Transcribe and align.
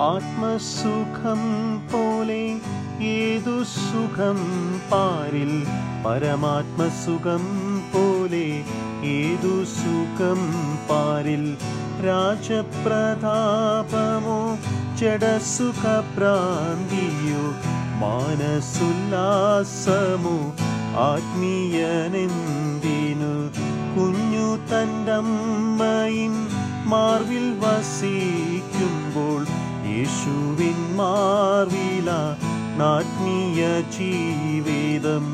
ആത്മസുഖം 0.00 1.42
പോലെ 1.92 2.60
ഏതു 3.04 3.64
സുഖം 3.64 4.40
പാരിൽ? 4.92 5.66
പരമാത്മസുഖം 6.06 7.44
പോലെ 7.94 8.64
ഏതു 9.04 9.64
സുഖം 9.64 10.40
പാരിൽ? 10.90 11.56
രാജപ്രതാപമോ 12.06 14.58
ജഡസുഖ 14.96 16.02
ഭ്രാന്തിയോ 16.16 17.44
മാനസുല്ലാസമോ 18.00 20.54
ആത്മീയനെന്തിനു? 20.96 23.34
കുഞ്ഞു 23.96 24.58
തന്റമ്മയിൻ 24.70 26.34
മാർവിൽ 26.84 27.58
വസിക്കുമ്പോൾ 27.58 29.46
യേശുവിൻ 29.90 30.78
മാർവില 30.98 32.10
നാത്മീയ 32.80 33.60
ജീവിതം 33.96 35.24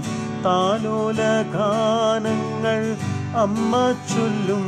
താലോല 0.44 1.20
ഗാനങ്ങൾ 1.54 2.82
അമ്മ 3.42 3.72
ചൊല്ലും 4.10 4.66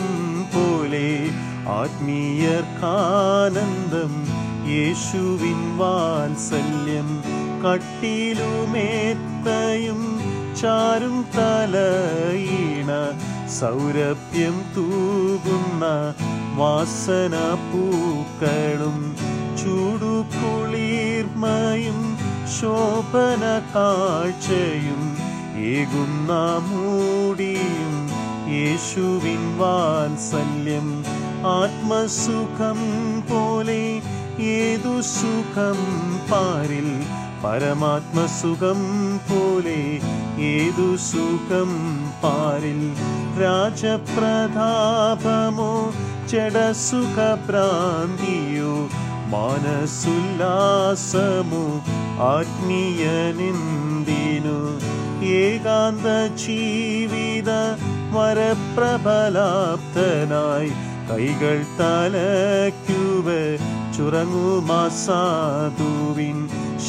പോലെ 0.54 1.08
ആത്മീയർക്കാനന്ദം 1.78 2.72
യേശുവിൻ 4.72 5.60
വാത്സല്യം 5.80 7.08
കട്ടിലുമേത്തയും 7.64 8.80
ചാരും 10.60 11.16
തലയിണ 11.34 12.90
സൗരഭ്യം 13.58 14.56
തൂകുന്ന 14.74 15.84
വാസന 16.58 17.34
പൂക്കളും 17.66 18.98
ചൂടുകുളിർമയും 20.68 21.98
ശോഭന 22.56 23.44
കാഴ്ചയും 23.74 25.02
ഏകുന്ന 25.70 26.30
മൂടിയും 26.68 27.94
യേശുവിൻ 28.50 29.42
വാത്സല്യം. 29.58 30.86
ആത്മസുഖം 31.52 32.78
പോലെ 33.30 33.82
ഏതു 34.54 34.94
സുഖം 35.10 35.80
പാരിൽ 36.30 36.88
പരമാത്മസുഖം 37.44 38.80
പോലെ 39.28 39.80
ഏതു 40.52 40.88
സുഖം 41.10 41.70
പാരിൽ 42.24 42.80
രാജപ്രതാപമോ 43.42 44.32
ജഡസുഖ 46.32 47.16
ഭ്രാന്തിയോ 47.46 48.72
മാനസുല്ലാസമോ 49.32 50.04
ആത്മീയനിന്ദിനു 52.32 54.58
ഏകാന്ത 55.40 56.06
ജീവിത 56.44 57.50
വരപ്രബലാപ്തനായി 58.14 60.70
കൈകൾ 61.10 61.58
തലയ്ക്കുവ 61.80 63.26
ചുറങ്ങുമാസാധുവിൻ 63.96 66.38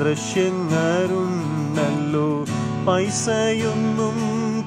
ദൃശ്യങ്ങളുണ്ടല്ലോ. 0.00 2.30
പൈസയൊന്നും 2.88 4.14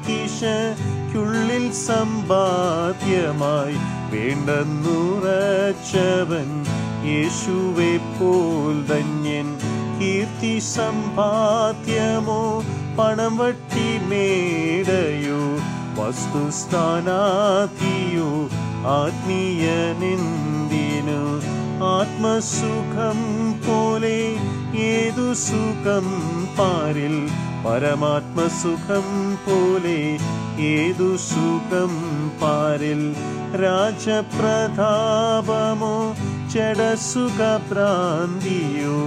കിശയ്ക്കുള്ളിൽ 0.08 1.72
സമ്പാദ്യമായി 1.72 3.76
വേണ്ടെന്നുറച്ചവൻ 4.12 6.66
യേശുവെ 7.08 7.98
പോൽ 7.98 8.86
ധന്യൻ. 8.86 9.58
കീർത്തി 10.00 10.60
സമ്പാദ്യമോ 10.60 12.64
പണം 13.00 13.38
വട്ടി 13.38 14.06
മേടയോ 14.06 15.58
വസ്തുസ്ഥാനാധിയോ 16.02 18.50
ആത്മീയനെന്തിനു? 18.88 21.59
ആത്മസുഖം 21.82 23.20
പോലെ 23.68 24.38
ഏതു 24.80 25.34
സുഖം 25.34 26.08
പാരിൽ? 26.60 27.28
പരമാത്മസുഖം 27.66 29.36
പോലെ 29.36 30.18
ഏതു 30.60 31.18
സുഖം 31.18 31.94
പാരിൽ? 32.42 33.16
രാജപ്രതാപമോ 33.54 36.16
ചടസുഖഭ്രാന്തിയോ 36.54 38.98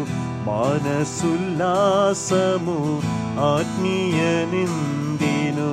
മാനസുല്ലാസമോ 0.47 2.79
ആത്മീയ 3.41 4.21
നിന്ദിനു? 4.53 5.73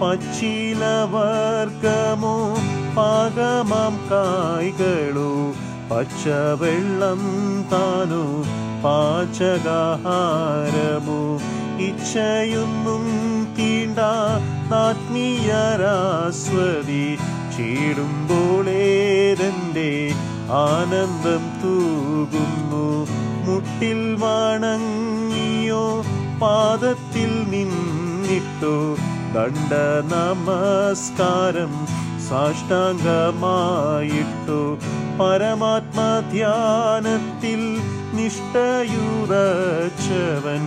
പച്ചിലവർഗമോ 0.00 2.36
പാകമാം 2.96 3.94
കായ്കളോ 4.10 5.32
പച്ചവെള്ളം 5.92 7.22
താനോ 7.72 8.24
പാചകാഹാരമോ. 8.84 11.22
ഇച്ഛയൊന്നും 11.80 13.04
തീണ്ട 13.58 13.98
ആത്മീയരാസ്വതി 14.74 17.06
ചീടുമ്പോളേതെന്റെ 17.56 19.90
ആനന്ദം 20.50 21.44
തൂകുന്നു. 21.62 22.86
മുട്ടിൽ 23.50 24.00
വണങ്ങിയോ 24.20 25.84
പാദത്തിൽ 26.42 27.32
നിന്നിട്ടോ. 27.50 28.76
ദണ്ഡ 29.34 29.72
നമസ്കാരം 30.14 31.72
സാഷ്ടാംഗമായിട്ടു. 32.28 34.60
പരമാത്മധ്യാനത്തിൽ 35.20 37.62
നിഷ്ഠയുറച്ചവൻ 38.16 40.64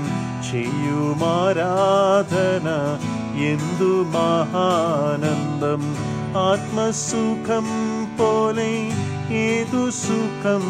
ചെയ്യുമാരാധന 0.52 2.68
എന്തു 3.42 4.04
മഹാനന്ദം? 4.04 5.98
ആത്മസുഖം 6.38 7.68
പോലെ 8.18 8.92
ഏതു 9.36 9.90
സുഖം 9.90 10.64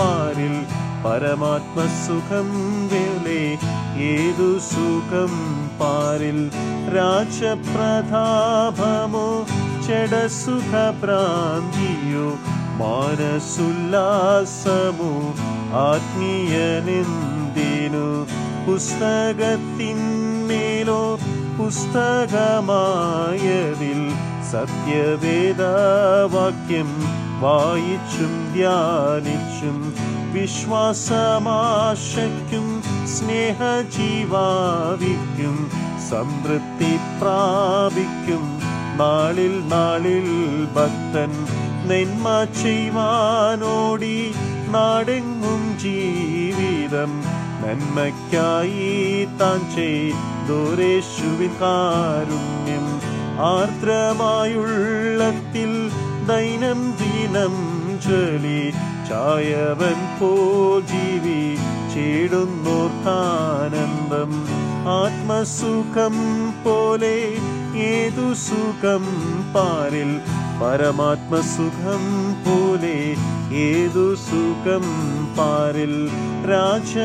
പാരിൽ? 0.00 0.66
പരമാത്മസുഖം 1.04 2.48
വേലെ 2.88 3.58
ഏതു 3.96 4.58
സുഖം 4.58 5.32
പാരിൽ? 5.80 6.50
രാജപ്രതാപമോ 6.94 9.46
ജഡസുഖ 9.88 10.72
ഭ്രാന്തിയോ 11.02 12.28
മാനസുല്ലാസമോ 12.80 13.52
ആത്മീയനെന്തിനു 15.88 18.06
പുസ്തകത്തിന്മേലോ 18.66 21.02
പുസ്തകമായതിൽ 21.58 22.70
സത്യവേദവാക്യം 24.52 25.60
വായിച്ചും 27.40 28.32
ധ്യാനിച്ചും 28.54 29.76
വിശ്വാസമാശയ്ക്കും 30.32 31.06
സ്നേഹജീവാവിക്കും 33.14 35.56
സംതൃപ്തി 36.10 36.92
പ്രാപിക്കും. 37.20 38.44
നാളിൽ 39.00 39.54
നാളിൽ 39.68 40.28
ഭക്തൻ 40.76 41.32
നെന്മ 41.88 42.28
ചെയ്യുവാനോടി 42.60 44.16
നാടെങ്ങും 44.70 45.76
ജീവിതം 45.76 47.12
നന്മയ്ക്കായി 47.62 48.88
താൻ 49.40 49.60
ചെയ്തോരേശുവിൻ 49.74 51.52
കാരുണ്യം. 51.62 52.86
ആർദ്രമായുള്ളത്തിൽ 53.48 55.72
ദൈനംദിനം 56.26 57.54
ചൊലി 58.06 58.62
ചായവൻ 59.08 59.98
പോ 60.18 60.30
ജീവി 60.90 61.40
ചേടുന്നോർക്കാനന്ദം 61.94 64.32
ആത്മസുഖം 64.98 66.16
പോലെ 66.64 67.16
ഏതു 67.88 68.26
സുഖം 68.46 69.04
പാരിൽ 69.54 70.10
പരമാത്മസുഖം 70.60 72.04
പോലെ 72.44 72.96
ഏതു 73.64 74.04
സുഖം 74.24 74.86
പാരിൽ 75.38 75.94
രാജപ്രതാപമോ 76.50 77.02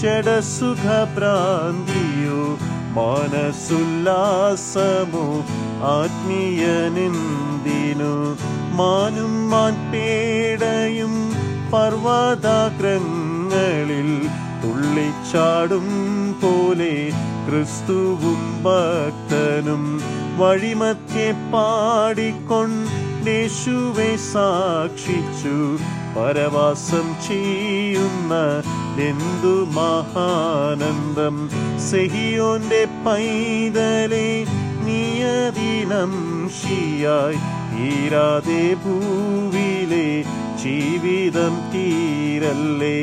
ചടസുഖഭ്രാന്തിയോ 0.00 2.40
ഭ്രാന്തിയോ 2.94 5.26
ആത്മീയ 5.92 6.64
നിന്ദിനു 6.96 8.12
മാനും 8.78 9.34
മാൻപേടയും 9.50 11.14
പർവതാഗ്രങ്ങളിൽ 11.72 12.90
തുള്ളിച്ചാടും 14.64 15.88
പോലെ 16.42 16.94
ക്രിസ്തുവും 17.46 18.42
ഭക്തനും 18.64 19.84
വഴിമധ്യേ 20.38 21.28
പാടിക്കൊണ്ടേശുവെ 21.52 24.16
സാക്ഷിച്ചു. 24.16 25.56
പരവാസം 26.16 27.06
ചെയ്യുന്ന 27.28 28.32
എന്തു 29.00 29.68
മഹാനന്ദം. 29.70 31.36
സെഹിയോന്റെ 31.90 32.82
പൈതലെ 33.06 34.28
നിയതിനം 34.86 36.12
ഷിയായി 36.60 37.38
തീരാതെ 37.72 38.64
ഭൂവിലെ 38.74 40.08
ജീവിതം 40.62 41.54
തീരല്ലേ. 41.74 42.98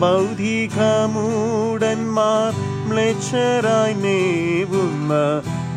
ഭൗതികമൂടന്മാർ 0.00 2.52
മ്ലേച്ഛരായി 2.88 3.94
നേവുന്ന 3.94 5.12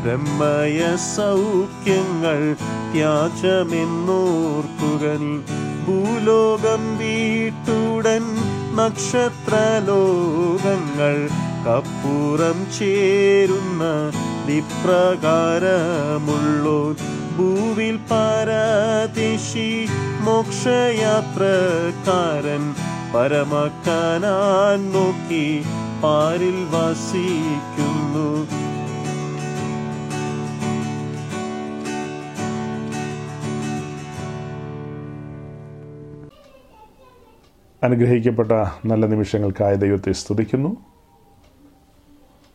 ബ്രഹ്മയ 0.04 0.80
സൗഖ്യങ്ങൾ 1.16 2.40
ത്യാജമെന്നോർക്കുക 2.94 5.04
നീ. 5.22 5.36
ഭൂലോകം 5.86 6.84
വീട്ടുടൻ 6.98 8.26
നക്ഷത്രലോകങ്ങൾ 8.78 11.16
കപ്പുറം 11.66 12.58
ചേരുന്ന 12.78 13.84
വിപ്രകാരമുള്ളോ 14.48 15.12
ഭൂവിൽ 17.38 17.96
പരദേശി 18.10 19.70
മോക്ഷയാത്രക്കാരൻ 20.20 22.64
പരമക്കാനാൻ 23.14 24.80
നോക്കി 24.92 25.46
പാരിൽ 26.04 26.58
വസിക്കുന്നു. 26.74 28.28
അനുഗ്രഹിക്കപ്പെട്ട 37.84 38.52
നല്ല 38.86 39.06
നിമിഷങ്ങൾക്കായ 39.06 39.74
ദൈവത്തെ 39.76 40.12
സ്തുതിക്കുന്നു. 40.12 40.70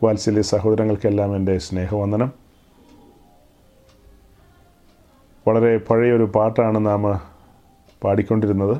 വാത്സല്യ 0.02 0.42
സഹോദരങ്ങൾക്കെല്ലാം 0.42 1.36
എന്റെ 1.36 1.58
സ്നേഹവന്ദനം. 1.58 2.32
വളരെ 5.48 5.76
പഴയൊരു 5.78 6.24
പാട്ടാണ് 6.24 6.86
നാം 6.86 7.02
പാടിക്കൊണ്ടിരുന്നത്. 8.04 8.76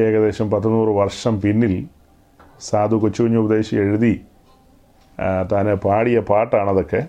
ഏകദേശം 0.00 0.50
പത്തുനൂറ് 0.50 0.96
വർഷം 0.96 1.40
പിന്നിൽ 1.40 1.88
സാധു 2.60 2.96
കൊച്ചുകുഞ്ഞു 2.96 3.38
ഉപദേശി 3.38 3.76
എഴുതി 3.76 4.24
താൻ 5.52 5.76
പാടിയ 5.76 6.20
പാട്ടാണതൊക്കെ. 6.20 7.06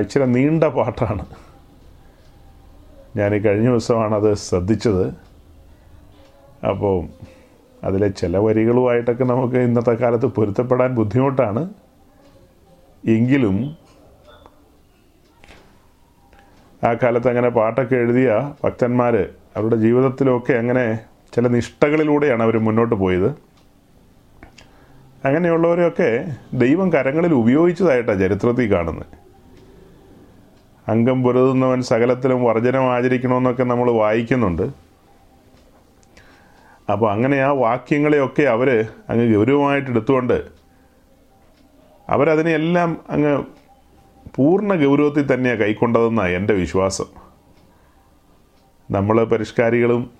ഇച്ചിരി 0.00 0.24
നീണ്ട 0.24 0.64
പാട്ടാണ്. 0.64 1.43
ഞാൻ 3.16 3.32
കഴിഞ്ഞ 3.32 3.68
ദിവസമാണ് 3.68 4.14
അത് 4.14 4.34
ശ്രദ്ധിച്ചത്. 4.34 5.04
അപ്പോൾ 6.70 6.96
അതിലെ 7.84 8.08
ചില 8.08 8.36
വരികളുമായിട്ടൊക്കെ 8.36 9.24
നമുക്ക് 9.24 9.56
ഇന്നത്തെ 9.56 9.94
കാലത്ത് 9.94 10.26
പൊരുത്തപ്പെടാൻ 10.26 10.94
ബുദ്ധിമുട്ടാണ്. 10.94 11.62
എങ്കിലും 13.04 13.56
ആ 16.84 16.90
കാലത്ത് 17.02 17.28
അങ്ങനെ 17.28 17.48
പാട്ടൊക്കെ 17.48 17.96
എഴുതിയ 17.96 18.30
ഭക്തന്മാർ 18.64 19.14
അവരുടെ 19.56 19.76
ജീവിതത്തിലൊക്കെ 19.76 20.52
അങ്ങനെ 20.52 20.84
ചില 21.34 21.48
നിഷ്ഠകളിലൂടെയാണ് 21.48 22.42
അവർ 22.42 22.56
മുന്നോട്ട് 22.58 22.94
പോയത്. 22.94 23.30
അങ്ങനെയുള്ളവരെയൊക്കെ 25.24 26.10
ദൈവം 26.54 26.92
കരങ്ങളിൽ 26.92 27.34
ഉപയോഗിച്ചതായിട്ടാണ് 27.34 28.20
ചരിത്രത്തിൽ 28.20 28.72
കാണുന്നത്. 28.72 29.23
അംഗം 30.88 31.22
പൊരുതുന്നവൻ 31.22 31.82
സകലത്തിലും 31.82 32.44
വർജനം 32.44 32.94
ആചരിക്കണമെന്നൊക്കെ 32.94 33.62
നമ്മൾ 33.62 33.90
വായിക്കുന്നുണ്ട്. 33.90 34.62
അപ്പോൾ 36.92 37.12
അങ്ങനെ 37.12 37.36
ആ 37.40 37.50
വാക്യങ്ങളെയൊക്കെ 37.52 38.42
അവർ 38.42 38.68
അങ്ങ് 39.10 39.34
ഗൗരവമായിട്ട് 39.34 39.90
എടുത്തുകൊണ്ട് 39.90 40.38
അവരതിനെയെല്ലാം 42.10 42.90
അങ്ങ് 43.10 43.44
പൂർണ 44.34 44.74
ഗൗരവത്തിൽ 44.84 45.34
തന്നെയാണ് 45.34 45.60
കൈക്കൊണ്ടതെന്നാണ് 45.60 46.28
എന്റെ 46.28 46.54
വിശ്വാസം. 46.54 47.08
നമ്മൾ 48.90 49.24
പരിഷ്കാരികളും 49.24 50.10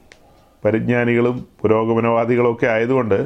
പരിജ്ഞാനികളും 0.64 1.48
പുരോഗമനവാദികളൊക്കെ 1.60 2.66
ആയതുകൊണ്ട് 2.66 3.18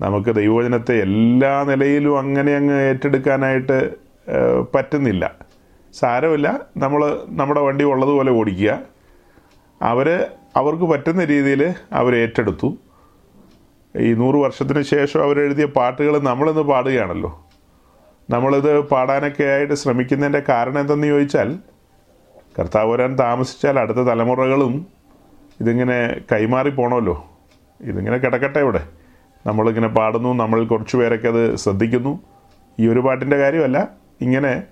നമുക്ക് 0.00 0.30
ദൈവവചനത്തെ 0.34 0.94
എല്ലാ 1.00 1.64
നിലയിലും 1.64 2.18
അങ്ങനെ 2.18 2.56
അങ്ങ് 2.56 2.74
ഏറ്റെടുക്കാനായിട്ട് 2.74 3.78
പറ്റുന്നില്ല. 4.74 5.47
സാരമില്ല. 5.94 6.60
നമ്മൾ 6.76 7.22
നമ്മുടെ 7.28 7.60
വണ്ടി 7.60 7.84
ഉള്ളതുപോലെ 7.84 8.30
ഓടിക്കുക. 8.30 8.78
അവർ 9.82 10.26
അവർക്ക് 10.56 10.84
പറ്റുന്ന 10.84 11.24
രീതിയിൽ 11.24 11.74
അവർ 11.92 12.16
ഏറ്റെടുത്തു. 12.16 12.76
ഈ 14.00 14.14
നൂറ് 14.14 14.36
വർഷത്തിന് 14.36 14.82
ശേഷം 14.82 15.22
അവരെഴുതിയ 15.22 15.64
പാട്ടുകൾ 15.64 16.18
നമ്മളിന്ന് 16.18 16.62
പാടുകയാണല്ലോ. 16.62 17.44
നമ്മളിത് 18.30 18.80
പാടാനൊക്കെ 18.80 19.44
ആയിട്ട് 19.44 19.74
ശ്രമിക്കുന്നതിന്റെ 19.74 20.42
കാരണം 20.48 20.78
എന്തെന്ന് 20.78 21.06
ചോദിച്ചാൽ 21.06 21.58
കർത്താവ് 22.58 22.92
വരാൻ 22.92 23.18
താമസിച്ചാൽ 23.18 23.78
അടുത്ത 23.78 23.98
തലമുറകളും 23.98 24.86
ഇതിങ്ങനെ 25.60 26.20
കൈമാറി 26.32 26.70
പോണമല്ലോ 26.70 27.26
ഇതിങ്ങനെ 27.80 28.16
കിടക്കട്ടെ 28.16 28.58
ഇവിടെ. 28.58 28.88
നമ്മളിങ്ങനെ 29.46 29.88
പാടുന്നു 29.88 30.34
നമ്മൾ 30.34 30.64
കുറച്ച് 30.64 30.96
പേരൊക്കെ 30.96 31.28
അത് 31.28 31.56
ശ്രദ്ധിക്കുന്നു. 31.56 32.20
ഈ 32.80 32.88
ഒരു 32.88 33.00
പാട്ടിന്റെ 33.00 33.36
കാര്യമല്ല 33.36 33.88
ഇങ്ങനെ 34.20 34.62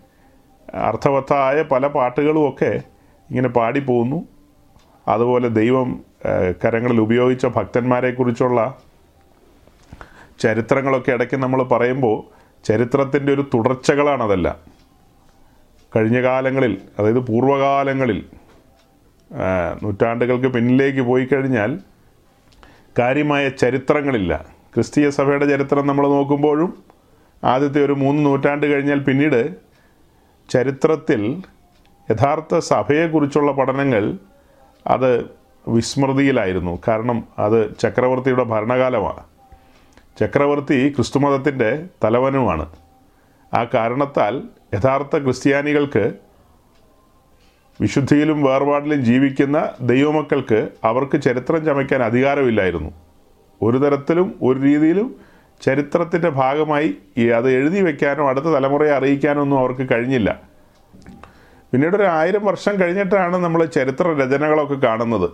അർത്ഥവത്തായ 0.74 1.62
പല 1.62 1.86
പാട്ടുകളുമൊക്കെ 1.86 2.82
ഇങ്ങനെ 3.30 3.48
പാടിപ്പോകുന്നു. 3.48 4.24
അതുപോലെ 5.08 5.48
ദൈവം 5.48 6.04
കരങ്ങളിൽ 6.64 7.00
ഉപയോഗിച്ച 7.00 7.46
ഭക്തന്മാരെക്കുറിച്ചുള്ള 7.46 8.74
ചരിത്രങ്ങളൊക്കെ 10.40 11.10
ഇടയ്ക്ക് 11.12 11.36
നമ്മൾ 11.36 11.62
പറയുമ്പോൾ 11.62 12.16
ചരിത്രത്തിന്റെ 12.64 13.32
ഒരു 13.32 13.50
തുടർച്ചകളാണതെല്ലാം. 13.54 14.56
കഴിഞ്ഞ 15.96 16.22
കാലങ്ങളിൽ 16.22 16.80
അതായത് 16.98 17.18
പൂർവകാലങ്ങളിൽ 17.18 18.24
നൂറ്റാണ്ടുകൾക്ക് 19.82 20.46
പിന്നിലേക്ക് 20.46 21.00
പോയി 21.00 21.24
കഴിഞ്ഞാൽ 21.24 21.78
കാര്യമായ 22.98 23.48
ചരിത്രങ്ങളില്ല. 23.48 24.44
ക്രിസ്തീയ 24.74 25.10
സഭയുടെ 25.10 25.46
ചരിത്രം 25.48 25.86
നമ്മൾ 25.86 26.08
നോക്കുമ്പോഴും 26.08 26.84
ആദ്യത്തെ 27.44 27.84
ഒരു 27.84 27.92
മൂന്ന് 27.92 28.26
നൂറ്റാണ്ട് 28.26 28.66
കഴിഞ്ഞാൽ 28.66 28.98
പിന്നീട് 28.98 29.65
ചരിത്രത്തിൽ 30.50 31.42
യഥാർത്ഥ 32.10 32.58
സഭയെക്കുറിച്ചുള്ള 32.58 33.52
പഠനങ്ങൾ 33.52 34.18
അത് 34.86 35.30
വിസ്മൃതിയിലായിരുന്നു. 35.68 36.78
കാരണം 36.88 37.24
അത് 37.38 37.78
ചക്രവർത്തിയുടെ 37.78 38.42
ഭരണകാലമാണ്. 38.42 39.20
ചക്രവർത്തി 40.20 40.92
ക്രിസ്തുമതത്തിന്റെ 40.92 41.86
തലവനുമാണ്. 42.04 42.66
ആ 43.54 43.66
കാരണത്താൽ 43.74 44.42
യഥാർത്ഥ 44.74 45.18
ക്രിസ്ത്യാനികൾക്ക് 45.18 46.12
വിശുദ്ധിയിലും 47.80 48.42
വേർപാടിലും 48.42 49.04
ജീവിക്കുന്ന 49.04 49.70
ദൈവമക്കൾക്ക് 49.80 50.68
അവർക്ക് 50.84 51.22
ചരിത്രം 51.22 51.64
ചമയ്ക്കാൻ 51.64 52.02
അധികാരമില്ലായിരുന്നു. 52.02 52.90
ഒരു 53.62 53.78
തരത്തിലും 53.78 54.38
ഒരു 54.42 54.58
രീതിയിലും 54.58 55.16
ചരിത്രത്തിന്റെ 55.60 56.28
ഭാഗമായി 56.28 56.88
അത് 57.30 57.50
എഴുതി 57.50 57.80
വെക്കാനോ 57.80 58.28
അടുത്ത 58.28 58.46
തലമുറയെ 58.46 58.90
അറിയിക്കാനോ 58.90 59.40
ഒന്നും 59.40 59.58
അവർക്ക് 59.58 59.86
കഴിഞ്ഞില്ല. 59.92 60.40
പിന്നീട് 61.72 61.96
ഒരു 61.96 62.02
ആയിരം 62.02 62.44
വർഷം 62.44 62.80
കഴിഞ്ഞിട്ടാണ് 62.80 63.36
നമ്മൾ 63.36 63.64
ചരിത്ര 63.64 64.12
രചനകളൊക്കെ 64.12 64.74
കാണുന്നത്. 64.74 65.30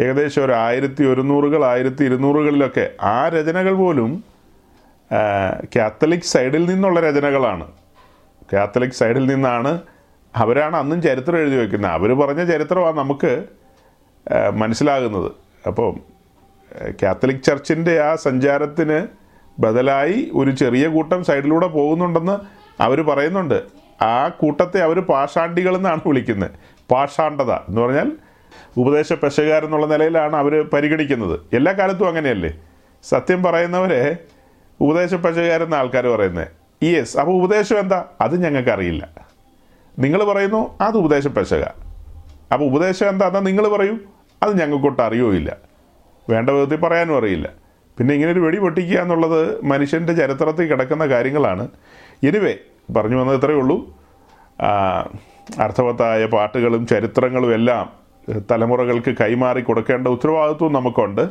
ഏകദേശം 0.00 0.44
ഒരു 0.44 0.52
ആയിരത്തി 0.52 1.04
ഒരുന്നൂറുകൾ 1.04 1.64
ആയിരത്തി 1.64 2.04
ഇരുന്നൂറുകളിലൊക്കെ 2.04 2.90
ആ 3.02 3.28
രചനകൾ 3.28 3.72
പോലും 3.72 4.24
കാത്തലിക് 5.76 6.28
സൈഡിൽ 6.32 6.64
നിന്നുള്ള 6.70 7.00
രചനകളാണ്. 7.00 7.72
കാത്തലിക് 8.52 8.90
സൈഡിൽ 8.90 9.26
നിന്നാണ് 9.26 9.80
അവരാണ് 10.36 10.76
അന്നും 10.76 11.02
ചരിത്രം 11.02 11.38
എഴുതി 11.38 11.56
വയ്ക്കുന്നത് 11.56 11.90
അവർ 11.90 12.12
പറഞ്ഞ 12.12 12.44
ചരിത്രമാണ് 12.44 12.98
നമുക്ക് 12.98 13.44
മനസ്സിലാകുന്നത്. 14.54 15.32
അപ്പോൾ 15.66 16.17
കാത്തലിക് 17.02 17.42
ചർച്ചിന്റെ 17.42 18.00
ആ 18.00 18.16
സഞ്ചാരത്തിന് 18.16 19.06
ബദലായി 19.60 20.30
ഒരു 20.34 20.50
ചെറിയ 20.50 20.88
കൂട്ടം 20.88 21.24
സൈഡിലൂടെ 21.24 21.66
പോകുന്നുണ്ടെന്ന് 21.66 22.38
അവർ 22.82 23.02
പറയുന്നുണ്ട്. 23.02 23.62
ആ 24.02 24.28
കൂട്ടത്തെ 24.28 24.80
അവർ 24.80 25.00
പാഷാണ്ടികൾ 25.00 25.76
എന്നാണ് 25.76 26.00
വിളിക്കുന്നത്. 26.06 26.50
പാഷാണ്ഡത 26.90 27.52
എന്ന് 27.52 27.80
പറഞ്ഞാൽ 27.80 28.12
ഉപദേശ 28.76 29.12
പെശകാരെന്നുള്ള 29.12 29.86
നിലയിലാണ് 29.86 30.36
അവർ 30.36 30.62
പരിഗണിക്കുന്നത്. 30.62 31.40
എല്ലാ 31.52 31.72
കാലത്തും 31.72 32.08
അങ്ങനെയല്ലേ? 32.08 32.60
സത്യം 33.02 33.42
പറയുന്നവരെ 33.42 34.16
ഉപദേശ 34.80 35.14
പെശകാരെന്ന 35.14 35.74
ആൾക്കാർ 35.74 36.06
പറയുന്നത് 36.06 36.48
യെസ് 36.84 37.18
അപ്പോൾ 37.18 37.32
ഉപദേശം 37.32 37.78
എന്താ? 37.78 38.04
അത് 38.20 38.44
ഞങ്ങൾക്ക് 38.44 38.70
അറിയില്ല. 38.70 39.08
നിങ്ങൾ 39.98 40.24
പറയുന്നു 40.24 40.78
അത് 40.80 40.96
ഉപദേശ 40.96 41.26
പെശക. 41.26 41.64
അപ്പോൾ 42.52 42.64
ഉപദേശം 42.64 43.08
എന്താ? 43.08 43.26
എന്നാൽ 43.26 43.40
നിങ്ങൾ 43.40 43.68
പറയൂ. 43.68 43.96
അത് 44.42 44.60
ഞങ്ങൾക്കൊട്ട് 44.60 45.02
അറിയുമില്ല 45.02 45.67
വേണ്ട 46.30 46.50
വിധത്തിൽ 46.50 46.76
പറയാനും 46.76 47.16
അറിയില്ല. 47.16 47.52
പിന്നെ 47.98 48.14
ഇങ്ങനെ 48.14 48.32
ഒരു 48.32 48.40
വെടി 48.40 48.58
പൊട്ടിക്കുക 48.58 48.98
എന്നുള്ളത് 48.98 49.64
മനുഷ്യന്റെ 49.64 50.12
ചരിത്രത്തിൽ 50.12 50.66
കിടക്കുന്ന 50.66 51.06
കാര്യങ്ങളാണ്. 51.06 51.68
എനിവേ 52.24 52.54
പറഞ്ഞു 52.96 53.16
വന്നത് 53.16 53.36
ഇത്രയേ 53.36 53.58
ഉള്ളൂ. 53.58 53.76
അർത്ഥവത്തായ 55.60 56.26
പാട്ടുകളും 56.26 56.86
ചരിത്രങ്ങളും 56.86 57.54
എല്ലാം 57.54 57.90
തലമുറകൾക്ക് 58.50 59.16
കൈമാറി 59.20 59.60
കൊടുക്കേണ്ട 59.60 60.08
ഉത്തരവാദിത്വം 60.08 60.72
നമുക്കുണ്ട്. 60.72 61.28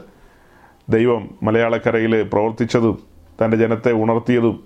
ദൈവം 0.89 1.29
മലയാളക്കരയിൽ 1.43 2.23
പ്രവർത്തിച്ചതും 2.23 2.99
തന്റെ 3.39 3.57
ജനത്തെ 3.57 3.91
ഉണർത്തിയതും 3.91 4.63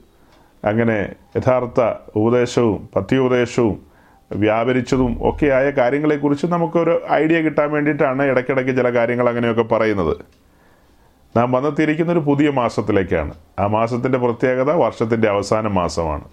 അങ്ങനെ 0.66 1.14
യഥാർത്ഥ 1.38 1.82
ഉപദേശവും 2.16 2.90
പഥ്യോപദേശവും 2.96 3.91
വ്യാപരിച്ചതും 4.34 5.20
ഒക്കെയായ 5.22 5.70
കാര്യങ്ങളെക്കുറിച്ച് 5.70 6.46
നമുക്കൊരു 6.46 7.02
ഐഡിയ 7.12 7.42
കിട്ടാൻ 7.42 7.72
വേണ്ടിയിട്ടാണ് 7.72 8.24
ഇടയ്ക്കിടയ്ക്ക് 8.24 8.78
ചില 8.78 8.90
കാര്യങ്ങൾ 8.90 9.30
അങ്ങനെയൊക്കെ 9.30 9.62
പറയുന്നത്. 9.62 10.18
നാം 11.38 11.52
വന്നെത്തിയിരിക്കുന്ന 11.52 12.12
ഒരു 12.12 12.20
പുതിയ 12.20 12.50
മാസത്തിലേക്കാണ്. 12.50 13.34
ആ 13.60 13.68
മാസത്തിന്റെ 13.68 14.18
പ്രത്യേകത 14.18 14.72
വർഷത്തിന്റെ 14.72 15.30
അവസാന 15.30 15.68
മാസമാണ്. 15.68 16.24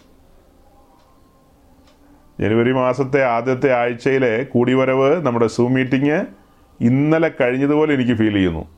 ജനുവരി 2.41 2.73
മാസത്തെ 2.73 3.25
ആദ്യത്തെ 3.25 3.73
ആഴ്ചയിലെ 3.73 4.43
കൂടിവരവ് 4.43 5.27
നമ്മുടെ 5.27 5.47
സൂ 5.47 5.69
മീറ്റിംഗ് 5.69 6.27
ഇന്നലെ 6.81 7.31
കഴിഞ്ഞതുപോലെ 7.41 7.95
എനിക്ക് 7.95 8.13
ഫീൽ 8.13 8.33
ചെയ്യുന്നു. 8.33 8.69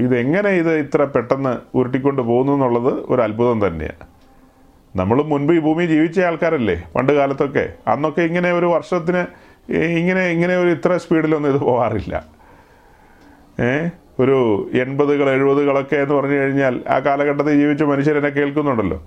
ഇതെങ്ങനെ 0.00 0.48
ഇത് 0.48 0.74
ഇത്ര 0.74 1.04
പെട്ടെന്ന് 1.04 1.58
ഉരുട്ടിക്കൊണ്ട് 1.74 2.22
പോകുന്നു 2.22 2.52
എന്നുള്ളത് 2.52 2.94
ഒരു 2.94 3.22
അത്ഭുതം 3.22 3.66
തന്നെയാണ്. 3.66 4.11
നമ്മൾ 4.96 5.22
മുൻപ് 5.22 5.52
ഈ 5.52 5.58
ഭൂമി 5.58 5.84
ജീവിച്ച 5.84 6.20
ആൾക്കാരല്ലേ? 6.20 6.84
പണ്ട് 6.96 7.12
കാലത്തൊക്കെ. 7.12 7.72
അന്നൊക്കെ 7.86 8.22
ഇങ്ങനെ 8.22 8.52
ഒരു 8.52 8.66
വർഷത്തിന് 8.66 9.22
ഇങ്ങനെ 9.72 10.26
ഇങ്ങനെ 10.28 10.56
ഒരു 10.56 10.68
ഇത്ര 10.68 10.96
സ്പീഡിലൊന്നും 10.96 11.50
ഇത് 11.50 11.60
പോകാറില്ല 11.60 12.24
ഏ 13.60 13.88
ഒരു 14.20 14.70
എൺപതുകൾ 14.74 15.30
എഴുപതുകളൊക്കെ 15.30 15.96
എന്ന് 15.96 16.14
പറഞ്ഞു 16.14 16.34
കഴിഞ്ഞാൽ 16.34 16.84
ആ 16.88 16.98
കാലഘട്ടത്തിൽ 16.98 17.54
ജീവിച്ച 17.58 17.82
മനുഷ്യരെന്നെ 17.82 18.28
കേൾക്കുന്നുണ്ടല്ലോ. 18.28 18.98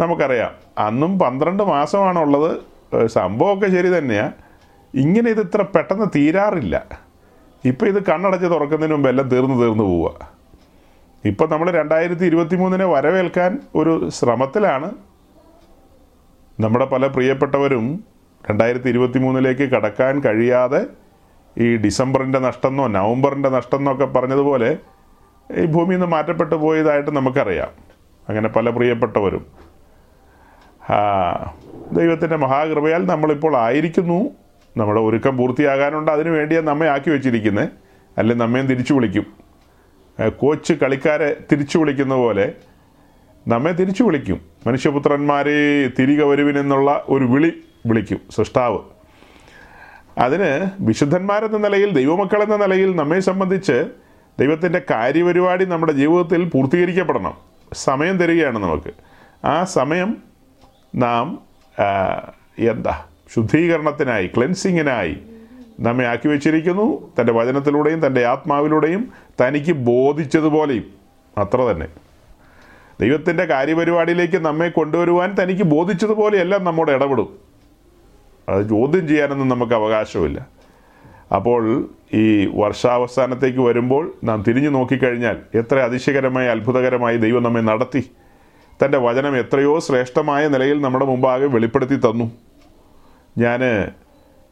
നമുക്കറിയാം. 0.00 0.50
അന്നും 0.78 1.18
പന്ത്രണ്ട് 1.18 1.62
മാസമാണുള്ളത്. 1.62 2.50
സംഭവമൊക്കെ 3.06 3.66
ശരി 3.66 3.98
തന്നെയാണ് 3.98 4.32
ഇങ്ങനെ 4.94 5.30
ഇത് 5.30 5.40
ഇത്ര 5.40 5.62
പെട്ടെന്ന് 5.62 6.06
തീരാറില്ല. 6.16 6.86
ഇപ്പം 7.64 7.86
ഇത് 7.88 8.02
കണ്ണടച്ച് 8.04 8.46
തുറക്കുന്നതിന് 8.46 8.94
മുമ്പ് 8.94 9.08
എല്ലാം 9.08 9.28
തീർന്നു 9.28 9.56
തീർന്നു 9.62 9.84
പോവുക. 9.84 10.30
ഇപ്പം 11.24 11.50
നമ്മൾ 11.50 11.70
രണ്ടായിരത്തി 11.70 12.24
ഇരുപത്തി 12.24 12.56
മൂന്നിനെ 12.56 12.84
വരവേൽക്കാൻ 12.84 13.58
ഒരു 13.74 14.10
ശ്രമത്തിലാണ് 14.10 14.92
നമ്മുടെ 16.62 16.84
പല 16.84 17.06
പ്രിയപ്പെട്ടവരും 17.06 18.04
രണ്ടായിരത്തി 18.50 18.88
ഇരുപത്തി 18.88 19.18
മൂന്നിലേക്ക് 19.18 19.62
കടക്കാൻ 19.62 20.20
കഴിയാതെ 20.20 20.86
ഈ 21.58 21.76
ഡിസംബറിന്റെ 21.76 22.38
നഷ്ടമെന്നോ 22.38 22.86
നവംബറിന്റെ 22.86 23.48
നഷ്ടമെന്നോ 23.48 23.92
ഒക്കെ 23.92 24.04
പറഞ്ഞതുപോലെ 24.04 24.78
ഈ 25.56 25.64
ഭൂമിയിൽ 25.64 25.98
നിന്ന് 25.98 26.06
മാറ്റപ്പെട്ടു 26.06 26.54
പോയതായിട്ട് 26.54 27.10
നമുക്കറിയാം. 27.16 27.68
അങ്ങനെ 28.28 28.48
പല 28.48 28.70
പ്രിയപ്പെട്ടവരും. 28.70 29.46
ദൈവത്തിന്റെ 31.92 32.36
മഹാകൃപയാൽ 32.36 33.06
നമ്മളിപ്പോൾ 33.06 33.56
ആയിരിക്കുന്നു. 33.56 34.30
നമ്മുടെ 34.76 35.00
ഒരുക്കം 35.00 35.36
പൂർത്തിയാകാനുണ്ട്. 35.36 36.10
അതിനു 36.10 36.30
വേണ്ടിയാണ് 36.30 36.66
നമ്മെ 36.66 36.88
ആക്കി 36.88 37.10
വെച്ചിരിക്കുന്നത് 37.10 37.68
അല്ലെങ്കിൽ 38.18 38.44
നമ്മയും 38.44 38.66
തിരിച്ചു 38.66 38.94
വിളിക്കും. 38.94 39.26
കോച്ച് 40.36 40.72
കളിക്കാരെ 40.72 41.36
തിരിച്ചു 41.52 41.78
വിളിക്കുന്ന 41.78 42.14
പോലെ 42.14 42.52
നമ്മെ 43.48 43.72
തിരിച്ചു 43.72 44.02
വിളിക്കും. 44.02 44.40
മനുഷ്യപുത്രന്മാരെ 44.66 45.88
തിരികെ 45.98 46.24
വരുവിനെന്നുള്ള 46.24 47.04
ഒരു 47.08 47.24
വിളി 47.24 47.52
വിളിക്കും 47.86 48.20
സൃഷ്ടാവ്. 48.30 48.78
അതിന് 50.18 50.66
വിശുദ്ധന്മാരെന്ന 50.80 51.56
നിലയിൽ 51.56 51.90
ദൈവമക്കളെന്ന 51.90 52.56
നിലയിൽ 52.56 52.96
നമ്മെ 52.96 53.20
സംബന്ധിച്ച് 53.20 53.84
ദൈവത്തിന്റെ 54.40 54.82
കാര്യപരിപാടി 54.90 55.64
നമ്മുടെ 55.64 55.92
ജീവിതത്തിൽ 55.92 56.44
പൂർത്തീകരിക്കപ്പെടണം. 56.44 57.34
സമയം 57.72 58.18
തരികയാണ് 58.18 58.58
നമുക്ക്. 58.58 58.94
ആ 59.46 59.64
സമയം 59.64 60.16
നാം 60.94 61.38
എന്താ 62.58 63.04
ശുദ്ധീകരണത്തിനായി 63.34 64.26
ക്ലെൻസിങ്ങിനായി 64.26 65.16
നമ്മെ 65.80 66.06
ആക്കി 66.06 66.28
വെച്ചിരിക്കുന്നു. 66.28 67.12
തന്റെ 67.20 67.32
വചനത്തിലൂടെയും 67.32 68.06
തന്റെ 68.06 68.24
ആത്മാവിലൂടെയും 68.26 69.12
തനിക്ക് 69.40 69.72
ബോധിച്ചതുപോലെയും. 69.72 70.84
അത്ര 71.38 71.56
തന്നെ. 71.56 71.86
ദൈവത്തിന്റെ 73.00 73.44
കാര്യപരിപാടിയിലേക്ക് 73.44 74.36
നമ്മെ 74.36 74.68
കൊണ്ടുവരുവാൻ 74.68 75.36
തനിക്ക് 75.42 75.62
ബോധിച്ചതുപോലെയെല്ലാം 75.62 76.64
നമ്മോട് 76.64 76.90
ഇടപെടും. 76.90 77.28
അത് 78.48 78.68
ചോദ്യം 78.68 79.08
ചെയ്യാനൊന്നും 79.08 79.48
നമുക്ക് 79.48 79.72
അവകാശമില്ല 79.72 80.48
അപ്പോൾ 81.36 81.88
ഈ 82.14 82.46
വർഷാവസാനത്തേക്ക് 82.54 83.58
വരുമ്പോൾ 83.58 84.12
നാം 84.24 84.44
തിരിഞ്ഞു 84.48 84.68
നോക്കിക്കഴിഞ്ഞാൽ 84.68 85.36
എത്ര 85.54 85.78
അതിശയകരമായി 85.78 86.48
അത്ഭുതകരമായി 86.48 87.16
ദൈവം 87.16 87.42
നമ്മെ 87.42 87.60
നടത്തി. 87.60 88.10
തന്റെ 88.84 88.98
വചനം 88.98 89.36
എത്രയോ 89.36 89.78
ശ്രേഷ്ഠമായ 89.78 90.48
നിലയിൽ 90.48 90.80
നമ്മുടെ 90.80 91.04
മുമ്പാകെ 91.04 91.46
വെളിപ്പെടുത്തി 91.46 91.94
തന്നു. 91.94 92.32
ഞാൻ 93.38 93.92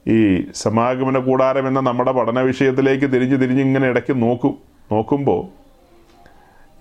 ഈ 0.08 0.46
സമാഗമന 0.54 1.18
കൂടാരം 1.18 1.68
എന്ന 1.68 1.80
നമ്മുടെ 1.80 2.12
പഠന 2.12 2.40
വിഷയത്തിലേക്ക് 2.40 3.12
തിരിഞ്ഞ് 3.12 3.36
തിരിഞ്ഞ് 3.40 3.62
ഇങ്ങനെ 3.62 3.88
ഇടയ്ക്ക് 3.88 4.22
നോക്കും 4.22 4.54
നോക്കുമ്പോൾ 4.92 5.59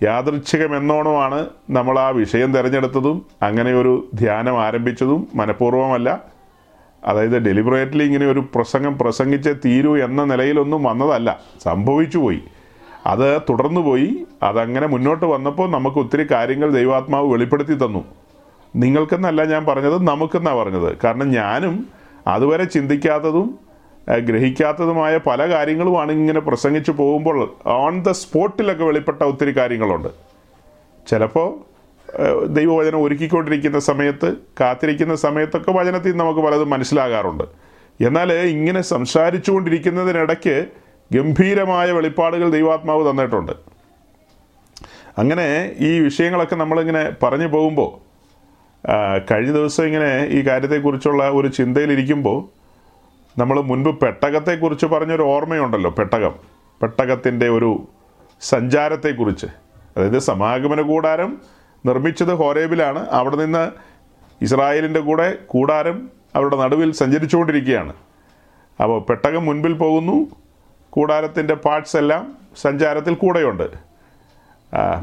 യാദൃച്ഛികമെന്നോണമാണ് 0.02 1.46
നമ്മൾ 1.70 1.98
ആ 1.98 2.08
വിഷയം 2.08 2.52
തിരഞ്ഞെടുത്തതും 2.56 3.26
അങ്ങനെ 3.42 3.72
ഒരു 3.72 4.08
ധ്യാനം 4.14 4.60
ആരംഭിച്ചതും 4.62 5.28
മനഃപൂർവമല്ല. 5.34 6.24
അതായത് 7.04 7.38
ഡെലിബറേറ്റ്ലി 7.38 8.04
ഇങ്ങനെ 8.04 8.26
ഒരു 8.26 8.44
പ്രസംഗം 8.54 8.98
പ്രസംഗിച്ച് 8.98 9.50
തീരൂ 9.64 9.96
എന്ന 9.96 10.24
നിലയിലൊന്നും 10.24 10.82
വന്നതല്ല. 10.82 11.40
സംഭവിച്ചു 11.62 12.18
പോയി. 12.18 12.40
അത് 13.06 13.40
തുടർന്നു 13.50 13.80
പോയി. 13.80 14.26
അതങ്ങനെ 14.42 14.86
മുന്നോട്ട് 14.86 15.24
വന്നപ്പോൾ 15.24 15.70
നമുക്ക് 15.70 15.96
ഒത്തിരി 15.96 16.26
കാര്യങ്ങൾ 16.30 16.70
ദൈവാത്മാവ് 16.70 17.32
വെളിപ്പെടുത്തി 17.32 17.74
തന്നു. 17.74 18.04
നിങ്ങൾക്കെന്നല്ല 18.76 19.44
ഞാൻ 19.44 19.64
പറഞ്ഞത് 19.64 20.06
നമുക്കെന്നാണ് 20.08 20.56
പറഞ്ഞത്. 20.56 20.96
കാരണം 21.04 21.30
ഞാനും 21.30 21.86
അതുവരെ 22.26 22.64
ചിന്തിക്കാത്തതും 22.64 23.69
ഗ്രഹിക്കാത്തതുമായ 24.18 25.16
പല 25.16 25.50
കാര്യങ്ങളുമാണ് 25.50 26.12
ഇങ്ങനെ 26.12 26.40
പ്രസംഗിച്ചു 26.40 26.92
പോകുമ്പോൾ 26.92 27.54
ഓൺ 27.66 28.02
ദ 28.02 28.10
സ്പോട്ടിലൊക്കെ 28.10 28.84
വെളിപ്പെട്ട 28.84 29.22
ഒത്തിരി 29.22 29.56
കാര്യങ്ങളുണ്ട്. 29.56 30.08
ചിലപ്പോൾ 31.10 31.70
ദൈവവചനം 32.46 33.02
ഒരുക്കിക്കൊണ്ടിരിക്കുന്ന 33.02 33.78
സമയത്ത് 33.78 34.36
കാത്തിരിക്കുന്ന 34.60 35.14
സമയത്തൊക്കെ 35.14 35.70
വചനത്തിൽ 35.72 36.16
നമുക്ക് 36.16 36.40
പലതും 36.40 36.70
മനസ്സിലാകാറുണ്ട്. 36.70 37.44
എന്നാൽ 38.00 38.32
ഇങ്ങനെ 38.32 38.80
സംസാരിച്ചുകൊണ്ടിരിക്കുന്നതിനിടയ്ക്ക് 38.80 40.66
ഗംഭീരമായ 41.14 41.92
വെളിപ്പാടുകൾ 41.92 42.50
ദൈവാത്മാവ് 42.50 43.10
തന്നിട്ടുണ്ട്. 43.10 43.52
അങ്ങനെ 45.18 45.72
ഈ 45.78 46.00
വിഷയങ്ങളൊക്കെ 46.00 46.56
നമ്മളിങ്ങനെ 46.56 47.12
പറഞ്ഞു 47.22 47.46
പോകുമ്പോൾ 47.46 48.10
കഴിഞ്ഞ 49.30 49.52
ദിവസം 49.52 49.84
ഇങ്ങനെ 49.84 50.24
ഈ 50.24 50.46
കാര്യത്തെക്കുറിച്ചുള്ള 50.46 51.28
ഒരു 51.28 51.48
ചിന്തയിലിരിക്കുമ്പോൾ 51.48 52.59
നമ്മൾ 53.38 53.60
മുൻപ് 53.60 54.00
പെട്ടകത്തെക്കുറിച്ച് 54.00 54.86
പറഞ്ഞൊരു 54.86 55.22
ഓർമ്മയുണ്ടല്ലോ 55.22 55.90
പെട്ടകം. 55.90 56.34
പെട്ടകത്തിന്റെ 56.82 57.48
ഒരു 57.48 57.88
സഞ്ചാരത്തെക്കുറിച്ച്. 58.40 59.46
അതായത് 59.96 60.18
സമാഗമന 60.18 60.80
കൂടാരം 60.80 61.40
നിർമ്മിച്ചത് 61.86 62.34
ഹോരേബിലാണ്. 62.34 63.08
അവിടെ 63.10 63.36
നിന്ന് 63.36 63.70
ഇസ്രായേലിന്റെ 64.42 65.00
കൂടെ 65.00 65.38
കൂടാരം 65.46 66.10
അവരുടെ 66.34 66.56
നടുവിൽ 66.56 66.92
സഞ്ചരിച്ചുകൊണ്ടിരിക്കുകയാണ്. 66.92 67.92
അപ്പോൾ 68.82 69.00
പെട്ടകം 69.00 69.44
മുൻപിൽ 69.46 69.72
പോകുന്നു 69.72 70.26
കൂടാരത്തിന്റെ 70.90 71.54
പാർട്സ് 71.54 71.96
എല്ലാം 71.96 72.36
സഞ്ചാരത്തിൽ 72.62 73.14
കൂടെയുണ്ട്. 73.14 73.70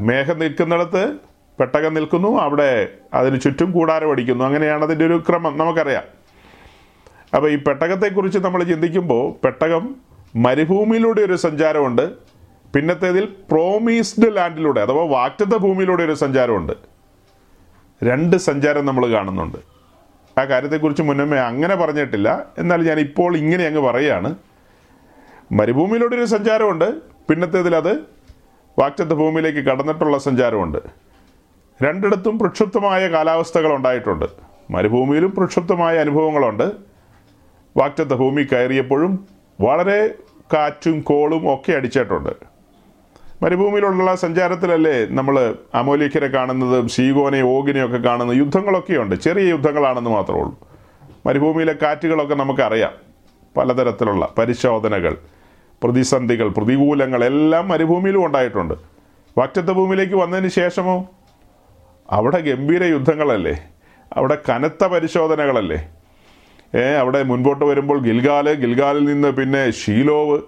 മേഘം 0.00 0.38
നിൽക്കുന്നിടത്ത് 0.38 1.16
പെട്ടകം 1.60 1.94
നിൽക്കുന്നു 1.94 2.38
അവിടെ 2.38 2.88
അതിന് 3.14 3.40
ചുറ്റും 3.40 3.72
കൂടാരം 3.72 4.10
അടിക്കുന്നു. 4.10 4.44
അങ്ങനെയാണ് 4.44 4.82
അതിന്റെ 4.82 5.06
ഒരു 5.06 5.22
ക്രമം 5.28 5.58
നമുക്കറിയാം. 5.58 6.17
അപ്പോൾ 7.34 7.50
ഈ 7.50 7.56
പെട്ടകത്തെക്കുറിച്ച് 7.56 8.38
നമ്മൾ 8.38 8.64
ചിന്തിക്കുമ്പോൾ 8.64 9.44
പെട്ടകം 9.44 9.96
മരുഭൂമിയിലൂടെ 10.36 11.20
ഒരു 11.20 11.36
സഞ്ചാരമുണ്ട്. 11.36 12.12
പിന്നത്തേതിൽ 12.74 13.24
പ്രോമീസ്ഡ് 13.24 14.36
ലാൻഡിലൂടെ 14.36 14.80
അഥവാ 14.80 15.04
വാറ്റത്ത 15.04 15.56
ഭൂമിയിലൂടെ 15.56 16.04
ഒരു 16.04 16.14
സഞ്ചാരമുണ്ട്. 16.14 16.72
രണ്ട് 18.04 18.36
സഞ്ചാരം 18.36 18.86
നമ്മൾ 18.86 19.06
കാണുന്നുണ്ട്. 19.06 19.58
ആ 20.40 20.44
കാര്യത്തെക്കുറിച്ച് 20.44 21.02
മുന്നമേ 21.02 21.38
അങ്ങനെ 21.38 21.74
പറഞ്ഞിട്ടില്ല. 21.74 22.46
എന്നാൽ 22.58 22.88
ഞാൻ 22.88 23.00
ഇപ്പോൾ 23.00 23.36
ഇങ്ങനെ 23.36 23.64
അങ്ങ് 23.64 23.80
പറയുകയാണ്. 23.80 24.34
മരുഭൂമിയിലൂടെ 25.52 26.16
ഒരു 26.16 26.24
സഞ്ചാരമുണ്ട്. 26.24 26.94
പിന്നത്തേതിൽ 27.00 27.76
അത് 27.76 27.92
വാക്റ്റത്ത 28.78 29.08
ഭൂമിയിലേക്ക് 29.08 29.58
കടന്നിട്ടുള്ള 29.58 30.18
സഞ്ചാരമുണ്ട്. 30.18 30.78
രണ്ടിടത്തും 31.82 32.38
പ്രക്ഷുബ്ധമായ 32.38 33.08
കാലാവസ്ഥകൾ 33.08 33.74
ഉണ്ടായിട്ടുണ്ട്. 33.74 34.26
മരുഭൂമിയിലും 34.70 35.30
പ്രക്ഷുബ്ധമായ 35.30 35.98
അനുഭവങ്ങളുണ്ട്. 35.98 36.87
വാക്റ്റത്ത 37.78 38.08
ഭൂമി 38.08 38.42
കയറിയപ്പോഴും 38.42 39.28
വളരെ 39.60 40.14
കാറ്റും 40.54 41.00
കോളും 41.00 41.54
ഒക്കെ 41.54 41.72
അടിച്ചിട്ടുണ്ട്. 41.72 42.30
മരുഭൂമിയിലുള്ള 43.42 44.14
സഞ്ചാരത്തിലല്ലേ 44.14 45.06
നമ്മൾ 45.10 45.54
അമോലിക്കരെ 45.74 46.26
കാണുന്നതും 46.26 46.88
സീഗോനെ 46.88 47.42
ഓഗിനെ 47.42 47.84
ഒക്കെ 47.84 47.96
കാണുന്നത് 47.96 48.36
യുദ്ധങ്ങളൊക്കെയുണ്ട്. 48.36 49.16
ചെറിയ 49.16 49.48
യുദ്ധങ്ങളാണെന്ന് 49.48 50.10
മാത്രമേ 50.10 50.38
ഉള്ളൂ. 50.38 50.68
മരുഭൂമിയിലെ 51.26 51.74
കാറ്റുകളൊക്കെ 51.82 52.34
നമുക്കറിയാം. 52.34 52.92
പലതരത്തിലുള്ള 53.56 54.34
പരിശോധനകൾ 54.38 55.16
പ്രതിസന്ധികൾ 55.82 56.48
പ്രതികൂലങ്ങൾ 56.48 57.24
എല്ലാം 57.24 57.68
മരുഭൂമിയിലും 57.68 58.26
ഉണ്ടായിട്ടുണ്ട്. 58.26 58.74
വാക്റ്റത്ത 59.38 59.66
ഭൂമിയിലേക്ക് 59.66 60.14
വന്നതിന് 60.14 60.48
ശേഷമോ? 60.48 61.10
അവിടെ 62.10 62.40
ഗംഭീര 62.40 62.82
യുദ്ധങ്ങളല്ലേ? 62.82 63.64
അവിടെ 64.12 64.38
കനത്ത 64.48 64.86
പരിശോധനകളല്ലേ? 64.86 65.88
അവിടെ 66.76 67.22
മുൻപോട്ട് 67.22 67.64
വരുമ്പോൾ 67.64 68.02
ഗിൽഗാൽ 68.02 68.54
ഗിൽഗാലിൽ 68.54 69.04
നിന്ന് 69.04 69.32
പിന്നെ 69.32 69.70
ഷീലോവ്. 69.70 70.40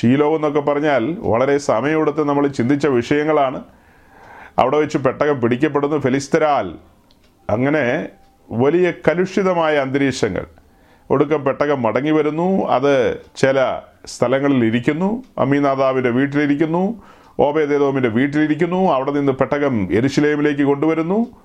ഷീലോവ് 0.00 0.34
എന്നൊക്കെ 0.36 0.60
പറഞ്ഞാൽ 0.60 1.16
വളരെ 1.20 1.58
സമയമെടുത്ത് 1.58 2.28
നമ്മൾ 2.28 2.46
ചിന്തിച്ച 2.46 2.86
വിഷയങ്ങളാണ്. 2.86 3.64
അവിടെ 4.58 4.76
വെച്ച് 4.76 4.98
പെട്ടകം 4.98 5.40
പിടിക്കപ്പെടുന്നു 5.40 5.96
ഫെലിസ്തരാൽ. 5.96 6.74
അങ്ങനെ 7.50 8.08
വലിയ 8.50 8.90
കലുഷിതമായ 8.90 9.76
അന്തരീക്ഷങ്ങൾ. 9.76 10.46
ഒടുക്കം 11.10 11.44
പെട്ടകം 11.44 11.82
മടങ്ങി 11.82 12.10
വരുന്നു. 12.10 12.68
അത് 12.68 13.22
ചില 13.36 13.80
സ്ഥലങ്ങളിൽ 14.06 14.64
ഇരിക്കുന്നു. 14.64 15.24
അമീനാദാവിന്റെ 15.38 16.10
വീട്ടിലിരിക്കുന്നു. 16.10 17.02
ഓബേദേദോമിന്റെ 17.40 18.08
വീട്ടിലിരിക്കുന്നു. 18.08 18.92
അവിടെ 18.92 19.10
നിന്ന് 19.10 19.32
പെട്ടകം 19.32 19.88
എരുശിലേമിലേക്ക് 19.92 20.62
കൊണ്ടുവരുന്നു. 20.62 21.43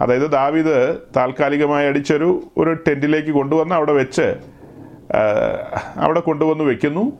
അതായത് 0.00 0.30
ദാവീദ് 0.30 0.98
താൽക്കാലികമായി 1.16 1.86
അടിച്ചൊരു 1.88 2.42
ഒരു 2.56 2.72
ടെന്റിലേക്ക് 2.74 3.30
കൊണ്ടുവന്ന് 3.30 3.74
അവിടെ 3.74 3.92
വെച്ച് 3.92 4.34
അവിടെ 5.96 6.20
കൊണ്ടുവന്ന് 6.20 6.64
വെക്കുന്നു. 6.64 7.12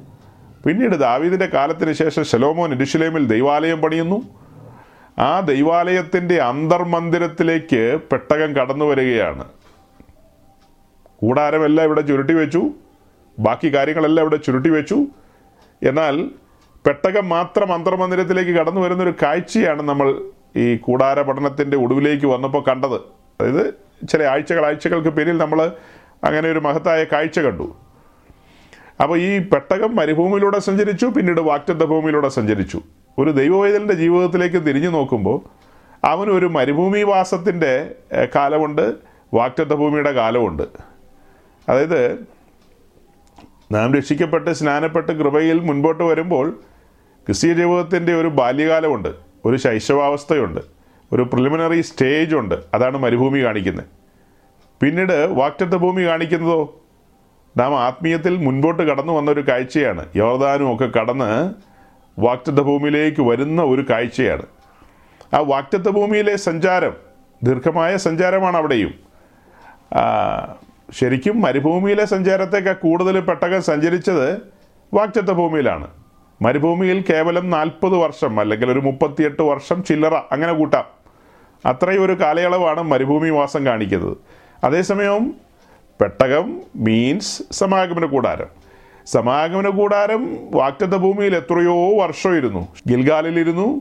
പിന്നീട് 0.67 0.97
ദാവീദിന്റെ 0.97 1.47
കാലത്തിന് 1.47 1.93
ശേഷം 1.93 2.25
ശലോമോൻ 2.25 2.73
ഇരുഷലേമിൽ 2.73 3.27
ദൈവാലയം 3.27 3.81
പണിയുന്നു. 3.81 4.23
ആ 5.19 5.41
ദൈവാലയത്തിന്റെ 5.41 6.41
അന്തർമന്ദിരത്തിലേക്ക് 6.41 7.99
പെട്ടകം 8.13 8.53
കടന്നു 8.53 8.85
വരികയാണ്. 8.85 9.45
കൂടാരമെല്ലാം 11.17 11.85
ഇവിടെ 11.85 12.01
ചുരുട്ടി 12.01 12.35
വെച്ചു. 12.35 12.71
ബാക്കി 13.39 13.75
കാര്യങ്ങളെല്ലാം 13.75 14.25
ഇവിടെ 14.25 14.37
ചുരുട്ടി 14.37 14.71
വെച്ചു. 14.71 15.07
എന്നാൽ 15.83 16.31
പെട്ടകം 16.87 17.29
മാത്രം 17.29 17.73
അന്തർമന്ദിരത്തിലേക്ക് 17.73 18.51
കടന്നു 18.51 18.81
വരുന്നൊരു 18.81 19.15
കാഴ്ചയാണ് 19.23 19.83
നമ്മൾ 19.83 20.32
ഈ 20.57 20.77
കൂടാര 20.77 21.23
പഠനത്തിന്റെ 21.23 21.77
ഒടുവിലേക്ക് 21.77 22.27
വന്നപ്പോൾ 22.27 22.63
കണ്ടത്. 22.69 22.97
അതായത് 23.41 23.75
ചില 24.09 24.23
ആഴ്ചകൾ 24.23 24.67
ആഴ്ചകൾക്ക് 24.67 25.09
പിന്നിൽ 25.09 25.39
നമ്മൾ 25.39 25.73
അങ്ങനെ 26.25 26.51
ഒരു 26.51 26.59
മഹത്തായ 26.59 27.05
കാഴ്ച 27.05 27.39
കണ്ടു. 27.41 27.67
അപ്പോൾ 29.03 29.19
ഈ 29.19 29.39
പെട്ടകം 29.39 29.97
മരുഭൂമിയിലൂടെ 29.97 30.59
സഞ്ചരിച്ചു 30.59 31.07
പിന്നീട് 31.07 31.41
വാക്റ്റത്ത 31.41 31.85
ഭൂമിയിലൂടെ 31.85 32.29
സഞ്ചരിച്ചു. 32.29 32.81
ഒരു 33.19 33.31
ദൈവവൈതലിന്റെ 33.31 33.95
ജീവിതത്തിലേക്ക് 33.95 34.57
തിരിഞ്ഞു 34.57 34.89
നോക്കുമ്പോൾ 34.89 35.39
അവനൊരു 36.07 36.47
മരുഭൂമിവാസത്തിന്റെ 36.47 37.75
വാസത്തിന്റെ 37.75 38.29
കാലമുണ്ട് 38.35 38.95
വാക്റ്റത്ത 39.35 39.69
ഭൂമിയുടെ 39.69 40.13
കാലമുണ്ട്. 40.13 40.63
അതായത് 41.69 41.99
നാം 43.73 43.95
രക്ഷിക്കപ്പെട്ട് 43.95 44.51
സ്നാനപ്പെട്ട് 44.51 45.13
കൃപയിൽ 45.13 45.61
മുൻപോട്ട് 45.61 46.03
വരുമ്പോൾ 46.03 46.51
ക്രിസ്തീയ 47.27 47.53
ജീവിതത്തിന്റെ 47.53 48.15
ഒരു 48.21 48.29
ബാല്യകാലമുണ്ട്. 48.29 49.32
ഒരു 49.45 49.57
ശൈശവാവസ്ഥയുണ്ട്. 49.57 50.61
ഒരു 51.13 51.23
പ്രിലിമിനറി 51.23 51.81
സ്റ്റേജ് 51.81 52.37
ഉണ്ട്. 52.37 52.55
അതാണ് 52.75 52.99
മരുഭൂമി 52.99 53.45
കാണിക്കുന്നത്. 53.45 53.85
പിന്നീട് 54.81 55.27
വാക്റ്റത്ത് 55.27 55.77
ഭൂമി 55.77 56.03
കാണിക്കുന്നതോ? 56.07 56.83
നാം 57.57 57.79
ആത്മീയത്തിൽ 57.79 58.37
മുൻപോട്ട് 58.37 58.83
കടന്നു 58.83 59.13
വന്ന 59.13 59.31
ഒരു 59.31 59.41
കാഴ്ചയാണ്. 59.41 60.07
യോർദാനും 60.17 60.75
ഒക്കെ 60.75 60.99
കടന്ന് 60.99 61.55
വാക്റ്റത്ത 62.19 62.57
ഭൂമിയിലേക്ക് 62.57 63.23
വരുന്ന 63.23 63.63
ഒരു 63.63 63.87
കാഴ്ചയാണ്. 63.91 64.47
ആ 65.35 65.39
വാക്റ്റത്ത 65.39 65.89
ഭൂമിയിലെ 65.89 66.37
സഞ്ചാരം 66.37 66.95
ദീർഘമായ 67.43 67.97
സഞ്ചാരമാണ് 67.97 68.57
അവിടെയും. 68.57 68.95
ശരിക്കും 70.93 71.41
മരുഭൂമിയിലെ 71.41 72.05
സഞ്ചാരത്തേക്കാൾ 72.05 72.73
കൂടുതൽ 72.73 73.21
പെട്ടകം 73.21 73.63
സഞ്ചരിച്ചത് 73.63 74.41
വാക്റ്റത്ത 74.95 75.31
ഭൂമിയിലാണ്. 75.31 76.02
മരുഭൂമിയിൽ 76.43 77.05
കേവലം 77.11 77.51
നാൽപ്പത് 77.51 77.93
വർഷം 77.93 78.41
അല്ലെങ്കിൽ 78.41 78.71
ഒരു 78.71 78.79
മുപ്പത്തിയെട്ട് 78.79 79.43
വർഷം 79.43 79.85
ചില്ലറ 79.85 80.15
അങ്ങനെ 80.15 80.53
കൂട്ടാം. 80.53 80.85
അത്രയും 81.67 82.05
ഒരു 82.05 82.13
കാലയളവാണ് 82.13 82.83
മരുഭൂമി 82.83 83.31
വാസം 83.31 83.67
കാണിക്കുന്നത്. 83.67 84.17
അതേസമയം 84.65 85.35
പെട്ടകം 86.01 86.63
മീൻസ് 86.77 87.43
സമാഗമന 87.53 88.05
കൂടാരം. 88.05 88.47
സമാഗമന 89.07 89.69
കൂടാരം 89.69 90.39
വാക്റ്റത്ത 90.55 90.91
ഭൂമിയിൽ 90.91 91.37
എത്രയോ 91.37 92.01
വർഷം 92.01 92.37
ഇരുന്നു. 92.37 92.69
ഗിൽഗാലിലിരുന്നു 92.89 93.81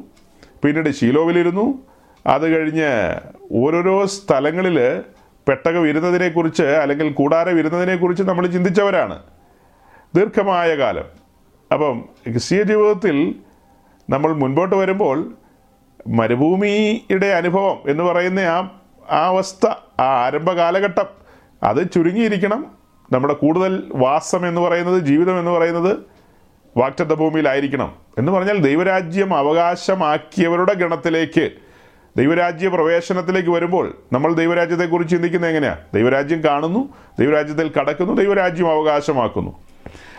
പിന്നീട് 0.63 0.93
ഷീലോവിലിരുന്നു 0.95 1.80
അത് 2.28 2.45
കഴിഞ്ഞ് 2.47 3.15
ഓരോരോ 3.52 4.06
സ്ഥലങ്ങളിൽ 4.06 5.02
പെട്ടകം 5.47 5.88
ഇരുന്നതിനെക്കുറിച്ച് 5.88 6.63
അല്ലെങ്കിൽ 6.63 7.10
കൂടാരം 7.12 7.60
ഇരുന്നതിനെക്കുറിച്ച് 7.60 8.24
നമ്മൾ 8.24 8.47
ചിന്തിച്ചവരാണ്. 8.47 9.19
ദീർഘമായ 10.15 10.76
കാലം. 10.76 11.21
അപ്പം 11.72 12.10
ക്രിസ്തീയ 12.28 12.64
ജീവിതത്തിൽ 12.64 13.36
നമ്മൾ 14.10 14.34
മുൻപോട്ട് 14.34 14.76
വരുമ്പോൾ 14.76 15.34
മരുഭൂമിയുടെ 16.08 17.28
അനുഭവം 17.28 17.78
എന്ന് 17.88 18.04
പറയുന്ന 18.04 18.40
ആ 18.40 18.82
ആ 19.12 19.26
അവസ്ഥ 19.26 19.66
ആ 20.00 20.08
ആരംഭ 20.26 20.52
കാലഘട്ടം 20.52 21.08
അത് 21.64 21.92
ചുരുങ്ങിയിരിക്കണം. 21.92 22.62
നമ്മുടെ 23.12 23.34
കൂടുതൽ 23.34 23.92
വാസം 23.96 24.48
എന്ന് 24.48 24.62
പറയുന്നത് 24.62 25.00
ജീവിതം 25.00 25.40
എന്ന് 25.40 25.52
പറയുന്നത് 25.52 25.98
വാക്റ്റത്ത 26.78 27.10
ഭൂമിയിലായിരിക്കണം 27.10 27.96
എന്ന് 28.18 28.32
പറഞ്ഞാൽ 28.32 28.58
ദൈവരാജ്യം 28.58 29.38
അവകാശമാക്കിയവരുടെ 29.38 30.74
ഗണത്തിലേക്ക് 30.74 31.52
ദൈവരാജ്യ 32.18 32.68
പ്രവേശനത്തിലേക്ക് 32.68 33.50
വരുമ്പോൾ 33.50 33.98
നമ്മൾ 34.14 34.34
ദൈവരാജ്യത്തെക്കുറിച്ച് 34.34 35.16
ചിന്തിക്കുന്നത് 35.16 35.50
എങ്ങനെയാണ് 35.50 35.80
ദൈവരാജ്യം 35.94 36.44
കാണുന്നു 36.44 36.90
ദൈവരാജ്യത്തിൽ 37.20 37.72
കടക്കുന്നു 37.80 38.14
ദൈവരാജ്യം 38.14 38.72
അവകാശമാക്കുന്നു. 38.72 39.71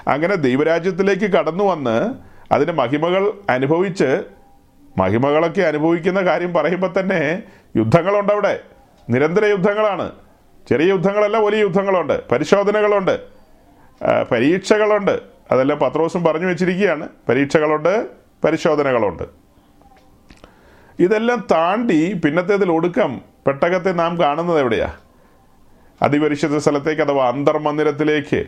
അങ്ങനെ 0.08 0.34
ദൈവരാജ്യത്തിലേക്ക് 0.34 1.30
കടന്നു 1.30 1.64
വന്ന് 1.64 2.14
അതിന്റെ 2.52 2.72
മഹിമകൾ 2.72 3.32
അനുഭവിച്ച് 3.50 4.22
മഹിമകളൊക്കെ 4.98 5.62
അനുഭവിക്കുന്ന 5.62 6.20
കാര്യം 6.20 6.52
പറയുമ്പോൾ 6.54 7.00
തന്നെ 7.00 7.42
യുദ്ധങ്ങളുണ്ട് 7.76 8.32
അവിടെ. 8.32 8.60
നിരന്തര 9.10 9.44
യുദ്ധങ്ങളാണ്. 9.44 10.12
ചെറിയ 10.68 10.86
യുദ്ധങ്ങളല്ല 10.86 11.36
വലിയ 11.36 11.58
യുദ്ധങ്ങളുണ്ട്. 11.58 12.28
പരിശോധനകളുണ്ട്. 12.28 13.20
പരീക്ഷകളുണ്ട്. 14.30 15.20
അതെല്ലാം 15.50 15.78
പത്രോസും 15.78 16.24
പറഞ്ഞു 16.24 16.46
വെച്ചിരിക്കുകയാണ്. 16.46 17.08
പരീക്ഷകളുണ്ട് 17.28 18.06
പരിശോധനകളുണ്ട്. 18.44 19.22
ഇതെല്ലാം 20.98 21.46
താണ്ടി 21.50 22.12
പിന്നത്തേതിൽ 22.24 22.72
ഒടുക്കം 22.72 23.20
പെട്ടകത്തെ 23.46 23.90
നാം 23.90 24.18
കാണുന്നത് 24.18 24.60
എവിടെയാ? 24.60 24.92
അതിപരിശുദ്ധ 26.02 26.56
സ്ഥലത്തേക്ക് 26.56 27.02
അഥവാ 27.02 27.28
അന്തർമന്ദിരത്തിലേക്ക് 27.28 28.44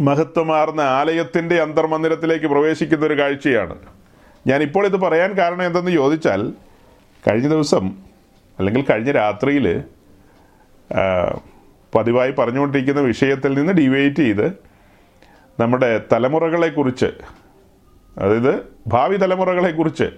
മഹത്വമാർന്ന 0.00 0.80
ആലയത്തിന്റെ 0.80 1.62
അന്തർമന്ദിരത്തിലേക്ക് 1.62 2.46
പ്രവേശിക്കുന്ന 2.46 3.06
ഒരു 3.06 3.18
കാഴ്ചയാണ്. 3.18 3.76
ഞാനിപ്പോൾ 4.46 4.86
ഇത് 4.86 4.96
പറയാൻ 4.96 5.30
കാരണം 5.38 5.62
എന്തെന്ന് 5.62 5.90
ചോദിച്ചാൽ 5.90 6.52
കഴിഞ്ഞ 7.28 7.48
ദിവസം 7.48 7.84
അല്ലെങ്കിൽ 8.58 8.84
കഴിഞ്ഞ 8.90 9.10
രാത്രിയിൽ 9.10 9.84
പതിവായി 11.94 12.30
പറഞ്ഞുകൊണ്ടിരിക്കുന്ന 12.30 13.00
വിഷയത്തിൽ 13.00 13.52
നിന്ന് 13.58 13.72
ഡിവൈറ്റ് 13.72 14.16
ചെയ്ത് 14.16 14.46
നമ്മുടെ 15.60 16.00
തലമുറകളെക്കുറിച്ച് 16.12 17.10
അതായത് 18.18 18.54
ഭാവി 18.86 19.16
തലമുറകളെക്കുറിച്ച് 19.16 20.08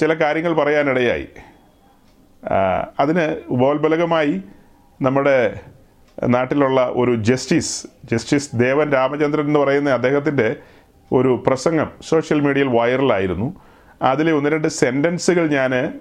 ചില 0.00 0.14
കാര്യങ്ങൾ 0.14 0.52
പറയാനിടയായി. 0.52 1.28
അതിന് 3.00 3.40
ഉപോത്ബലകമായി 3.48 4.42
നമ്മുടെ 5.02 5.60
നാട്ടിലുള്ള 6.28 6.92
ഒരു 6.94 7.16
ജസ്റ്റിസ് 7.16 7.86
ജസ്റ്റിസ് 8.12 8.50
ദേവൻ 8.56 8.92
രാമചന്ദ്രൻ 8.92 9.46
എന്ന് 9.46 9.60
പറയുന്ന 9.60 9.90
അദ്ദേഹത്തിന്റെ 9.90 10.56
ഒരു 11.12 11.44
പ്രസംഗം 11.46 11.90
സോഷ്യൽ 12.02 12.40
മീഡിയയിൽ 12.40 12.68
വൈറലായിരുന്നു 12.68 13.60
അതിലെ 14.02 14.32
ഒന്ന് 14.32 14.50
രണ്ട് 14.50 14.68
സെന്റൻസുകൾ 14.68 15.46
ഞാൻ 15.46 16.00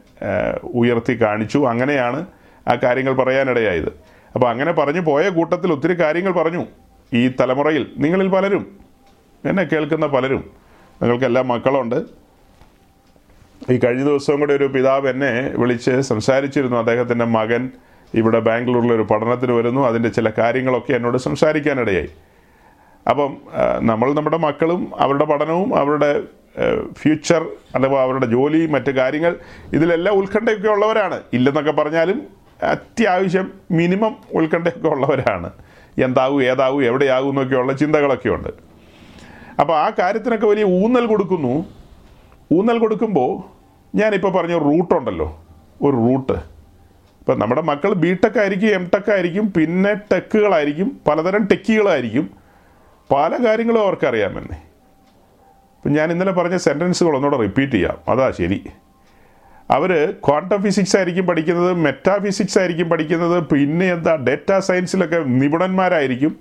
ഉയർത്തി 0.64 1.22
കാണിച്ചു. 1.22 1.58
അങ്ങനെയാണ് 1.58 2.26
ആ 2.68 2.76
കാര്യങ്ങൾ 2.76 3.14
പറയാനിടയായത്. 3.14 3.90
അപ്പോൾ 4.36 4.50
അങ്ങനെ 4.50 4.72
പറഞ്ഞു 4.72 5.02
പോയ 5.02 5.30
കൂട്ടത്തിൽ 5.30 5.72
ഒത്തിരി 5.72 5.94
കാര്യങ്ങൾ 5.94 6.32
പറഞ്ഞു 6.32 6.66
ഈ 7.14 7.28
തലമുറയിൽ. 7.28 7.92
നിങ്ങളിൽ 7.98 8.28
പലരും 8.28 8.80
എന്നെ 9.46 9.64
കേൾക്കുന്ന 9.64 10.08
പലരും 10.08 10.50
നിങ്ങൾക്കെല്ലാം 11.02 11.48
മക്കളുണ്ട്. 11.48 12.22
ഈ 13.72 13.78
കഴിഞ്ഞ 13.78 14.04
ദിവസവും 14.04 14.40
കൂടെ 14.40 14.54
ഒരു 14.54 14.64
പിതാവ് 14.64 15.10
എന്നെ 15.10 15.52
വിളിച്ച് 15.58 16.02
സംസാരിച്ചിരുന്നു 16.02 16.78
അദ്ദേഹത്തിന്റെ 16.78 17.26
മകൻ 17.26 17.72
ഇവിടെ 18.14 18.40
ബാംഗ്ലൂരിൽ 18.40 18.94
ഒരു 18.94 19.02
പഠനത്തിന് 19.02 19.52
വരുന്നു. 19.52 19.82
അതിന്റെ 19.88 20.10
ചില 20.10 20.30
കാര്യങ്ങളൊക്കെ 20.30 20.94
എന്നോട് 20.94 21.18
സംസാരിക്കാനിടയായി. 21.18 22.10
അപ്പം 23.10 23.38
നമ്മൾ 23.82 24.14
നമ്മുടെ 24.14 24.38
മക്കളും 24.38 24.92
അവരുടെ 25.00 25.26
പഠനവും 25.26 25.76
അവരുടെ 25.76 26.24
ഫ്യൂച്ചർ 26.94 27.48
അഥവാ 27.76 28.04
അവരുടെ 28.04 28.26
ജോലി 28.26 28.68
മറ്റു 28.68 28.92
കാര്യങ്ങൾ 28.92 29.36
ഇതിലെല്ലാം 29.74 30.16
ഉത്കണ്ഠയൊക്കെ 30.16 30.70
ഉള്ളവരാണ്. 30.70 31.22
ഇല്ലെന്നൊക്കെ 31.34 31.72
പറഞ്ഞാലും 31.72 32.22
അത്യാവശ്യം 32.64 33.52
മിനിമം 33.72 34.16
ഉത്കണ്ഠയൊക്കെ 34.34 34.88
ഉള്ളവരാണ്. 34.88 35.50
എന്താകും 36.04 36.44
ഏതാകും 36.44 36.86
എവിടെയാകും 36.86 37.30
എന്നൊക്കെയുള്ള 37.30 37.74
ചിന്തകളൊക്കെ 37.74 38.30
ഉണ്ട്. 38.30 38.48
അപ്പോൾ 39.60 39.78
ആ 39.78 39.92
കാര്യത്തിനൊക്കെ 40.00 40.48
വലിയ 40.48 40.64
ഊന്നൽ 40.64 41.06
കൊടുക്കുന്നു. 41.06 41.66
ഊന്നൽ 42.54 42.78
കൊടുക്കുമ്പോൾ 42.78 43.44
ഞാനിപ്പോൾ 43.98 44.32
പറഞ്ഞ 44.32 44.58
റൂട്ടുണ്ടല്ലോ. 44.58 45.40
ഒരു 45.82 45.96
റൂട്ട്. 45.96 46.51
ഇപ്പം 47.22 47.40
നമ്മുടെ 47.40 47.62
മക്കൾ 47.62 47.94
ബി 47.94 48.18
ടെക് 48.24 48.40
ആയിരിക്കും 48.40 48.68
എം 48.68 48.92
ടെക് 48.94 49.12
ആയിരിക്കും 49.12 49.54
പിന്നെ 49.58 49.94
ടെക്കുകളായിരിക്കും 49.94 51.02
പലതരം 51.08 51.48
ടെക്കുകളായിരിക്കും. 51.52 52.30
പല 53.12 53.46
കാര്യങ്ങളും 53.46 53.82
അവർക്കറിയാമെന്നേ. 53.82 54.58
ഇപ്പം 55.76 55.94
ഞാൻ 55.94 56.12
ഇന്നലെ 56.12 56.32
പറഞ്ഞ 56.32 56.58
സെന്റൻസുകൾ 56.58 57.16
ഒന്നുകൂടെ 57.16 57.38
റിപ്പീറ്റ് 57.38 57.74
ചെയ്യാം. 57.74 57.98
അതാ 58.10 58.32
ശരി. 58.32 58.66
അവർ 59.70 60.14
ക്വാണ്ടം 60.28 60.64
ഫിസിക്സ് 60.64 60.98
ആയിരിക്കും 60.98 61.26
പഠിക്കുന്നത് 61.26 61.74
മെറ്റാഫിസിക്സ് 61.74 62.60
ആയിരിക്കും 62.60 62.90
പഠിക്കുന്നത് 62.90 63.44
പിന്നെ 63.44 63.94
എന്താ 63.94 64.16
ഡേറ്റ 64.16 64.60
സയൻസിലൊക്കെ 64.60 65.18
നിപുണന്മാരായിരിക്കും. 65.18 66.40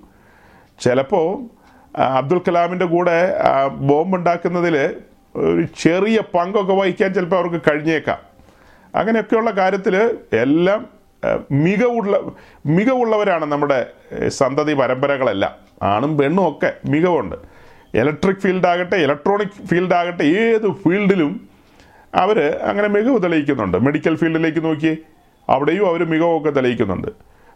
ചിലപ്പോൾ 0.79 1.45
അബ്ദുൽ 1.97 2.39
കലാമിന്റെ 2.39 2.85
കൂടെ 2.85 3.35
ബോംബ് 3.71 4.17
ഉണ്ടാക്കുന്നതിൽ 4.17 4.95
ഒരു 5.35 5.67
ചെറിയ 5.79 6.19
പങ്കൊക്കെ 6.21 6.73
വഹിക്കാൻ 6.73 7.13
ചിലപ്പോൾ 7.13 7.35
അവർക്ക് 7.35 7.61
കഴിഞ്ഞേക്കാം. 7.69 8.30
അങ്ങനെയൊക്കെയുള്ള 8.95 9.51
കാര്യത്തിൽ 9.51 9.95
എല്ലാം 10.33 10.87
മികവുള്ള 11.51 12.19
മികവുള്ളവരാണ് 12.65 13.45
നമ്മുടെ 13.45 13.85
സന്തതി 14.27 14.73
പരമ്പരകളെല്ലാം. 14.73 15.51
ആണും 15.83 16.17
പെണ്ണും 16.17 16.47
ഒക്കെ 16.49 16.73
മികവുണ്ട്. 16.85 17.35
ഇലക്ട്രിക് 17.93 18.37
ഫീൽഡാകട്ടെ 18.37 18.95
ഇലക്ട്രോണിക് 18.95 19.67
ഫീൽഡാകട്ടെ 19.67 20.23
ഏത് 20.23 20.67
ഫീൽഡിലും 20.71 21.47
അവർ 22.15 22.59
അങ്ങനെ 22.61 22.87
മികവ് 22.87 23.23
തെളിയിക്കുന്നുണ്ട്. 23.23 23.77
മെഡിക്കൽ 23.77 24.15
ഫീൽഡിലേക്ക് 24.15 24.65
നോക്കി 24.65 24.97
അവിടെയും 25.49 25.87
അവർ 25.87 26.03
മികവൊക്കെ 26.03 26.49
തെളിയിക്കുന്നുണ്ട്. 26.49 27.07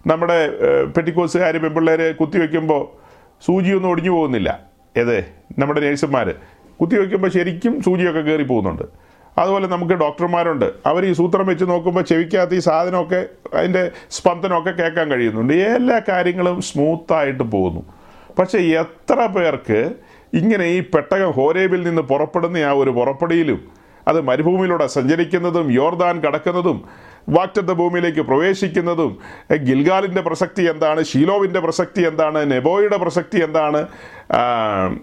നമ്മുടെ 0.07 0.49
പെറ്റിക്കോസുകാർ 0.97 1.57
പെൺപിള്ളേരെ 1.57 2.11
കുത്തിവെക്കുമ്പോൾ 2.11 2.83
സൂചിയൊന്നും 3.45 3.89
ഒടിഞ്ഞു 3.89 4.09
പോകുന്നില്ല. 4.09 4.59
ഏത്? 4.97 5.25
നമ്മുടെ 5.59 5.79
നേഴ്സുമാർ 5.79 6.35
കുത്തിവെക്കുമ്പോൾ 6.81 7.31
ശരിക്കും 7.31 7.81
സൂചിയൊക്കെ 7.81 8.19
കയറി 8.19 8.43
പോകുന്നുണ്ട്. 8.43 9.04
അതുപോലെ 9.37 9.67
നമുക്ക് 9.67 9.93
ഡോക്ടർമാരുണ്ട്. 9.93 10.65
അവർ 10.85 11.05
ഈ 11.05 11.13
സൂത്രം 11.13 11.47
വെച്ച് 11.47 11.65
നോക്കുമ്പോൾ 11.65 12.01
ചെവിക്കകത്ത് 12.01 12.55
ഈ 12.55 12.59
സാധനമൊക്കെ 12.59 13.25
അതിന്റെ 13.53 13.91
സ്പന്ദനമൊക്കെ 14.11 14.71
കേൾക്കാൻ 14.71 15.11
കഴിയുന്നുണ്ട്. 15.11 15.53
എല്ലാ 15.53 16.01
കാര്യങ്ങളും 16.09 16.61
സ്മൂത്തായിട്ട് 16.61 17.43
പോകുന്നു. 17.43 17.81
പക്ഷേ 18.39 18.57
എത്ര 18.57 19.25
പേർക്ക് 19.25 19.93
ഇങ്ങനെ 20.33 20.65
ഈ 20.65 20.79
പെട്ടകം 20.79 21.31
ഹോരേബിൽ 21.31 21.83
നിന്ന് 21.83 22.01
പുറപ്പെടുന്ന 22.01 22.57
ആ 22.57 22.71
ഒരു 22.71 22.89
പുറപ്പെടിയിലും 22.89 23.67
അത് 24.07 24.21
മരുഭൂമിയിലൂടെ 24.21 24.87
സഞ്ചരിക്കുന്നതും 24.87 25.71
യോർദാൻ 25.71 26.21
കടക്കുന്നതും 26.21 26.85
വാക്റ്റത്ത 27.29 27.65
ഭൂമിയിലേക്ക് 27.65 28.19
പ്രവേശിക്കുന്നതും 28.19 29.17
ഗിൽഗാലിന്റെ 29.55 30.21
പ്രസക്തി 30.21 30.63
എന്താണ് 30.63 31.03
ഷീലോവിന്റെ 31.03 31.59
പ്രസക്തി 31.59 32.01
എന്താണ് 32.01 32.51
നെബോയുടെ 32.51 32.97
പ്രസക്തി 32.97 33.43
എന്താണ് 33.43 33.88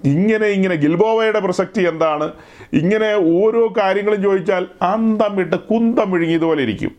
ഇങ്ങനെ 0.05 0.47
ഇങ്ങനെ 0.47 0.75
ഗിൽബോവയുടെ 0.75 1.41
പ്രസക്തി 1.41 1.83
എന്താണ് 1.83 2.33
ഇങ്ങനെ 2.73 3.15
ഓരോ 3.15 3.73
കാര്യങ്ങളും 3.79 4.23
ചോദിച്ചാൽ 4.23 4.67
അന്തം 4.83 5.37
വിട്ട് 5.37 5.57
കുന്തം 5.57 6.11
വിഴുങ്ങിയതുപോലെ 6.11 6.63
ഇരിക്കും. 6.63 6.97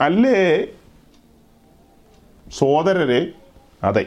അല്ലേ? 0.00 0.64
സോദരരെ 2.50 3.28
അതെ. 3.82 4.06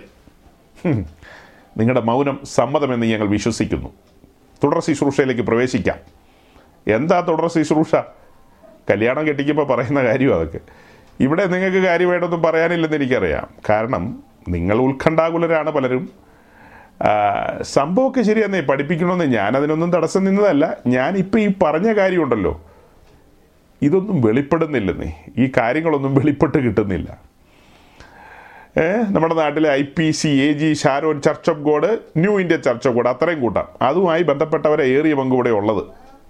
നിങ്ങളുടെ 1.78 2.02
മൗനം 2.02 2.40
സമ്മതമെന്ന് 2.44 3.06
ഞങ്ങൾ 3.06 3.28
വിശ്വസിക്കുന്നു. 3.28 3.90
തുടർ 4.64 4.80
ശുശ്രൂഷയിലേക്ക് 4.80 5.42
പ്രവേശിക്കാം. 5.42 5.98
എന്താ 6.88 7.22
തുടർ 7.22 7.48
ശുശ്രൂഷ? 7.48 7.96
കല്യാണം 8.90 9.28
കെട്ടിക്കുമ്പോൾ 9.28 9.68
പറയുന്ന 9.68 10.04
കാര്യം 10.04 10.36
അതൊക്കെ. 10.36 10.60
ഇവിടെ 11.20 11.46
നിങ്ങൾക്ക് 11.46 11.78
കാര്യമായിട്ടൊന്നും 11.78 12.42
പറയാനില്ലെന്ന് 12.42 12.98
എനിക്കറിയാം. 12.98 13.48
കാരണം 13.70 14.24
നിങ്ങൾ 14.50 14.78
ഉത്കണ്ഠാകുലരാണ് 14.78 15.72
പലരും. 15.72 16.10
സംഭവമൊക്കെ 17.62 18.22
ശരിയെന്നേ 18.22 18.62
പഠിപ്പിക്കണമെന്ന് 18.62 19.26
ഞാൻ 19.26 19.58
അതിനൊന്നും 19.58 19.92
തടസ്സം 19.92 20.24
നിന്നതല്ല. 20.24 20.78
ഞാൻ 20.88 21.16
ഇപ്പം 21.16 21.40
ഈ 21.40 21.52
പറഞ്ഞ 21.64 21.94
കാര്യമുണ്ടല്ലോ. 21.94 22.62
ഇതൊന്നും 23.82 24.22
വെളിപ്പെടുന്നില്ലെന്നേ. 24.22 25.24
ഈ 25.38 25.52
കാര്യങ്ങളൊന്നും 25.58 26.16
വെളിപ്പെട്ട് 26.16 26.58
കിട്ടുന്നില്ല. 26.58 27.32
നമ്മുടെ 29.10 29.36
നാട്ടിലെ 29.36 29.70
I 29.70 29.82
P 29.82 30.12
C 30.12 30.28
A 30.28 30.52
G 30.54 30.74
Sharon 30.74 31.22
church 31.22 31.52
of 31.52 31.60
God 31.60 31.98
new 32.18 32.40
India 32.40 32.58
church 32.58 32.88
of 32.88 32.96
God 32.96 33.08
അത്രയും 33.08 33.42
കൂട്ടാം. 33.42 33.68
അതുമായി 33.82 34.24
ബന്ധപ്പെട്ടവരെ 34.24 34.84
ഏറിയ 34.84 35.14
പങ്കുകൂടെ 35.14 35.50
ഉള്ളത് 35.50 35.84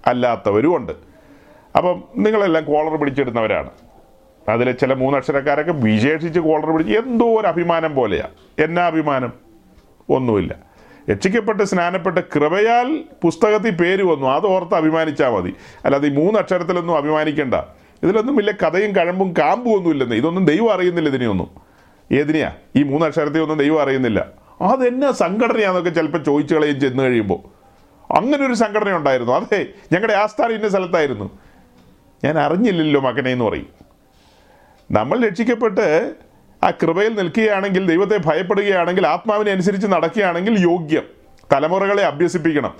അല്ലാത്തവരും 0.06 0.76
ഉണ്ട്. 0.76 1.11
അപ്പം 1.76 2.02
നിങ്ങളെല്ലാം 2.16 2.64
കോളർ 2.64 2.96
പിടിച്ചെടുന്നവരാണ്. 2.96 3.70
അതിലെ 4.48 4.72
ചില 4.72 4.94
മൂന്നക്ഷരക്കാരൊക്കെ 4.94 5.72
വിശേഷിച്ച് 5.72 6.40
കോളർ 6.40 6.70
പിടിച്ച് 6.70 6.98
എന്തോ 6.98 7.40
ഒരു 7.40 7.46
അഭിമാനം 7.46 7.94
പോലെയാണ് 7.94 8.62
എന്നാ 8.62 8.86
അഭിമാനം? 8.86 9.32
ഒന്നുമില്ല. 10.10 10.56
രക്ഷിക്കപ്പെട്ട് 11.10 11.62
സ്നാനപ്പെട്ട് 11.62 12.20
കൃപയാൽ 12.20 13.04
പുസ്തകത്തിൽ 13.22 13.70
പേര് 13.70 14.02
വന്നു. 14.02 14.26
അത് 14.26 14.46
ഓർത്ത് 14.46 14.74
അഭിമാനിച്ചാൽ 14.74 15.30
മതി. 15.30 15.54
അല്ലാതെ 15.84 16.08
ഈ 16.08 16.10
മൂന്നക്ഷരത്തിലൊന്നും 16.10 16.96
അഭിമാനിക്കേണ്ട. 16.96 17.54
ഇതിലൊന്നും 18.02 18.36
വലിയ 18.36 18.52
കഥയും 18.66 18.96
കഴമ്പും 18.96 19.34
കാമ്പും 19.38 19.76
ഒന്നും 19.76 19.90
ഇല്ലെന്ന് 19.90 20.16
ഇതൊന്നും 20.16 20.44
ദൈവം 20.44 20.72
അറിയുന്നില്ല 20.72 21.08
ഇതിനെയൊന്നും 21.08 21.50
ഏതിനെയാ? 22.12 22.52
ഈ 22.76 22.82
മൂന്നക്ഷരത്തെ 22.82 23.40
ഒന്നും 23.40 23.58
ദൈവം 23.58 23.82
അറിയുന്നില്ല. 23.82 24.26
അതെന്നെ 24.60 25.12
സംഘടനയാന്നൊക്കെ 25.12 25.90
ചിലപ്പോൾ 25.90 26.22
ചോദിച്ചു 26.22 26.54
കളയും 26.54 26.80
ചെന്ന് 26.80 27.02
കഴിയുമ്പോൾ 27.02 27.62
അങ്ങനെ 28.12 28.46
ഒരു 28.46 28.54
സംഘടന 28.54 28.96
ഉണ്ടായിരുന്നു 28.96 29.32
അതെ 29.32 29.66
ഞങ്ങളുടെ 29.92 30.14
ആസ്ഥാനം 30.14 30.52
ഇന്ന 30.52 30.68
സ്ഥലത്തായിരുന്നു. 30.68 31.30
ഞാൻ 32.24 32.38
അറിഞ്ഞില്ലല്ലോ 32.38 33.00
മകനെ 33.00 33.30
എന്ന് 33.30 33.44
പറയും. 33.44 33.66
നമ്മൾ 34.90 35.26
രക്ഷിക്കപ്പെട്ട് 35.26 36.14
ആ 36.64 36.70
കൃപയിൽ 36.70 37.14
നിൽക്കുകയാണെങ്കിൽ 37.14 37.86
ദൈവത്തെ 37.86 38.20
ഭയപ്പെടുകയാണെങ്കിൽ 38.26 39.06
ആത്മാവിനെ 39.06 39.50
അനുസരിച്ച് 39.50 39.86
നടക്കുകയാണെങ്കിൽ 39.86 40.60
യോഗ്യം. 40.60 41.02
തലമുറകളെ 41.52 42.02
അഭ്യസിപ്പിക്കണം. 42.02 42.74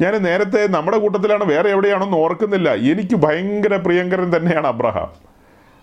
ഞാൻ 0.00 0.14
നേരത്തെ 0.14 0.66
നമ്മുടെ 0.66 0.98
കൂട്ടത്തിലാണ് 0.98 1.44
വേറെ 1.44 1.70
എവിടെയാണെന്ന് 1.70 2.16
ഓർക്കുന്നില്ല. 2.16 2.74
എനിക്ക് 2.74 3.16
ഭയങ്കര 3.16 3.76
പ്രിയങ്കരൻ 3.76 4.36
തന്നെയാണ് 4.36 4.66
അബ്രഹാം. 4.66 5.28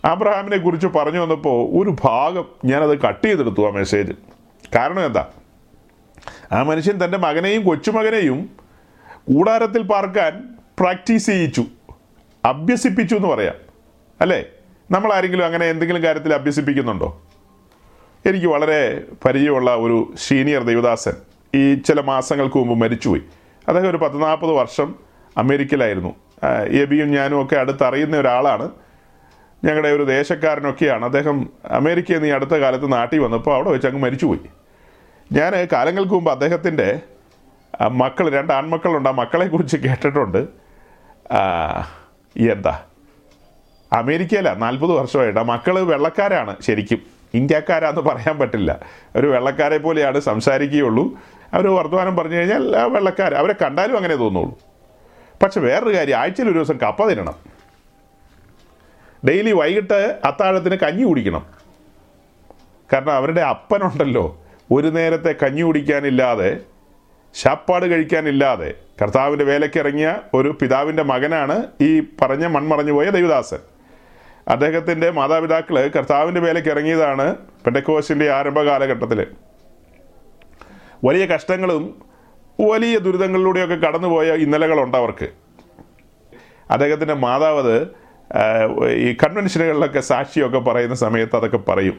അബ്രഹാമിനെ 0.06 0.58
കുറിച്ച് 0.58 0.88
പറഞ്ഞു 0.88 1.20
വന്നപ്പോൾ 1.20 1.84
ഒരു 1.84 1.96
ഭാഗം 2.04 2.46
ഞാനത് 2.66 3.00
കട്ട് 3.00 3.28
ചെയ്തെടുത്തു 3.28 3.68
ആ 3.68 3.70
മെസ്സേജ് 3.70 4.12
കാരണം 4.76 5.06
എന്താ? 5.06 5.28
ആ 6.52 6.64
മനുഷ്യൻ 6.64 7.06
തന്റെ 7.06 7.18
മകനെയും 7.18 7.64
കൊച്ചുമകനെയും 7.64 8.50
കൂടാരത്തിൽ 9.34 9.82
പാർക്കാൻ 9.82 10.56
പ്രാക്ടീസ് 10.80 11.26
ചെയ്യിച്ചു. 11.26 11.66
അഭ്യസിപ്പിച്ചു 12.46 13.16
എന്ന് 13.16 13.28
പറയാം. 13.28 13.56
അല്ലേ? 14.22 14.44
നമ്മൾ 14.92 15.14
ആരെങ്കിലും 15.14 15.46
അങ്ങനെ 15.46 15.66
എന്തെങ്കിലും 15.66 16.04
കാര്യത്തിൽ 16.04 16.34
അഭ്യസിപ്പിക്കുന്നുണ്ടോ? 16.34 17.22
എനിക്ക് 18.26 18.48
വളരെ 18.48 19.04
പരിചയമുള്ള 19.26 19.76
ഒരു 19.76 20.14
സീനിയർ 20.18 20.64
ദേവദാസൻ 20.64 21.14
ഈ 21.56 21.76
ചില 21.76 22.02
മാസങ്ങൾക്ക് 22.02 22.58
മുമ്പ് 22.58 22.76
മരിച്ചുപോയി. 22.76 23.22
അദ്ദേഹം 23.68 23.90
ഒരു 23.90 23.98
പത്ത് 23.98 24.22
നാൽപ്പത് 24.22 24.52
വർഷം 24.52 24.96
അമേരിക്കയിലായിരുന്നു. 25.38 26.16
എബിയും 26.82 27.12
ഞാനും 27.12 27.46
ഒക്കെ 27.46 27.56
അടുത്തറിയുന്ന 27.56 28.18
ഒരാളാണ്. 28.18 28.70
ഞങ്ങളുടെ 29.64 29.90
ഒരു 29.90 30.04
ദേശക്കാരനൊക്കെയാണ്. 30.04 31.06
അദ്ദേഹം 31.06 31.50
അമേരിക്കയിൽ 31.66 32.16
നിന്ന് 32.16 32.30
ഈ 32.30 32.32
അടുത്ത 32.32 32.52
കാലത്ത് 32.52 32.94
നാട്ടിൽ 32.94 33.20
വന്നപ്പോൾ 33.20 33.56
അവിടെ 33.56 33.70
വെച്ച് 33.70 33.88
അങ്ങ് 33.88 34.02
മരിച്ചുപോയി. 34.02 34.40
ഞാൻ 35.32 35.68
കാലങ്ങൾക്ക് 35.74 36.14
മുമ്പ് 36.14 36.32
അദ്ദേഹത്തിന്റെ 36.32 37.00
മക്കൾ 37.92 38.30
രണ്ട് 38.30 38.54
ആൺമക്കളുണ്ട്. 38.54 39.10
ആ 39.10 39.12
മക്കളെ 39.12 39.48
കുറിച്ച് 39.48 39.78
കേട്ടിട്ടുണ്ട് 39.78 40.66
എന്താ? 42.38 42.84
അമേരിക്കയില 43.94 44.54
നാൽപ്പത് 44.54 44.92
വർഷമായിട്ട്. 44.92 45.40
മക്കൾ 45.40 45.80
വെള്ളക്കാരാണ് 45.80 46.56
ശരിക്കും. 46.62 47.02
ഇന്ത്യക്കാരാന്ന് 47.34 48.02
പറയാൻ 48.02 48.40
പറ്റില്ല. 48.40 48.80
ഒരു 49.16 49.28
വെള്ളക്കാരെ 49.28 49.78
പോലെയാണ് 49.78 50.20
സംസാരിക്കുകയുള്ളൂ. 50.20 51.20
അവർ 51.54 51.68
വർത്തമാനം 51.68 52.16
പറഞ്ഞു 52.16 52.36
കഴിഞ്ഞാൽ 52.36 52.78
വെള്ളക്കാർ 52.78 53.34
അവരെ 53.34 53.56
കണ്ടാലും 53.64 53.98
അങ്ങനെ 53.98 54.16
തോന്നുള്ളൂ. 54.16 54.60
പക്ഷെ 55.44 55.60
വേറൊരു 55.60 55.96
കാര്യം 55.96 56.18
ആഴ്ചയിൽ 56.18 56.48
ഒരു 56.48 56.56
ദിവസം 56.56 56.78
കപ്പ 56.78 57.10
തിന്നണം. 57.10 57.36
ഡെയിലി 59.28 59.52
വൈകിട്ട് 59.52 60.20
അത്താഴത്തിന് 60.24 60.76
കഞ്ഞി 60.76 61.04
കുടിക്കണം. 61.04 61.46
കാരണം 62.94 63.12
അവരുടെ 63.12 63.42
അപ്പനുണ്ടല്ലോ 63.42 64.42
ഒരു 64.72 64.88
നേരത്തെ 64.88 65.36
കഞ്ഞി 65.44 65.62
കുടിക്കാനില്ലാതെ 65.62 66.58
ശാപ്പാട് 67.34 67.86
കഴിക്കാനില്ലാതെ. 67.86 68.74
കർത്താവിന്റെ 69.02 69.46
വേലയ്ക്കിറങ്ങിയ 69.46 70.18
ഒരു 70.34 70.58
പിതാവിന്റെ 70.62 71.04
മകനാണ് 71.04 71.66
ഈ 71.82 72.00
പറഞ്ഞ 72.22 72.46
മൺമറഞ്ഞു 72.46 72.92
പോയ 72.92 73.10
ദൈവദാസൻ. 73.10 73.58
അദ്ദേഹത്തിന്റെ 74.48 75.12
മാതാപിതാക്കൾ 75.12 75.88
കർത്താവിന്റെ 75.88 76.42
വേലയ്ക്ക് 76.42 76.70
ഇറങ്ങിയതാണ് 76.70 77.36
പെൻഡക്കോസിന്റെ 77.66 78.30
ആരംഭ 78.30 78.60
കാലഘട്ടത്തിൽ 78.60 79.28
വലിയ 81.06 81.26
കഷ്ടങ്ങളും 81.26 81.84
വലിയ 82.70 82.98
ദുരിതങ്ങളിലൂടെയൊക്കെ 82.98 83.76
കടന്നുപോയ 83.76 84.34
ഇന്നലകളുണ്ട് 84.34 84.98
അവർക്ക്. 84.98 85.28
അദ്ദേഹത്തിന്റെ 86.72 87.14
മാതാവ് 87.14 87.60
അത് 87.64 87.88
ഈ 88.94 89.18
കൺവെൻഷനുകളിലൊക്കെ 89.24 90.00
സാക്ഷിയൊക്കെ 90.00 90.60
പറയുന്ന 90.60 90.96
സമയത്ത് 90.96 91.36
അതൊക്കെ 91.36 91.58
പറയും. 91.58 91.98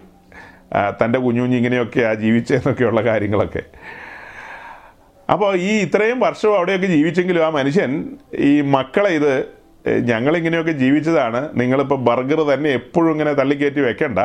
തന്റെ 1.00 1.18
കുഞ്ഞുഞ്ഞ് 1.18 1.56
ഇങ്ങനെയൊക്കെയാ 1.56 2.14
ജീവിച്ചതെന്നൊക്കെയുള്ള 2.14 3.00
കാര്യങ്ങളൊക്കെ. 3.00 3.62
അപ്പോൾ 5.30 5.56
ഈ 5.56 5.70
ഇത്രയും 5.80 6.20
വർഷം 6.20 6.56
അവിടെയൊക്കെ 6.56 6.86
ജീവിച്ചെങ്കിലും 6.86 7.46
ആ 7.46 7.48
മനുഷ്യൻ 7.48 8.18
ഈ 8.34 8.60
മക്കളെ 8.60 9.10
ഇത് 9.10 9.32
ഞങ്ങളിങ്ങനെയൊക്കെ 10.00 10.72
ജീവിച്ചതാണ്. 10.72 11.40
നിങ്ങളിപ്പോൾ 11.54 11.98
ബർഗർ 11.98 12.40
തന്നെ 12.42 12.70
എപ്പോഴും 12.70 13.10
ഇങ്ങനെ 13.12 13.32
തള്ളിക്കയറ്റി 13.32 13.80
വെക്കണ്ട. 13.80 14.18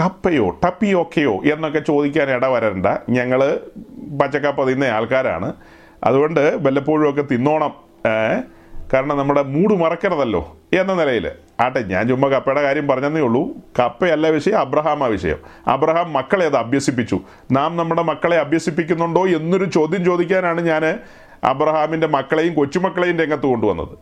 കപ്പയോ 0.00 0.50
ടപ്പിയോക്കയോ 0.64 1.42
എന്നൊക്കെ 1.52 1.78
ചോദിക്കാൻ 1.78 2.30
ഇട 2.30 2.46
വരണ്ട. 2.46 2.86
ഞങ്ങൾ 3.08 3.60
പച്ചക്കപ്പ 4.20 4.64
തിന്ന 4.64 4.84
ആൾക്കാരാണ്. 4.84 5.54
അതുകൊണ്ട് 6.04 6.58
വല്ലപ്പോഴും 6.62 7.10
ഒക്കെ 7.10 7.22
തിന്നോണം? 7.22 7.72
കാരണം 8.92 9.18
നമ്മുടെ 9.18 9.42
മൂഡ് 9.42 9.74
മറക്കരുതല്ലോ 9.74 10.56
എന്ന 10.72 10.94
നിലയിൽ 10.94 11.30
ആട്ടെ 11.60 11.80
ഞാൻ 11.80 12.08
ചുമ്മാ 12.08 12.28
കപ്പയുടെ 12.28 12.62
കാര്യം 12.62 12.88
പറഞ്ഞതേ 12.88 13.20
ഉള്ളൂ. 13.20 13.48
കപ്പയല്ല 13.78 14.28
വിഷയം 14.28 14.58
അബ്രഹാമാ 14.58 15.06
വിഷയം. 15.06 15.38
അബ്രഹാം 15.66 16.12
മക്കളെ 16.12 16.46
അത് 16.46 16.56
അഭ്യസിപ്പിച്ചു. 16.56 17.20
നാം 17.52 17.76
നമ്മുടെ 17.76 18.02
മക്കളെ 18.02 18.36
അഭ്യസിപ്പിക്കുന്നുണ്ടോ 18.36 19.26
എന്നൊരു 19.26 19.64
ചോദ്യം 19.64 20.04
ചോദിക്കാനാണ് 20.04 20.60
ഞാൻ 20.60 20.98
അബ്രഹാമിന്റെ 21.44 22.06
മക്കളെയും 22.06 22.54
കൊച്ചുമക്കളെയും 22.54 23.18
രംഗത്ത് 23.18 23.46
കൊണ്ടുവന്നത്. 23.46 23.98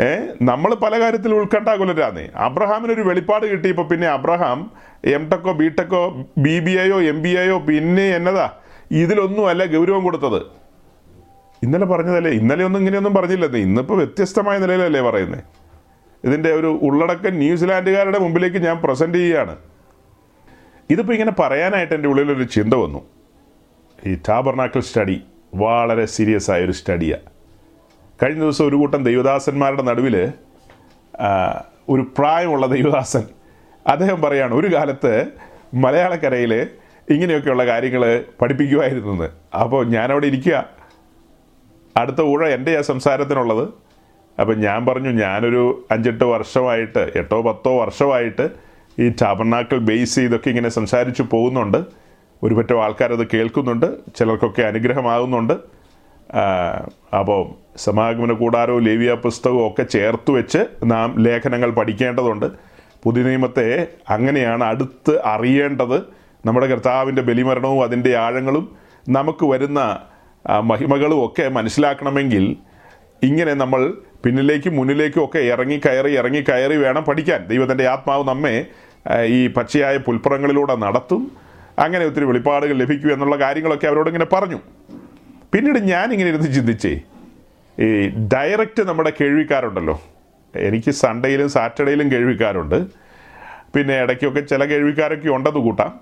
ഏ 0.00 0.18
നമ്മൾ 0.42 0.74
പല 0.74 1.00
കാര്യത്തിൽ 1.00 1.34
ഉത്കണ്ഠാകുലരാന്നേ 1.34 2.28
അബ്രഹാമിനൊരു 2.36 3.00
വെളിപ്പാട് 3.00 3.46
കിട്ടിയപ്പോൾ 3.46 3.86
പിന്നെ 3.86 4.08
അബ്രഹാം 4.08 4.70
എം 5.04 5.28
ടെക്കോ 5.32 5.52
ബി 5.52 5.68
ടെക്കോ 5.68 6.24
ബി 6.38 6.60
ബി 6.60 6.70
ഐയോ 6.70 7.02
എം 7.02 7.22
ബി 7.22 7.28
ഐയോ 7.28 7.58
പിന്നെ 7.58 8.16
എന്നതാ? 8.16 8.50
ഇതിലൊന്നുമല്ല 8.90 9.64
ഗൗരവം 9.64 10.04
കൊടുത്തത്. 10.04 10.59
ഇന്നലെ 11.62 11.86
പറഞ്ഞതല്ലേ? 11.86 12.30
ഇന്നലെ 12.30 12.64
ഒന്നും 12.64 12.80
ഇങ്ങനെയൊന്നും 12.80 13.14
പറഞ്ഞില്ലെന്നേ. 13.14 13.58
ഇന്നിപ്പോൾ 13.58 13.96
വ്യത്യസ്തമായ 13.96 14.58
നിലയിലല്ലേ 14.58 15.00
പറയുന്നത് 15.00 15.44
ഇതിന്റെ 16.24 16.52
ഒരു 16.52 16.78
ഉള്ളടക്കം 16.82 17.34
ന്യൂസിലാൻഡുകാരുടെ 17.38 18.18
മുമ്പിലേക്ക് 18.18 18.56
ഞാൻ 18.56 18.76
പ്രസന്റ് 18.84 19.18
ചെയ്യുകയാണ്. 19.18 19.56
ഇതിപ്പോൾ 20.90 21.12
ഇങ്ങനെ 21.12 21.32
പറയാനായിട്ട് 21.40 21.94
എന്റെ 21.94 22.08
ഉള്ളിലൊരു 22.08 22.42
ചിന്ത 22.42 22.74
വന്നു. 22.74 23.00
ഈ 24.06 24.14
ടാബർനാക്കൽ 24.28 24.80
സ്റ്റഡി 24.80 25.22
വളരെ 25.54 26.04
സീരിയസ് 26.06 26.50
ആയൊരു 26.50 26.72
സ്റ്റഡിയാണ് 26.72 27.28
കഴിഞ്ഞ 28.22 28.40
ദിവസം 28.40 28.66
ഒരു 28.66 28.76
കൂട്ടം 28.76 29.04
ദൈവദാസന്മാരുടെ 29.04 29.82
നടുവിൽ 29.82 30.32
ഒരു 31.88 32.02
പ്രായമുള്ള 32.18 32.66
ദൈവദാസൻ 32.66 33.24
അദ്ദേഹം 33.86 34.22
പറയാണ് 34.22 34.54
ഒരു 34.54 34.74
കാലത്ത് 34.74 35.12
മലയാളക്കരയിൽ 35.74 36.52
ഇങ്ങനെയൊക്കെയുള്ള 37.10 37.66
കാര്യങ്ങൾ 37.66 38.24
പഠിപ്പിക്കുമായിരുന്നെന്ന് 38.42 39.28
അപ്പോൾ 39.56 39.86
ഞാനവിടെ 39.86 40.26
ഇരിക്കുക 40.26 40.79
അടുത്ത 41.96 42.20
ഊഴ 42.20 42.48
എന്റെ 42.48 42.78
ആ 42.78 42.80
സംസാരത്തിനുള്ളത്. 42.80 43.68
അപ്പം 44.40 44.60
ഞാൻ 44.60 44.86
പറഞ്ഞു 44.86 45.08
ഞാനൊരു 45.08 45.84
അഞ്ചെട്ട് 45.90 46.24
വർഷമായിട്ട് 46.24 47.12
എട്ടോ 47.16 47.42
പത്തോ 47.42 47.80
വർഷമായിട്ട് 47.80 48.48
ഈ 48.98 49.08
ടാബർനാക്കൾ 49.22 49.78
ബേസ് 49.78 50.14
ചെയ്തൊക്കെ 50.14 50.48
ഇങ്ങനെ 50.48 50.68
സംസാരിച്ചു 50.68 51.24
പോകുന്നുണ്ട്. 51.30 51.84
ഒരു 52.42 52.54
പറ്റം 52.54 52.84
ആൾക്കാരത് 52.84 53.26
കേൾക്കുന്നുണ്ട് 53.34 54.16
ചിലർക്കൊക്കെ 54.16 54.62
അനുഗ്രഹമാകുന്നുണ്ട്. 54.62 55.52
അപ്പോൾ 57.18 57.54
സമാഗമന 57.78 58.32
കൂടാരവും 58.32 58.82
ലേവിയ 58.82 59.14
പുസ്തകവും 59.14 59.66
ഒക്കെ 59.68 59.82
ചേർത്ത് 59.82 60.30
വെച്ച് 60.30 60.58
നാം 60.84 61.18
ലേഖനങ്ങൾ 61.18 61.70
പഠിക്കേണ്ടതുണ്ട്. 61.70 62.46
പുതിയ 63.02 63.22
നിയമത്തെ 63.22 63.86
അങ്ങനെയാണ് 64.10 64.64
അടുത്ത് 64.64 65.24
അറിയേണ്ടത്. 65.24 66.02
നമ്മുടെ 66.46 66.66
കർത്താവിന്റെ 66.66 67.22
ബലിമരണവും 67.22 67.82
അതിന്റെ 67.82 68.16
ആഴങ്ങളും 68.16 68.76
നമുക്ക് 69.08 69.44
വരുന്ന 69.46 69.98
മഹിമകളും 70.62 71.26
ഒക്കെ 71.26 71.48
മനസ്സിലാക്കണമെങ്കിൽ 71.48 72.56
ഇങ്ങനെ 73.22 73.54
നമ്മൾ 73.54 73.94
പിന്നിലേക്കും 74.24 74.76
മുന്നിലേക്കും 74.76 75.24
ഒക്കെ 75.24 75.38
ഇറങ്ങി 75.38 75.80
കയറി 75.86 76.16
ഇറങ്ങി 76.16 76.44
കയറി 76.48 76.76
വേണം 76.76 77.04
പഠിക്കാൻ. 77.04 77.46
ദൈവത്തിന്റെ 77.46 77.88
ആത്മാവ് 77.88 78.28
നമ്മെ 78.28 78.66
ഈ 79.24 79.46
പച്ചയായ 79.46 79.96
പുൽപ്പുറങ്ങളിലൂടെ 79.96 80.74
നടത്തും. 80.74 81.32
അങ്ങനെ 81.78 82.04
ഒത്തിരി 82.04 82.24
വെളിപ്പാടുകൾ 82.24 82.72
ലഭിക്കും 82.72 83.12
എന്നുള്ള 83.12 83.36
കാര്യങ്ങളൊക്കെ 83.36 83.86
അവരോട് 83.86 84.08
ഇങ്ങനെ 84.08 84.26
പറഞ്ഞു. 84.32 84.58
പിന്നീട് 85.54 85.78
ഞാൻ 85.78 86.12
ഇങ്ങനെ 86.12 86.28
ഇരുന്ന് 86.28 86.54
ചിന്തിച്ചേ 86.54 87.00
ഈ 87.80 88.08
ഡയറക്റ്റ് 88.08 88.82
നമ്മുടെ 88.82 89.12
കേൾവിക്കാരുണ്ടല്ലോ. 89.20 90.02
എനിക്ക് 90.54 90.90
സൺഡേയിലും 90.90 91.48
സാറ്റർഡേയിലും 91.48 92.12
കേൾവിക്കാരുണ്ട്. 92.12 92.86
പിന്നെ 93.74 94.02
ഇടയ്ക്കൊക്കെ 94.02 94.40
ചില 94.40 94.64
കേൾവിക്കാരൊക്കെ 94.64 95.28
ഉണ്ടെന്ന് 95.28 95.60
കൂട്ടാം. 95.60 96.00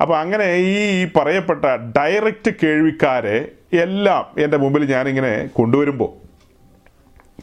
അപ്പോൾ 0.00 0.18
അങ്ങനെ 0.18 0.54
ഈ 0.54 1.02
ഈ 1.02 1.08
പറയപ്പെട്ട 1.16 1.64
ഡയറക്റ്റ് 1.98 2.50
കേൾവിക്കാരെ 2.62 3.48
എല്ലാം 3.72 4.42
എന്റെ 4.42 4.56
മുമ്പിൽ 4.56 4.84
ഞാനിങ്ങനെ 4.84 5.46
കൊണ്ടുവരുമ്പോൾ 5.46 6.10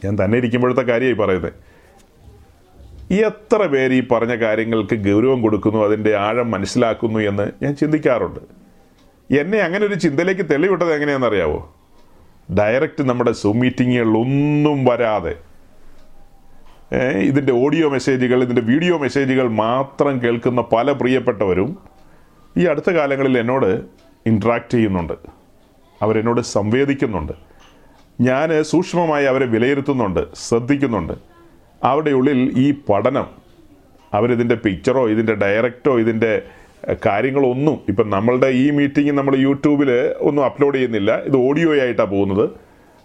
ഞാൻ 0.04 0.24
തന്നെ 0.24 0.38
ഇരിക്കുമ്പോഴത്തെ 0.38 0.82
കാര്യമായി 0.82 1.12
പറയുന്നത് 1.12 1.52
എത്ര 3.12 3.66
പേര് 3.66 3.92
ഈ 3.92 4.08
പറഞ്ഞ 4.08 4.34
കാര്യങ്ങൾക്ക് 4.34 4.94
ഗൗരവം 4.94 5.42
കൊടുക്കുന്നു 5.42 5.84
അതിന്റെ 5.84 6.16
ആഴം 6.16 6.50
മനസ്സിലാക്കുന്നു 6.50 7.18
എന്ന് 7.18 7.50
ഞാൻ 7.62 7.76
ചിന്തിക്കാറുണ്ട്. 7.76 8.40
എന്നെ 9.34 9.58
അങ്ങനെ 9.58 9.86
ഒരു 9.86 9.94
ചിന്തയിലേക്ക് 9.94 10.42
തെളിവിട്ടത് 10.50 10.94
എങ്ങനെയാണെന്നറിയാവോ? 10.94 11.74
ഡയറക്റ്റ് 12.58 13.02
നമ്മുടെ 13.02 13.32
സൂം 13.32 13.58
മീറ്റിങ്ങുകളിലൊന്നും 13.58 14.84
വരാതെ. 14.84 15.34
ഇതിന്റെ 17.16 17.52
ഓഡിയോ 17.52 17.88
മെസ്സേജുകൾ 17.90 18.42
ഇതിന്റെ 18.42 18.62
വീഡിയോ 18.62 18.98
മെസ്സേജുകൾ 18.98 19.48
മാത്രം 19.48 20.22
കേൾക്കുന്ന 20.22 20.60
പല 20.60 20.92
പ്രിയപ്പെട്ടവരും 20.92 21.78
ഈ 22.56 22.64
അടുത്ത 22.64 22.90
കാലങ്ങളിൽ 22.90 23.38
എന്നോട് 23.38 23.82
ഇൻട്രാക്ട് 24.26 24.74
ചെയ്യുന്നുണ്ട്. 24.74 25.37
അവരെന്നോട് 26.02 26.40
സംവേദിക്കുന്നുണ്ട്. 26.40 27.32
ഞാൻ 28.20 28.62
സൂക്ഷ്മമായി 28.62 29.24
അവരെ 29.24 29.46
വിലയിരുത്തുന്നുണ്ട് 29.46 30.34
ശ്രദ്ധിക്കുന്നുണ്ട്. 30.34 31.12
അവരുടെ 31.84 32.10
ഉള്ളിൽ 32.10 32.52
ഈ 32.56 32.74
പഠനം 32.88 33.26
അവരിതിന്റെ 34.14 34.54
പിക്ചറോ 34.54 35.08
ഇതിന്റെ 35.08 35.34
ഡയറക്റ്റോ 35.34 35.98
ഇതിന്റെ 36.00 36.42
കാര്യങ്ങളൊന്നും 37.06 37.80
ഇപ്പം 37.88 38.10
നമ്മളുടെ 38.10 38.46
ഈ 38.46 38.70
മീറ്റിംഗ് 38.70 39.12
നമ്മൾ 39.12 39.36
യൂട്യൂബിൽ 39.36 39.90
ഒന്നും 40.18 40.44
അപ്ലോഡ് 40.44 40.74
ചെയ്യുന്നില്ല. 40.74 41.16
ഇത് 41.16 41.36
ഓഡിയോ 41.36 41.80
ആയിട്ടാണ് 41.80 42.10
പോകുന്നത്. 42.10 42.50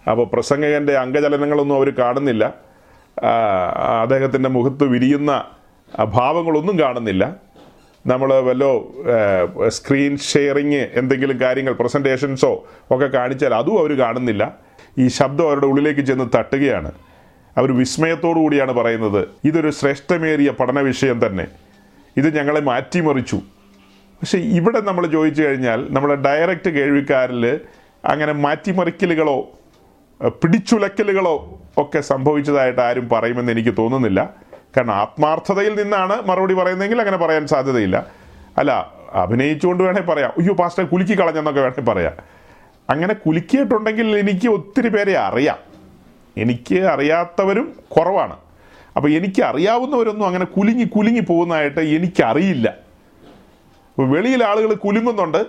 അപ്പോൾ 0.10 0.28
പ്രസംഗകന്റെ 0.28 0.94
അംഗചലനങ്ങളൊന്നും 0.94 1.76
അവർ 1.76 1.90
കാണുന്നില്ല. 1.90 2.54
അദ്ദേഹത്തിന്റെ 4.02 4.50
മുഖത്ത് 4.50 4.84
വിരിയുന്ന 4.84 5.46
ഭാവങ്ങളൊന്നും 6.04 6.80
കാണുന്നില്ല. 6.80 7.36
നമ്മൾ 8.06 8.30
വല്ലോ 8.34 8.72
സ്ക്രീൻ 9.68 10.18
ഷെയറിങ് 10.18 10.82
എന്തെങ്കിലും 10.94 11.40
കാര്യങ്ങൾ 11.40 11.74
പ്രസന്റേഷൻസോ 11.74 12.68
ഒക്കെ 12.92 13.06
കാണിച്ചാൽ 13.06 13.54
അതും 13.54 13.80
അവർ 13.80 13.92
കാണുന്നില്ല. 14.00 14.44
ഈ 14.98 15.08
ശബ്ദം 15.08 15.48
അവരുടെ 15.48 15.66
ഉള്ളിലേക്ക് 15.66 16.02
ചെന്ന് 16.02 16.38
തട്ടുകയാണ്. 16.38 16.92
അവർ 17.58 17.78
വിസ്മയത്തോടു 17.78 18.40
കൂടിയാണ് 18.40 18.72
പറയുന്നത് 18.72 19.28
ഇതൊരു 19.46 19.70
ശ്രേഷ്ഠമേറിയ 19.70 20.50
പഠന 20.50 20.80
വിഷയം 20.80 21.26
തന്നെ. 21.26 21.48
ഇത് 22.18 22.38
ഞങ്ങളെ 22.38 22.60
മാറ്റിമറിച്ചു. 22.60 23.36
പക്ഷേ 24.22 24.38
ഇവിടെ 24.38 24.80
നമ്മൾ 24.80 25.08
ചോദിച്ചു 25.08 25.44
കഴിഞ്ഞാൽ 25.44 25.88
നമ്മുടെ 25.90 26.16
ഡയറക്റ്റ് 26.16 26.70
കേൾവിക്കാരിൽ 26.70 27.60
അങ്ങനെ 28.06 28.32
മാറ്റിമറിക്കലുകളോ 28.32 29.38
പിടിച്ചുലക്കലുകളോ 30.28 31.62
ഒക്കെ 31.78 32.00
സംഭവിച്ചതായിട്ട് 32.02 32.82
ആരും 32.82 33.10
പറയുമെന്ന് 33.10 33.52
എനിക്ക് 33.52 33.74
തോന്നുന്നില്ല. 33.78 34.34
കാരണം 34.78 34.94
ആത്മാർത്ഥതയിൽ 34.94 35.84
നിന്നാണ് 35.84 36.22
മറുപടി 36.26 36.54
പറയുന്നതെങ്കിൽ 36.54 37.00
അങ്ങനെ 37.00 37.18
പറയാൻ 37.18 37.48
സാധ്യതയില്ല. 37.48 38.08
അല്ല 38.58 38.94
അഭിനയിച്ചുകൊണ്ട് 39.14 39.84
വേണേൽ 39.84 40.02
പറയാം. 40.02 40.30
അയ്യോ 40.38 40.54
പാസ്റ്റർ 40.54 40.86
കുലുക്കി 40.86 41.20
കളഞ്ഞെന്നൊക്കെ 41.20 41.62
വേണേൽ 41.62 41.84
പറയാം. 41.84 42.14
അങ്ങനെ 42.90 43.14
കുലുക്കിയിട്ടുണ്ടെങ്കിൽ 43.14 44.18
എനിക്ക് 44.18 44.48
ഒത്തിരി 44.48 44.90
പേരെ 44.90 45.18
അറിയാം. 45.18 45.58
എനിക്ക് 46.38 46.80
അറിയാത്തവരും 46.80 47.80
കുറവാണ്. 47.90 48.38
അപ്പോൾ 48.96 49.10
എനിക്ക് 49.10 49.42
അറിയാവുന്നവരൊന്നും 49.42 50.26
അങ്ങനെ 50.26 50.46
കുലുങ്ങി 50.46 50.84
കുലുങ്ങി 50.84 51.20
പോകുന്നതായിട്ട് 51.20 51.80
എനിക്കറിയില്ല. 51.80 52.70
അപ്പോൾ 52.70 54.10
വെളിയിൽ 54.10 54.44
ആളുകൾ 54.44 54.74
കുലുങ്ങുന്നുണ്ട്. 54.74 55.46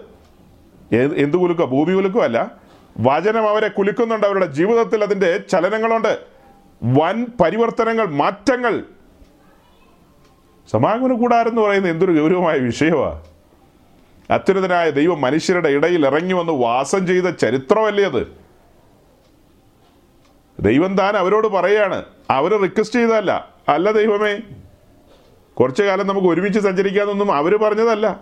എന്ത് 0.94 1.36
കുലുക്കോ? 1.36 1.64
ഭൂമി 1.64 1.94
കുലുക്കോ 1.94 2.20
അല്ല. 2.20 2.50
വചനം 3.00 3.48
അവരെ 3.48 3.68
കുലുക്കുന്നുണ്ട്. 3.68 4.26
അവരുടെ 4.26 4.46
ജീവിതത്തിൽ 4.46 5.02
അതിന്റെ 5.02 5.38
ചലനങ്ങളുണ്ട്. 5.38 6.18
വൻ 6.84 7.26
പരിവർത്തനങ്ങൾ 7.44 8.06
മാറ്റങ്ങൾ 8.06 8.82
സമാഗമന 10.72 11.12
കൂടാരം 11.12 11.48
എന്ന് 11.48 11.62
പറയുന്നത് 11.62 11.92
എന്തൊരു 11.92 12.12
ഗൗരവമായ 12.12 12.58
വിഷയമാണ് 12.58 13.22
അത്യുന്നതനായ 14.30 14.90
ദൈവം 14.90 15.20
മനുഷ്യരുടെ 15.20 15.68
ഇടയിൽ 15.68 16.06
ഇറങ്ങി 16.06 16.32
വന്ന് 16.32 16.52
വാസം 16.52 17.06
ചെയ്ത 17.06 17.24
ചരിത്രമല്ലേ 17.24 18.04
അത്. 18.04 18.26
ദൈവം 20.60 20.96
താൻ 20.96 21.16
അവരോട് 21.16 21.48
പറയാണ് 21.48 22.04
അവർ 22.30 22.60
റിക്വസ്റ്റ് 22.60 22.98
ചെയ്തതല്ല. 22.98 23.50
അല്ല 23.68 23.92
ദൈവമേ 23.92 24.40
കുറച്ചു 25.54 25.82
കാലം 25.82 26.06
നമുക്ക് 26.06 26.28
ഒരുമിച്ച് 26.28 26.60
സഞ്ചരിക്കാമെന്നൊന്നും 26.60 27.36
അവർ 27.36 27.56
പറഞ്ഞതല്ല. 27.56 28.20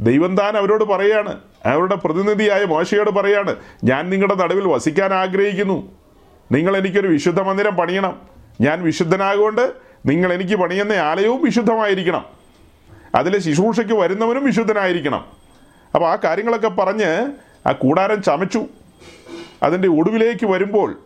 ദൈവം 0.00 0.36
താൻ 0.36 0.56
അവരോട് 0.56 0.84
പറയാണ് 0.84 1.40
അവരുടെ 1.66 1.94
പ്രതിനിധിയായ 1.94 2.64
മോശയോട് 2.64 3.10
പറയാണ് 3.10 3.56
ഞാൻ 3.84 4.10
നിങ്ങളുടെ 4.10 4.34
നടുവിൽ 4.34 4.68
വസിക്കാൻ 4.68 5.14
ആഗ്രഹിക്കുന്നു. 5.14 5.92
നിങ്ങൾ 6.52 6.76
എനിക്കൊരു 6.76 7.08
വിശുദ്ധ 7.08 7.40
മന്ദിരം 7.40 7.76
പണിയണം. 7.76 8.22
ഞാൻ 8.60 8.82
വിശുദ്ധനാകൊണ്ട് 8.82 9.74
നിങ്ങൾ 10.06 10.32
എനിക്ക് 10.32 10.56
പണിയുന്ന 10.56 10.92
ആലയവും 10.92 11.42
വിശുദ്ധമായിരിക്കണം. 11.42 12.24
അതിലെ 13.14 13.38
ശുശ്രൂഷയ്ക്ക് 13.38 13.92
വരുന്നവനും 13.92 14.44
വിശുദ്ധനായിരിക്കണം. 14.44 15.26
അപ്പോൾ 15.94 16.06
ആ 16.06 16.16
കാര്യങ്ങളൊക്കെ 16.24 16.68
പറഞ്ഞ് 16.68 17.32
ആ 17.68 17.72
കൂടാരം 17.72 18.22
ചമച്ചു. 18.22 18.66
അതിന്റെ 19.62 19.88
ഒടുവിലേക്ക് 19.88 20.46
വരുമ്പോൾ 20.46 20.98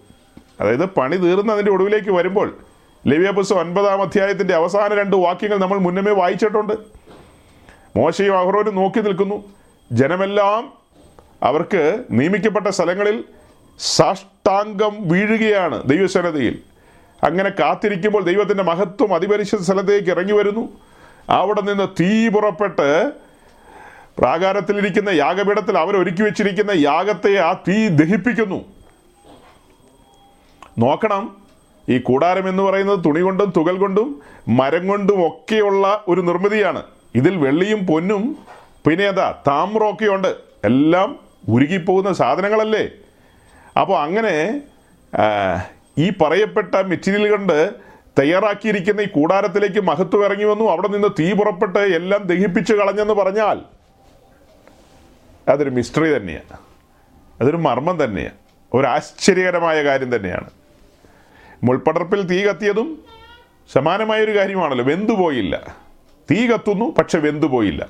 അതായത് 0.60 0.84
പണി 0.84 1.16
തീർന്ന് 1.16 1.52
അതിന്റെ 1.52 1.72
ഒടുവിലേക്ക് 1.72 2.10
വരുമ്പോൾ 2.10 2.58
ലിവിയപ്പുസ് 3.06 3.52
ഒൻപതാം 3.52 4.02
അധ്യായത്തിന്റെ 4.02 4.54
അവസാന 4.54 4.94
രണ്ട് 4.94 5.16
വാക്യങ്ങൾ 5.16 5.58
നമ്മൾ 5.58 5.78
മുന്നമേ 5.78 6.12
വായിച്ചിട്ടുണ്ട്. 6.12 6.72
മോശയും 7.96 8.38
അഹ്റോനും 8.38 8.74
നോക്കി 8.74 9.00
നിൽക്കുന്നു. 9.00 9.44
ജനമെല്ലാം 9.92 10.72
അവർക്ക് 11.42 12.04
നിയമിക്കപ്പെട്ട 12.10 12.66
സ്ഥലങ്ങളിൽ 12.66 13.24
സാഷ്ടാംഗം 13.78 15.08
വീഴുകയാണ് 15.08 15.88
ദൈവസന്നതയിൽ 15.88 16.67
അങ്ങനെ 17.24 17.50
കാത്തിരിക്കുമ്പോൾ 17.60 18.22
ദൈവത്തിന്റെ 18.22 18.62
മഹത്വം 18.62 19.14
അതിപരിശുദ്ധ 19.14 19.64
സ്ഥലത്തേക്ക് 19.64 20.08
ഇറങ്ങി 20.08 20.32
വരുന്നു. 20.32 20.68
അവിടെ 21.30 21.60
നിന്ന് 21.60 21.86
തീ 22.00 22.28
പുറപ്പെട്ട് 22.28 23.12
പ്രാകാരത്തിലിരിക്കുന്ന 24.18 25.08
യാഗപീഠത്തിൽ 25.08 25.78
അവർ 25.78 25.96
ഒരുക്കി 25.96 26.22
വെച്ചിരിക്കുന്ന 26.22 26.70
യാഗത്തെ 26.70 27.36
ആ 27.38 27.52
തീ 27.52 27.88
ദഹിപ്പിക്കുന്നു. 27.88 28.64
നോക്കണം 30.78 31.36
ഈ 31.88 31.98
കൂടാരം 31.98 32.48
എന്ന് 32.48 32.62
പറയുന്നത് 32.62 33.04
തുണി 33.04 33.20
കൊണ്ടും 33.20 33.52
തുകൽ 33.56 33.76
കൊണ്ടും 33.78 34.22
മരം 34.48 34.88
കൊണ്ടും 34.88 35.26
ഒക്കെയുള്ള 35.26 36.04
ഒരു 36.08 36.20
നിർമ്മിതിയാണ്. 36.20 36.82
ഇതിൽ 37.14 37.36
വെള്ളിയും 37.36 37.86
പൊന്നും 37.86 38.38
പിന്നെ 38.86 39.04
എന്താ 39.04 39.42
താമ്രമൊക്കെ 39.46 40.04
ഉണ്ട് 40.04 40.36
എല്ലാം 40.64 41.18
ഉരുകിപ്പോകുന്ന 41.48 42.12
സാധനങ്ങളല്ലേ? 42.12 42.88
അപ്പോൾ 43.80 43.98
അങ്ങനെ 44.00 44.34
ഈ 45.98 46.06
പറയപ്പെട്ട 46.20 46.74
മെറ്റീരിയൽ 46.90 47.32
കണ്ട് 47.32 47.58
തയ്യാറാക്കിയിരിക്കുന്ന 48.18 49.00
ഈ 49.00 49.08
കൂടാരത്തിലേക്ക് 49.08 49.80
മഹത്വം 49.80 50.24
ഇറങ്ങി 50.24 50.44
വന്നു. 50.44 50.64
അവിടെ 50.64 50.88
നിന്ന് 50.88 51.08
തീ 51.18 51.32
പുറപ്പെട്ട് 51.32 51.78
എല്ലാം 51.78 52.22
ദഹിപ്പിച്ച് 52.22 52.74
കളഞ്ഞെന്ന് 52.74 53.14
പറഞ്ഞാൽ 53.14 53.58
അതൊരു 55.48 55.70
മിസ്റ്ററി 55.70 56.16
തന്നെയാണ് 56.16 56.56
അതൊരു 57.40 57.56
മർമ്മം 57.56 58.04
തന്നെയാണ് 58.04 58.38
ഒരു 58.74 58.86
ആശ്ചര്യകരമായ 58.86 59.84
കാര്യം 59.84 60.16
തന്നെയാണ്. 60.16 60.50
മുൾപ്പടർപ്പിൽ 61.64 62.20
തീ 62.26 62.38
കത്തിയതും 62.44 62.88
സമാനമായൊരു 63.72 64.32
കാര്യമാണല്ലോ. 64.38 64.84
വെന്തുപോയില്ല 64.84 65.54
തീ 66.30 66.46
കത്തുന്നു 66.46 66.86
പക്ഷെ 66.98 67.18
വെന്തുപോയില്ല 67.18 67.88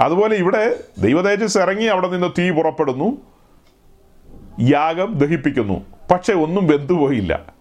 അതുപോലെ 0.00 0.34
ഇവിടെ 0.36 0.62
ദൈവതേജസ് 0.98 1.58
ഇറങ്ങി 1.58 1.84
അവിടെ 1.84 2.08
നിന്ന് 2.08 2.30
തീ 2.38 2.50
പുറപ്പെടുന്നു. 2.50 3.35
യാഗം 4.60 5.14
ദഹിപ്പിക്കുന്നു. 5.18 5.86
പക്ഷെ 6.10 6.32
ഒന്നും 6.32 6.66
വെന്തുപോയില്ല. 6.66 7.52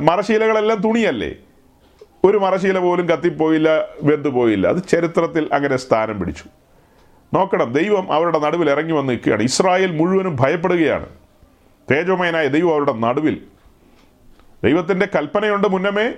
മറശീലകളെല്ലാം 0.00 0.78
തുണിയല്ലേ? 0.78 1.34
ഒരു 2.24 2.38
മറശീല 2.38 2.78
പോലും 2.78 3.08
കത്തിപ്പോയില്ല 3.08 3.84
വെന്തുപോയില്ല. 4.02 4.68
അത് 4.68 4.88
ചരിത്രത്തിൽ 4.88 5.48
അങ്ങനെ 5.52 5.76
സ്ഥാനം 5.76 6.20
പിടിച്ചു. 6.20 6.44
നോക്കണം 7.34 7.72
ദൈവം 7.72 8.12
അവരുടെ 8.12 8.38
നടുവിൽ 8.38 8.70
ഇറങ്ങി 8.70 8.92
വന്ന് 8.92 9.10
നിൽക്കുകയാണ്. 9.10 9.42
ഇസ്രായേൽ 9.42 9.96
മുഴുവനും 9.96 10.36
ഭയപ്പെടുകയാണ്. 10.40 11.06
തേജോമയനായ 11.90 12.46
ദൈവം 12.46 12.72
അവരുടെ 12.72 12.92
നടുവിൽ. 12.92 13.42
ദൈവത്തിന്റെ 14.64 15.08
കൽപ്പനയുണ്ട് 15.16 15.68
മുന്നമേ. 15.68 16.12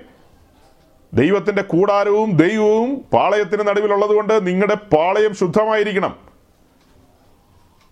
ദൈവത്തിന്റെ 1.15 1.63
കൂടാരവും 1.63 2.37
ദൈവവും 2.37 3.05
പാളയത്തിന് 3.13 3.69
നടുവിലുള്ളത് 3.69 4.11
കൊണ്ട് 4.11 4.47
നിങ്ങളുടെ 4.47 4.75
പാളയം 4.75 5.35
ശുദ്ധമായിരിക്കണം. 5.35 6.17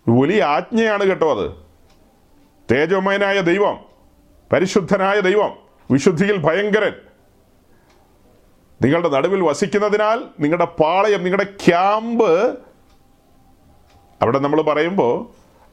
വലിയ 0.07 0.43
ആജ്ഞയാണ് 0.43 1.03
കേട്ടോ 1.03 1.39
അത്. 1.39 1.70
തേജോമയനായ 2.71 3.41
ദൈവം 3.41 3.79
പരിശുദ്ധനായ 4.53 5.19
ദൈവം 5.19 5.51
വിശുദ്ധിയിൽ 5.91 6.37
ഭയങ്കരൻ. 6.37 6.93
നിങ്ങളുടെ 8.81 9.09
നടുവിൽ 9.09 9.41
വസിക്കുന്നതിനാൽ 9.41 10.23
നിങ്ങളുടെ 10.39 10.65
പാളയം 10.65 11.23
നിങ്ങളുടെ 11.23 11.43
ക്യാമ്പ് 11.43 12.59
അവിടെ 14.21 14.39
നമ്മൾ 14.39 14.61
പറയുമ്പോൾ 14.61 15.27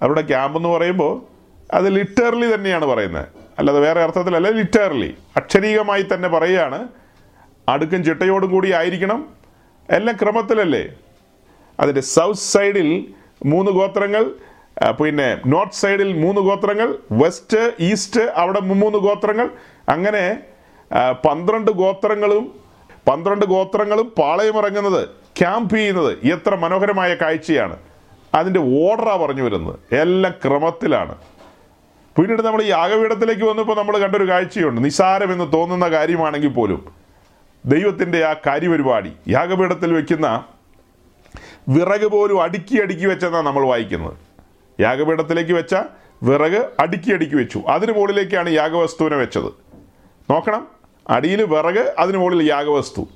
അവിടെ 0.05 0.21
ക്യാമ്പ് 0.21 0.59
എന്ന് 0.59 0.69
പറയുമ്പോൾ 0.69 1.23
അത് 1.75 1.97
ലിറ്ററലി 1.97 2.55
തന്നെയാണ് 2.55 2.85
പറയുന്നത്. 2.85 3.29
അല്ലാതെ 3.59 3.81
വേറെ 3.81 4.03
അർത്ഥത്തിലല്ല 4.03 4.49
ലിറ്ററലി 4.49 5.17
അക്ഷരീകമായി 5.37 6.07
തന്നെ 6.15 6.29
പറയുകയാണ്. 6.29 6.89
അടുക്കും 7.69 8.05
ചിട്ടയോടും 8.05 8.51
കൂടി 8.51 8.73
ആയിരിക്കണം. 8.73 9.35
എല്ലാം 9.91 10.17
ക്രമത്തിലല്ലേ? 10.23 10.89
അതിന്റെ 11.81 12.01
സൗത്ത് 12.01 12.39
സൈഡിൽ 12.39 13.15
മൂന്ന് 13.45 13.71
ഗോത്രങ്ങൾ 13.71 14.31
പിന്നെ 15.01 15.41
നോർത്ത് 15.47 15.75
സൈഡിൽ 15.75 16.21
മൂന്ന് 16.23 16.41
ഗോത്രങ്ങൾ 16.41 16.99
വെസ്റ്റ് 17.12 17.73
ഈസ്റ്റ് 17.81 18.21
അവിടെ 18.21 18.61
മൂന്ന് 18.61 18.99
ഗോത്രങ്ങൾ. 18.99 19.51
അങ്ങനെ 19.88 20.41
പന്ത്രണ്ട് 21.27 21.71
ഗോത്രങ്ങളും 21.71 22.61
പന്ത്രണ്ട് 23.09 23.45
ഗോത്രങ്ങളും 23.45 24.12
പാളയമിറങ്ങുന്നത് 24.19 25.09
ക്യാമ്പ് 25.38 25.75
ചെയ്യുന്നത് 25.75 26.19
എത്ര 26.25 26.55
മനോഹരമായ 26.55 27.14
കാഴ്ചയാണ്. 27.14 27.77
അതിന്റെ 28.35 28.61
ഓർഡറാണ് 28.61 29.21
പറഞ്ഞു 29.23 29.43
വരുന്നത്. 29.43 29.79
എല്ലാം 29.93 30.35
ക്രമത്തിലാണ്. 30.45 31.17
പിന്നീട് 32.17 32.43
നമ്മൾ 32.43 32.62
ഈ 32.62 32.67
യാഗപീഠത്തിലേക്ക് 32.67 33.43
വന്നപ്പോൾ 33.43 33.77
നമ്മൾ 33.77 33.99
കണ്ടൊരു 33.99 34.29
കാഴ്ചയുണ്ട്. 34.29 34.85
നിസാരമെന്ന് 34.85 35.53
തോന്നുന്ന 35.53 35.88
കാര്യമാണെങ്കിൽ 35.88 36.49
പോലും 36.49 36.93
ദൈവത്തിന്റെ 37.67 38.25
ആ 38.25 38.35
കാര്യപരിപാടി 38.47 39.12
യാഗപീഠത്തിൽ 39.29 39.93
വെക്കുന്ന 39.93 40.45
വിറക് 41.69 42.07
പോലും 42.07 42.43
അടുക്കി 42.43 42.77
അടുക്കി 42.83 43.07
വെച്ചെന്നാണ് 43.07 43.47
നമ്മൾ 43.47 43.67
വായിക്കുന്നത്. 43.67 44.28
യാഗപീഠത്തിലേക്ക് 44.81 45.53
വെച്ച 45.53 45.75
വിറക് 46.23 46.71
അടുക്കി 46.81 47.12
അടുക്കി 47.12 47.37
വെച്ചു. 47.37 47.59
അതിന് 47.69 47.93
മുകളിലേക്കാണ് 47.93 48.51
യാഗവസ്തുവിനെ 48.51 49.17
വെച്ചത്. 49.17 49.53
നോക്കണം. 50.31 50.69
അടിയിൽ 51.11 51.43
വിറക് 51.43 51.95
അതിന് 51.99 52.19
മുകളിൽ 52.19 52.51
യാഗവസ്തു. 52.51 53.09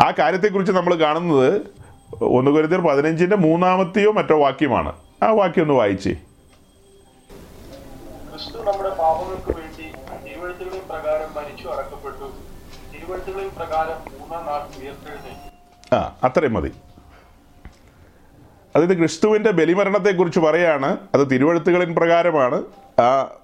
ആ 0.00 0.12
കാര്യത്തെക്കുറിച്ച് 0.18 0.72
നമ്മൾ 0.72 0.94
കാണുന്നത് 0.94 1.60
ഒന്ന് 2.22 2.50
കരുതിയർ 2.50 2.80
പതിനഞ്ചിന്റെ 2.80 3.36
മൂന്നാമത്തെയോ 3.36 4.12
മറ്റോ 4.12 4.38
വാക്യമാണ്. 4.38 4.92
ആ 5.22 5.30
വാക്യം 5.30 5.62
ഒന്ന് 5.62 5.74
വായിച്ചേ. 5.74 6.12
ക്രിസ്തു 8.30 8.58
നമ്മുടെ 8.58 8.88
പാപങ്ങൾക്ക് 8.88 9.58
വേണ്ടി 9.58 9.82
പ്രകാരം 10.90 11.34
മരിച്ചു 11.34 11.68
അടക്കപ്പെട്ടു. 11.68 12.32
പ്രകാരം 13.56 14.20
മൂന്നാം 14.20 14.46
നാൾ 14.46 14.82
ഉയർത്തെഴുന്നേറ്റു. 14.82 15.94
ആ 15.94 16.16
അത്രയും 16.24 16.52
മതി. 16.52 16.72
അതായത് 18.76 18.98
ക്രിസ്തുവിന്റെ 18.98 19.50
ബലിമരണത്തെക്കുറിച്ച് 19.50 20.40
പറയാണ്. 20.40 20.96
അത് 21.14 21.30
തിരുവഴുത്തുകളിൻ 21.30 21.94
പ്രകാരമാണ്. 21.94 22.62
ആ 23.00 23.34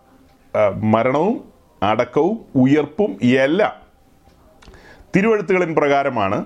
മരണവും 0.75 1.53
അടക്കവും 1.83 2.45
ഉയർപ്പും 2.55 3.19
എല്ലാം 3.23 3.73
തിരുവഴുത്തുകളിൻ 5.17 5.75
പ്രകാരമാണ്. 5.75 6.45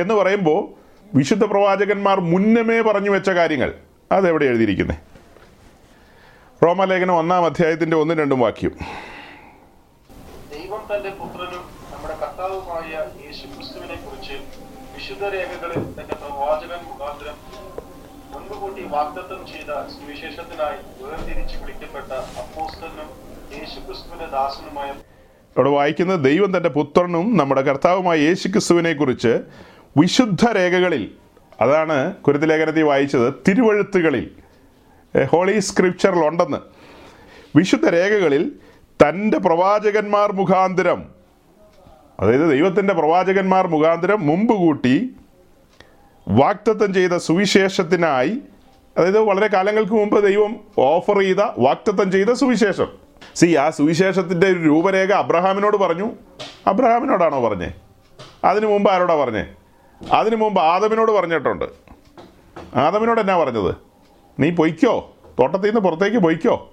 എന്ന് 0.00 0.14
പറയുമ്പോൾ 0.14 0.68
വിശുദ്ധ 1.14 1.44
പ്രവാചകന്മാർ 1.44 2.20
മുന്നമേ 2.20 2.80
പറഞ്ഞു 2.80 3.10
വെച്ച 3.10 3.30
കാര്യങ്ങൾ. 3.30 3.74
അതെവിടെ 4.12 4.44
എഴുതിയിരിക്കുന്നത് 4.44 4.98
റോമലേഖനം 6.64 7.14
ഒന്നാം 7.14 7.44
അധ്യായത്തിന്റെ 7.44 7.96
ഒന്നും 7.96 8.18
രണ്ടും 8.18 8.40
വാക്യം. 8.40 8.70
ദൈവം 10.52 10.96
തന്റെ 10.96 11.10
പുത്രനും 11.10 11.64
നമ്മുടെ 11.92 12.16
കർത്താവുമായ 12.16 13.06
വിശുദ്ധ 14.96 15.24
രേഖകളിൽ 15.24 15.82
വാഗ്ദത്തം 18.88 19.46
ചെയ്ത 19.46 19.70
സുവിശേഷത്തിനായി 19.88 20.78
വേർതിരിച്ച് 21.02 21.56
വിളിക്കപ്പെട്ട 21.60 22.10
അപ്പോസ്തലനും 22.38 23.08
യേശു 23.52 23.80
ക്രിസ്തുവിന്റെ 23.80 24.26
ദാസനുമായ 24.26 24.88
ഇവിടെ 25.56 25.68
വായിക്കുന്നത് 25.68 26.24
ദൈവം 26.24 26.56
തന്റെ 26.56 26.68
പുത്രനും 26.68 27.36
നമ്മുടെ 27.36 27.62
കർത്താവുമായ 27.62 28.18
യേശു 28.18 28.48
ക്രിസ്തുവിനെ 28.48 28.92
കുറിച്ച് 28.92 29.32
വിശുദ്ധ 29.96 30.44
രേഖകളിൽ 30.52 31.04
അതാണ് 31.60 32.14
കുരുത്തലേഖനത്തിൽ 32.22 32.82
വായിച്ചത് 32.82 33.34
തിരുവഴുത്തുകളിൽ 33.48 34.24
ഹോളി 35.14 35.58
സ്ക്രിപ്ചറിൽ 35.58 36.28
ഉണ്ടെന്ന്. 36.28 36.58
വിശുദ്ധ 37.54 37.88
രേഖകളിൽ 37.88 38.44
തന്റെ 39.00 39.38
പ്രവാചകന്മാർ 39.38 40.32
മുഖാന്തരം 40.32 41.00
അതായത് 42.20 42.50
ദൈവത്തിന്റെ 42.50 42.94
പ്രവാചകന്മാർ 42.94 43.66
മുഖാന്തരം 43.66 44.26
മുമ്പ് 44.26 44.54
കൂട്ടി 44.54 44.96
വാക്തത്വം 46.26 46.94
ചെയ്ത 46.94 47.16
സുവിശേഷത്തിനായി 47.16 48.34
അതായത് 48.98 49.18
വളരെ 49.18 49.46
കാലങ്ങൾക്ക് 49.46 49.92
മുമ്പ് 49.92 50.26
ദൈവം 50.26 50.56
ഓഫർ 50.78 51.18
ചെയ്ത 51.18 51.36
വാക്തത്വം 51.58 52.12
ചെയ്ത 52.12 52.30
സുവിശേഷം. 52.30 52.86
സി 53.34 53.54
ആ 53.54 53.70
സുവിശേഷത്തിന്റെ 53.70 54.46
ഒരു 54.46 54.58
രൂപരേഖ 54.58 55.12
അബ്രഹാമിനോട് 55.12 55.76
പറഞ്ഞു. 55.76 56.10
അബ്രഹാമിനോടാണോ 56.66 57.48
പറഞ്ഞേ? 57.48 57.70
അതിനു 58.44 58.66
മുമ്പ് 58.66 58.90
ആരോടാ 58.90 59.14
പറഞ്ഞേ? 59.14 59.46
അതിനു 60.12 60.36
മുമ്പ് 60.36 60.60
ആദമിനോട് 60.60 61.12
പറഞ്ഞിട്ടുണ്ട്. 61.12 61.64
ആദമിനോട് 62.76 63.20
എന്നാ 63.20 63.38
പറഞ്ഞത്? 63.38 63.74
നീ 64.40 64.50
പൊയ്ക്കോ? 64.50 65.14
തോട്ടത്തിൽ 65.40 65.66
നിന്ന് 65.66 65.80
പുറത്തേക്ക് 65.80 66.16
പൊയ്ക്കോ? 66.16 66.72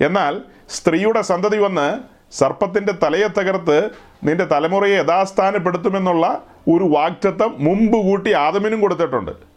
എന്നാൽ 0.00 0.40
സ്ത്രീയുടെ 0.68 1.22
സന്തതി 1.22 1.58
വന്ന് 1.58 1.98
സർപ്പത്തിന്റെ 2.32 2.92
തലയെ 2.92 3.26
തകർത്ത് 3.26 3.90
നിന്റെ 4.24 4.44
തലമുറയെ 4.44 5.02
യഥാസ്ഥാനപ്പെടുത്തുമെന്നുള്ള 5.02 6.42
ഒരു 6.68 6.84
വാക്റ്റത്വം 6.84 7.54
മുമ്പ് 7.58 7.98
കൂട്ടി 7.98 8.32
ആദമിനും 8.32 8.80
കൊടുത്തിട്ടുണ്ട്. 8.80 9.49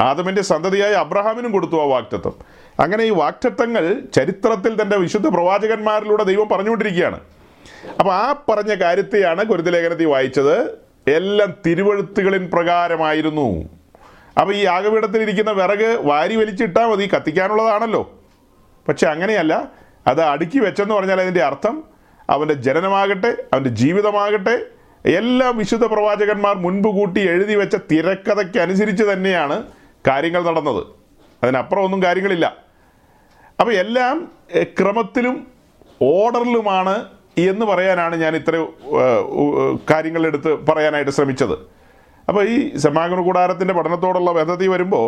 ആദമിന്റെ 0.00 0.42
സന്തതിയായ 0.42 0.92
അബ്രഹാമിനും 0.92 1.52
കൊടുത്തു 1.52 1.76
ആ 1.82 1.84
വാക്റ്റത്വം 1.84 2.34
അങ്ങനെ 2.80 3.04
ഈ 3.04 3.10
വാക്റ്റത്വങ്ങൾ 3.10 4.00
ചരിത്രത്തിൽ 4.14 4.82
തന്റെ 4.82 4.96
വിശുദ്ധ 4.96 5.28
പ്രവാചകന്മാരിലൂടെ 5.28 6.24
ദൈവം 6.24 6.48
പറഞ്ഞുകൊണ്ടിരിക്കുകയാണ്. 6.48 7.20
അപ്പോൾ 8.00 8.12
ആ 8.14 8.44
പറഞ്ഞ 8.48 8.74
കാര്യത്തെയാണ് 8.74 9.44
ഗുരുതലേഖനത്തിൽ 9.44 10.06
വായിച്ചത്. 10.06 10.78
എല്ലാം 11.10 11.54
തിരുവഴുത്തുകളിൻ 11.66 12.50
പ്രകാരമായിരുന്നു. 12.50 13.68
അപ്പോൾ 14.40 14.54
ഈ 14.54 14.58
യാഗപീഠത്തിൽ 14.58 15.22
ഇരിക്കുന്ന 15.22 15.50
വിറക് 15.50 15.98
വാരി 16.00 16.36
വലിച്ചിട്ടാൽ 16.36 16.90
മതി 16.90 17.10
കത്തിക്കാനുള്ളതാണല്ലോ. 17.16 18.12
പക്ഷെ 18.88 19.06
അങ്ങനെയല്ല 19.06 19.68
അത് 20.06 20.22
അടുക്കി 20.22 20.58
വെച്ചെന്ന് 20.58 20.94
പറഞ്ഞാൽ 20.94 21.20
അതിന്റെ 21.20 21.42
അർത്ഥം 21.44 21.84
അവന്റെ 22.30 22.54
ജനനമാകട്ടെ 22.54 23.36
അവന്റെ 23.52 23.70
ജീവിതമാകട്ടെ 23.70 24.60
എല്ലാം 25.06 25.58
വിശുദ്ധ 25.58 25.84
പ്രവാചകന്മാർ 25.84 26.54
മുൻപ് 26.56 26.88
കൂട്ടി 26.88 27.20
എഴുതി 27.20 27.54
വെച്ച 27.54 27.76
തിരക്കഥയ്ക്ക് 27.90 28.58
അനുസരിച്ച് 28.58 29.04
തന്നെയാണ് 29.12 29.79
കാര്യങ്ങൾ 30.06 30.42
നടന്നത്. 30.44 30.82
അതിനപ്പുറം 31.42 31.82
ഒന്നും 31.84 32.02
കാര്യങ്ങളില്ല. 32.02 32.46
അപ്പോൾ 33.60 33.72
എല്ലാം 33.72 34.32
ക്രമത്തിലും 34.64 35.46
ഓർഡറിലുമാണ് 36.02 36.94
എന്ന് 37.38 37.66
പറയാനാണ് 37.66 38.16
ഞാൻ 38.16 38.36
ഇത്ര 38.36 38.66
കാര്യങ്ങളെടുത്ത് 39.90 40.50
പറയാനായിട്ട് 40.68 41.10
ശ്രമിച്ചത്. 41.10 41.56
അപ്പോൾ 42.28 42.48
ഈ 42.48 42.76
സമാഗമ 42.76 43.20
കൂടാരത്തിന്റെ 43.20 43.74
പഠനത്തോടുള്ള 43.74 44.32
ബന്ധത്തിൽ 44.32 44.68
വരുമ്പോൾ 44.68 45.06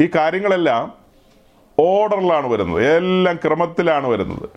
ഈ 0.00 0.10
കാര്യങ്ങളെല്ലാം 0.16 0.92
ഓർഡറിലാണ് 1.78 2.46
വരുന്നത്. 2.46 2.82
എല്ലാം 2.96 3.36
ക്രമത്തിലാണ് 3.36 4.06
വരുന്നത്. 4.06 4.48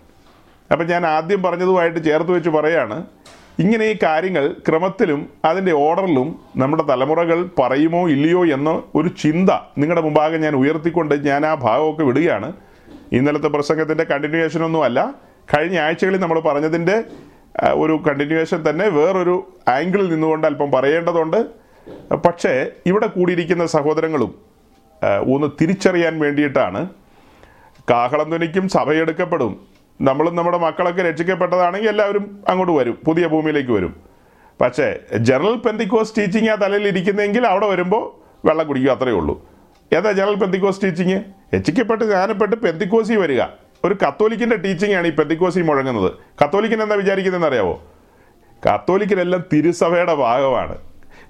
അപ്പം 0.72 0.86
ഞാൻ 0.86 1.06
ആദ്യം 1.06 1.42
പറഞ്ഞതുമായിട്ട് 1.42 2.04
ചേർത്ത് 2.04 2.32
വെച്ച് 2.32 2.50
പറയാണ് 2.50 3.06
ഇങ്ങനെ 3.58 3.84
ഈ 3.84 3.96
കാര്യങ്ങൾ 4.02 4.56
ക്രമത്തിലും 4.68 5.28
അതിന്റെ 5.44 5.72
ഓർഡറിലും 5.72 6.40
നമ്മുടെ 6.56 6.82
തലമുറകൾ 6.82 7.48
പറയുമോ 7.58 8.08
ഇല്ലയോ 8.08 8.46
എന്ന 8.46 8.82
ഒരു 8.94 9.08
ചിന്ത 9.08 9.50
നിങ്ങളുടെ 9.78 10.00
മുമ്പാകെ 10.00 10.36
ഞാൻ 10.36 10.54
ഉയർത്തിക്കൊണ്ട് 10.54 11.26
ഞാൻ 11.26 11.46
ആ 11.46 11.54
ഭാഗമൊക്കെ 11.54 12.02
വിടുകയാണ്. 12.02 12.52
ഇന്നലത്തെ 13.12 13.48
പ്രസംഗത്തിന്റെ 13.48 14.04
കണ്ടിന്യൂവേഷനൊന്നും 14.04 14.84
അല്ല. 14.84 15.14
കഴിഞ്ഞ 15.54 15.78
ആഴ്ചകളിൽ 15.78 16.20
നമ്മൾ 16.20 16.40
പറഞ്ഞതിന്റെ 16.40 17.04
ഒരു 17.72 18.02
കണ്ടിന്യൂവേഷൻ 18.08 18.64
തന്നെ 18.70 18.88
വേറൊരു 18.88 19.36
ആംഗിളിൽ 19.68 20.08
നിന്നുകൊണ്ട് 20.08 20.46
അല്പം 20.46 20.70
പറയേണ്ടതുണ്ട്. 20.70 21.46
പക്ഷേ 22.14 22.66
ഇവിടെ 22.86 23.06
കൂടിയിരിക്കുന്ന 23.06 23.66
സഹോദരങ്ങളും 23.66 24.34
ഒന്ന് 25.34 25.46
തിരിച്ചറിയാൻ 25.60 26.20
വേണ്ടിയിട്ടാണ്. 26.20 26.88
കാഹളം 27.90 28.30
ധ്വനിക്കും 28.30 28.68
സഭയെടുക്കപ്പെടും 28.68 29.73
നമ്മളും 30.00 30.36
നമ്മുടെ 30.36 30.58
മക്കളൊക്കെ 30.58 31.02
രക്ഷിക്കപ്പെട്ടതാണെങ്കിൽ 31.02 31.88
എല്ലാവരും 31.88 32.44
അങ്ങോട്ട് 32.48 32.72
വരും. 32.72 32.98
പുതിയ 33.06 33.26
ഭൂമിയിലേക്ക് 33.26 33.70
വരും. 33.70 33.96
പക്ഷേ 34.60 34.98
ജനറൽ 35.18 35.56
പെന്തിക്കോസ് 35.56 36.12
ടീച്ചിങ് 36.18 36.48
ആ 36.48 36.54
തലയിൽ 36.54 36.88
ഇരിക്കുന്നെങ്കിൽ 36.88 37.46
അവിടെ 37.46 37.66
വരുമ്പോൾ 37.66 38.04
വെള്ളം 38.46 38.66
കുടിക്കുക 38.68 38.90
അത്രയേ 38.90 39.14
ഉള്ളൂ. 39.14 39.48
ഏതാ 39.92 40.12
ജനറൽ 40.12 40.34
പെന്തിക്കോസ് 40.34 40.84
ടീച്ചിങ് 40.84 41.20
രക്ഷിക്കപ്പെട്ട് 41.54 42.04
ജ്ഞാനപ്പെട്ട് 42.04 42.56
പെന്തിക്കോസി 42.56 43.14
വരിക. 43.14 43.42
ഒരു 43.84 43.94
കത്തോലിക്കിന്റെ 43.94 44.56
ടീച്ചിങ് 44.56 44.92
ആണ് 44.92 45.06
ഈ 45.06 45.10
പെന്തിക്കോസി 45.10 45.60
മുഴങ്ങുന്നത്. 45.60 46.12
കത്തോലിക്കൻ 46.44 46.82
എന്താ 46.82 46.94
വിചാരിക്കുന്നതെന്ന് 46.94 47.46
അറിയാവോ? 47.46 47.82
കത്തോലിക്കനെല്ലാം 48.66 49.44
തിരുസഭയുടെ 49.52 50.14
ഭാഗമാണ്. 50.14 50.78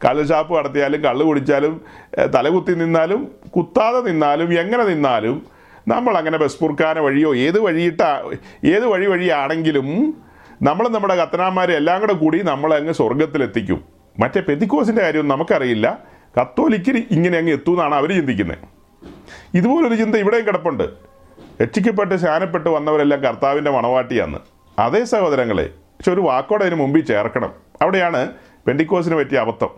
കള്ളുഷാപ്പ് 0.05 0.59
നടത്തിയാലും 0.59 1.05
കള്ളു 1.05 1.25
കുടിച്ചാലും 1.27 1.81
തലകുത്തി 2.35 2.73
നിന്നാലും 2.73 3.35
കുത്താതെ 3.57 4.01
നിന്നാലും 4.01 4.61
എങ്ങനെ 4.61 4.85
നിന്നാലും 4.85 5.47
നമ്മൾ 5.89 6.19
അങ്ങനെ 6.19 6.39
ബസ്പുർക്കാന 6.39 6.99
വഴിയോ 6.99 7.37
ഏത് 7.37 7.61
വഴിയിട്ട 7.61 8.01
ഏത് 8.65 8.87
വഴി 8.87 9.07
വഴിയാണെങ്കിലും 9.07 9.89
നമ്മൾ 10.63 10.89
നമ്മുടെ 10.89 11.15
കത്തനാന്മാരെ 11.17 11.75
എല്ലാം 11.75 12.01
കൂടെ 12.01 12.13
കൂടി 12.13 12.43
നമ്മളെ 12.43 12.77
അങ്ങ് 12.77 12.93
സ്വർഗത്തിലെത്തിക്കും 12.93 13.85
മറ്റേ 14.21 14.41
പെതിക്കോസിന്റെ 14.41 15.03
കാര്യം 15.03 15.29
നമുക്കറിയില്ല. 15.29 16.03
കത്തോലിക്കർ 16.41 17.03
ഇങ്ങനെ 17.11 17.39
അങ്ങ് 17.39 17.53
എത്തുമെന്നാണ് 17.53 17.95
അവർ 17.95 18.13
ചിന്തിക്കുന്നത് 18.13 18.59
ഇതുപോലൊരു 19.55 19.95
ചിന്ത 19.95 20.17
ഇവിടെയും 20.17 20.47
കിടപ്പുണ്ട്. 20.47 20.83
രക്ഷിക്കപ്പെട്ട് 21.63 22.15
ശാനപ്പെട്ട് 22.15 22.69
വന്നവരെല്ലാം 22.69 23.21
കർത്താവിന്റെ 23.21 23.71
മണവാട്ടിയാന്ന്. 23.71 24.39
അതേ 24.79 25.05
സഹോദരങ്ങളെ 25.05 25.67
പക്ഷെ 25.67 26.13
ഒരു 26.13 26.21
വാക്കോടെ 26.21 26.65
അതിന് 26.65 26.81
മുമ്പിൽ 26.81 27.05
ചേർക്കണം. 27.05 27.53
അവിടെയാണ് 27.83 28.33
പെൻഡിക്കോസിന് 28.67 29.15
പറ്റിയ 29.15 29.39
അബദ്ധം. 29.39 29.69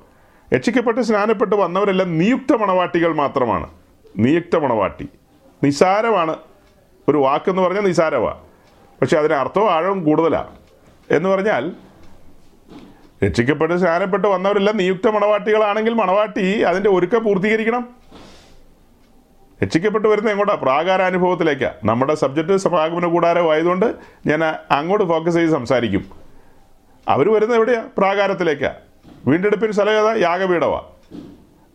രക്ഷിക്കപ്പെട്ട് 0.55 1.01
സ്നാനപ്പെട്ട് 1.01 1.57
വന്നവരെല്ലാം 1.57 2.19
നിയുക്ത 2.19 2.53
മണവാട്ടികൾ 2.53 3.15
മാത്രമാണ്. 3.15 3.69
നിയുക്ത 4.19 4.57
മണവാട്ടി. 4.57 5.09
നിസാരമാണ്. 5.65 6.37
ഒരു 7.09 7.19
വാക്കെന്ന് 7.19 7.63
പറഞ്ഞാൽ 7.63 7.83
നിസാരമാണ് 7.83 8.41
പക്ഷെ 9.01 9.19
അതിന് 9.19 9.35
അർത്ഥവും 9.35 9.73
ആഴവും 9.73 10.05
കൂടുതലാണ് 10.05 10.57
എന്ന് 11.11 11.29
പറഞ്ഞാൽ 11.29 11.73
രക്ഷിക്കപ്പെട്ട് 13.25 13.77
സ്നാനപ്പെട്ട് 13.77 14.29
വന്നവരെല്ലാം 14.29 14.77
നിയുക്ത 14.77 15.09
മണവാട്ടികളാണെങ്കിൽ 15.09 15.95
മണവാട്ടി 15.95 16.61
അതിന്റെ 16.61 16.91
ഒരുക്കം 16.91 17.25
പൂർത്തീകരിക്കണം. 17.25 17.89
രക്ഷിക്കപ്പെട്ട് 19.63 20.09
വരുന്ന 20.09 20.31
എങ്ങോട്ടാ? 20.31 20.55
പ്രാകാരാനുഭവത്തിലേക്കാണ് 20.55 21.75
നമ്മുടെ 21.85 22.15
സബ്ജക്റ്റ് 22.15 22.57
സമാഗമന 22.57 23.07
കൂടാരമായതുകൊണ്ട് 23.07 23.95
ഞാൻ 24.27 24.45
അങ്ങോട്ട് 24.71 25.05
ഫോക്കസ് 25.05 25.35
ചെയ്ത് 25.35 25.51
സംസാരിക്കും. 25.51 26.05
അവർ 27.09 27.33
വരുന്നത് 27.33 27.57
എവിടെയാ? 27.57 27.89
പ്രാകാരത്തിലേക്കാ. 27.99 28.75
വീണ്ടെടുപ്പിന് 29.27 29.73
സ്ഥലം 29.73 29.93
ഏതാ? 29.93 30.15
യാഗപീഠവാ. 30.15 30.85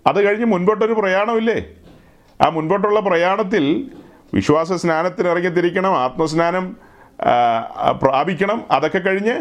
അത് 0.08 0.26
കഴിഞ്ഞ് 0.26 0.46
മുൻപോട്ടൊരു 0.46 0.94
പ്രയാണമില്ലേ? 0.94 1.66
ആ 2.42 2.50
മുൻപോട്ടുള്ള 2.50 3.00
പ്രയാണത്തിൽ 3.00 3.90
വിശ്വാസ 4.34 4.74
സ്നാനത്തിന് 4.74 5.28
ഇറങ്ങിത്തിരിക്കണം 5.28 5.98
ആത്മസ്നാനം 5.98 6.76
പ്രാപിക്കണം 8.02 8.66
അതൊക്കെ 8.72 9.00
കഴിഞ്ഞ് 9.00 9.36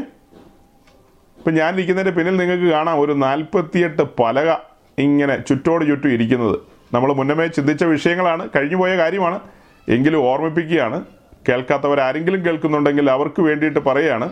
ഇപ്പം 1.38 1.55
ഞാൻ 1.55 1.74
ഇരിക്കുന്നതിന്റെ 1.74 2.16
പിന്നിൽ 2.16 2.36
നിങ്ങൾക്ക് 2.36 2.64
കാണാം 2.64 3.01
ഒരു 3.01 3.12
നാൽപ്പത്തിയെട്ട് 3.12 4.03
പലക 4.03 4.57
ഇങ്ങനെ 4.98 5.36
ചുറ്റോട് 5.48 5.86
ചുറ്റും 5.86 6.11
ഇരിക്കുന്നത്. 6.12 6.59
നമ്മൾ 6.94 7.12
മുന്നമേ 7.12 7.46
ചിന്തിച്ച 7.46 7.84
വിഷയങ്ങളാണ് 7.84 8.48
കഴിഞ്ഞുപോയ 8.57 8.96
കാര്യമാണ്. 8.96 9.40
എങ്കിലും 9.88 10.20
ഓർമ്മിപ്പിക്കുകയാണ് 10.30 11.05
കേൾക്കാത്തവരാരെങ്കിലും 11.48 12.44
കേൾക്കുന്നുണ്ടെങ്കിൽ 12.44 13.11
അവർക്ക് 13.11 13.42
വേണ്ടിയിട്ട് 13.42 13.78
പറയുകയാണ്. 13.78 14.28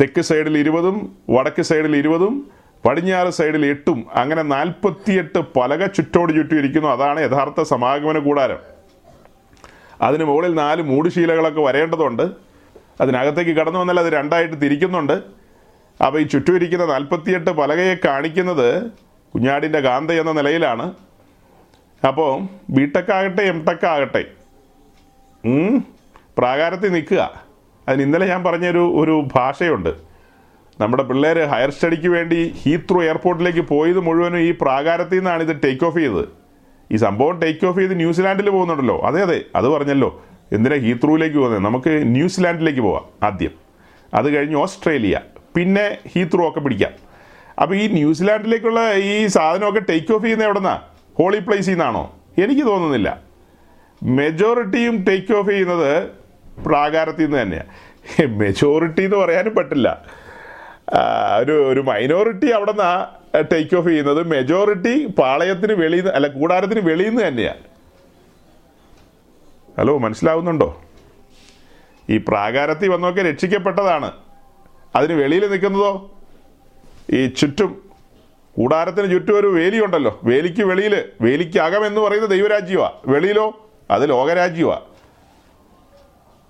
തെക്ക് 0.00 0.20
സൈഡിൽ 0.20 0.58
ഇരുപതും 0.58 0.96
വടക്ക് 1.30 1.62
സൈഡിൽ 1.62 1.96
ഇരുപതും 1.96 2.34
പടിഞ്ഞാറ് 2.84 3.28
സൈഡിൽ 3.28 3.66
എട്ടും 3.66 4.06
അങ്ങനെ 4.14 4.42
നാൽപ്പത്തിയെട്ട് 4.42 5.38
പലക 5.38 5.86
ചുറ്റോട് 5.86 6.32
ചുറ്റും 6.32 6.58
ഇരിക്കുന്നു. 6.58 6.88
അതാണ് 6.88 7.20
യഥാർത്ഥ 7.20 7.62
സമാഗമന 7.62 8.18
കൂടാരം. 8.18 8.58
അതിന് 10.02 10.24
മുകളിൽ 10.24 10.54
നാല് 10.54 10.82
മൂടുശീലകളൊക്കെ 10.82 11.60
വരേണ്ടതുണ്ട്. 11.60 12.22
അതിനകത്തേക്ക് 13.00 13.50
കടന്നു 13.50 13.78
വന്നാൽ 13.78 14.00
അത് 14.00 14.12
രണ്ടായിട്ട് 14.12 14.62
തിരിക്കുന്നുണ്ട്. 14.62 15.12
അപ്പോൾ 16.04 16.18
ഈ 16.18 16.22
ചുറ്റും 16.22 16.56
ഇരിക്കുന്ന 16.56 16.84
നാൽപ്പത്തിയെട്ട് 16.84 17.50
പലകയെ 17.50 17.96
കാണിക്കുന്നത് 18.04 18.90
കുഞ്ഞാടിന്റെ 19.34 19.80
കാന്ത 19.80 20.10
എന്ന 20.10 20.32
നിലയിലാണ്. 20.32 20.92
അപ്പോൾ 22.08 22.40
ബിടെക്കാകട്ടെ 22.70 23.42
എം 23.42 23.64
ടെക്കാകട്ടെ 23.64 24.24
പ്രാകാരത്തിൽ 26.38 26.92
നിൽക്കുക. 26.92 27.42
അതിന് 27.88 28.02
ഇന്നലെ 28.02 28.26
ഞാൻ 28.26 28.44
പറഞ്ഞൊരു 28.44 28.92
ഒരു 29.00 29.28
ഭാഷയുണ്ട്. 29.34 30.11
നമ്മുടെ 30.80 31.02
പിള്ളേർ 31.02 31.38
ഹയർ 31.38 31.70
സ്റ്റഡിക്ക് 31.70 32.08
വേണ്ടി 32.08 32.54
ഹീത്രൂ 32.62 33.02
എയർപോർട്ടിലേക്ക് 33.02 33.60
പോയത് 33.60 34.00
മുഴുവനും 34.00 34.38
ഈ 34.38 34.50
പ്രാകാരത്തിൽ 34.50 35.16
നിന്നാണ് 35.16 35.42
ഇത് 35.42 35.56
ടേക്ക് 35.64 35.84
ഓഫ് 35.84 35.98
ചെയ്തത്. 35.98 36.24
ഈ 36.92 36.96
സംഭവം 36.96 37.40
ടേക്ക് 37.40 37.66
ഓഫ് 37.66 37.78
ചെയ്ത് 37.78 37.96
ന്യൂസിലാൻഡിൽ 37.96 38.50
പോകുന്നുണ്ടല്ലോ. 38.50 38.98
അതെ 38.98 39.22
അതെ 39.22 39.44
അത് 39.56 39.68
പറഞ്ഞല്ലോ. 39.68 40.22
എന്തിനാ 40.52 40.76
ഹീത്രൂയിലേക്ക് 40.76 41.36
പോകുന്നത് 41.36 41.64
നമുക്ക് 41.64 42.02
ന്യൂസിലാൻഡിലേക്ക് 42.04 42.80
പോവാം 42.80 43.04
ആദ്യം. 43.22 43.50
അത് 44.14 44.36
കഴിഞ്ഞ് 44.36 44.56
ഓസ്ട്രേലിയ 44.56 45.18
പിന്നെ 45.56 45.98
ഹീത്രൂ 46.14 46.48
ഒക്കെ 46.48 46.60
പിടിക്കാം. 46.60 46.92
അപ്പോൾ 47.62 47.74
ഈ 47.74 47.88
ന്യൂസിലാൻഡിലേക്കുള്ള 47.88 48.92
ഈ 48.94 49.26
സാധനമൊക്കെ 49.26 49.80
ടേക്ക് 49.80 50.12
ഓഫ് 50.12 50.22
ചെയ്യുന്നത് 50.22 50.48
എവിടെന്നാ? 50.48 50.82
ഹോളി 51.18 51.38
പ്ലേസിൽ 51.38 51.70
നിന്നാണോ? 51.70 52.16
എനിക്ക് 52.38 52.66
തോന്നുന്നില്ല. 52.66 53.20
മെജോറിറ്റിയും 54.02 55.04
ടേക്ക് 55.04 55.32
ഓഫ് 55.32 55.48
ചെയ്യുന്നത് 55.48 56.10
പ്രാകാരത്തിൽ 56.66 57.24
നിന്ന് 57.24 57.42
തന്നെയാണ് 57.42 57.68
മെജോറിറ്റി 58.26 59.02
എന്ന് 59.06 59.16
പറയാനും 59.16 59.54
പറ്റില്ല. 59.54 59.88
ഒരു 61.40 61.72
ഒരു 61.72 61.80
മൈനോറിറ്റി 61.80 62.46
അവിടെ 62.46 62.72
നിന്നാണ് 62.72 63.44
ടേക്ക് 63.52 63.76
ഓഫ് 63.76 63.88
ചെയ്യുന്നത്. 63.88 64.26
മെജോറിറ്റി 64.26 65.06
പാളയത്തിന് 65.06 65.72
വെളിയിൽ 65.72 66.02
നിന്ന് 66.02 66.10
അല്ല 66.10 66.28
കൂടാരത്തിന് 66.28 66.80
വെളിയിൽ 66.80 67.08
നിന്ന് 67.08 67.28
തന്നെയാണ് 67.28 67.62
ഹലോ 69.78 69.98
മനസ്സിലാവുന്നുണ്ടോ? 69.98 70.82
ഈ 72.10 72.16
പ്രാകാരത്തിൽ 72.16 72.88
വന്നൊക്കെ 72.88 73.22
രക്ഷിക്കപ്പെട്ടതാണ്. 73.22 74.12
അതിന് 74.96 75.12
വെളിയിൽ 75.12 75.50
നിൽക്കുന്നതോ? 75.50 76.10
ഈ 77.12 77.26
ചുറ്റും 77.26 77.82
കൂടാരത്തിന് 78.56 79.10
ചുറ്റും 79.10 79.38
ഒരു 79.38 79.46
വേലിയുണ്ടല്ലോ. 79.46 80.20
വേലിക്ക് 80.24 80.62
വെളിയിൽ 80.62 81.04
വേലിക്കകം 81.20 81.86
എന്ന് 81.86 82.00
പറയുന്നത് 82.00 82.30
ദൈവരാജ്യമാണ് 82.30 82.92
വെളിയിലോ 83.06 83.68
അത് 83.90 84.10
ലോകരാജ്യമാണ് 84.10 84.84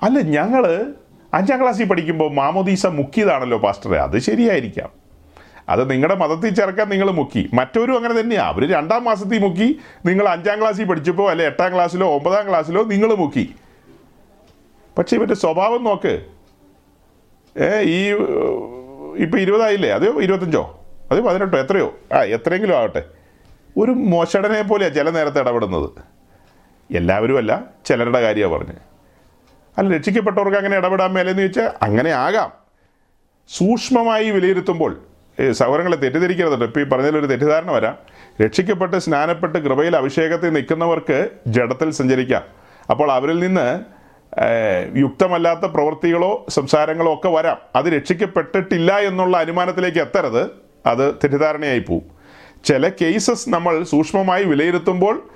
അല്ല 0.03 0.21
ഞങ്ങൾ 0.21 0.93
അഞ്ചാം 1.35 1.63
ക്ലാസ്സിൽ 1.63 1.87
പഠിക്കുമ്പോൾ 1.87 2.33
മാമോദീസ 2.33 2.87
മുക്കിയതാണല്ലോ 2.87 3.59
പാസ്റ്ററെ. 3.59 3.99
അത് 3.99 4.19
ശരിയായിരിക്കാം. 4.19 4.91
അത് 5.69 5.91
നിങ്ങളുടെ 5.91 6.15
മതത്തിൽ 6.15 6.55
ചേർക്കാൻ 6.55 6.89
നിങ്ങൾ 6.89 7.11
മുക്കി. 7.11 7.51
മറ്റൊരു 7.55 7.93
അങ്ങനെ 7.93 8.21
തന്നെയാണ് 8.21 8.47
അവർ 8.47 8.73
രണ്ടാം 8.73 9.05
മാസത്തിൽ 9.05 9.39
മുക്കി. 9.39 9.79
നിങ്ങൾ 10.07 10.29
അഞ്ചാം 10.29 10.61
ക്ലാസ്സിൽ 10.61 10.85
പഠിച്ചപ്പോൾ 10.85 11.31
അല്ലെ 11.31 11.47
എട്ടാം 11.47 11.75
ക്ലാസ്സിലോ 11.75 12.15
ഒമ്പതാം 12.15 12.49
ക്ലാസ്സിലോ 12.49 12.85
നിങ്ങൾ 12.85 13.15
മുക്കി. 13.15 13.55
പക്ഷേ 14.99 15.17
ഇവന്റെ 15.17 15.35
സ്വഭാവം 15.35 15.85
നോക്ക്. 15.85 16.27
ഏ 17.61 17.81
ഈ 17.81 18.11
ഇപ്പം 19.17 19.41
ഇരുപതായില്ലേ? 19.41 19.91
അതെയോ 19.91 20.23
ഇരുപത്തഞ്ചോ? 20.23 20.81
അതെയോ 21.11 21.25
പതിനെട്ടോ? 21.25 21.59
എത്രയോ? 21.59 21.95
ആ 22.13 22.23
എത്രയെങ്കിലും 22.23 22.77
ആവട്ടെ. 22.79 23.05
ഒരു 23.77 23.91
മോശടനെ 23.91 24.63
പോലെയാണ് 24.63 24.95
ചില 24.95 25.11
നേരത്തെ 25.11 25.41
ഇടപെടുന്നത്. 25.41 25.91
എല്ലാവരും 26.97 27.39
അല്ല 27.39 27.65
ചിലരുടെ 27.85 28.21
കാര്യമാണ് 28.21 28.55
പറഞ്ഞത് 28.55 28.92
അല്ല 29.79 29.97
രക്ഷിക്കപ്പെട്ടവർക്ക് 29.97 30.57
അങ്ങനെ 30.57 30.77
ഇടപെടാൻ 30.77 31.13
മേലെന്ന് 31.13 31.43
ചോദിച്ചാൽ 31.43 31.71
അങ്ങനെ 31.83 32.11
ആകാം. 32.11 32.53
സൂക്ഷ്മമായി 33.49 34.31
വിലയിരുത്തുമ്പോൾ 34.31 35.01
സൗകര്യങ്ങളെ 35.51 35.97
തെറ്റിദ്ധരിക്കരുത് 35.97 36.65
ഇപ്പോൾ 36.65 36.81
ഈ 36.81 36.85
പറഞ്ഞതിലൊരു 36.85 37.27
തെറ്റിദ്ധാരണ 37.27 37.71
വരാം. 37.71 37.99
രക്ഷിക്കപ്പെട്ട് 38.45 38.99
സ്നാനപ്പെട്ട് 38.99 39.59
കൃപയിൽ 39.59 39.97
അഭിഷേകത്തിൽ 39.97 40.51
നിൽക്കുന്നവർക്ക് 40.51 41.31
ജഡത്തിൽ 41.47 41.91
സഞ്ചരിക്കാം. 41.91 42.43
അപ്പോൾ 42.91 43.13
അവരിൽ 43.13 43.39
നിന്ന് 43.39 43.81
യുക്തമല്ലാത്ത 44.99 45.61
പ്രവൃത്തികളോ 45.61 46.47
സംസാരങ്ങളോ 46.49 47.15
ഒക്കെ 47.15 47.29
വരാം. 47.29 47.57
അത് 47.77 47.85
രക്ഷിക്കപ്പെട്ടിട്ടില്ല 47.85 48.99
എന്നുള്ള 48.99 49.37
അനുമാനത്തിലേക്ക് 49.37 49.99
എത്തരുത്. 49.99 50.51
അത് 50.87 51.15
തെറ്റിദ്ധാരണയായി 51.15 51.79
പോവും. 51.79 52.03
ചില 52.65 52.89
കേസസ് 52.89 53.51
നമ്മൾ 53.51 53.83
സൂക്ഷ്മമായി 53.83 54.45
വിലയിരുത്തുമ്പോൾ 54.45 55.31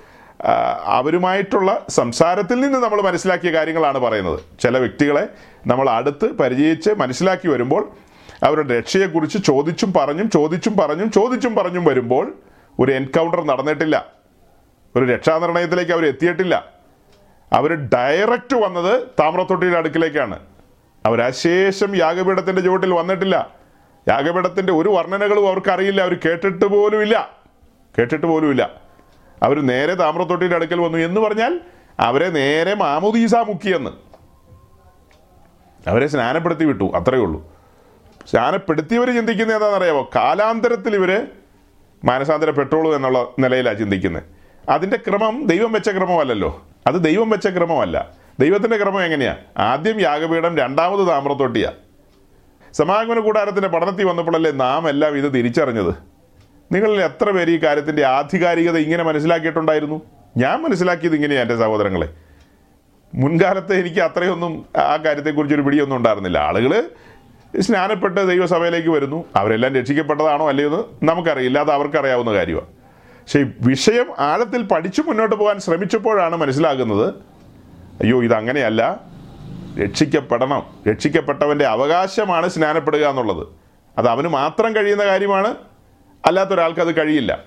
അവരുമായിട്ടുള്ള 0.83 1.85
സംസാരത്തിൽ 1.89 2.59
നിന്ന് 2.59 2.79
നമ്മൾ 2.79 3.01
മനസ്സിലാക്കിയ 3.01 3.51
കാര്യങ്ങളാണ് 3.51 3.97
പറയുന്നത്. 3.97 4.39
ചില 4.59 4.77
വ്യക്തികളെ 4.77 5.27
നമ്മൾ 5.67 5.89
അടുത്ത് 5.89 6.25
പരിചയിച്ച് 6.25 6.89
മനസ്സിലാക്കി 6.91 7.47
വരുമ്പോൾ 7.47 7.91
അവരുടെ 8.43 8.77
രക്ഷയെക്കുറിച്ച് 8.77 9.37
ചോദിച്ചും 9.45 9.93
പറഞ്ഞും 9.93 10.29
ചോദിച്ചും 10.29 10.77
പറഞ്ഞും 10.77 11.11
ചോദിച്ചും 11.11 11.55
പറഞ്ഞും 11.55 11.85
വരുമ്പോൾ 11.85 12.33
ഒരു 12.79 12.91
എൻകൗണ്ടർ 12.91 13.45
നടന്നിട്ടില്ല. 13.45 14.05
ഒരു 14.95 15.05
രക്ഷാനിർണയത്തിലേക്ക് 15.05 15.91
അവർ 15.91 16.05
എത്തിയിട്ടില്ല. 16.05 16.65
അവർ 17.53 17.73
ഡയറക്റ്റ് 17.73 18.55
വന്നത് 18.55 19.07
താമ്രത്തൊട്ടിയുടെ 19.19 19.77
അടുക്കിലേക്കാണ്. 19.77 20.39
അവരാശേഷം 21.05 21.95
യാഗപീഠത്തിന്റെ 21.95 22.61
ചുവട്ടിൽ 22.61 22.93
വന്നിട്ടില്ല. 22.93 23.49
യാഗപീഠത്തിന്റെ 24.07 24.73
ഒരു 24.73 24.89
വർണനകളും 24.89 25.47
അവർക്കറിയില്ല. 25.47 26.01
അവർ 26.01 26.19
കേട്ടിട്ട് 26.25 26.65
പോലുമില്ല. 26.65 27.31
കേട്ടിട്ട് 27.99 28.25
പോലുമില്ല. 28.25 28.86
അവർ 29.43 29.65
നേരെ 29.65 29.93
താമ്രത്തൊട്ടിയുടെ 29.93 30.55
അടുക്കൽ 30.55 30.79
വന്നു 30.79 30.97
എന്ന് 30.97 31.21
പറഞ്ഞാൽ 31.21 31.59
അവരെ 31.99 32.29
നേരെ 32.29 32.73
മാമുദീസ 32.73 33.35
മുക്കിയെന്ന് 33.35 33.89
അവരെ 35.89 36.07
സ്നാനപ്പെടുത്തി 36.07 36.65
വിട്ടു 36.65 36.83
അത്രയേ 36.83 37.21
ഉള്ളൂ. 37.21 37.51
സ്നാനപ്പെടുത്തിയവർ 38.29 39.13
ചിന്തിക്കുന്നത് 39.13 39.57
എന്താണെന്നറിയാമോ 39.57 40.09
കാലാന്തരത്തിൽ 40.15 40.95
ഇവർ 40.95 41.27
മാനസാന്തരപ്പെട്ടോളൂ 42.05 42.95
എന്നുള്ള 42.95 43.27
നിലയിലാണ് 43.39 43.77
ചിന്തിക്കുന്നത് 43.77 44.23
അതിന്റെ 44.69 44.97
ക്രമം 44.97 45.45
ദൈവം 45.45 45.71
വെച്ച 45.71 45.89
ക്രമമല്ലല്ലോ. 45.89 46.65
അത് 46.87 46.95
ദൈവം 46.95 47.29
വെച്ച 47.29 47.47
ക്രമമല്ല. 47.47 48.11
ദൈവത്തിന്റെ 48.39 48.77
ക്രമം 48.77 49.03
എങ്ങനെയാണ് 49.03 49.37
ആദ്യം 49.57 50.01
യാഗപീഠം 50.01 50.57
രണ്ടാമത് 50.57 51.07
താമ്രത്തൊട്ടിയാണ് 51.07 51.75
സമാഗമന 52.73 53.19
കൂടാരത്തിന്റെ 53.19 53.67
പഠനത്തിൽ 53.67 54.03
വന്നപ്പോഴല്ലേ 54.03 54.51
നാം 54.51 54.89
എല്ലാം 54.89 55.17
ഇത് 55.17 55.33
തിരിച്ചറിഞ്ഞത്? 55.33 56.16
നിങ്ങളിൽ 56.71 57.01
എത്ര 57.01 57.31
പേര് 57.31 57.51
ഈ 57.51 57.57
കാര്യത്തിന്റെ 57.57 58.05
ആധികാരികത 58.05 58.77
ഇങ്ങനെ 58.77 59.03
മനസ്സിലാക്കിയിട്ടുണ്ടായിരുന്നു? 59.03 60.01
ഞാൻ 60.37 60.61
മനസ്സിലാക്കിയത് 60.61 61.15
ഇങ്ങനെയാണ് 61.15 61.41
എന്റെ 61.41 61.63
സഹോദരങ്ങളെ. 61.63 62.09
മുൻകാലത്ത് 63.15 63.73
എനിക്ക് 63.73 63.99
അത്രയൊന്നും 63.99 64.65
ആ 64.77 64.97
കാര്യത്തെക്കുറിച്ച് 64.97 65.55
ഒരു 65.55 65.61
പിടിയൊന്നും 65.61 65.97
ഉണ്ടായിരുന്നില്ല. 65.97 66.37
ആളുകൾ 66.37 66.89
സ്നാനപ്പെട്ട് 67.59 68.27
ദൈവസഭയിലേക്ക് 68.27 68.89
വരുന്നു. 68.89 69.25
അവരെല്ലാം 69.35 69.75
രക്ഷിക്കപ്പെട്ടതാണോ 69.75 70.49
അല്ലയോ 70.49 70.67
എന്ന് 70.67 71.09
നമുക്കറിയില്ല. 71.09 71.59
അത് 71.59 71.71
അവർക്കറിയാവുന്ന 71.71 72.33
കാര്യമാണ്. 72.33 72.67
പക്ഷേ 72.67 73.45
വിഷയം 73.61 74.05
ആഴത്തിൽ 74.19 74.61
പഠിച്ചു 74.61 75.01
മുന്നോട്ട് 75.01 75.35
പോകാൻ 75.35 75.59
ശ്രമിച്ചപ്പോഴാണ് 75.59 76.35
മനസ്സിലാകുന്നത് 76.35 77.07
അയ്യോ 78.01 78.23
ഇതങ്ങനെയല്ല. 78.23 78.99
രക്ഷിക്കപ്പെടണം. 79.83 80.63
രക്ഷിക്കപ്പെട്ടവന്റെ 80.89 81.65
അവകാശമാണ് 81.65 82.49
സ്നാനപ്പെടുക 82.49 83.05
എന്നുള്ളത്. 83.09 83.47
അത് 83.97 84.07
അവന് 84.07 84.27
മാത്രം 84.27 84.75
കഴിയുന്ന 84.75 85.05
കാര്യമാണ്. 85.05 85.55
അല്ലാത്തൊരാൾക്ക് 86.27 86.79
അത് 86.79 86.97
കഴിയില്ല. 86.97 87.43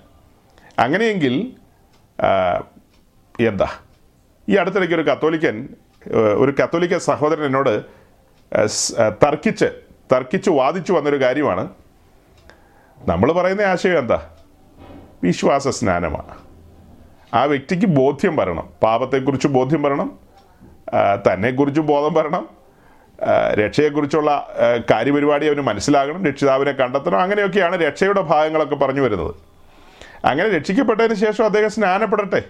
അങ്ങനെയെങ്കിൽ 0.79 1.35
എന്താ? 3.41 3.69
ഈ 4.49 4.57
അടുത്തിടയ്ക്ക് 4.57 4.95
ഒരു 4.95 5.03
കത്തോലിക്കൻ 5.03 5.69
ഒരു 6.37 6.55
കത്തോലിക്ക 6.63 6.99
സഹോദരൻ 6.99 7.45
എന്നോട് 7.45 7.85
തർക്കിച്ച് 9.25 9.65
തർക്കിച്ച് 10.13 10.51
വാദിച്ചു 10.51 10.93
വന്നൊരു 10.93 11.21
കാര്യമാണ്. 11.23 11.69
നമ്മൾ 13.09 13.33
പറയുന്ന 13.33 13.63
ആശയം 13.63 13.99
എന്താ? 13.99 14.31
വിശ്വാസ 15.25 15.69
സ്നാനമാണ് 15.69 16.35
ആ 17.35 17.45
വ്യക്തിക്ക് 17.45 17.87
ബോധ്യം 17.87 18.37
വരണം. 18.37 18.69
പാപത്തെക്കുറിച്ച് 18.83 19.49
ബോധ്യം 19.49 19.83
വരണം. 19.83 20.19
തന്നെക്കുറിച്ച് 21.27 21.81
ബോധം 21.81 22.15
വരണം. 22.15 22.60
രക്ഷയെക്കുറിച്ചുള്ള 23.55 24.57
കാര്യപരിപാടി 24.91 25.47
അവന് 25.47 25.61
മനസ്സിലാകണം 25.61 26.27
രക്ഷിതാവിനെ 26.27 26.73
കണ്ടെത്തണം 26.73 27.21
അങ്ങനെയൊക്കെയാണ് 27.21 27.77
രക്ഷയുടെ 27.77 28.21
ഭാഗങ്ങളൊക്കെ 28.21 28.77
പറഞ്ഞു 28.77 29.01
വരുന്നത്. 29.01 29.35
അങ്ങനെ 30.25 30.49
രക്ഷിക്കപ്പെട്ടതിന് 30.49 31.15
ശേഷം 31.15 31.45
അദ്ദേഹം 31.45 31.71
സ്നാനപ്പെടട്ടെ. 31.71 32.43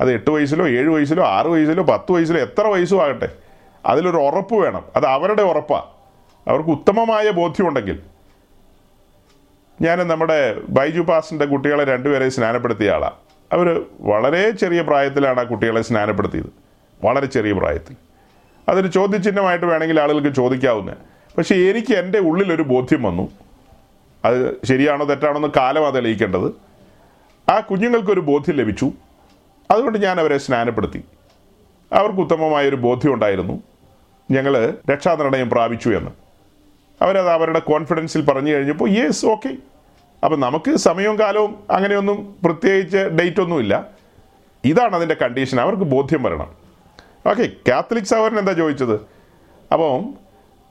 അത് 0.00 0.12
എട്ട് 0.12 0.30
വയസ്സിലോ 0.30 0.68
ഏഴ് 0.68 0.88
വയസ്സിലോ 0.88 1.24
ആറ് 1.26 1.46
വയസ്സിലോ 1.46 1.82
പത്ത് 1.82 2.12
വയസ്സിലോ 2.12 2.40
എത്ര 2.40 2.66
വയസ്സും 2.66 3.02
ആകട്ടെ. 3.02 3.28
അതിലൊരു 3.86 4.16
ഉറപ്പ് 4.16 4.54
വേണം. 4.54 4.84
അത് 4.96 5.06
അവരുടെ 5.06 5.42
ഉറപ്പാണ് 5.42 5.84
അവർക്ക് 6.50 6.70
ഉത്തമമായ 6.70 7.30
ബോധ്യമുണ്ടെങ്കിൽ. 7.30 8.00
ഞാൻ 9.80 9.98
നമ്മുടെ 10.08 10.54
ബൈജു 10.68 11.00
പാസിന്റെ 11.00 11.44
കുട്ടികളെ 11.44 11.84
രണ്ടുപേരെ 11.84 12.28
സ്നാനപ്പെടുത്തിയ 12.28 12.90
ആളാണ് 12.90 13.18
അവർ 13.52 13.84
വളരെ 14.00 14.50
ചെറിയ 14.50 14.82
പ്രായത്തിലാണ് 14.82 15.40
ആ 15.40 15.42
കുട്ടികളെ 15.42 15.82
സ്നാനപ്പെടുത്തിയത്. 15.82 16.50
വളരെ 17.04 17.26
ചെറിയ 17.26 17.52
പ്രായത്തിൽ. 17.52 18.11
അതൊരു 18.68 18.88
ചോദ്യചിഹ്നമായിട്ട് 18.88 19.66
വേണമെങ്കിൽ 19.66 20.00
ആളുകൾക്ക് 20.00 20.34
ചോദിക്കാവുന്ന. 20.34 20.96
പക്ഷേ 21.38 21.54
എനിക്ക് 21.54 21.94
എന്റെ 21.94 22.18
ഉള്ളിലൊരു 22.18 22.62
ബോധ്യം 22.62 23.02
വന്നു. 23.02 23.28
അത് 24.24 24.60
ശരിയാണോ 24.64 25.04
തെറ്റാണോ 25.04 25.36
എന്ന് 25.36 25.48
കാലം 25.56 25.86
അത് 25.86 25.94
തെളിയിക്കേണ്ടത്. 25.94 26.54
ആ 27.50 27.60
കുഞ്ഞുങ്ങൾക്കൊരു 27.60 28.20
ബോധ്യം 28.20 28.54
ലഭിച്ചു. 28.56 28.92
അതുകൊണ്ട് 29.70 29.98
ഞാൻ 29.98 30.20
അവരെ 30.20 30.38
സ്നാനപ്പെടുത്തി. 30.38 31.04
അവർക്ക് 31.92 32.18
ഉത്തമമായൊരു 32.18 32.76
ബോധ്യം 32.76 33.14
ഉണ്ടായിരുന്നു. 33.14 33.62
ഞങ്ങൾ 34.30 34.74
രക്ഷാനിർണയം 34.92 35.50
പ്രാപിച്ചു 35.50 35.88
എന്ന്. 35.88 36.10
അവരത് 37.02 37.30
അവരുടെ 37.30 37.58
കോൺഫിഡൻസിൽ 37.58 38.24
പറഞ്ഞു 38.24 38.54
കഴിഞ്ഞപ്പോൾ 38.54 38.90
യെസ് 38.90 39.26
ഓക്കെ. 39.26 39.56
അപ്പം 40.24 40.40
നമുക്ക് 40.40 40.76
സമയവും 40.76 41.18
കാലവും 41.18 41.62
അങ്ങനെയൊന്നും 41.70 42.36
പ്രത്യേകിച്ച് 42.44 42.96
ഡേറ്റ് 42.96 43.40
ഒന്നുമില്ല. 43.40 43.86
ഇതാണ് 44.64 44.96
അതിന്റെ 44.96 45.14
കണ്ടീഷൻ. 45.14 45.60
അവർക്ക് 45.60 45.82
ബോധ്യം 45.82 46.22
വരണം. 46.22 46.61
ഓക്കെ 47.24 47.44
കാത്തലിക് 47.68 48.10
സഹോദരൻ 48.12 48.38
എന്താ 48.38 48.52
ചോദിച്ചത്? 48.52 48.96
അപ്പം 49.70 50.02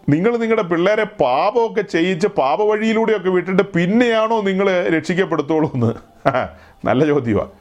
നിങ്ങൾ 0.09 0.37
നിങ്ങളുടെ 0.37 0.65
പിള്ളേരെ 0.71 1.03
പാപമൊക്കെ 1.23 1.81
ചെയ്യിച്ച് 1.95 2.27
പാപ 2.27 2.61
വഴിയിലൂടെയൊക്കെ 2.69 3.29
വിട്ടിട്ട് 3.29 3.63
പിന്നെയാണോ 3.75 4.37
നിങ്ങൾ 4.49 4.67
രക്ഷിക്കപ്പെടുത്തോളൂ 4.95 5.69
എന്ന്? 5.75 5.91
നല്ല 6.87 7.01
ചോദ്യമാണ് 7.05 7.51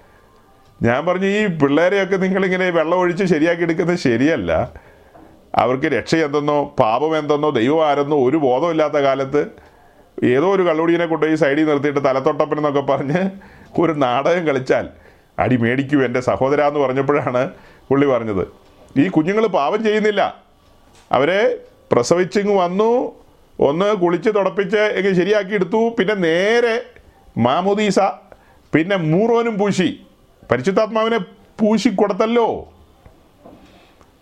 ഞാൻ 0.80 1.01
പറഞ്ഞു 1.07 1.26
ഈ 1.26 1.41
പിള്ളേരെയൊക്കെ 1.62 2.16
നിങ്ങളിങ്ങനെ 2.16 2.66
വെള്ളം 2.70 2.99
ഒഴിച്ച് 2.99 3.24
ശരിയാക്കി 3.24 3.62
എടുക്കുന്നത് 3.62 3.99
ശരിയല്ല. 3.99 4.53
അവർക്ക് 5.62 5.88
രക്ഷ 5.97 6.14
എന്തെന്നോ 6.26 6.57
പാപം 6.80 7.12
എന്തെന്നോ 7.18 7.49
ദൈവം 7.51 7.80
ആരെന്നോ 7.88 8.18
ഒരു 8.26 8.38
ബോധമില്ലാത്ത 8.47 8.99
കാലത്ത് 9.07 9.43
ഏതോ 10.34 10.47
ഒരു 10.55 10.62
കള്ളുടിയനെ 10.68 11.07
കൊണ്ടുപോയി 11.07 11.38
സൈഡിൽ 11.43 11.66
നിർത്തിയിട്ട് 11.70 12.01
തലത്തൊട്ടപ്പനെന്നൊക്കെ 12.09 12.82
പറഞ്ഞ് 12.93 13.20
ഒരു 13.82 13.93
നാടകം 14.05 14.43
കളിച്ചാൽ 14.49 14.86
അടി 15.38 15.57
മേടിക്കൂ 15.57 15.99
എന്റെ 16.07 16.20
സഹോദര 16.20 16.62
എന്ന് 16.70 16.80
പറഞ്ഞപ്പോഴാണ് 16.80 17.43
പുള്ളി 17.88 18.07
പറഞ്ഞത്. 18.07 18.45
ഈ 18.99 19.09
കുഞ്ഞുങ്ങൾ 19.09 19.47
പാവം 19.47 19.84
ചെയ്യുന്നില്ല. 19.84 20.45
അവരെ 21.12 21.57
പ്രസവിച്ചിങ് 21.93 22.59
വന്നു 22.59 23.12
ഒന്ന് 23.61 23.95
കുളിച്ച് 23.95 24.30
തുടപ്പിച്ച് 24.30 24.76
എങ്കിൽ 24.76 25.16
ശരിയാക്കി 25.16 25.55
എടുത്തു 25.55 25.95
പിന്നെ 25.99 26.14
നേരെ 26.14 26.82
മാമുദീസ 27.38 27.99
പിന്നെ 28.74 28.97
മൂറോനും 28.97 29.59
പൂശി. 29.59 30.07
പരിശുദ്ധാത്മാവിനെ 30.51 31.18
പൂശി 31.61 31.88
കൊടുത്തല്ലോ. 31.88 32.72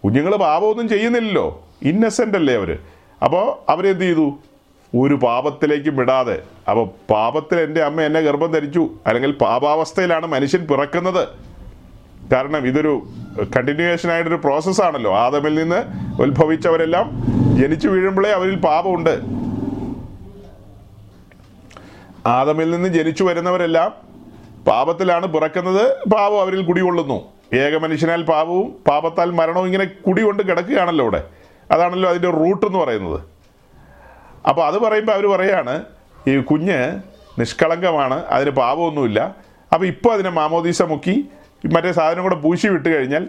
കുഞ്ഞുങ്ങൾ 0.04 0.36
പാപമൊന്നും 0.36 0.88
ചെയ്യുന്നില്ലല്ലോ. 0.88 1.66
ഇന്നസെന്റ് 1.82 2.38
അല്ലേ 2.38 2.54
അവർ 2.54 2.78
അപ്പോൾ 3.22 3.70
അവരെന്ത് 3.70 4.04
ചെയ്തു? 4.04 4.38
ഒരു 4.98 5.14
പാപത്തിലേക്കും 5.14 5.96
വിടാതെ. 5.96 6.42
അപ്പോൾ 6.68 6.86
പാപത്തിൽ 7.10 7.60
എന്റെ 7.60 7.82
അമ്മ 7.82 8.00
എന്നെ 8.00 8.20
ഗർഭം 8.20 8.52
ധരിച്ചു. 8.52 8.90
അല്ലെങ്കിൽ 9.06 9.32
പാപാവസ്ഥയിലാണ് 9.32 10.26
മനുഷ്യൻ 10.26 10.66
പിറക്കുന്നത്. 10.66 11.47
കാരണം 12.32 12.66
ഇതൊരു 12.66 13.06
കണ്ടിന്യൂവേഷൻ 13.56 14.10
ആയിട്ടൊരു 14.12 14.36
പ്രോസസ്സാണല്ലോ 14.36 15.16
ആദമിൽ 15.16 15.54
നിന്ന് 15.54 15.80
ഉത്ഭവിച്ചവരെല്ലാം 16.22 17.06
ജനിച്ചു 17.58 17.88
വീഴുമ്പോഴേ 17.88 18.30
അവരിൽ 18.30 18.56
പാപമുണ്ട്. 18.56 19.20
ആദമിൽ 22.26 22.70
നിന്ന് 22.70 22.88
ജനിച്ചു 22.88 23.24
വരുന്നവരെല്ലാം 23.24 23.92
പാപത്തിലാണ് 24.66 25.26
പിറക്കുന്നത്. 25.26 26.08
പാപം 26.14 26.40
അവരിൽ 26.40 26.64
കുടികൊള്ളുന്നു. 26.64 27.18
ഏക 27.54 27.76
മനുഷ്യനാൽ 27.76 28.22
പാപവും 28.22 28.76
പാപത്താൽ 28.88 29.30
മരണവും 29.30 29.66
ഇങ്ങനെ 29.66 29.84
കുടികൊണ്ട് 29.84 30.42
കിടക്കുകയാണല്ലോ 30.42 31.04
ഇവിടെ. 31.04 31.24
അതാണല്ലോ 31.70 32.10
അതിന്റെ 32.10 32.30
റൂട്ട് 32.30 32.66
എന്ന് 32.66 32.78
പറയുന്നത്. 32.78 33.20
അപ്പോൾ 34.48 34.66
അത് 34.66 34.78
പറയുമ്പോൾ 34.78 35.12
അവർ 35.12 35.26
പറയാണ് 35.26 35.84
ഈ 36.28 36.36
കുഞ്ഞ് 36.36 37.00
നിഷ്കളങ്കമാണ് 37.38 38.24
അതിന് 38.26 38.50
പാപമൊന്നുമില്ല. 38.50 39.36
അപ്പോൾ 39.72 39.86
ഇപ്പോൾ 39.86 40.12
അതിനെ 40.12 40.30
മാമോദീസ 40.30 40.82
മുക്കി 40.82 41.28
മറ്റേ 41.66 41.92
സാധനം 41.92 42.22
കൂടെ 42.22 42.34
പൂശി 42.34 42.66
വിട്ട് 42.66 42.88
കഴിഞ്ഞാൽ 42.88 43.28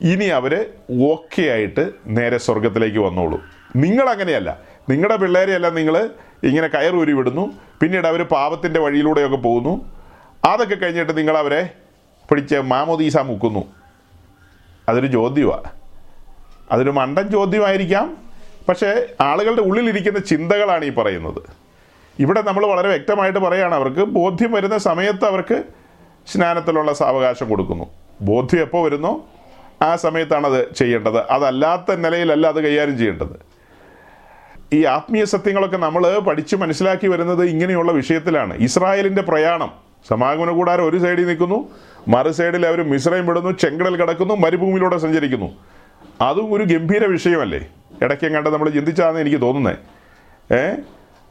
ഇനി 0.00 0.24
അവർ 0.24 0.66
ഓക്കെ 1.00 1.42
ആയിട്ട് 1.42 1.90
നേരെ 2.06 2.38
സ്വർഗത്തിലേക്ക് 2.38 2.98
വന്നോളൂ. 2.98 3.40
നിങ്ങളങ്ങനെയല്ല 3.76 4.60
നിങ്ങളുടെ 4.88 5.16
പിള്ളേരെയെല്ലാം 5.16 5.74
നിങ്ങൾ 5.74 6.10
ഇങ്ങനെ 6.44 6.68
കയറൂരി 6.68 7.12
വിടുന്നു. 7.12 7.52
പിന്നീട് 7.80 8.06
അവർ 8.06 8.22
പാപത്തിന്റെ 8.22 8.80
വഴിയിലൂടെയൊക്കെ 8.80 9.36
പോകുന്നു. 9.36 9.92
അതൊക്കെ 10.44 10.74
കഴിഞ്ഞിട്ട് 10.74 11.18
നിങ്ങൾ 11.18 11.38
അവരെ 11.38 11.70
പിടിച്ച് 12.30 12.56
മാമോദീസ 12.56 13.16
മുക്കുന്നു. 13.16 13.64
അതൊരു 14.88 15.06
ചോദ്യമാണ് 15.06 15.70
അതൊരു 16.72 16.90
മണ്ടൻ 16.90 17.30
ചോദ്യമായിരിക്കാം. 17.30 18.16
പക്ഷേ 18.68 19.06
ആളുകളുടെ 19.20 19.60
ഉള്ളിലിരിക്കുന്ന 19.60 20.18
ചിന്തകളാണ് 20.18 20.84
ഈ 20.84 20.90
പറയുന്നത്. 20.90 21.42
ഇവിടെ 22.18 22.42
നമ്മൾ 22.42 22.66
വളരെ 22.66 22.88
വ്യക്തമായിട്ട് 22.88 23.38
പറയുകയാണ് 23.38 23.74
അവർക്ക് 23.74 24.00
ബോധ്യം 24.00 24.52
വരുന്ന 24.52 24.78
സമയത്ത് 24.78 25.24
അവർക്ക് 25.24 25.64
സ്നാനത്തിലുള്ള 26.26 26.92
സാവകാശം 26.92 27.48
കൊടുക്കുന്നു. 27.48 27.84
ബോധ്യം 28.20 28.60
എപ്പോൾ 28.60 28.84
വരുന്നോ? 28.84 29.26
ആ 29.82 29.96
സമയത്താണ് 29.96 30.46
അത് 30.46 30.74
ചെയ്യേണ്ടത്. 30.74 31.18
അതല്ലാത്ത 31.18 31.94
നിലയിലല്ല 31.94 32.46
അത് 32.46 32.60
കൈകാര്യം 32.60 32.98
ചെയ്യേണ്ടത്. 32.98 33.56
ഈ 34.72 34.84
ആത്മീയ 34.84 35.24
സത്യങ്ങളൊക്കെ 35.24 35.76
നമ്മൾ 35.76 36.18
പഠിച്ച് 36.18 36.56
മനസ്സിലാക്കി 36.56 37.06
വരുന്നത് 37.06 37.44
ഇങ്ങനെയുള്ള 37.44 37.92
വിഷയത്തിലാണ്. 37.92 38.56
ഇസ്രായേലിന്റെ 38.56 39.22
പ്രയാണം. 39.22 39.72
സമാഗമന 40.08 40.50
കൂടാരം 40.50 40.88
ഒരു 40.88 40.98
സൈഡിൽ 40.98 41.26
നിൽക്കുന്നു. 41.26 41.68
മറു 42.08 42.30
സൈഡിൽ 42.30 42.66
അവർ 42.66 42.90
മിശ്രയും 42.90 43.26
വിടുന്നു 43.26 43.50
ചെങ്കടൽ 43.50 43.96
കിടക്കുന്നു 43.96 44.34
മരുഭൂമിയിലൂടെ 44.34 44.98
സഞ്ചരിക്കുന്നു. 44.98 45.46
അതും 46.20 46.52
ഒരു 46.52 46.64
ഗംഭീര 46.64 47.06
വിഷയമല്ലേ? 47.06 47.66
ഇടയ്ക്കെങ്ങാണ്ട് 48.02 48.50
നമ്മൾ 48.50 48.70
ചിന്തിച്ചാന്ന് 48.70 49.20
എനിക്ക് 49.20 49.40
തോന്നുന്നത്. 49.40 49.78
ഏ? 50.54 50.74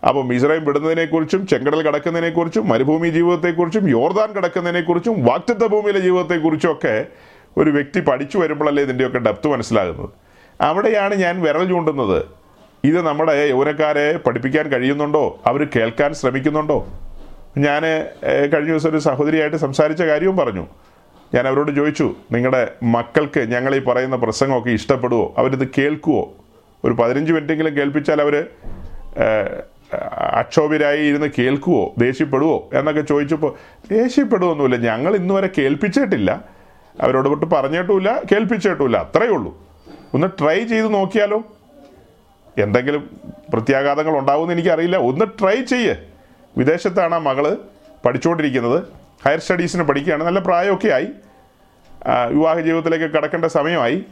അപ്പോൾ 0.06 0.26
മിസ്രൈം 0.26 0.66
വിടുന്നതിനെക്കുറിച്ചും 0.66 1.48
ചെങ്കടൽ 1.48 1.82
കടക്കുന്നതിനെക്കുറിച്ചും 1.82 2.70
മരുഭൂമി 2.70 3.10
ജീവിതത്തെക്കുറിച്ചും 3.10 3.90
യോർദാൻ 3.90 4.32
കടക്കുന്നതിനെക്കുറിച്ചും 4.32 5.26
വാക്തത്വ 5.26 5.68
ഭൂമിയിലെ 5.68 6.00
ജീവിതത്തെക്കുറിച്ചും 6.00 6.72
ഒക്കെ 6.72 7.06
ഒരു 7.58 7.70
വ്യക്തി 7.70 8.00
പഠിച്ചു 8.00 8.38
വരുമ്പോഴല്ലേ 8.38 8.84
ഇതിന്റെയൊക്കെ 8.84 9.18
ഡെപ്ത് 9.18 9.48
മനസ്സിലാകുന്നത്. 9.48 10.10
അവിടെയാണ് 10.62 11.16
ഞാൻ 11.16 11.42
വിരൽ 11.42 11.68
ചൂണ്ടുന്നത്. 11.68 12.26
ഇത് 12.84 13.02
നമ്മുടെ 13.02 13.34
യൗവനക്കാരെ 13.34 14.18
പഠിപ്പിക്കാൻ 14.18 14.68
കഴിയുന്നുണ്ടോ? 14.68 15.40
അവർ 15.46 15.68
കേൾക്കാൻ 15.76 16.14
ശ്രമിക്കുന്നുണ്ടോ? 16.14 16.88
ഞാൻ 17.58 17.82
കഴിഞ്ഞ 18.54 18.70
ദിവസം 18.70 18.90
ഒരു 18.90 18.98
സഹോദരിയായിട്ട് 18.98 19.58
സംസാരിച്ച 19.58 20.02
കാര്യവും 20.02 20.38
പറഞ്ഞു. 20.38 20.68
ഞാൻ 21.34 21.48
അവരോട് 21.48 21.76
ചോദിച്ചു 21.76 22.16
നിങ്ങളുടെ 22.32 22.74
മക്കൾക്ക് 22.84 23.40
ഞങ്ങൾ 23.40 23.76
ഈ 23.76 23.80
പറയുന്ന 23.80 24.16
പ്രസംഗമൊക്കെ 24.16 24.70
ഇഷ്ടപ്പെടുവോ? 24.70 25.34
അവരിത് 25.38 25.68
കേൾക്കുവോ? 25.78 26.34
ഒരു 26.86 26.94
പതിനഞ്ച് 26.94 27.34
മിനിറ്റെങ്കിലും 27.34 27.76
കേൾപ്പിച്ചാൽ 27.76 28.22
അവർ 28.22 28.44
അക്ഷോഭരായി 30.20 31.00
ഇരുന്ന് 31.00 31.28
കേൾക്കുവോ? 31.38 31.94
ദേഷ്യപ്പെടുവോ? 31.98 32.70
എന്നൊക്കെ 32.74 33.02
ചോദിച്ചപ്പോൾ 33.02 33.56
ദേഷ്യപ്പെടുവൊന്നുമില്ല. 33.92 34.76
ഞങ്ങൾ 34.76 35.16
ഇന്ന് 35.16 35.34
വരെ 35.34 35.50
കേൾപ്പിച്ചിട്ടില്ല. 35.58 36.44
അവരോട് 37.02 37.30
വിട്ട് 37.30 37.46
പറഞ്ഞിട്ടുമില്ല 37.46 38.22
കേൾപ്പിച്ചിട്ടുമില്ല. 38.32 38.98
അത്രയേ 38.98 39.30
ഉള്ളൂ. 39.30 39.66
ഒന്ന് 40.14 40.28
ട്രൈ 40.42 40.64
ചെയ്ത് 40.64 40.94
നോക്കിയാലോ? 40.94 41.44
എന്തെങ്കിലും 42.58 43.10
പ്രത്യാഘാതങ്ങൾ 43.54 44.20
ഉണ്ടാവുമെന്ന് 44.20 44.54
എനിക്കറിയില്ല. 44.54 44.98
ഒന്ന് 44.98 45.26
ട്രൈ 45.42 45.62
ചെയ്യ്. 45.62 45.96
വിദേശത്താണ് 46.58 47.16
ആ 47.16 47.18
മകൾ 47.18 47.58
പഠിച്ചുകൊണ്ടിരിക്കുന്നത്. 48.06 48.84
ഹയർ 49.26 49.40
സ്റ്റഡീസിന് 49.40 49.84
പഠിക്കുകയാണ്. 49.84 50.24
നല്ല 50.24 50.40
പ്രായമൊക്കെ 50.40 50.88
ആയി. 50.88 51.08
വിവാഹ 52.30 52.60
ജീവിതത്തിലേക്ക് 52.60 53.06
കടക്കേണ്ട 53.06 53.46
സമയമായി. 53.46 54.06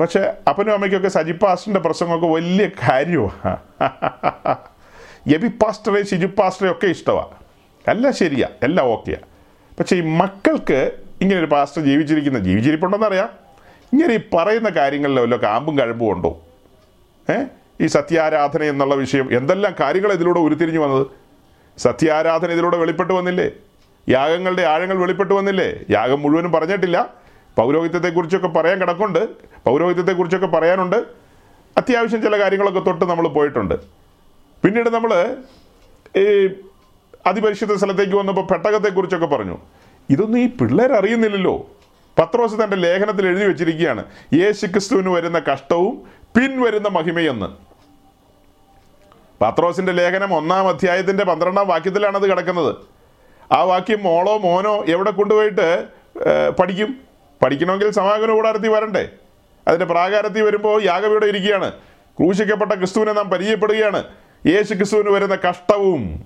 പക്ഷേ 0.00 0.32
അപ്പനും 0.48 0.74
അമ്മയ്ക്കൊക്കെ 0.74 1.08
സജി 1.08 1.32
പാസ്റ്ററിന്റെ 1.32 1.80
പ്രസംഗമൊക്കെ 1.80 2.26
വലിയ 2.26 2.70
കാര്യമാണ് 2.88 3.56
എബി 5.34 5.46
പാസ്റ്ററേ 5.46 6.02
ഷിജു 6.02 6.26
പാസ്റ്ററേ 6.26 6.70
ഒക്കെ 6.70 6.86
ഇഷ്ടമാണ് 6.86 7.34
എല്ലാം 7.88 8.12
ശരിയാ 8.12 8.48
എല്ലാം 8.62 8.86
ഓക്കെയാണ് 8.86 9.26
പക്ഷേ 9.78 9.96
ഈ 9.96 10.00
മക്കൾക്ക് 10.00 10.92
ഇങ്ങനെ 11.20 11.40
ഒരു 11.40 11.46
പാസ്റ്റർ 11.46 11.82
ജീവിച്ചിരിക്കുന്ന 11.82 12.38
ജീവിച്ചിരിപ്പുണ്ടെന്നറിയാം. 12.38 13.28
ഇങ്ങനെ 13.92 14.14
ഈ 14.14 14.20
പറയുന്ന 14.34 14.68
കാര്യങ്ങളിൽ 14.68 15.20
വല്ല 15.20 15.36
കാമ്പും 15.36 15.78
കഴമ്പും 15.78 16.12
ഉണ്ടോ? 16.12 16.42
ഏ? 17.28 17.36
ഈ 17.80 17.86
സത്യാരാധന 17.86 18.62
എന്നുള്ള 18.62 18.94
വിഷയം 18.94 19.34
എന്തെല്ലാം 19.36 19.74
കാര്യങ്ങൾ 19.80 20.12
ഇതിലൂടെ 20.12 20.38
ഉരുത്തിരിഞ്ഞു 20.38 20.80
വന്നത്? 20.80 21.06
സത്യാരാധന 21.78 22.50
ഇതിലൂടെ 22.50 22.76
വെളിപ്പെട്ട് 22.76 23.12
വന്നില്ലേ? 23.12 23.50
യാഗങ്ങളുടെ 24.08 24.62
ആഴങ്ങൾ 24.62 24.96
വെളിപ്പെട്ട് 24.96 25.34
വന്നില്ലേ? 25.34 25.84
യാഗം 25.90 26.22
മുഴുവനും 26.22 26.52
പറഞ്ഞിട്ടില്ല. 26.52 27.21
പൗരോഹിത്യത്തെക്കുറിച്ചൊക്കെ 27.56 28.48
പറയാൻ 28.48 28.80
കിടക്കുന്നുണ്ട് 28.80 29.28
പൗരോഹിത്യത്തെക്കുറിച്ചൊക്കെ 29.64 30.46
പറയാനുണ്ട്. 30.46 30.96
അത്യാവശ്യം 31.78 32.22
ചില 32.22 32.38
കാര്യങ്ങളൊക്കെ 32.42 32.80
തൊട്ട് 32.80 33.04
നമ്മൾ 33.04 33.28
പോയിട്ടുണ്ട്. 33.28 33.74
പിന്നീട് 34.64 34.90
നമ്മൾ 34.90 35.36
ഈ 36.16 36.24
അതിപരിശുദ്ധ 37.26 37.74
സ്ഥലത്തേക്ക് 37.74 38.16
വന്നപ്പോൾ 38.16 38.46
പെട്ടകത്തെക്കുറിച്ചൊക്കെ 38.46 39.26
പറഞ്ഞു. 39.26 39.58
ഇതൊന്നും 40.10 40.38
ഈ 40.40 40.46
പിള്ളേർ 40.46 40.92
അറിയുന്നില്ലല്ലോ. 40.92 41.70
പത്രോസ് 42.18 42.54
തന്റെ 42.54 42.76
ലേഖനത്തിൽ 42.76 43.26
എഴുതി 43.26 43.44
വെച്ചിരിക്കുകയാണ്. 43.44 44.04
യേശു 44.34 44.66
ക്രിസ്തുവിന് 44.66 45.08
വരുന്ന 45.08 45.38
കഷ്ടവും 45.38 45.94
പിൻവരുന്ന 46.36 46.88
മഹിമയെന്ന്. 46.88 47.46
പത്രോസിന്റെ 49.42 49.92
ലേഖനം 49.92 50.34
ഒന്നാം 50.34 50.68
അധ്യായത്തിന്റെ 50.68 51.24
പന്ത്രണ്ടാം 51.24 51.68
വാക്യത്തിലാണത് 51.68 52.30
കിടക്കുന്നത്. 52.30 52.74
ആ 53.52 53.62
വാക്യം 53.62 54.02
മോളോ 54.02 54.38
മോനോ 54.38 54.84
എവിടെ 54.88 55.10
കൊണ്ടുപോയിട്ട് 55.10 55.88
പഠിക്കും? 56.60 57.11
പഠിക്കണമെങ്കിൽ 57.42 57.90
സമാഗമന 57.90 58.30
കൂടാരത്തിൽ 58.30 58.68
വരണ്ടേ? 58.68 59.08
അതിന്റെ 59.68 59.86
പ്രാകാരത്തിൽ 59.86 60.42
വരുമ്പോൾ 60.42 60.82
യാഗവിടെ 60.82 61.26
ഇരിക്കുകയാണ്. 61.26 61.72
ക്രൂശിക്കപ്പെട്ട 62.18 62.72
ക്രിസ്തുവിനെ 62.72 63.12
നാം 63.12 63.30
പരിചയപ്പെടുകയാണ്. 63.30 64.04
യേശു 64.46 64.74
ക്രിസ്തുവിന് 64.74 65.10
വരുന്ന 65.10 65.38
കഷ്ടവും 65.48 66.24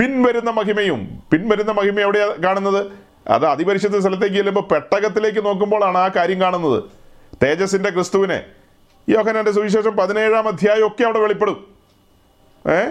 പിൻവരുന്ന 0.00 0.50
മഹിമയും 0.50 1.22
പിൻവരുന്ന 1.32 1.72
മഹിമ 1.72 2.00
എവിടെയാണ് 2.00 2.42
കാണുന്നത്? 2.42 2.86
അത് 3.28 3.46
അതിപരിശുദ്ധ 3.46 3.98
സ്ഥലത്തേക്ക് 3.98 4.36
ചെല്ലുമ്പോൾ 4.36 4.60
പെട്ടകത്തിലേക്ക് 4.60 5.46
നോക്കുമ്പോഴാണ് 5.46 5.98
ആ 5.98 6.08
കാര്യം 6.08 6.40
കാണുന്നത്. 6.40 6.84
തേജസിന്റെ 7.42 7.90
ക്രിസ്തുവിനെ. 7.90 8.44
യോഹനന്റെ 9.08 9.50
സുവിശേഷം 9.50 9.96
പതിനേഴാം 9.96 10.48
അധ്യായം 10.48 10.86
ഒക്കെ 10.86 11.04
അവിടെ 11.04 11.18
വെളിപ്പെടും. 11.18 11.74
ഏ? 12.70 12.84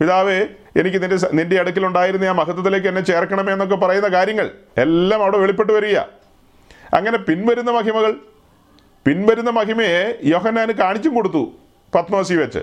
പിതാവേ 0.00 0.46
എനിക്ക് 0.76 1.02
നിന്റെ 1.02 1.18
നിന്റെ 1.32 1.60
അടുക്കിലുണ്ടായിരുന്ന 1.60 2.24
ആ 2.24 2.32
മഹത്വത്തിലേക്ക് 2.32 2.88
എന്നെ 2.88 3.00
ചേർക്കണമേ 3.00 3.52
എന്നൊക്കെ 3.52 3.76
പറയുന്ന 3.76 4.08
കാര്യങ്ങൾ 4.08 4.50
എല്ലാം 4.78 5.22
അവിടെ 5.22 5.38
വെളിപ്പെട്ട് 5.38 5.72
വരിക. 5.72 5.98
അങ്ങനെ 6.94 7.18
പിൻവരുന്ന 7.18 7.70
മഹിമകൾ 7.70 8.12
പിൻവരുന്ന 9.06 9.50
മഹിമയെ 9.50 10.18
യോഹന്നാന് 10.24 10.72
കാണിച്ചും 10.72 11.14
കൊടുത്തു 11.14 11.52
പത്മോസി 11.94 12.34
വെച്ച്. 12.34 12.58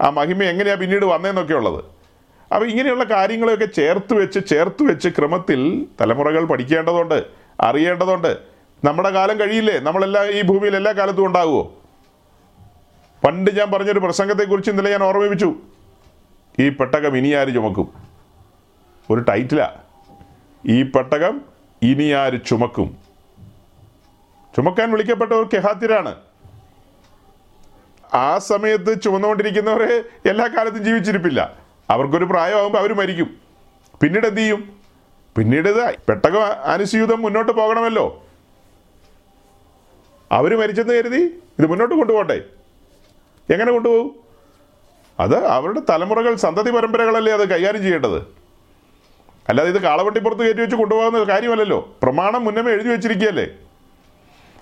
ആ 0.00 0.10
മഹിമ 0.10 0.42
എങ്ങനെയാണ് 0.42 0.80
പിന്നീട് 0.80 1.04
വന്നതെന്നൊക്കെ 1.04 1.54
ഉള്ളത്. 1.54 1.84
അപ്പോൾ 2.52 2.66
ഇങ്ങനെയുള്ള 2.68 3.04
കാര്യങ്ങളെയൊക്കെ 3.04 3.64
ചേർത്ത് 3.64 4.14
വെച്ച് 4.14 4.40
ചേർത്ത് 4.48 4.82
വെച്ച് 4.82 5.08
ക്രമത്തിൽ 5.08 5.86
തലമുറകൾ 6.00 6.44
പഠിക്കേണ്ടതുണ്ട് 6.44 7.24
അറിയേണ്ടതുണ്ട്. 7.60 8.38
നമ്മുടെ 8.84 9.10
കാലം 9.10 9.40
കഴിയില്ലേ? 9.40 9.78
നമ്മളെല്ലാം 9.78 10.30
ഈ 10.30 10.42
ഭൂമിയിൽ 10.42 10.76
എല്ലാ 10.76 10.92
കാലത്തും 10.92 11.26
ഉണ്ടാകുമോ 11.26 11.72
പണ്ട് 13.24 13.58
ഞാൻ 13.58 13.70
പറഞ്ഞൊരു 13.70 13.98
പ്രസംഗത്തെക്കുറിച്ച് 13.98 14.70
ഇന്നലെ 14.70 14.90
ഞാൻ 14.90 15.02
ഓർമ്മിപ്പിച്ചു. 15.02 15.54
ഈ 16.60 16.68
പെട്ടകം 16.68 17.16
ഇനി 17.16 17.32
ആര് 17.32 17.48
ചുമക്കും? 17.54 17.92
ഒരു 19.10 19.20
ടൈറ്റിലാ. 19.20 19.72
ഈ 20.66 20.82
പെട്ടകം 20.82 21.40
ഇനി 21.82 22.12
ആര് 22.12 22.40
ചുമക്കും? 22.46 23.03
ചുമക്കാൻ 24.56 24.90
വിളിക്കപ്പെട്ടവർ 24.90 25.48
കെഹാത്തിരാണ്. 25.54 26.14
ആ 28.14 28.38
സമയത്ത് 28.38 29.02
ചുമന്നുകൊണ്ടിരിക്കുന്നവരെ 29.02 30.04
എല്ലാ 30.28 30.46
കാലത്തും 30.46 30.84
ജീവിച്ചിരിപ്പില്ല. 30.84 31.58
അവർക്കൊരു 31.90 32.24
പ്രായമാകുമ്പോൾ 32.24 32.78
അവർ 32.78 32.92
മരിക്കും. 32.92 33.36
പിന്നീട് 34.02 34.26
എന്ത് 34.26 34.40
ചെയ്യും? 34.40 34.76
പിന്നീട് 35.36 35.96
പെട്ടകം 35.96 36.42
അനുസ്യൂതം 36.44 37.22
മുന്നോട്ട് 37.22 37.52
പോകണമല്ലോ. 37.52 38.26
അവർ 40.32 40.58
മരിച്ചെന്ന് 40.58 40.94
കരുതി 40.94 41.42
ഇത് 41.58 41.66
മുന്നോട്ട് 41.66 41.94
കൊണ്ടുപോകട്ടെ. 41.94 42.44
എങ്ങനെ 43.52 43.72
കൊണ്ടുപോകും? 43.72 44.14
അത് 45.20 45.46
അവരുടെ 45.46 45.80
തലമുറകൾ 45.90 46.34
സന്തതി 46.34 46.70
പരമ്പരകളല്ലേ 46.70 47.32
അത് 47.32 47.48
കൈകാര്യം 47.48 47.82
ചെയ്യേണ്ടത്. 47.82 48.16
അല്ലാതെ 49.48 49.70
ഇത് 49.70 49.82
കാളവട്ടിപ്പുറത്ത് 49.82 50.42
കയറ്റി 50.42 50.60
വെച്ച് 50.60 50.76
കൊണ്ടുപോകുന്ന 50.76 51.24
കാര്യമല്ലല്ലോ. 51.24 51.96
പ്രമാണം 52.02 52.44
മുന്നമേ 52.44 52.72
എഴുതി 52.72 52.88
വെച്ചിരിക്കുകയല്ലേ. 52.88 53.46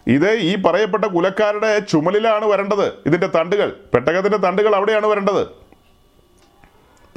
ഇത് 0.06 0.32
ഈ 0.32 0.62
പറയപ്പെട്ട 0.62 1.04
കുലക്കാരുടെ 1.04 1.78
ചുമലിലാണ് 1.78 2.44
വരേണ്ടത്. 2.44 2.92
ഇതിന്റെ 3.06 3.26
തണ്ടുകൾ. 3.26 3.76
പെട്ടകത്തിന്റെ 3.94 4.38
തണ്ടുകൾ 4.38 4.76
അവിടെയാണ് 4.76 5.06
വരേണ്ടത്. 5.06 5.46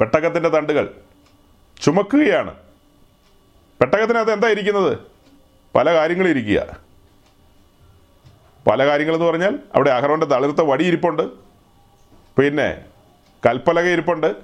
പെട്ടകത്തിന്റെ 0.00 0.48
തണ്ടുകൾ. 0.48 0.94
ചുമക്കുകയാണ്. 1.82 2.54
പെട്ടകത്തിനകത്ത് 3.80 4.32
എന്താ 4.32 4.48
ഇരിക്കുന്നത്? 4.48 4.98
പല 5.74 5.94
കാര്യങ്ങളും 5.94 6.28
ഇരിക്കുക. 6.28 6.76
പല 8.70 8.86
കാര്യങ്ങളെന്ന് 8.86 9.26
പറഞ്ഞാൽ 9.26 9.58
അവിടെ 9.74 9.90
അഹ്റോന്റെ 9.90 10.26
തളിർത്ത 10.26 10.60
വടി 10.60 10.84
ഇരിപ്പുണ്ട്. 10.84 11.22
പിന്നെ 12.40 12.84
കൽപ്പലക 13.46 13.84
ഇരിപ്പുണ്ട്. 13.84 14.34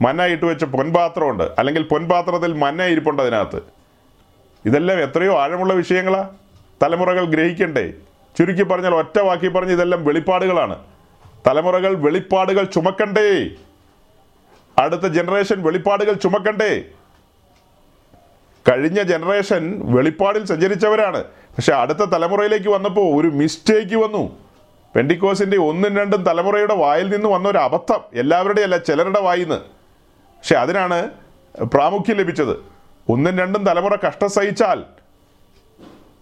മന്ന 0.00 0.24
ഇട്ട് 0.24 0.44
വെച്ച 0.44 0.64
പൊൻപാത്രമുണ്ട്. 0.64 1.44
അല്ലെങ്കിൽ 1.58 1.82
പൊൻപാത്രത്തിൽ 1.82 2.52
മന്ന 2.52 2.82
ഇരിപ്പുണ്ട് 2.82 3.22
അതിനകത്ത്. 3.22 3.62
ഇതെല്ലാം 4.64 5.02
എത്രയോ 5.02 5.38
ആഴമുള്ള 5.38 5.72
വിഷയങ്ങളാ. 5.72 6.30
തലമുറകൾ 6.82 7.24
ഗ്രഹിക്കണ്ടേ? 7.24 7.92
ചുരുക്കി 8.38 8.62
പറഞ്ഞാൽ 8.62 8.94
ഒറ്റ 8.94 9.18
വാക്കി 9.18 9.48
പറഞ്ഞ് 9.48 9.72
ഇതെല്ലാം 9.72 10.04
വെളിപ്പാടുകളാണ്. 10.04 10.84
തലമുറകൾ 11.46 11.94
വെളിപ്പാടുകൾ 11.94 12.64
ചുമക്കണ്ടേ? 12.64 13.50
അടുത്ത 14.78 15.06
ജനറേഷൻ 15.06 15.62
വെളിപ്പാടുകൾ 15.62 16.12
ചുമക്കണ്ടേ? 16.12 16.84
കഴിഞ്ഞ 18.68 19.02
ജനറേഷൻ 19.02 19.80
വെളിപ്പാടിൽ 19.84 20.44
സഞ്ചരിച്ചവരാണ്. 20.44 21.24
പക്ഷെ 21.24 21.74
അടുത്ത 21.74 21.98
തലമുറയിലേക്ക് 21.98 22.68
വന്നപ്പോൾ 22.68 23.20
ഒരു 23.20 23.28
മിസ്റ്റേക്ക് 23.28 23.96
വന്നു. 23.96 24.38
പെൻഡിക്കോസിന്റെ 24.94 25.56
ഒന്നും 25.56 25.96
രണ്ടും 25.96 26.22
തലമുറയുടെ 26.22 26.74
വായിൽ 26.74 27.08
നിന്ന് 27.08 27.28
വന്ന 27.28 27.48
ഒരു 27.48 27.58
അബദ്ധം. 27.58 28.00
എല്ലാവരുടെയും 28.14 28.64
അല്ല 28.64 28.78
ചിലരുടെ 28.78 29.20
വായിൽ 29.20 29.42
നിന്ന് 29.42 29.56
പക്ഷെ 29.56 30.56
അതിനാണ് 30.56 31.10
പ്രാമുഖ്യം 31.62 32.16
ലഭിച്ചത്. 32.16 32.56
ഒന്നും 33.08 33.38
രണ്ടും 33.38 33.64
തലമുറ 33.64 33.96
കഷ്ടം 34.06 34.28
സഹിച്ചാൽ 34.28 34.84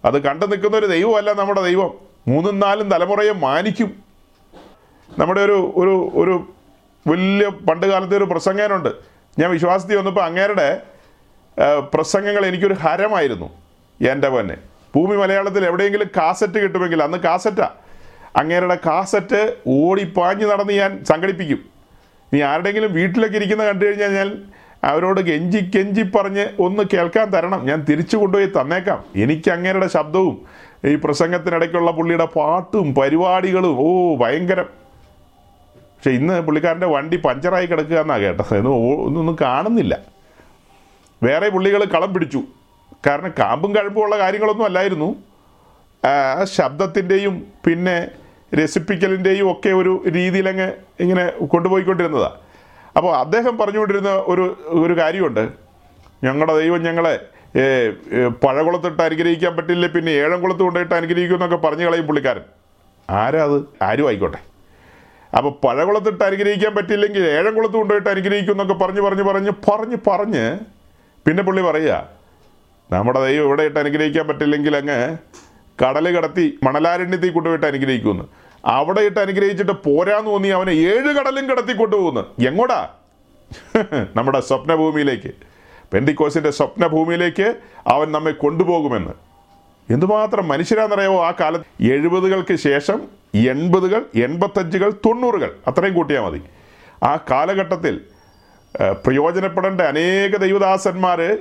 അത് 0.05 0.21
കണ്ടു 0.21 0.45
നിൽക്കുന്ന 0.45 0.77
ഒരു 0.77 0.85
ദൈവമല്ല 0.85 1.33
നമ്മുടെ 1.33 1.61
ദൈവം. 1.61 1.93
മൂന്നും 2.27 2.59
നാലും 2.59 2.89
തലമുറയെ 2.89 3.31
മാനിക്കും. 3.31 3.95
നമ്മുടെ 5.19 5.41
ഒരു 5.41 5.73
ഒരു 5.75 5.95
ഒരു 6.15 6.53
വലിയ 7.07 7.47
പണ്ട് 7.47 7.85
കാലത്തെ 7.85 8.17
ഒരു 8.17 8.23
പ്രസംഗനുണ്ട്. 8.23 8.89
ഞാൻ 9.39 9.49
വിശ്വാസത്തിൽ 9.51 9.97
വന്നപ്പോൾ 9.97 10.21
അങ്ങേരുടെ 10.21 10.81
പ്രസംഗങ്ങൾ 11.93 12.45
എനിക്കൊരു 12.45 12.73
ഹരമായിരുന്നു. 12.73 13.49
എന്റെ 14.11 14.29
പൊന്നെ. 14.29 14.57
ഭൂമി 14.95 15.15
മലയാളത്തിൽ 15.15 15.65
എവിടെയെങ്കിലും 15.65 16.07
കാസറ്റ് 16.17 16.59
കിട്ടുമെങ്കിൽ 16.63 17.03
അന്ന് 17.03 17.17
കാസറ്റാ. 17.17 17.69
അങ്ങേരുടെ 18.35 18.77
കാസറ്റ് 18.85 19.55
ഓടിപ്പാഞ്ഞ് 19.67 20.45
നടന്ന് 20.45 20.73
ഞാൻ 20.73 21.03
സംഘടിപ്പിക്കും. 21.03 21.65
ഇനി 22.33 22.39
ആരുടെങ്കിലും 22.39 22.93
വീട്ടിലൊക്കെ 22.93 23.37
ഇരിക്കുന്ന 23.37 23.65
കണ്ടു 23.65 23.85
കഴിഞ്ഞാൽ 23.85 24.13
ഞാൻ 24.13 24.29
അവരോട് 24.85 25.21
കെഞ്ചി 25.21 25.71
കെഞ്ചി 25.75 26.03
പറഞ്ഞ് 26.15 26.47
ഒന്ന് 26.59 26.83
കേൾക്കാൻ 26.93 27.27
തരണം. 27.29 27.65
ഞാൻ 27.65 27.79
തിരിച്ചു 27.89 28.17
കൊണ്ടുപോയി 28.17 28.49
തന്നേക്കാം. 28.57 29.03
എനിക്ക് 29.15 29.49
അങ്ങേരുടെ 29.51 29.87
ശബ്ദവും 29.87 30.35
ഈ 30.85 30.95
പ്രസംഗത്തിനിടയ്ക്കുള്ള 30.95 31.91
പുള്ളിയുടെ 31.91 32.25
പാട്ടും 32.25 32.95
പരിപാടികളും 32.95 33.75
ഓ 33.79 34.15
ഭയങ്കരം. 34.15 34.67
പക്ഷെ 35.95 36.11
ഇന്ന് 36.11 36.41
പുള്ളിക്കാരന്റെ 36.41 36.87
വണ്ടി 36.87 37.17
പഞ്ചറായി 37.17 37.65
കിടക്കുക 37.65 37.97
എന്നാണ് 37.97 38.21
കേട്ടത്. 38.21 38.67
ഒന്നും 38.67 39.37
കാണുന്നില്ല. 39.41 39.97
വേറെ 41.23 41.49
പുള്ളികൾ 41.49 41.83
കളം 41.83 42.13
പിടിച്ചു. 42.13 42.41
കാരണം 43.07 43.33
കാമ്പും 43.39 43.75
കഴമ്പും 43.75 44.03
ഉള്ള 44.03 44.17
കാര്യങ്ങളൊന്നും 44.17 44.65
അല്ലായിരുന്നു. 44.65 45.15
ശബ്ദത്തിന്റെയും 46.43 47.35
പിന്നെ 47.65 48.07
രസിപ്പിക്കലിന്റെയും 48.55 49.51
ഒക്കെ 49.51 49.69
ഒരു 49.69 50.03
രീതിയിലങ്ങ് 50.07 50.73
ഇങ്ങനെ 50.99 51.45
കൊണ്ടുപോയിക്കൊണ്ടിരുന്നതാണ് 51.45 52.44
അപ്പോൾ 52.97 53.11
അദ്ദേഹം 53.15 53.53
പറഞ്ഞുകൊണ്ടിരുന്ന 53.57 54.11
ഒരു 54.31 54.43
ഒരു 54.83 54.93
കാര്യമുണ്ട്. 54.99 55.43
ഞങ്ങളുടെ 56.23 56.53
ദൈവം 56.61 56.81
ഞങ്ങളെ 56.83 57.15
പഴകുളത്തിട്ട് 58.43 59.01
അനുഗ്രഹിക്കാൻ 59.07 59.53
പറ്റില്ല 59.57 59.87
പിന്നെ 59.87 60.11
ഏഴംകുളത്ത് 60.11 60.63
കൊണ്ടുപോയിട്ട് 60.63 60.95
അനുഗ്രഹിക്കും 60.99 61.35
എന്നൊക്കെ 61.35 61.59
പറഞ്ഞു 61.67 61.85
കളയും 61.87 62.05
പുള്ളിക്കാരൻ. 62.07 62.45
ആരാ 63.09 63.43
അത്? 63.43 63.57
ആരും 63.81 64.07
ആയിക്കോട്ടെ. 64.07 64.39
അപ്പോൾ 65.37 65.51
പഴകുളത്തിട്ട് 65.63 66.23
അനുഗ്രഹിക്കാൻ 66.23 66.71
പറ്റില്ലെങ്കിൽ 66.75 67.23
ഏഴംകുളത്ത് 67.27 67.77
കൊണ്ടുപോയിട്ട് 67.77 68.09
അനുഗ്രഹിക്കും 68.09 68.53
എന്നൊക്കെ 68.55 68.75
പറഞ്ഞ് 68.83 69.01
പറഞ്ഞ് 69.01 69.23
പറഞ്ഞ് 69.29 69.51
പറഞ്ഞ് 69.69 69.97
പറഞ്ഞ് 70.09 70.43
പിന്നെ 71.27 71.43
പുള്ളി 71.43 71.61
പറയുക 71.61 71.93
നമ്മുടെ 72.91 73.19
ദൈവം 73.27 73.45
ഇവിടെ 73.47 73.63
ഇട്ട് 73.63 73.79
അനുഗ്രഹിക്കാൻ 73.79 74.25
പറ്റില്ലെങ്കിൽ 74.27 74.75
അങ്ങ് 74.75 75.17
കടൽ 75.83 76.05
കടത്തി 76.17 76.45
മണലാരണ്യത്തിൽ 76.63 77.31
കൊണ്ടുപോയിട്ട് 77.31 77.67
അനുഗ്രഹിക്കുമെന്ന്. 77.71 78.25
അവിടെ 78.65 79.01
ഇട്ട് 79.01 79.19
അനുഗ്രഹിച്ചിട്ട് 79.19 79.71
പോരാന്ന് 79.71 80.29
തോന്നി 80.31 80.47
അവനെ 80.47 80.71
ഏഴ് 80.71 81.15
കടലും 81.15 81.49
കടത്തി 81.49 81.73
കൊണ്ടുപോകുന്നു. 81.73 82.47
എങ്ങോടാ? 82.47 82.89
നമ്മുടെ 84.15 84.39
സ്വപ്നഭൂമിയിലേക്ക്. 84.39 85.31
പെന്തിക്കോസിന്റെ 85.93 86.51
സ്വപ്നഭൂമിയിലേക്ക് 86.51 87.55
അവൻ 87.87 88.11
നമ്മെ 88.11 88.31
കൊണ്ടുപോകുമെന്ന്. 88.31 89.13
എന്തുമാത്രം 89.93 90.47
മനുഷ്യരാന്നറിയാവോ 90.47 91.25
ആ 91.25 91.33
കാലത്ത്? 91.39 91.83
എഴുപതുകൾക്ക് 91.83 92.55
ശേഷം 92.55 93.01
എൺപതുകൾ 93.35 94.05
എൺപത്തഞ്ചുകൾ 94.15 94.91
തൊണ്ണൂറുകൾ 94.91 95.55
അത്രയും 95.67 95.93
കൂട്ടിയാൽ 95.93 96.21
മതി. 96.21 96.41
ആ 97.03 97.17
കാലഘട്ടത്തിൽ 97.31 98.01
പ്രയോജനപ്പെടേണ്ട 99.05 99.81
അനേക 99.81 100.35
ദൈവദാസന്മാർ 100.35 101.37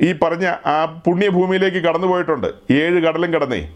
ഈ 0.00 0.12
പറഞ്ഞ 0.12 0.46
ആ 0.66 0.84
പുണ്യഭൂമിയിലേക്ക് 0.84 1.78
കടന്നു 1.78 2.06
പോയിട്ടുണ്ട് 2.06 2.46
ഏഴ് 2.70 3.02
കടലും 3.02 3.32
കടന്നേ. 3.32 3.68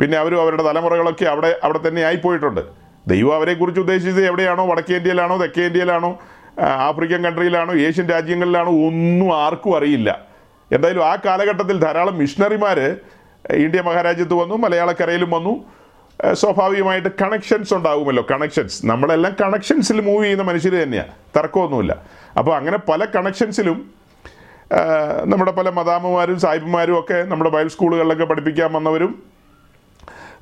പിന്നെ 0.00 0.18
അവരും 0.18 0.40
അവരുടെ 0.40 0.62
തലമുറകളൊക്കെ 0.62 1.24
അവിടെ 1.24 1.60
അവിടെ 1.64 1.80
തന്നെ 1.88 2.02
ആയിപ്പോയിട്ടുണ്ട്. 2.02 2.60
ദൈവം 3.06 3.34
അവരെക്കുറിച്ച് 3.34 3.80
ഉദ്ദേശിച്ചത് 3.80 4.26
എവിടെയാണോ? 4.26 4.66
വടക്കേ 4.66 4.94
ഇന്ത്യയിലാണോ? 4.94 5.36
തെക്കേ 5.36 5.62
ഇന്ത്യയിലാണോ? 5.62 6.18
ആഫ്രിക്കൻ 6.60 7.24
കൺട്രിയിലാണോ? 7.24 7.74
ഏഷ്യൻ 7.74 8.08
രാജ്യങ്ങളിലാണോ? 8.08 8.70
ഒന്നും 8.70 9.36
ആർക്കും 9.36 9.76
അറിയില്ല. 9.76 10.24
എന്തായാലും 10.72 11.06
ആ 11.06 11.16
കാലഘട്ടത്തിൽ 11.26 11.78
ധാരാളം 11.78 12.18
മിഷണറിമാർ 12.18 12.96
ഇന്ത്യ 13.50 13.80
മഹാരാജ്യത്ത് 13.80 14.34
വന്നു 14.34 14.54
മലയാളക്കരയിലും 14.54 15.30
വന്നു. 15.30 15.64
സ്വാഭാവികമായിട്ട് 16.32 17.08
കണക്ഷൻസ് 17.22 17.74
ഉണ്ടാകുമല്ലോ 17.74 18.26
കണക്ഷൻസ്. 18.30 18.86
നമ്മളെല്ലാം 18.86 19.36
കണക്ഷൻസിൽ 19.40 20.00
മൂവ് 20.00 20.24
ചെയ്യുന്ന 20.24 20.44
മനുഷ്യർ 20.44 20.72
തന്നെയാണ് 20.72 21.38
തർക്കമൊന്നുമില്ല. 21.38 22.02
അപ്പോൾ 22.38 22.56
അങ്ങനെ 22.56 22.78
പല 22.78 23.04
കണക്ഷൻസിലും 23.04 23.90
നമ്മുടെ 25.24 25.52
പല 25.52 25.70
മദാമ്മമാരും 25.70 26.40
സാഹിബുമാരും 26.40 26.98
ഒക്കെ 26.98 27.22
നമ്മുടെ 27.22 27.50
ബൈബിൾ 27.50 27.68
സ്കൂളുകളിലൊക്കെ 27.68 28.24
പഠിപ്പിക്കാൻ 28.24 28.72
വന്നവരും 28.72 29.35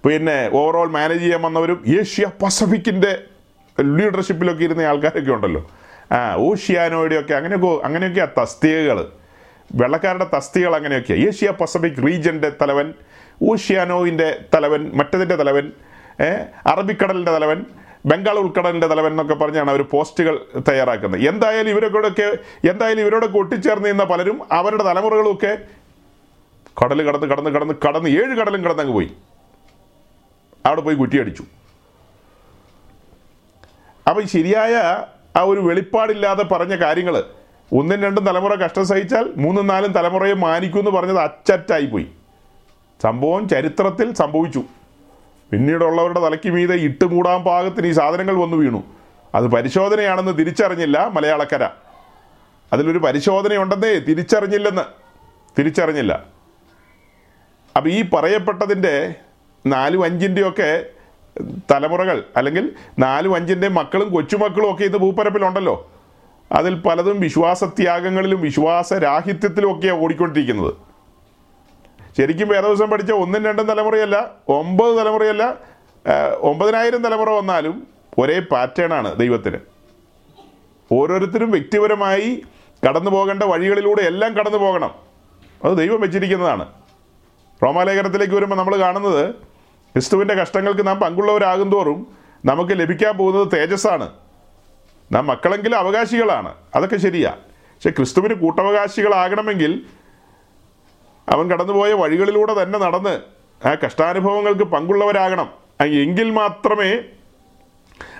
പിന്നെ 0.04 0.38
ഓവറോൾ 0.60 0.88
മാനേജ് 0.96 1.22
ചെയ്യാൻ 1.24 1.42
വന്നവരും 1.46 1.78
ഏഷ്യ 1.98 2.26
പസഫിക്കിന്റെ 2.42 3.12
ലീഡർഷിപ്പിലൊക്കെ 3.98 4.64
ഇരുന്ന 4.66 4.82
ആൾക്കാരൊക്കെ 4.92 5.32
ഉണ്ടല്ലോ. 5.36 5.62
ആ 6.16 6.18
ഓഷ്യാനോയുടെയൊക്കെ 6.48 7.34
അങ്ങനെയൊക്കെ 7.38 7.70
അങ്ങനെയൊക്കെയാണ് 7.86 8.32
തസ്തികകൾ 8.40 8.98
വെള്ളക്കാരുടെ 9.80 10.26
തസ്തികൾ 10.34 10.72
അങ്ങനെയൊക്കെയാണ് 10.78 11.22
ഏഷ്യ 11.28 11.52
പസഫിക് 11.60 12.00
റീജിയന്റെ 12.06 12.50
തലവൻ 12.60 12.88
ഓഷ്യാനോയിന്റെ 13.50 14.28
തലവൻ 14.54 14.82
മറ്റതിന്റെ 14.98 15.36
തലവൻ 15.42 15.66
അറബിക്കടലിന്റെ 16.72 17.32
തലവൻ 17.36 17.60
ബംഗാൾ 18.10 18.36
ഉൾക്കടലിന്റെ 18.44 18.88
തലവൻ 18.92 19.12
എന്നൊക്കെ 19.14 19.36
പറഞ്ഞാണ് 19.42 19.70
അവർ 19.72 19.82
പോസ്റ്റുകൾ 19.92 20.34
തയ്യാറാക്കുന്നത്. 20.68 21.20
എന്തായാലും 21.30 21.70
ഇവരൊക്കെ 21.74 22.26
എന്തായാലും 22.70 23.02
ഇവരോടൊക്കെ 23.04 23.38
ഒട്ടിച്ചേർന്ന് 23.42 23.88
നിന്ന 23.92 24.04
പലരും 24.12 24.38
അവരുടെ 24.58 24.84
തലമുറകളുമൊക്കെ 24.90 25.52
കടൽ 26.80 26.98
കടന്ന് 27.08 27.26
കടന്ന് 27.32 27.50
കടന്ന് 27.56 27.74
കടന്ന് 27.86 28.08
ഏഴ് 28.20 28.34
കടലും 28.40 28.60
കടന്നങ്ങ് 28.66 28.94
പോയി. 28.98 29.10
അവിടെ 30.66 30.80
പോയി 30.80 30.94
കുറ്റിയടിച്ചു. 30.94 31.44
അപ്പം 34.08 34.28
ശരിയായ 34.28 34.74
ആ 35.36 35.42
ഒരു 35.42 35.60
വെളിപ്പാടില്ലാതെ 35.60 36.42
പറഞ്ഞ 36.42 36.76
കാര്യങ്ങൾ 36.76 37.24
ഒന്നും 37.72 38.02
രണ്ടും 38.02 38.26
തലമുറ 38.26 38.54
കഷ്ടം 38.54 38.86
സഹിച്ചാൽ 38.86 39.32
മൂന്നും 39.36 39.66
നാലും 39.66 39.92
തലമുറയെ 39.92 40.32
മാനിക്കൂ 40.32 40.78
എന്ന് 40.78 40.90
പറഞ്ഞത് 40.90 41.18
അച്ചറ്റായി 41.18 41.86
പോയി. 41.86 42.06
സംഭവം 43.02 43.48
ചരിത്രത്തിൽ 43.48 44.14
സംഭവിച്ചു. 44.14 44.64
പിന്നീടുള്ളവരുടെ 45.50 46.20
തലയ്ക്ക് 46.20 46.50
മീതെ 46.50 46.74
ഇട്ട് 46.74 47.04
മൂടാൻ 47.04 47.42
പാകത്തിന് 47.42 47.86
ഈ 47.86 47.92
സാധനങ്ങൾ 47.92 48.34
വന്നു 48.34 48.56
വീണു. 48.56 48.84
അത് 49.34 49.46
പരിശോധനയാണെന്ന് 49.46 50.38
തിരിച്ചറിഞ്ഞില്ല 50.38 51.06
മലയാളക്കര. 51.06 51.68
അതിലൊരു 52.72 52.98
പരിശോധനയുണ്ടെന്നേ 52.98 53.94
തിരിച്ചറിഞ്ഞില്ലെന്ന് 53.94 54.82
തിരിച്ചറിഞ്ഞില്ല. 55.58 56.22
അപ്പം 57.76 57.90
ഈ 57.90 58.02
പറയപ്പെട്ടതിന്റെ 58.02 59.14
നാലും 59.66 60.04
അഞ്ചിന്റെയൊക്കെ 60.04 60.86
തലമുറകൾ 61.70 62.24
അല്ലെങ്കിൽ 62.36 62.72
നാലും 62.98 63.34
അഞ്ചിന്റെ 63.34 63.68
മക്കളും 63.68 64.12
കൊച്ചുമക്കളും 64.12 64.74
ഒക്കെ 64.74 64.84
ഇന്ന് 64.84 64.98
ഭൂപ്പരപ്പിലുണ്ടല്ലോ 64.98 65.90
അതിൽ 66.52 66.74
പലതും 66.80 67.20
വിശ്വാസത്യാഗങ്ങളിലും 67.20 68.40
വിശ്വാസരാഹിത്യത്തിലും 68.40 69.76
ഒക്കെയാണ് 69.76 70.00
ഓടിക്കൊണ്ടിരിക്കുന്നത്. 70.00 70.74
ശരിക്കും 72.18 72.48
വേറെ 72.48 72.66
ദിവസം 72.66 72.90
പഠിച്ച 72.90 73.12
ഒന്നും 73.12 73.44
രണ്ടും 73.44 73.66
തലമുറയല്ല 73.66 74.30
ഒമ്പത് 74.48 74.98
തലമുറയല്ല 74.98 75.58
ഒമ്പതിനായിരം 76.40 77.02
തലമുറ 77.02 77.30
വന്നാലും 77.30 77.86
ഒരേ 78.18 78.38
പാറ്റേണാണ് 78.38 79.18
ദൈവത്തിന്. 79.18 79.58
ഓരോരുത്തരും 80.92 81.50
വ്യക്തിപരമായി 81.50 82.42
കടന്നു 82.88 83.10
പോകേണ്ട 83.10 83.42
വഴികളിലൂടെ 83.42 84.02
എല്ലാം 84.02 84.34
കടന്നു 84.34 84.58
പോകണം. 84.58 84.94
അത് 85.64 85.78
ദൈവം 85.78 86.00
വെച്ചിരിക്കുന്നതാണ്. 86.00 86.68
റോമാലേഖനത്തിലേക്ക് 87.62 88.34
വരുമ്പോൾ 88.34 88.56
നമ്മൾ 88.56 88.76
കാണുന്നത് 88.76 89.34
ക്രിസ്തുവിന്റെ 89.94 90.34
കഷ്ടങ്ങൾക്ക് 90.34 90.86
നാം 90.86 91.00
പങ്കുള്ളവരാകും 91.00 91.70
തോറും 91.70 92.06
നമുക്ക് 92.44 92.80
ലഭിക്കാൻ 92.80 93.16
പോകുന്നത് 93.16 93.52
തേജസ്സാണ്. 93.52 94.10
നാം 95.12 95.26
മക്കളെങ്കിലും 95.26 95.78
അവകാശികളാണ്. 95.78 96.54
അതൊക്കെ 96.74 96.96
ശരിയാ. 96.96 97.30
പക്ഷെ 97.30 97.90
ക്രിസ്തുവിന് 97.90 98.34
കൂട്ടവകാശികളാകണമെങ്കിൽ 98.34 99.82
അവൻ 101.28 101.50
കടന്നുപോയ 101.50 101.92
വഴികളിലൂടെ 101.92 102.62
തന്നെ 102.62 102.78
നടന്ന് 102.78 103.20
ആ 103.68 103.76
കഷ്ടാനുഭവങ്ങൾക്ക് 103.84 104.64
പങ്കുള്ളവരാകണം. 104.64 105.50
എങ്കിൽ 105.80 106.30
മാത്രമേ 106.30 106.98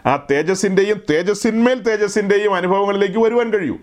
ആ 0.06 0.26
തേജസ്സിന്റെയും 0.30 1.00
തേജസ്സിന്മേൽ 1.10 1.82
തേജസ്സിന്റെയും 1.82 2.54
അനുഭവങ്ങളിലേക്ക് 2.54 3.18
വരുവാൻ 3.18 3.52
കഴിയൂ. 3.52 3.76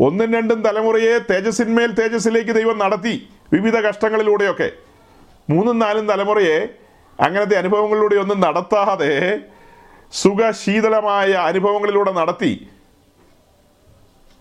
ഒന്നും 0.00 0.34
രണ്ടും 0.34 0.62
തലമുറയെ 0.62 1.18
തേജസ്സിന്മേൽ 1.32 1.92
തേജസ്സിലേക്ക് 1.92 2.50
ദൈവം 2.50 2.78
നടത്തി 2.78 3.28
വിവിധ 3.52 3.76
കഷ്ടങ്ങളിലൂടെയൊക്കെ. 3.76 4.70
മൂന്നും 5.50 5.78
നാലും 5.78 6.06
തലമുറയെ 6.06 6.85
അങ്ങനത്തെ 7.20 7.56
അനുഭവങ്ങളിലൂടെ 7.56 8.16
ഒന്നും 8.16 8.40
നടത്താതെ 8.40 9.40
സുഖശീതളമായ 10.12 11.32
അനുഭവങ്ങളിലൂടെ 11.32 12.12
നടത്തി. 12.12 12.68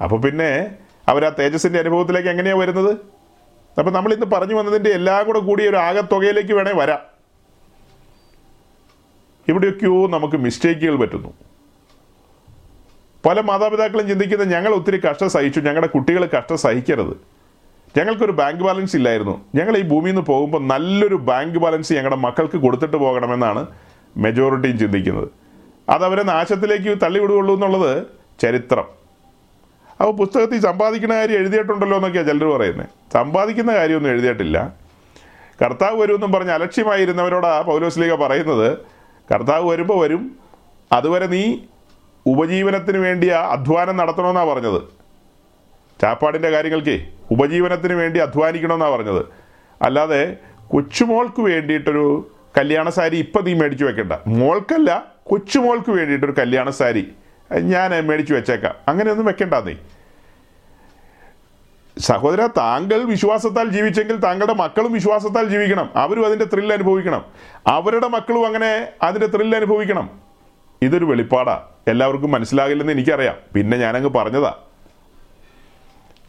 അപ്പോൾ 0.03 0.19
പിന്നെ 0.19 0.75
അവർ 1.07 1.25
ആ 1.25 1.29
തേജസ്സിന്റെ 1.29 1.79
അനുഭവത്തിലേക്ക് 1.79 2.29
എങ്ങനെയാണ് 2.29 2.59
വരുന്നത്? 2.59 2.97
അപ്പം 3.79 3.93
നമ്മൾ 3.93 4.13
ഇന്ന് 4.13 4.25
പറഞ്ഞു 4.25 4.55
വന്നതിന്റെ 4.55 4.89
എല്ലാം 4.89 5.25
കൂടെ 5.25 5.39
കൂടി 5.39 5.69
ഒരു 5.69 5.75
ആകത്തുകയിലേക്ക് 5.75 6.53
വേണേ 6.53 6.71
വരാം. 6.71 6.99
ഇവിടെയൊക്കെയോ 9.47 10.07
നമുക്ക് 10.07 10.35
മിസ്റ്റേക്കുകൾ 10.35 10.95
പറ്റുന്നു. 10.95 11.33
പല 13.25 13.41
മാതാപിതാക്കളും 13.41 14.07
ചിന്തിക്കുന്നത് 14.07 14.53
ഞങ്ങൾ 14.53 14.73
ഒത്തിരി 14.73 14.97
കഷ്ടം 14.97 15.29
സഹിച്ചു 15.29 15.59
ഞങ്ങളുടെ 15.59 15.87
കുട്ടികൾ 15.87 16.25
കഷ്ടം 16.25 16.57
സഹിക്കരുത്. 16.57 17.34
ഞങ്ങൾക്കൊരു 17.97 18.31
ബാങ്ക് 18.31 18.63
ബാലൻസ് 18.63 18.95
ഇല്ലായിരുന്നു. 18.95 19.45
ഞങ്ങൾ 19.55 19.77
ഈ 19.77 19.81
ഭൂമിയിൽ 19.81 20.13
നിന്ന് 20.13 20.25
പോകുമ്പോൾ 20.25 20.61
നല്ലൊരു 20.63 21.15
ബാങ്ക് 21.15 21.59
ബാലൻസ് 21.59 21.93
ഞങ്ങളുടെ 21.93 22.15
മക്കൾക്ക് 22.15 22.57
കൊടുത്തിട്ട് 22.57 22.97
പോകണമെന്നാണ് 22.97 23.67
മെജോറിറ്റിയും 24.17 24.77
ചിന്തിക്കുന്നത്. 24.77 25.27
അതവരെ 25.89 26.23
നാശത്തിലേക്ക് 26.23 27.01
തള്ളിവിടുകയുള്ളൂ 27.01 27.55
എന്നുള്ളത് 27.55 28.07
ചരിത്രം. 28.39 28.85
അപ്പോൾ 29.99 30.13
പുസ്തകത്തിൽ 30.13 30.59
സമ്പാദിക്കുന്ന 30.59 31.15
കാര്യം 31.15 31.37
എഴുതിയിട്ടുണ്ടല്ലോ 31.37 31.97
എന്നൊക്കെയാണ് 31.97 32.27
ചിലർ 32.27 32.45
പറയുന്നത് 32.45 32.89
സമ്പാദിക്കുന്ന 33.13 33.73
കാര്യമൊന്നും 33.73 34.09
എഴുതിയിട്ടില്ല. 34.09 34.73
കർത്താവ് 35.63 36.01
വരുമെന്നും 36.01 36.31
പറഞ്ഞ് 36.31 36.51
അലക്ഷ്യമായിരുന്നവരോടാ 36.51 37.61
പൗലോസ്ലീഗ 37.61 38.15
പറയുന്നത്. 38.15 38.77
കർത്താവ് 39.33 39.69
വരുമ്പോൾ 39.69 40.03
വരും. 40.03 40.35
അതുവരെ 40.91 41.27
നീ 41.27 41.57
ഉപജീവനത്തിന് 42.25 42.97
വേണ്ടി 42.97 43.27
അധ്വാനം 43.27 43.97
നടത്തണമെന്നാണ് 43.97 44.49
പറഞ്ഞത്. 44.49 44.94
ചാപ്പാടിന്റെ 46.01 46.49
കാര്യങ്ങൾക്ക് 46.49 47.05
ഉപജീവനത്തിന് 47.31 47.93
വേണ്ടി 47.93 48.19
അധ്വാനിക്കണമെന്നാണ് 48.19 48.91
പറഞ്ഞത്. 48.91 49.25
അല്ലാതെ 49.81 50.37
കൊച്ചുമോൾക്ക് 50.67 51.41
വേണ്ടിയിട്ടൊരു 51.41 52.31
കല്യാണ 52.57 52.89
സാരി 52.89 53.17
ഇപ്പം 53.17 53.43
നീ 53.43 53.53
മേടിച്ചു 53.53 53.85
വെക്കണ്ട. 53.85 54.13
മോൾക്കല്ല 54.27 55.05
കൊച്ചുമോൾക്ക് 55.23 55.91
വേണ്ടിയിട്ടൊരു 55.91 56.31
കല്യാണ 56.31 56.69
സാരി 56.69 57.11
ഞാൻ 57.51 58.07
മേടിച്ചു 58.07 58.33
വെച്ചേക്കാം. 58.33 58.75
അങ്ങനെയൊന്നും 58.87 59.25
വെക്കണ്ട 59.25 59.53
നീ. 59.53 59.73
സഹോദര 61.99 62.47
താങ്കൾ 62.57 63.03
വിശ്വാസത്താൽ 63.03 63.69
ജീവിച്ചെങ്കിൽ 63.69 64.15
താങ്കളുടെ 64.15 64.53
മക്കളും 64.53 64.93
വിശ്വാസത്താൽ 64.93 65.49
ജീവിക്കണം. 65.49 65.89
അവരും 65.95 66.25
അതിന്റെ 66.25 66.45
ത്രില്ല് 66.45 66.75
അനുഭവിക്കണം. 66.75 67.25
അവരുടെ 67.67 68.07
മക്കളും 68.07 68.45
അങ്ങനെ 68.45 68.87
അതിന്റെ 69.03 69.27
ത്രില്ല് 69.27 69.57
അനുഭവിക്കണം. 69.57 70.09
ഇതൊരു 70.81 71.05
വെളിപ്പാടാ. 71.05 71.67
എല്ലാവർക്കും 71.87 72.31
മനസ്സിലാകില്ലെന്ന് 72.31 72.93
എനിക്കറിയാം. 72.93 73.35
പിന്നെ 73.53 73.77
ഞാനങ്ങ് 73.77 74.09
പറഞ്ഞതാ. 74.09 74.55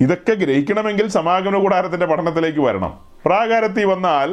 ഇതൊക്കെ 0.01 0.33
ഗ്രഹിക്കണമെങ്കിൽ 0.33 1.07
സമാഗമന 1.17 1.59
കൂടാരത്തിന്റെ 1.63 2.07
പഠനത്തിലേക്ക് 2.07 2.61
വരണം. 2.61 2.93
പ്രാകാരത്തിൽ 3.27 3.85
വന്നാൽ 3.85 4.31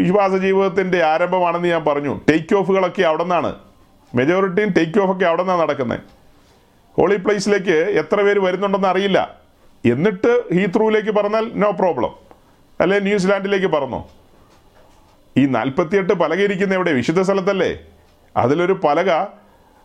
വിശ്വാസ 0.00 0.32
ജീവിതത്തിന്റെ 0.32 0.98
ആരംഭമാണെന്ന് 1.04 1.68
ഞാൻ 1.68 1.84
പറഞ്ഞു. 1.84 2.12
ടേക്ക് 2.28 2.54
ഓഫുകളൊക്കെ 2.54 3.02
അവിടെ 3.02 3.22
നിന്നാണ് 3.22 3.54
മെജോറിറ്റിയും 4.14 4.70
ടേക്ക് 4.78 4.98
ഓഫൊക്കെ 5.04 5.24
അവിടെ 5.24 5.42
നിന്നാണ് 5.42 5.60
നടക്കുന്നത് 5.60 6.00
ഹോളി 6.96 7.16
പ്ലേസിലേക്ക് 7.16 7.78
എത്ര 8.00 8.16
പേര് 8.22 8.38
വരുന്നുണ്ടെന്ന് 8.38 8.88
അറിയില്ല. 8.88 9.38
എന്നിട്ട് 9.84 10.32
ഹീത്രൂവിലേക്ക് 10.54 11.10
പറഞ്ഞാൽ 11.10 11.50
നോ 11.62 11.70
പ്രോബ്ലം 11.70 12.12
അല്ലെ 12.80 12.98
ന്യൂസിലാൻഡിലേക്ക് 13.00 13.66
പറഞ്ഞോ 13.66 14.00
ഈ 15.36 15.46
നാൽപ്പത്തിയെട്ട് 15.46 16.12
പലകയിരിക്കുന്ന 16.12 16.74
എവിടെ? 16.74 16.92
വിശുദ്ധ 16.92 17.20
സ്ഥലത്തല്ലേ? 17.20 17.72
അതിലൊരു 18.36 18.72
പലക 18.84 19.10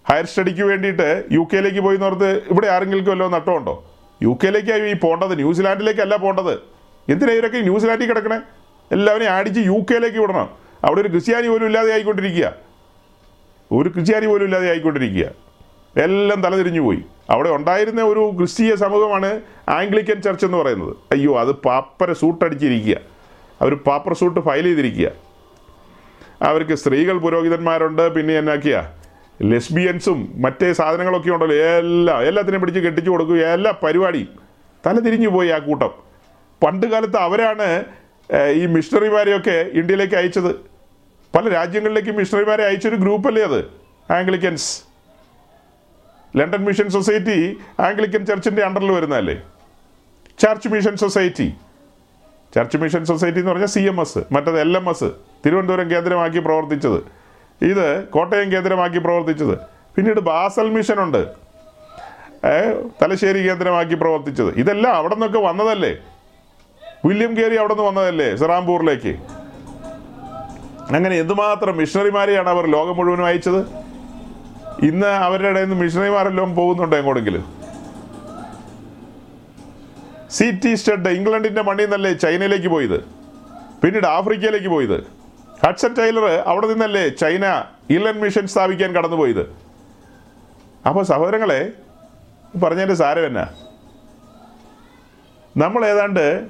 ഹയർ 0.09 0.25
സ്റ്റഡിക്ക് 0.25 0.61
വേണ്ടിയിട്ട് 0.61 1.23
യു 1.31 1.47
കെയിലേക്ക് 1.51 1.79
പോയി 1.79 1.97
നോർത്ത് 1.97 2.29
ഇവിടെ 2.51 2.67
ആരെങ്കിലും 2.67 3.05
വല്ലതും 3.11 3.31
നട്ടമുണ്ടോ? 3.31 3.75
യു 4.21 4.37
കെയിലേക്കായി 4.43 4.81
ഈ 4.81 4.93
പോകേണ്ടത് 4.93 5.35
ന്യൂസിലാൻഡിലേക്കല്ല 5.35 6.15
പോകേണ്ടത് 6.15 6.59
എന്തിനാ 7.09 7.33
ഇവരൊക്കെ 7.33 7.57
ന്യൂസിലാൻഡിൽ 7.57 8.07
കിടക്കണേ? 8.09 8.39
എല്ലാവരെയും 8.91 9.31
അടിച്ച് 9.31 9.59
യു 9.59 9.85
കെയിലേക്ക് 9.91 10.17
വിടണം. 10.17 10.49
അവിടെ 10.83 11.01
ഒരു 11.01 11.07
ക്രിസ്ത്യാനി 11.07 11.47
പോലും 11.47 11.65
ഇല്ലാതെ 11.65 11.91
ആയിക്കൊണ്ടിരിക്കുക. 11.91 12.53
ഒരു 13.71 13.89
ക്രിസ്ത്യാനി 13.89 14.25
പോലും 14.25 14.45
ഇല്ലാതെ 14.45 14.69
ആയിക്കൊണ്ടിരിക്കുക. 14.69 15.31
എല്ലാം 15.97 16.41
തലതിരിഞ്ഞു 16.41 16.81
പോയി. 16.81 17.03
അവിടെ 17.29 17.49
ഉണ്ടായിരുന്ന 17.49 18.03
ഒരു 18.03 18.31
ക്രിസ്തീയ 18.37 18.75
സമൂഹമാണ് 18.75 19.41
ആംഗ്ലിക്കൻ 19.69 20.21
ചർച്ച് 20.21 20.45
എന്ന് 20.45 20.57
പറയുന്നത്. 20.57 20.95
അയ്യോ 21.11 21.39
അത് 21.39 21.51
പാപ്പര 21.51 22.13
സൂട്ടടിച്ചിരിക്കുക 22.13 22.97
അവർ 23.61 23.75
പാപ്പർ 23.75 24.13
സൂട്ട് 24.13 24.39
ഫയൽ 24.39 24.63
ചെയ്തിരിക്കുക. 24.63 25.11
അവർക്ക് 26.41 26.73
സ്ത്രീകൾ 26.73 27.17
പുരോഹിതന്മാരുണ്ട് 27.17 28.13
പിന്നെ 28.13 28.37
എന്നാക്കിയ? 28.37 28.93
ലെസ്ബിയൻസും 29.41 30.33
മറ്റേ 30.35 30.73
സാധനങ്ങളൊക്കെ 30.73 31.29
ഉണ്ടല്ലോ 31.29 31.55
എല്ലാം 31.55 32.21
എല്ലാത്തിനെയും 32.21 32.61
പിടിച്ച് 32.61 32.79
കെട്ടിച്ചു 32.79 33.11
കൊടുക്കും 33.11 33.37
എല്ലാ 33.39 33.73
പരിപാടിയും. 33.83 34.27
തലതിരിഞ്ഞു 34.85 35.27
പോയി 35.27 35.49
ആ 35.49 35.57
കൂട്ടം. 35.57 35.91
പണ്ട് 36.63 36.87
കാലത്ത് 36.87 37.17
അവരാണ് 37.17 37.83
ഈ 38.53 38.65
മിഷണറിമാരെയൊക്കെ 38.65 39.65
ഇന്ത്യയിലേക്ക് 39.73 40.15
അയച്ചത്. 40.15 40.55
പല 41.35 41.49
രാജ്യങ്ങളിലേക്ക് 41.49 42.09
മിഷണറിമാരെ 42.09 42.63
അയച്ചൊരു 42.63 42.95
ഗ്രൂപ്പല്ലേ 42.95 43.43
അത്? 43.43 43.59
Anglicans. 44.11 44.81
London 46.37 46.65
mission 46.65 46.89
society 46.89 47.57
Anglican 47.79 48.25
ചർച്ചിന്റെ 48.25 48.61
അണ്ടറിൽ 48.61 48.91
വരുന്നതല്ലേ? 48.91 49.41
Church 50.39 50.67
mission 50.67 50.97
society. 50.97 51.53
Church 52.55 52.77
mission 52.77 53.05
society 53.05 53.39
എന്ന് 53.39 53.51
പറഞ്ഞാൽ 53.51 53.67
സി 53.67 53.79
എം 53.79 54.01
എസ് 54.01 54.19
മറ്റത് 54.31 54.59
എൽ 54.61 54.77
എം 54.77 54.89
എസ് 54.89 55.11
തിരുവനന്തപുരം 55.45 55.91
കേന്ദ്രമാക്കി 55.91 56.39
പ്രവർത്തിച്ചത്. 56.39 57.18
ഇത് 57.61 58.07
കോട്ടയം 58.15 58.47
കേന്ദ്രമാക്കി 58.51 58.99
പ്രവർത്തിച്ചത്. 59.05 59.55
പിന്നീട് 59.95 60.19
ബാസൽ 60.29 60.67
മിഷൻ 60.75 60.99
ഉണ്ട്. 61.03 61.21
തലശ്ശേരി 63.01 63.39
കേന്ദ്രമാക്കി 63.49 63.95
പ്രവർത്തിച്ചത്. 64.03 64.51
ഇതെല്ലാം 64.61 64.93
അവിടെ 64.99 65.15
നിന്നൊക്കെ 65.15 65.39
വന്നതല്ലേ? 65.47 65.91
വില്യം 67.07 67.33
കേരി 67.37 67.55
അവിടെ 67.55 67.73
നിന്ന് 67.73 67.87
വന്നതല്ലേ 67.89 68.29
സിറാംപൂറിലേക്ക് 68.41 69.13
അങ്ങനെ 70.95 71.15
എന്തുമാത്രം 71.15 71.77
മിഷണറിമാരെയാണ് 71.77 72.49
അവർ 72.55 72.65
ലോകം 72.75 72.95
മുഴുവനും 72.97 73.25
അയച്ചത്? 73.25 73.61
ഇന്ന് 74.89 75.11
അവരുടെ 75.27 75.49
ഇടയിൽ 75.49 75.69
നിന്ന് 75.69 75.83
മിഷണറിമാരെല്ലാം 75.83 76.55
പോകുന്നുണ്ടോ 76.55 76.97
എങ്ങോട്ടെങ്കിലും? 76.97 77.43
സി 80.37 80.47
ടി 80.63 80.71
സ്റ്റഡ് 80.79 81.09
ഇംഗ്ലണ്ടിന്റെ 81.09 81.61
മണ്ണിൽ 81.61 81.85
നിന്നല്ലേ 81.85 82.13
ചൈനയിലേക്ക് 82.23 82.67
പോയത്? 82.67 82.99
പിന്നീട് 83.83 84.07
ആഫ്രിക്കയിലേക്ക് 84.17 84.67
പോയത്? 84.67 85.18
ഹഡ്സൺ 85.65 85.93
ടൈലർ 85.93 86.23
അവിടെ 86.23 86.67
നിന്നല്ലേ 86.67 87.09
ചൈന 87.09 87.63
ഇലൻ 87.89 88.19
മിഷൻ 88.19 88.47
സ്ഥാപിക്കാൻ 88.47 88.95
കടന്നുപോയത്? 88.95 89.49
അപ്പോൾ 90.87 91.03
സഹോദരങ്ങളെ 91.03 91.71
പറഞ്ഞതിന്റെ 92.63 92.95
സാരം 92.95 93.25
എന്നാ? 93.25 93.47
നമ്മൾ 95.57 95.85
ഏതാണ്ട് 95.85 96.47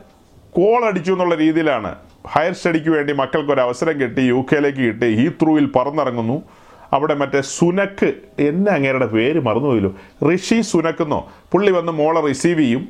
കോൾ 0.52 0.86
അടിച്ചു 0.86 1.12
എന്നുള്ള 1.12 1.36
രീതിയിലാണ് 1.36 1.96
ഹയർ 2.28 2.54
സ്റ്റഡിക്ക് 2.54 2.90
വേണ്ടി 2.90 3.14
മക്കൾക്ക് 3.14 3.52
ഒരു 3.52 3.62
അവസരം 3.62 4.02
കിട്ടി 4.02 4.22
യു 4.22 4.46
കെയിലേക്ക് 4.52 4.80
കിട്ടി. 4.80 5.16
ഹീത്രൂവിൽ 5.16 5.72
പറന്നിറങ്ങുന്നു. 5.76 6.44
അവിടെ 6.94 7.14
മറ്റേ 7.14 7.42
സുനക്ക് 7.42 8.14
എന്നെ 8.40 8.72
അങ്ങേരുടെ 8.72 9.06
പേര് 9.06 9.40
മറന്നുപോയല്ലോ. 9.40 9.96
ഋഷി 10.36 10.62
സുനക്കെന്നോ 10.62 11.32
പുള്ളി 11.52 11.72
വന്ന് 11.72 11.92
മോളെ 11.92 12.22
റിസീവ് 12.22 12.60
ചെയ്യും. 12.60 12.90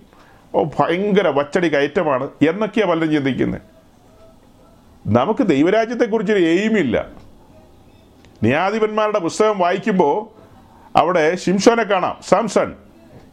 ഓ 0.55 0.63
ഭയങ്കര 0.79 1.27
വച്ചടി 1.27 1.67
കയറ്റമാണ്. 1.67 2.29
എന്നൊക്കെയാണ് 2.49 2.91
പലരും 2.91 3.11
ചിന്തിക്കുന്നത് 3.11 3.78
നമുക്ക് 5.07 5.47
ദൈവരാജ്യത്തെക്കുറിച്ചൊരു 5.47 6.39
എയിമില്ല 6.39 7.07
ന്യായാധിപന്മാരുടെ 8.43 9.19
പുസ്തകം 9.19 9.59
വായിക്കുമ്പോൾ 9.59 10.39
അവിടെ 10.97 11.35
ഷിംഷോനെ 11.35 11.83
കാണാം. 11.83 12.17
സാംസൺ. 12.27 12.75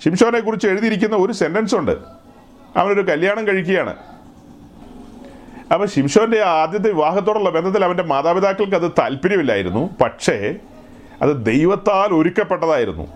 ഷിംഷോനെ 0.04 0.40
കുറിച്ച് 0.40 0.66
എഴുതിയിരിക്കുന്ന 0.66 1.16
ഒരു 1.16 1.32
സെന്റൻസ് 1.32 1.74
ഉണ്ട്. 1.74 1.96
അവനൊരു 2.76 3.00
കല്യാണം 3.00 3.46
കഴിക്കുകയാണ്. 3.46 3.96
അപ്പോൾ 5.72 5.86
ഷിംഷോന്റെ 5.86 6.42
ആദ്യത്തെ 6.42 6.88
വിവാഹത്തോടുള്ള 6.88 7.50
ബന്ധത്തിൽ 7.50 7.84
അവന്റെ 7.84 8.02
മാതാപിതാക്കൾക്ക് 8.02 8.74
അത് 8.74 8.92
താല്പര്യമില്ലായിരുന്നു. 8.98 9.90
പക്ഷേ 10.00 10.54
അത് 11.22 11.46
ദൈവത്താൽ 11.46 12.14
ഒരുക്കപ്പെട്ടതായിരുന്നു. 12.14 13.06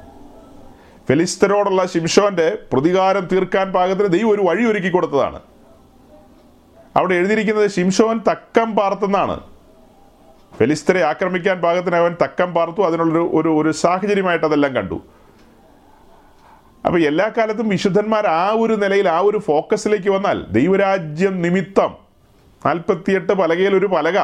ഫെലിസ്തരോടുള്ള 1.09 1.87
ഷിംഷോന്റെ 1.87 2.59
പ്രതികാരം 2.73 3.29
തീർക്കാൻ 3.33 3.73
പാകത്തിന് 3.73 4.13
ദൈവം 4.13 4.31
ഒരു 4.31 4.43
വഴി 4.43 4.65
ഒരുക്കി 4.65 4.89
കൊടുത്തതാണ് 4.89 5.41
അവിടെ 6.97 7.15
എഴുതിയിരിക്കുന്നത് 7.15 7.71
ശിംഷോൻ 7.71 8.21
തക്കം 8.31 8.77
പാർത്തെന്നാണ്. 8.77 9.41
ഫെലിസ്തരെ 10.59 11.03
ആക്രമിക്കാൻ 11.03 11.61
പാകത്തിന് 11.61 11.97
അവൻ 11.97 12.17
തക്കം 12.23 12.55
പാർത്തു. 12.55 12.81
അതിനുള്ളൊരു 12.83 13.31
ഒരു 13.41 13.49
ഒരു 13.61 13.71
സാഹചര്യമായിട്ട് 13.71 14.47
അതെല്ലാം 14.47 14.75
കണ്ടു. 14.75 14.99
അപ്പോൾ 16.87 17.01
എല്ലാ 17.07 17.27
കാലത്തും 17.39 17.69
വിശുദ്ധന്മാർ 17.69 18.27
ആ 18.27 18.51
ഒരു 18.53 18.73
നിലയിൽ 18.73 19.09
ആ 19.09 19.19
ഒരു 19.19 19.39
ഫോക്കസിലേക്ക് 19.39 20.11
വന്നാൽ 20.11 20.45
ദൈവരാജ്യം 20.51 21.43
നിമിത്തം 21.43 21.91
നാൽപ്പത്തിയെട്ട് 22.67 23.33
പലകയിൽ 23.33 23.75
ഒരു 23.77 23.87
പലക 23.87 24.19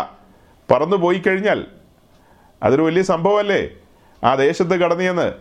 പറന്നു 0.70 0.96
പോയി 0.96 1.18
കഴിഞ്ഞാൽ 1.26 1.66
അതൊരു 2.62 2.82
വലിയ 2.82 3.02
സംഭവമല്ലേ? 3.02 3.60
ആ 4.24 4.34
ദേശത്ത് 4.34 4.70
കടന്നിയെന്ന് 4.70 5.32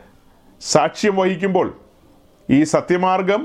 സാക്ഷ്യം 0.62 1.16
വഹിക്കുമ്പോൾ 1.16 1.68
ഈ 2.50 2.64
സത്യമാർഗം 2.64 3.42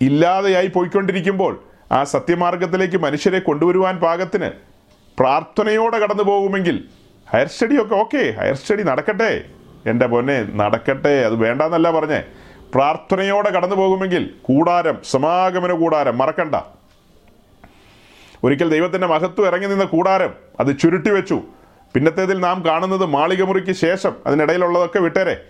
ഇല്ലാതെയായി 0.00 0.66
പോയിക്കൊണ്ടിരിക്കുമ്പോൾ 0.66 1.71
ആ 1.92 2.04
സത്യമാർഗത്തിലേക്ക് 2.04 2.96
മനുഷ്യരെ 2.96 3.38
കൊണ്ടുവരുവാൻ 3.38 3.96
പാകത്തിന് 4.00 4.50
പ്രാർത്ഥനയോടെ 5.18 5.98
കടന്നു 5.98 6.22
പോകുമെങ്കിൽ 6.22 6.84
ഹയർ 7.32 7.46
സ്റ്റഡിയൊക്കെ 7.46 7.94
ഓക്കെ 7.94 8.34
ഹയർ 8.40 8.54
സ്റ്റഡി 8.54 8.82
നടക്കട്ടെ. 8.82 9.44
എന്റെ 9.86 10.06
പൊന്നെ 10.06 10.42
നടക്കട്ടെ. 10.54 11.24
അത് 11.24 11.34
വേണ്ടെന്നല്ല 11.34 11.90
പറഞ്ഞേ. 11.90 12.22
പ്രാർത്ഥനയോടെ 12.74 13.50
കടന്നു 13.50 13.76
പോകുമെങ്കിൽ 13.76 14.34
കൂടാരം 14.42 14.98
സമാഗമന 15.10 15.72
കൂടാരം 15.72 16.18
മറക്കണ്ട. 16.18 16.54
ഒരിക്കൽ 18.44 18.70
ദൈവത്തിന്റെ 18.70 19.06
മഹത്വം 19.06 19.46
ഇറങ്ങി 19.46 19.66
നിന്ന 19.66 19.84
കൂടാരം 19.84 20.34
അത് 20.60 20.78
ചുരുട്ടി 20.78 21.10
വെച്ചു. 21.10 21.42
പിന്നത്തേതിൽ 21.94 22.40
നാം 22.40 22.64
കാണുന്നത് 22.66 23.06
മാളികമുറിക്ക് 23.06 23.72
ശേഷം 23.72 24.12
അതിനിടയിലുള്ളതൊക്കെ 24.26 24.98
വിട്ടേരെ. 24.98 25.44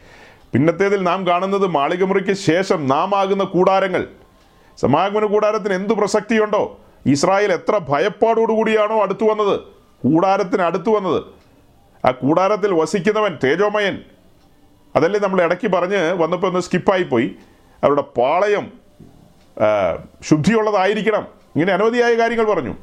പിന്നത്തേതിൽ 0.53 1.03
നാം 1.03 1.27
കാണുന്നത് 1.27 1.67
മാളികമുറിക്ക് 1.67 2.33
ശേഷം 2.33 2.89
നാം 2.89 3.17
ആകുന്ന 3.17 3.45
കൂടാരങ്ങൾ 3.45 4.09
സമാഗമന 4.83 5.25
കൂടാരത്തിന് 5.25 5.75
എന്തു 5.75 5.95
പ്രസക്തിയുണ്ടോ? 5.95 6.63
ഇസ്രായേൽ 7.07 7.53
എത്ര 7.53 7.79
ഭയപ്പാടോടുകൂടിയാണോ 7.89 9.03
അടുത്തു 9.03 9.25
വന്നത്? 9.25 9.61
കൂടാരത്തിന് 10.05 10.63
അടുത്തു 10.63 10.91
വന്നത്? 10.91 11.23
ആ 12.07 12.11
കൂടാരത്തിൽ 12.11 12.75
വസിക്കുന്നവൻ 12.75 13.39
തേജോമയൻ. 13.45 13.99
അതല്ലേ 14.97 15.21
നമ്മൾ 15.21 15.43
ഇടയ്ക്ക് 15.43 15.69
പറഞ്ഞ് 15.73 16.01
വന്നപ്പോൾ 16.13 16.47
ഒന്ന് 16.47 16.61
സ്കിപ്പായിപ്പോയി. 16.61 17.29
അവരുടെ 17.83 18.03
പാളയം 18.03 18.67
ശുദ്ധിയുള്ളതായിരിക്കണം. 20.29 21.25
ഇങ്ങനെ 21.55 21.73
അനവധിയായ 21.73 22.15
കാര്യങ്ങൾ 22.15 22.47
പറഞ്ഞു. 22.55 22.75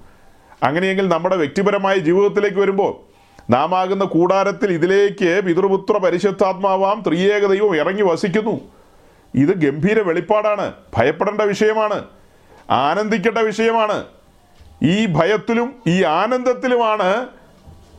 അങ്ങനെയെങ്കിൽ 0.64 1.08
നമ്മുടെ 1.08 1.36
വ്യക്തിപരമായ 1.36 1.98
ജീവിതത്തിലേക്ക് 1.98 2.58
വരുമ്പോൾ 2.58 2.92
നാമാകുന്ന 3.52 4.06
കൂടാരത്തിൽ 4.06 4.72
ഇതിലേക്ക് 4.72 5.42
പിതൃപുത്ര 5.46 5.98
പരിശുദ്ധാത്മാവാം 5.98 7.04
ത്രിയേക 7.08 7.46
ദൈവം 7.46 7.76
ഇറങ്ങി 7.76 8.02
വസിക്കുന്നു. 8.02 8.60
ഇത് 9.36 9.50
ഗംഭീര 9.50 10.00
വെളിപ്പാടാണ്. 10.00 10.74
ഭയപ്പെടേണ്ട 10.98 11.42
വിഷയമാണ്. 11.42 12.04
ആനന്ദിക്കേണ്ട 12.70 13.38
വിഷയമാണ്. 13.38 14.06
ഈ 14.84 15.06
ഭയത്തിലും 15.06 15.76
ഈ 15.88 16.04
ആനന്ദത്തിലുമാണ് 16.04 17.28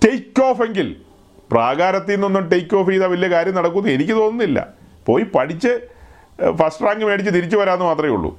ടേക്ക് 0.05 0.43
ഓഫ് 0.43 0.63
എങ്കിൽ. 0.63 0.97
പ്രാകാരത്തിൽ 1.51 2.11
നിന്നൊന്നും 2.11 2.49
ടേക്ക് 2.49 2.77
ഓഫ് 2.77 2.91
ചെയ്താൽ 2.91 3.09
വലിയ 3.09 3.29
കാര്യം 3.29 3.55
നടക്കുമെന്ന് 3.55 3.91
എനിക്ക് 3.91 4.13
തോന്നുന്നില്ല. 4.13 4.69
പോയി 5.07 5.25
പഠിച്ച് 5.25 5.81
ഫസ്റ്റ് 6.57 6.87
റാങ്ക് 6.87 7.05
മേടിച്ച് 7.05 7.35
തിരിച്ചു 7.35 7.57
വരാമെന്ന് 7.57 7.87
മാത്രമേ 7.87 8.09
ഉള്ളൂ. 8.09 8.39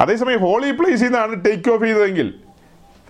അതേസമയം 0.00 0.38
ഹോളി 0.38 0.70
പ്ലേസിൽ 0.70 1.04
നിന്നാണ് 1.04 1.44
ടേക്ക് 1.44 1.70
ഓഫ് 1.70 1.84
ചെയ്തതെങ്കിൽ. 1.84 2.34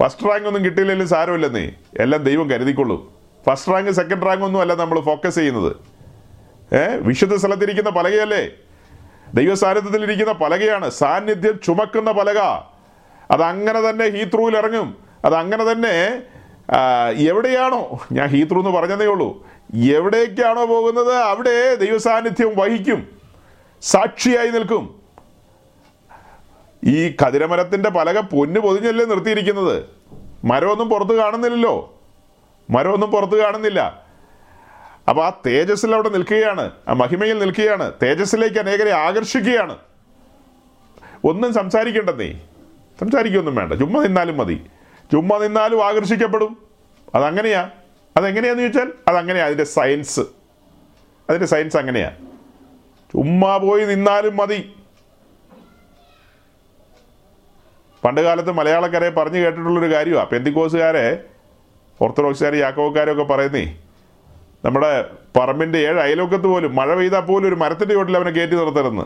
ഫസ്റ്റ് 0.03 0.29
റാങ്ക് 0.29 0.47
ഒന്നും 0.47 0.65
കിട്ടിയില്ലെങ്കിലും 0.65 1.09
സാരമില്ലെന്നേ. 1.09 1.73
എല്ലാം 2.01 2.23
ദൈവം 2.23 2.51
കരുതിക്കൊള്ളൂ. 2.51 3.13
ഫസ്റ്റ് 3.47 3.73
റാങ്ക് 3.73 3.91
സെക്കൻഡ് 3.91 4.27
റാങ്ക് 4.27 4.45
ഒന്നും 4.45 4.61
അല്ല 4.61 4.75
നമ്മൾ 4.75 5.01
ഫോക്കസ് 5.01 5.35
ചെയ്യുന്നത്. 5.35 5.77
ഏ? 6.75 6.97
വിശുദ്ധ 6.97 7.35
സ്ഥലത്തിരിക്കുന്ന 7.35 7.91
പലകയല്ലേ? 7.91 8.49
ദൈവസാന്നിധ്യത്തിലിരിക്കുന്ന 9.35 10.33
പലകയാണ്. 10.33 10.91
സാന്നിധ്യം 10.91 11.61
ചുമക്കുന്ന 11.65 12.13
പലക. 12.13 12.39
അത് 13.31 13.43
അങ്ങനെ 13.43 13.91
തന്നെ 13.91 14.09
ഹീത്രൂവിൽ 14.09 14.57
ഇറങ്ങും. 14.57 14.97
അത് 15.25 15.35
അങ്ങനെ 15.35 15.73
തന്നെ 15.73 16.23
എവിടെയാണോ? 17.17 18.01
ഞാൻ 18.13 18.29
ഹീത്രൂ 18.29 18.59
എന്ന് 18.59 18.71
പറഞ്ഞതേ 18.71 19.07
ഉള്ളൂ. 19.07 19.47
എവിടേക്കാണോ 19.75 20.65
പോകുന്നത് 20.65 21.15
അവിടെ 21.15 21.75
ദൈവസാന്നിധ്യം 21.75 22.53
വഹിക്കും. 22.57 23.09
സാക്ഷിയായി 23.83 24.49
നിൽക്കും. 24.49 25.03
ഈ 26.85 27.17
കതിരമരത്തിന്റെ 27.23 27.91
പലക 27.91 28.21
പൊന്നു 28.21 28.61
പൊതിഞ്ഞല്ലേ 28.61 29.05
നിർത്തിയിരിക്കുന്നത്? 29.05 29.85
മരമൊന്നും 30.45 30.89
പുറത്ത് 30.89 31.13
കാണുന്നില്ലല്ലോ. 31.13 32.01
മരമൊന്നും 32.71 33.11
പുറത്ത് 33.11 33.43
കാണുന്നില്ല. 33.43 34.06
അപ്പൊ 35.09 35.25
ആ 35.25 35.33
തേജസ്സിൽ 35.47 35.95
അവിടെ 35.95 36.09
നിൽക്കുകയാണ് 36.09 36.71
ആ 36.89 36.93
മഹിമയിൽ 36.93 37.39
നിൽക്കുകയാണ് 37.39 37.93
തേജസ്സിലേക്ക് 38.03 38.59
അനേകരെ 38.59 38.91
ആകർഷിക്കുകയാണ്. 38.91 39.79
ഒന്നും 41.25 41.55
സംസാരിക്കേണ്ടെന്നേ 41.55 42.41
സംസാരിക്കൊന്നും 43.01 43.55
വേണ്ട. 43.55 43.73
ചുമ്മാ 43.73 44.03
നിന്നാലും 44.03 44.37
മതി. 44.37 44.67
ചുമ്മാ 45.13 45.39
നിന്നാലും 45.39 45.87
ആകർഷിക്കപ്പെടും. 45.87 46.67
അതങ്ങനെയാ? 47.15 47.71
അതെങ്ങനെയാന്ന് 48.17 48.63
ചോദിച്ചാൽ 48.63 48.93
അതങ്ങനെയാ. 49.09 49.47
അതിന്റെ 49.47 49.65
സയൻസ്. 49.65 50.21
അതിന്റെ 51.31 51.47
സയൻസ് 51.47 51.77
അങ്ങനെയാ. 51.77 52.11
ചുമ്മാ 53.13 53.57
പോയി 53.57 53.85
നിന്നാലും 53.85 54.37
മതി. 54.37 54.75
പണ്ട് 58.05 58.21
കാലത്ത് 58.21 58.53
മലയാളക്കാരെ 58.53 59.11
പറഞ്ഞു 59.11 59.39
കേട്ടിട്ടുള്ളൊരു 59.39 59.95
കാര്യമാണ് 59.95 60.29
പെന്തിക്കോസുകാരെ 60.29 61.25
ഓർത്തഡോക്സുകാർ 62.01 62.55
യാക്കോക്കാരും 62.55 63.13
ഒക്കെ 63.13 63.23
പറയുന്നേ 63.23 63.79
നമ്മുടെ 64.67 65.05
പറമ്പിന്റെ 65.39 65.79
ഏഴ് 65.79 66.01
അയലോക്കത്ത് 66.01 66.45
പോലും 66.45 66.77
മഴ 66.77 66.95
പെയ്താൽ 66.95 67.21
പോലും 67.21 67.49
ഒരു 67.49 67.55
മരത്തിന്റെ 67.55 67.95
ചോട്ടിൽ 67.95 68.17
അവനെ 68.17 68.31
കയറ്റി 68.31 68.55
നിർത്തരുന്ന് 68.55 69.03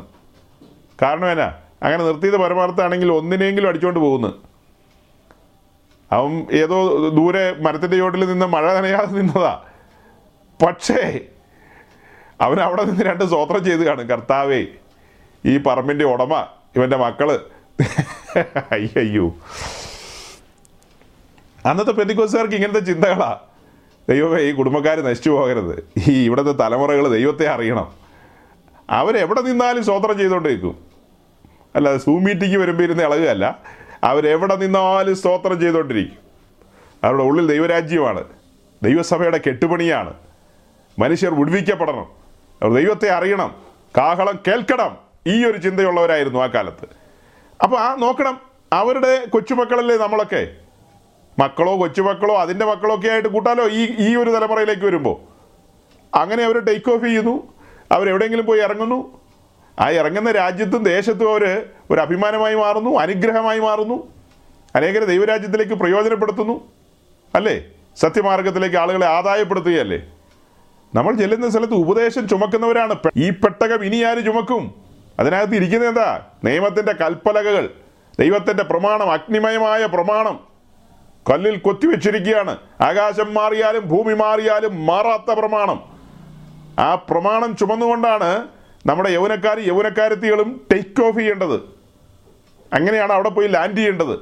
കാരണം 1.02 1.32
എന്നാ? 1.32 1.54
അങ്ങനെ 1.82 2.04
നിർത്തിയത് 2.04 2.36
പരമാർത്ഥമാണെങ്കിൽ 2.36 3.12
ഒന്നിനെങ്കിലും 3.12 3.68
അടിച്ചുകൊണ്ട് 3.68 4.00
പോകുന്നു. 4.00 4.42
അവൻ 6.12 6.46
ഏതോ 6.52 7.08
ദൂരെ 7.08 7.56
മരത്തിന്റെ 7.60 7.96
ചോട്ടിൽ 7.96 8.24
നിന്ന് 8.28 8.46
മഴ 8.46 8.74
നനയാതെ 8.74 9.12
നിന്നതാ. 9.12 9.64
പക്ഷേ 10.66 11.20
അവൻ 12.40 12.60
അവിടെ 12.60 12.84
നിന്ന് 12.84 13.04
രണ്ട് 13.04 13.24
സ്വോത്രം 13.24 13.64
ചെയ്ത് 13.64 13.84
കാണും. 13.84 14.06
കർത്താവേ 14.06 14.66
ഈ 15.46 15.58
പറമ്പിന്റെ 15.58 16.04
ഉടമ 16.04 16.46
ഇവന്റെ 16.76 16.96
മക്കൾ. 16.96 17.40
അയ്യോ 18.72 19.26
അന്നത്തെ 21.66 21.90
പെന്തിക്കോസുകാർക്ക് 21.90 22.54
ഇങ്ങനത്തെ 22.54 22.80
ചിന്തകളാ. 22.80 23.38
ദൈവമേ 24.08 24.42
ഈ 24.42 24.52
കുടുംബക്കാർ 24.52 25.00
നശിച്ചു 25.00 25.30
പോകരുത്. 25.30 25.88
ഈ 26.08 26.24
ഇവിടുത്തെ 26.24 26.52
തലമുറകൾ 26.52 27.08
ദൈവത്തെ 27.08 27.48
അറിയണം. 27.48 27.92
അവരെവിടെ 28.90 29.40
നിന്നാലും 29.40 29.84
സ്വോത്രം 29.84 30.18
ചെയ്തുകൊണ്ടിരിക്കും. 30.18 30.78
അല്ല 31.76 31.96
സൂം 31.96 32.24
മീറ്റിംഗ് 32.24 32.56
വരുമ്പോൾ 32.56 32.82
ഇരുന്ന് 32.82 33.02
ഇളകുകയല്ല. 33.02 33.58
അവരെവിടെ 34.04 34.56
നിന്നാലും 34.56 35.16
സ്തോത്രം 35.16 35.60
ചെയ്തുകൊണ്ടിരിക്കും. 35.60 36.18
അവരുടെ 37.04 37.22
ഉള്ളിൽ 37.22 37.46
ദൈവരാജ്യമാണ്. 37.46 38.24
ദൈവസഭയുടെ 38.82 39.40
കെട്ടുപണിയാണ്. 39.46 40.14
മനുഷ്യർ 40.98 41.34
വിടുവിക്കപ്പെടണം. 41.34 42.06
അവർ 42.62 42.74
ദൈവത്തെ 42.74 43.10
അറിയണം. 43.10 43.54
കാഹളം 43.96 44.38
കേൾക്കണം. 44.46 44.96
ഈ 45.26 45.44
ഒരു 45.44 45.56
ചിന്തയുള്ളവരായിരുന്നു 45.58 46.38
ആ 46.38 46.46
കാലത്ത്. 46.46 46.88
അപ്പോൾ 47.62 47.76
ആ 47.76 47.94
നോക്കണം. 47.94 48.40
അവരുടെ 48.72 49.26
കൊച്ചുമക്കളല്ലേ 49.26 49.96
നമ്മളൊക്കെ? 49.96 50.48
മക്കളോ 51.40 51.80
കൊച്ചുമക്കളോ 51.80 52.36
അതിന്റെ 52.36 52.66
മക്കളോ 52.66 52.94
ഒക്കെ 52.94 53.08
ആയിട്ട് 53.08 53.28
കൂട്ടാലോ? 53.28 53.68
ഈ 53.68 53.96
ഈ 53.98 54.16
ഒരു 54.16 54.30
തലമുറയിലേക്ക് 54.30 54.82
വരുമ്പോൾ 54.82 55.30
അങ്ങനെ 56.16 56.44
അവർ 56.44 56.58
ടേക്ക് 56.58 56.90
ഓഫ് 56.90 57.04
ചെയ്യുന്നു. 57.04 57.52
അവരെവിടെയെങ്കിലും 57.92 58.46
പോയി 58.46 58.60
ഇറങ്ങുന്നു. 58.60 59.20
ആ 59.78 59.90
ഇറങ്ങുന്ന 59.90 60.30
രാജ്യത്തും 60.30 60.82
ദേശത്തും 60.82 61.30
അവർ 61.30 61.66
ഒരു 61.90 62.00
അഭിമാനമായി 62.00 62.54
മാറുന്നു 62.54 62.98
അനുഗ്രഹമായി 62.98 63.58
മാറുന്നു. 63.58 64.12
അനേകരെ 64.76 65.04
ദൈവരാജ്യത്തിലേക്ക് 65.04 65.72
പ്രയോജനപ്പെടുത്തുന്നു. 65.72 66.70
അല്ലേ? 67.34 67.64
സത്യമാർഗത്തിലേക്ക് 67.96 68.76
ആളുകളെ 68.76 69.06
ആദായപ്പെടുത്തുകയല്ലേ? 69.06 70.02
നമ്മൾ 70.94 71.16
ചെല്ലുന്ന 71.16 71.50
സ്ഥലത്ത് 71.50 71.72
ഉപദേശം 71.72 72.28
ചുമക്കുന്നവരാണ്. 72.28 72.94
ഈ 73.16 73.30
പെട്ടകം 73.30 73.84
ഇനി 73.84 73.96
ആര് 73.96 74.24
ചുമക്കും? 74.24 74.74
അതിനകത്ത് 75.18 75.54
ഇരിക്കുന്നത് 75.54 75.88
എന്താ? 75.88 76.26
നിയമത്തിന്റെ 76.44 76.92
കൽപ്പലകകൾ 76.92 77.70
ദൈവത്തിന്റെ 78.20 78.64
പ്രമാണം 78.64 79.12
അഗ്നിമയമായ 79.12 79.86
പ്രമാണം. 79.86 80.49
കല്ലിൽ 81.30 81.56
കൊത്തിവെച്ചിരിക്കുകയാണ് 81.56 82.56
ആകാശം 82.80 83.34
മാറിയാലും 83.34 83.88
ഭൂമി 83.88 84.14
മാറിയാലും 84.14 84.86
മാറാത്ത 84.86 85.38
പ്രമാണം. 85.38 85.82
ആ 86.78 86.94
പ്രമാണം 86.94 87.56
ചുമന്നുകൊണ്ടാണ് 87.56 88.48
നമ്മുടെ 88.86 89.10
യൗവനക്കാർ 89.10 89.58
യൗവനക്കാരത്തികളും 89.58 90.66
ടേക്ക് 90.72 91.02
ഓഫ് 91.02 91.18
ചെയ്യേണ്ടത്. 91.18 91.54
അങ്ങനെയാണ് 92.72 93.12
അവിടെ 93.12 93.28
പോയി 93.28 93.48
ലാൻഡ് 93.48 93.76
ചെയ്യേണ്ടത്. 93.76 94.18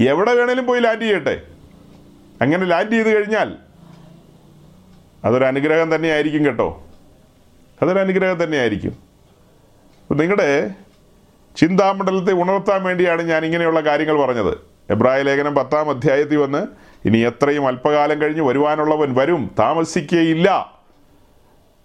എവിടെ 0.00 0.34
വേണേലും 0.34 0.66
പോയി 0.66 0.80
ലാൻഡ് 0.80 1.02
ചെയ്യട്ടെ. 1.02 1.42
അങ്ങനെ 2.40 2.66
ലാൻഡ് 2.66 2.92
ചെയ്ത് 2.92 3.16
കഴിഞ്ഞാൽ 3.16 3.56
അതൊരു 5.24 5.44
അനുഗ്രഹം 5.44 5.94
തന്നെയായിരിക്കും 5.94 6.44
കേട്ടോ. 6.44 6.82
അതൊരു 7.82 7.98
അനുഗ്രഹം 7.98 8.44
തന്നെയായിരിക്കും. 8.44 8.96
നിങ്ങളുടെ 10.12 10.70
ചിന്താമണ്ഡലത്തെ 11.56 12.32
ഉണർത്താൻ 12.32 12.82
വേണ്ടിയാണ് 12.82 13.22
ഞാൻ 13.22 13.44
ഇങ്ങനെയുള്ള 13.44 13.80
കാര്യങ്ങൾ 13.80 14.20
പറഞ്ഞത്. 14.20 14.75
എബ്രായ 14.90 15.22
ലേഖനം 15.22 15.54
പത്താം 15.54 15.90
അധ്യായത്തിൽ 15.90 16.36
വന്ന് 16.36 16.66
ഇനി 17.04 17.18
എത്രയും 17.18 17.66
അല്പകാലം 17.66 18.22
കഴിഞ്ഞ് 18.22 18.42
വരുവാനുള്ളവൻ 18.42 19.14
വരും 19.14 19.50
താമസിക്കുകയില്ല. 19.58 20.76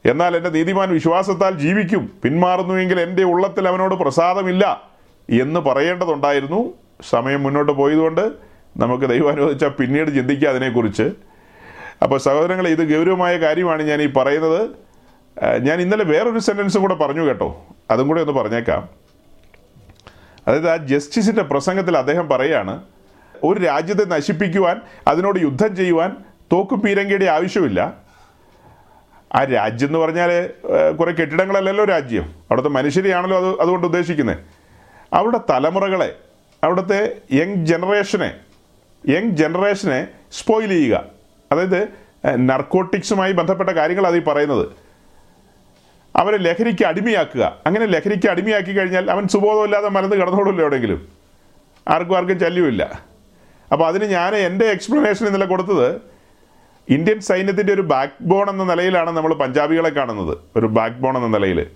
എന്നാൽ 0.06 0.38
എന്റെ 0.38 0.50
നീതിമാൻ 0.50 0.90
വിശ്വാസത്താൽ 0.90 1.58
ജീവിക്കും. 1.58 2.12
പിന്മാറുന്നുവെങ്കിൽ 2.24 3.02
എന്റെ 3.02 3.24
ഉള്ളത്തിൽ 3.24 3.68
അവനോട് 3.68 3.96
പ്രസാദമില്ല. 3.96 4.90
എന്ന് 5.30 5.60
പറയേണ്ടതുണ്ടായിരുന്നു. 5.60 6.74
സമയം 7.10 7.44
മുന്നോട്ട് 7.44 7.72
പോയതുകൊണ്ട് 7.72 8.32
നമുക്ക് 8.78 9.10
ദൈവം 9.10 9.30
അനുവദിച്ചാൽ 9.30 9.70
പിന്നീട് 9.70 10.16
ചിന്തിക്കുക 10.16 10.48
അതിനെക്കുറിച്ച്. 10.48 11.12
അപ്പോൾ 12.04 12.20
സഹോദരങ്ങളെ 12.20 12.70
ഇത് 12.70 12.98
ഗൗരവമായ 12.98 13.38
കാര്യമാണ് 13.38 13.84
ഞാൻ 13.84 14.02
ഈ 14.02 14.08
പറയുന്നത്. 14.08 14.70
ഞാൻ 15.62 15.82
ഇന്നലെ 15.82 16.04
വേറൊരു 16.04 16.40
സെന്റൻസും 16.40 16.82
കൂടെ 16.82 16.94
പറഞ്ഞു 16.94 17.22
കേട്ടോ. 17.22 17.66
അതും 17.92 18.08
കൂടെ 18.08 18.22
ഒന്ന് 18.22 18.34
പറഞ്ഞേക്കാം. 18.34 19.01
അതായത് 20.48 20.70
ആ 20.70 20.76
ജസ്റ്റിസിന്റെ 20.76 21.44
പ്രസംഗത്തിൽ 21.44 21.98
അദ്ദേഹം 21.98 22.30
പറയാണ് 22.30 22.84
ഒരു 23.44 23.60
രാജ്യത്തെ 23.60 24.06
നശിപ്പിക്കുവാൻ 24.06 24.82
അതിനോട് 25.08 25.40
യുദ്ധം 25.40 25.76
ചെയ്യുവാൻ 25.76 26.18
തോക്കും 26.52 26.82
പീരങ്കിയുടെ 26.82 27.26
ആവശ്യമില്ല. 27.26 27.94
ആ 29.36 29.44
രാജ്യം 29.44 29.88
എന്ന് 29.88 30.00
പറഞ്ഞാൽ 30.00 30.50
കുറേ 31.00 31.12
കെട്ടിടങ്ങളല്ലല്ലോ 31.12 31.86
രാജ്യം. 31.86 32.24
അവിടുത്തെ 32.24 32.70
മനുഷ്യരെയാണല്ലോ 32.70 33.38
അത് 33.38 33.62
അതുകൊണ്ട് 33.62 33.88
ഉദ്ദേശിക്കുന്നത് 33.88 34.38
അവിടെ 35.14 35.40
തലമുറകളെ 35.50 36.16
അവിടുത്തെ 36.64 37.18
യങ് 37.32 37.66
ജനറേഷനെ 37.66 38.32
യങ് 39.10 39.30
ജനറേഷനെ 39.30 40.08
സ്പോയിൽ 40.32 40.70
ചെയ്യുക. 40.70 41.06
അതായത് 41.52 41.80
നർക്കോട്ടിക്സുമായി 42.50 43.32
ബന്ധപ്പെട്ട 43.32 43.70
കാര്യങ്ങളാണ് 43.70 44.16
ഈ 44.16 44.20
പറയുന്നത്. 44.20 44.66
അവരെ 46.16 46.38
ലഹരിക്ക് 46.38 46.86
അടിമയാക്കുക. 46.86 47.58
അങ്ങനെ 47.66 47.86
ലഹരിക്ക് 47.86 48.28
അടിമയാക്കി 48.30 48.72
കഴിഞ്ഞാൽ 48.72 49.12
അവൻ 49.12 49.28
സുബോധമില്ലാതെ 49.28 49.90
മലന്ന് 49.90 50.16
കിടന്നോളൂല്ലോ 50.16 50.62
എവിടെയെങ്കിലും. 50.62 51.08
ആർക്കും 51.88 52.18
ആർക്കും 52.18 52.40
ശല്യമില്ല 52.40 53.02
അപ്പോൾ 53.72 53.88
അതിന് 53.88 54.06
ഞാൻ 54.06 54.36
എന്റെ 54.36 54.66
എക്സ്പ്ലനേഷൻ 54.66 55.26
ഇന്നലെ 55.26 55.46
കൊടുത്തത് 55.46 56.02
ഇന്ത്യൻ 56.90 57.20
സൈന്യത്തിന്റെ 57.20 57.74
ഒരു 57.74 57.82
ബാക്ക് 57.82 58.24
ബോൺ 58.24 58.50
എന്ന 58.50 58.64
നിലയിലാണ് 58.64 59.12
നമ്മൾ 59.12 59.34
പഞ്ചാബികളെ 59.34 59.90
കാണുന്നത്. 59.90 60.38
ഒരു 60.56 60.66
ബാക്ക് 60.66 60.96
ബോൺ 60.96 61.18
എന്ന 61.18 61.38
നിലയിൽ. 61.38 61.68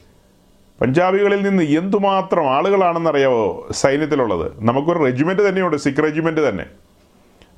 പഞ്ചാബികളിൽ 0.81 1.41
നിന്ന് 1.41 1.63
എന്തുമാത്രം 1.63 2.49
ആളുകളാണെന്നറിയാവോ 2.49 3.67
സൈന്യത്തിലുള്ളത്? 3.71 4.51
നമുക്കൊരു 4.57 4.99
റെജിമെന്റ് 4.99 5.49
തന്നെയുണ്ട് 5.49 5.77
സിഖ് 5.77 6.03
റെജിമെന്റ് 6.03 6.49
തന്നെ. 6.49 6.65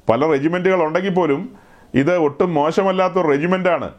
പല 0.10 0.26
റെജിമെന്റുകൾ 0.26 0.84
ഉണ്ടെങ്കിൽ 0.84 1.14
പോലും 1.14 1.56
ഇത് 1.94 2.18
ഒട്ടും 2.18 2.54
മോശമല്ലാത്തൊരു 2.54 3.28
റെജിമെന്റാണ് 3.28 3.92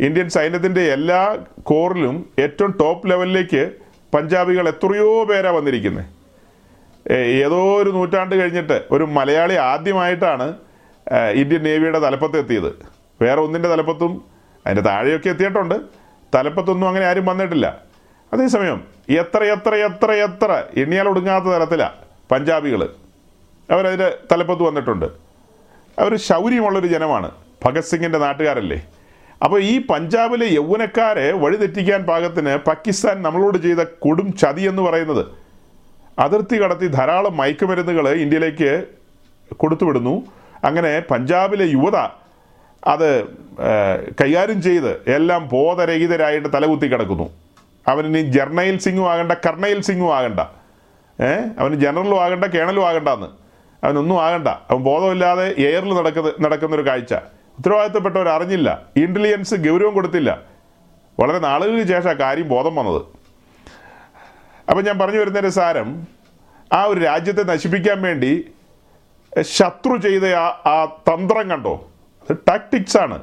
ഇന്ത്യൻ 0.00 0.28
സൈന്യത്തിന്റെ 0.28 0.92
എല്ലാ 0.92 1.38
കോറിലും 1.62 2.30
ഏറ്റവും 2.38 2.74
ടോപ്പ് 2.80 3.10
ലെവലിലേക്ക് 3.10 3.72
പഞ്ചാബികൾ 4.14 4.68
എത്രയോ 4.68 5.24
പേരാണ് 5.24 5.56
വന്നിരിക്കുന്നത് 5.56 6.06
ഏതോ 7.12 7.82
ഒരു 7.82 7.90
നൂറ്റാണ്ട് 7.90 8.34
കഴിഞ്ഞിട്ട് 8.34 8.84
ഒരു 8.90 9.04
മലയാളി 9.04 9.54
ആദ്യമായിട്ടാണ് 9.54 10.54
ഇന്ത്യൻ 11.32 11.62
നേവിയുടെ 11.62 11.98
തലപ്പത്ത് 11.98 12.38
എത്തിയത്. 12.38 12.86
വേറെ 13.22 13.40
ഒന്നിന്റെ 13.40 13.68
തലപ്പത്തും 13.68 14.24
അതിന്റെ 14.66 14.82
താഴെയൊക്കെ 14.82 15.28
എത്തിയിട്ടുണ്ട്. 15.28 15.74
തലപ്പത്തൊന്നും 16.34 16.88
അങ്ങനെ 16.88 17.06
ആരും 17.06 17.26
വന്നിട്ടില്ല. 17.26 17.82
അതേസമയം 18.32 18.84
എത്ര 19.10 19.44
എത്ര 19.44 19.74
എത്ര 19.74 20.12
എത്ര 20.12 20.64
എണ്ണിയാൽ 20.76 21.08
ഒടുങ്ങാത്ത 21.08 21.44
തരത്തിലാണ് 21.44 21.96
പഞ്ചാബികൾ 22.30 22.88
അവരതിന്റെ 23.70 24.18
തലപ്പത്ത് 24.32 24.62
വന്നിട്ടുണ്ട്. 24.62 25.06
അവർ 25.98 26.16
ശൗര്യമുള്ളൊരു 26.16 26.86
ജനമാണ്. 26.86 27.30
ഭഗത് 27.64 27.84
സിംഗിന്റെ 27.84 28.18
നാട്ടുകാരല്ലേ? 28.18 28.86
അപ്പോൾ 29.44 29.62
ഈ 29.62 29.86
പഞ്ചാബിലെ 29.86 30.46
യൗവനക്കാരെ 30.46 31.32
വഴിതെറ്റിക്കാൻ 31.32 32.00
പാകത്തിന് 32.02 32.56
പാകിസ്ഥാൻ 32.56 33.22
നമ്മളോട് 33.22 33.58
ചെയ്ത 33.58 33.76
കൊടും 33.76 34.36
ചതി 34.36 34.62
എന്ന് 34.62 34.82
പറയുന്നത്. 34.82 35.26
അതിർത്തി 36.18 36.56
കടത്തി 36.62 36.86
ധാരാളം 36.86 37.36
മയക്കുമരുന്നുകൾ 37.36 38.08
ഇന്ത്യയിലേക്ക് 38.08 38.86
കൊടുത്തുവിടുന്നു. 39.52 40.14
അങ്ങനെ 40.64 41.00
പഞ്ചാബിലെ 41.10 41.64
യുവത 41.64 41.96
അത് 42.86 43.24
കൈകാര്യം 44.20 44.62
ചെയ്ത് 44.62 45.10
എല്ലാം 45.10 45.48
ബോധരഹിതരായിട്ട് 45.52 46.48
തലകുത്തി 46.54 46.86
കിടക്കുന്നു. 46.86 47.30
അവനിനി 47.88 48.20
ജർണയിൽ 48.36 48.78
സിംഗും 48.78 49.12
ആകണ്ട 49.12 49.32
കർണയിൽ 49.32 49.80
സിംഗും 49.82 50.16
ആകണ്ട. 50.16 50.40
ഏ 51.20 51.30
അവന് 51.58 51.74
ജനറലും 51.74 52.22
ആകണ്ട 52.24 52.44
കേണലും 52.44 52.88
ആകണ്ടെന്ന്. 52.88 53.26
അവനൊന്നും 53.84 54.22
ആകണ്ട. 54.24 54.48
അവൻ 54.48 54.82
ബോധമില്ലാതെ 54.84 55.46
എയറിൽ 55.58 55.94
നടക്കുന്ന 55.94 56.32
നടക്കുന്നൊരു 56.40 56.86
കാഴ്ച. 56.86 57.14
ഉത്തരവാദിത്തപ്പെട്ടവർ 57.58 58.28
അറിഞ്ഞില്ല. 58.28 58.82
ഇന്റലിജൻസ് 58.96 59.54
ഗൗരവം 59.54 59.94
കൊടുത്തില്ല. 59.94 60.40
വളരെ 61.20 61.38
നാളുകൾക്ക് 61.38 61.88
ശേഷം 61.88 62.18
കാര്യം 62.18 62.48
ബോധം 62.48 62.74
വന്നത്. 62.74 63.02
അപ്പം 64.70 64.84
ഞാൻ 64.84 64.98
പറഞ്ഞു 64.98 65.18
വരുന്നതിന്റെ 65.18 65.50
സാരം 65.50 66.06
ആ 66.72 66.84
ഒരു 66.84 67.00
രാജ്യത്തെ 67.00 67.42
നശിപ്പിക്കാൻ 67.42 68.02
വേണ്ടി 68.02 68.52
ശത്രു 69.40 69.96
ചെയ്ത 69.96 70.24
ആ 70.24 70.46
ആ 70.66 70.84
തന്ത്രം 70.84 71.50
കണ്ടോ? 71.50 71.88
അത് 72.30 72.36
ടാക്ടിക്സ് 72.48 72.98
ആണ്. 72.98 73.22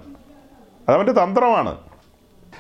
അതവന്റെ 0.89 1.11
തന്ത്രമാണ്. 1.11 1.77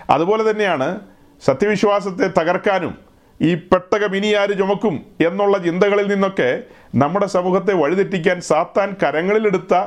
അതുപോലെ 0.09 0.51
തന്നെയാണ് 0.51 0.99
സത്യവിശ്വാസത്തെ 1.45 2.27
തകർക്കാനും 2.27 2.97
ഈ 3.41 3.55
പെട്ടകം 3.55 4.15
ഇനി 4.15 4.33
ആര് 4.33 4.57
ചുമക്കും 4.57 5.05
എന്നുള്ള 5.25 5.57
ചിന്തകളിൽ 5.57 6.07
നിന്നൊക്കെ 6.07 6.63
നമ്മുടെ 6.95 7.25
സമൂഹത്തെ 7.25 7.73
വഴിതെറ്റിക്കാൻ 7.73 8.41
സാത്താൻ 8.41 8.95
കരങ്ങളിലെടുത്ത 9.03 9.85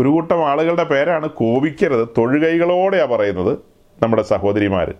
ഒരു 0.00 0.08
കൂട്ടം 0.08 0.48
ആളുകളുടെ 0.48 0.84
പേരാണ് 0.84 1.30
കോപിക്കരുത്. 1.30 2.08
തൊഴുകൈകളോടെയാണ് 2.18 3.10
പറയുന്നത് 3.10 3.58
നമ്മുടെ 4.02 4.22
സഹോദരിമാർ 4.22 4.94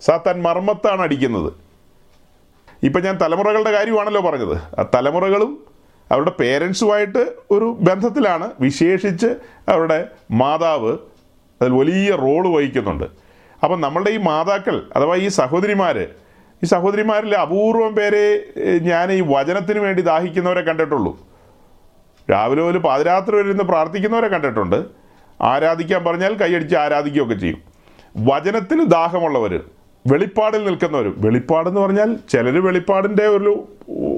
സാത്താൻ 0.00 0.42
മർമ്മത്താണ് 0.42 1.02
അടിക്കുന്നത്. 1.02 1.52
ഇപ്പം 2.82 3.02
ഞാൻ 3.02 3.18
തലമുറകളുടെ 3.22 3.70
കാര്യമാണല്ലോ 3.70 4.20
പറഞ്ഞത്. 4.20 4.56
ആ 4.78 4.88
തലമുറകളും 4.94 5.64
അവരുടെ 6.12 6.32
പേരൻസുമായിട്ട് 6.40 7.32
ഒരു 7.50 7.76
ബന്ധത്തിലാണ് 7.80 8.50
വിശേഷിച്ച് 8.60 9.26
അവരുടെ 9.68 10.08
മാതാവ് 10.30 10.98
അതിൽ 11.62 11.72
വലിയ 11.72 12.10
റോൾ 12.14 12.56
വഹിക്കുന്നുണ്ട്. 12.56 13.04
അപ്പം 13.62 13.80
നമ്മളുടെ 13.80 14.10
ഈ 14.10 14.16
മാതാക്കൾ 14.16 14.88
അഥവാ 14.96 15.14
ഈ 15.16 15.28
സഹോദരിമാർ 15.28 15.98
ഈ 16.62 16.66
സഹോദരിമാരിൽ 16.66 17.34
അപൂർവം 17.34 17.94
പേരെ 17.94 18.44
ഞാൻ 18.80 19.12
ഈ 19.12 19.20
വചനത്തിന് 19.20 19.78
വേണ്ടി 19.78 20.02
ദാഹിക്കുന്നവരെ 20.02 20.60
കണ്ടിട്ടുള്ളൂ. 20.60 21.33
രാവിലെ 22.30 22.62
പോലും 22.62 22.82
പാതിരാത്രി 22.82 23.36
വരെ 23.36 23.44
ഇരുന്ന് 23.44 23.64
പ്രാർത്ഥിക്കുന്നവരെ 23.64 24.28
കണ്ടിട്ടുണ്ട്. 24.28 24.84
ആരാധിക്കാൻ 25.42 26.04
പറഞ്ഞാൽ 26.04 26.34
കൈയടിച്ച് 26.34 26.76
ആരാധിക്കുകയൊക്കെ 26.76 27.34
ചെയ്യും. 27.34 27.62
വചനത്തിന് 28.16 28.84
ദാഹമുള്ളവർ 28.86 29.60
വെളിപ്പാടിൽ 30.06 30.64
നിൽക്കുന്നവരും 30.64 31.14
വെളിപ്പാടെന്ന് 31.18 31.80
പറഞ്ഞാൽ 31.80 32.16
ചിലർ 32.28 32.58
വെളിപ്പാടിന്റെ 32.58 33.26
ഒരു 33.26 33.68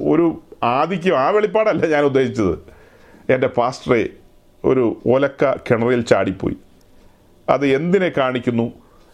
ഒരു 0.09 0.41
ആധിക്യം. 0.63 1.17
ആ 1.17 1.29
വെളിപ്പാടല്ല 1.29 1.85
ഞാൻ 1.85 2.03
ഉദ്ദേശിച്ചത്. 2.03 2.59
എന്റെ 3.29 3.47
പാസ്റ്ററെ 3.47 4.09
ഒരു 4.65 4.97
ഒലക്ക 5.05 5.53
കിണറിൽ 5.53 6.01
ചാടിപ്പോയി. 6.01 6.57
അത് 7.49 7.67
എന്തിനെ 7.67 8.11
കാണിക്കുന്നു? 8.17 8.71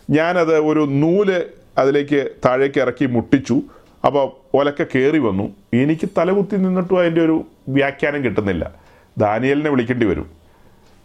ഞാനത് 0.10 0.60
ഒരു 0.60 0.80
നൂൽ 0.80 1.44
അതിലേക്ക് 1.78 2.30
താഴേക്ക് 2.46 2.80
ഇറക്കി 2.80 3.06
മുട്ടിച്ചു. 3.06 3.62
അപ്പോൾ 4.06 4.58
ഒലക്ക 4.58 4.84
കയറി 4.84 5.18
വന്നു. 5.18 5.56
എനിക്ക് 5.74 6.10
തലകുത്തി 6.18 6.56
നിന്നിട്ടും 6.56 7.00
അതിന്റെ 7.00 7.26
ഒരു 7.26 7.46
വ്യാഖ്യാനം 7.70 8.24
കിട്ടുന്നില്ല. 8.24 8.83
ദാനിയലിനെ 9.18 9.70
വിളിക്കേണ്ടി 9.70 10.06
വരും. 10.06 10.32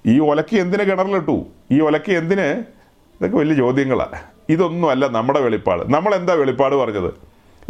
ഈ 0.07 0.19
ഒലക്ക് 0.19 0.57
എന്തിനെ 0.57 0.85
കിണറിലിട്ടു? 0.85 1.47
ഈ 1.71 1.81
ഒലക്ക് 1.81 2.13
എന്തിന്? 2.13 2.65
ഇതൊക്കെ 3.21 3.37
വലിയ 3.37 3.57
ചോദ്യങ്ങളാണ് 3.57 4.19
ഇതൊന്നുമല്ല 4.49 5.07
നമ്മുടെ 5.07 5.41
വെളിപ്പാട്. 5.41 5.93
നമ്മൾ 5.95 6.15
എന്താ 6.15 6.35
വെളിപ്പാട് 6.35 6.75
പറഞ്ഞത്? 6.75 7.15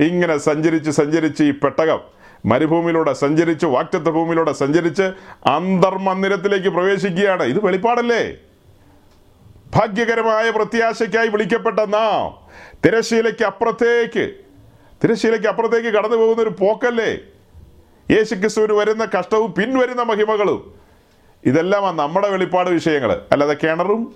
ഇങ്ങനെ 0.01 0.37
സഞ്ചരിച്ച് 0.37 0.91
സഞ്ചരിച്ച് 0.91 1.45
ഈ 1.45 1.51
പെട്ടകം 1.51 2.01
മരുഭൂമിയിലൂടെ 2.47 3.13
സഞ്ചരിച്ച് 3.13 3.67
വാക്റ്റത്ത 3.67 4.05
ഭൂമിയിലൂടെ 4.05 4.53
സഞ്ചരിച്ച് 4.53 5.03
അന്തർമന്ദിരത്തിലേക്ക് 5.49 6.69
പ്രവേശിക്കുകയാണ്. 6.69 7.43
ഇത് 7.43 7.65
വെളിപ്പാടല്ലേ? 7.65 8.37
ഭാഗ്യകരമായ 9.75 10.51
പ്രത്യാശയ്ക്കായി 10.51 11.29
വിളിക്കപ്പെട്ട 11.29 11.81
നാം 11.81 12.47
തിരശീലയ്ക്ക് 12.85 13.45
അപ്പുറത്തേക്ക് 13.45 14.31
തിരശീലയ്ക്ക് 15.05 15.47
അപ്പുറത്തേക്ക് 15.47 15.89
കടന്നു 15.89 16.17
പോകുന്ന 16.17 16.43
ഒരു 16.43 16.51
പോക്കല്ലേ? 16.61 17.19
യേശുക്രിസ്തുവിന് 18.11 18.73
വരുന്ന 18.73 19.09
കഷ്ടവും 19.19 19.55
പിൻവരുന്ന 19.55 20.03
മഹിമകളും. 20.03 20.75
ഇതെല്ലാം 21.45 21.97
നമ്മുടെ 21.97 22.29
വെളിപ്പാട് 22.29 22.71
വിഷയങ്ങൾ 22.71 23.13
അല്ലാതെ 23.33 23.57
കിണറും 23.63 24.15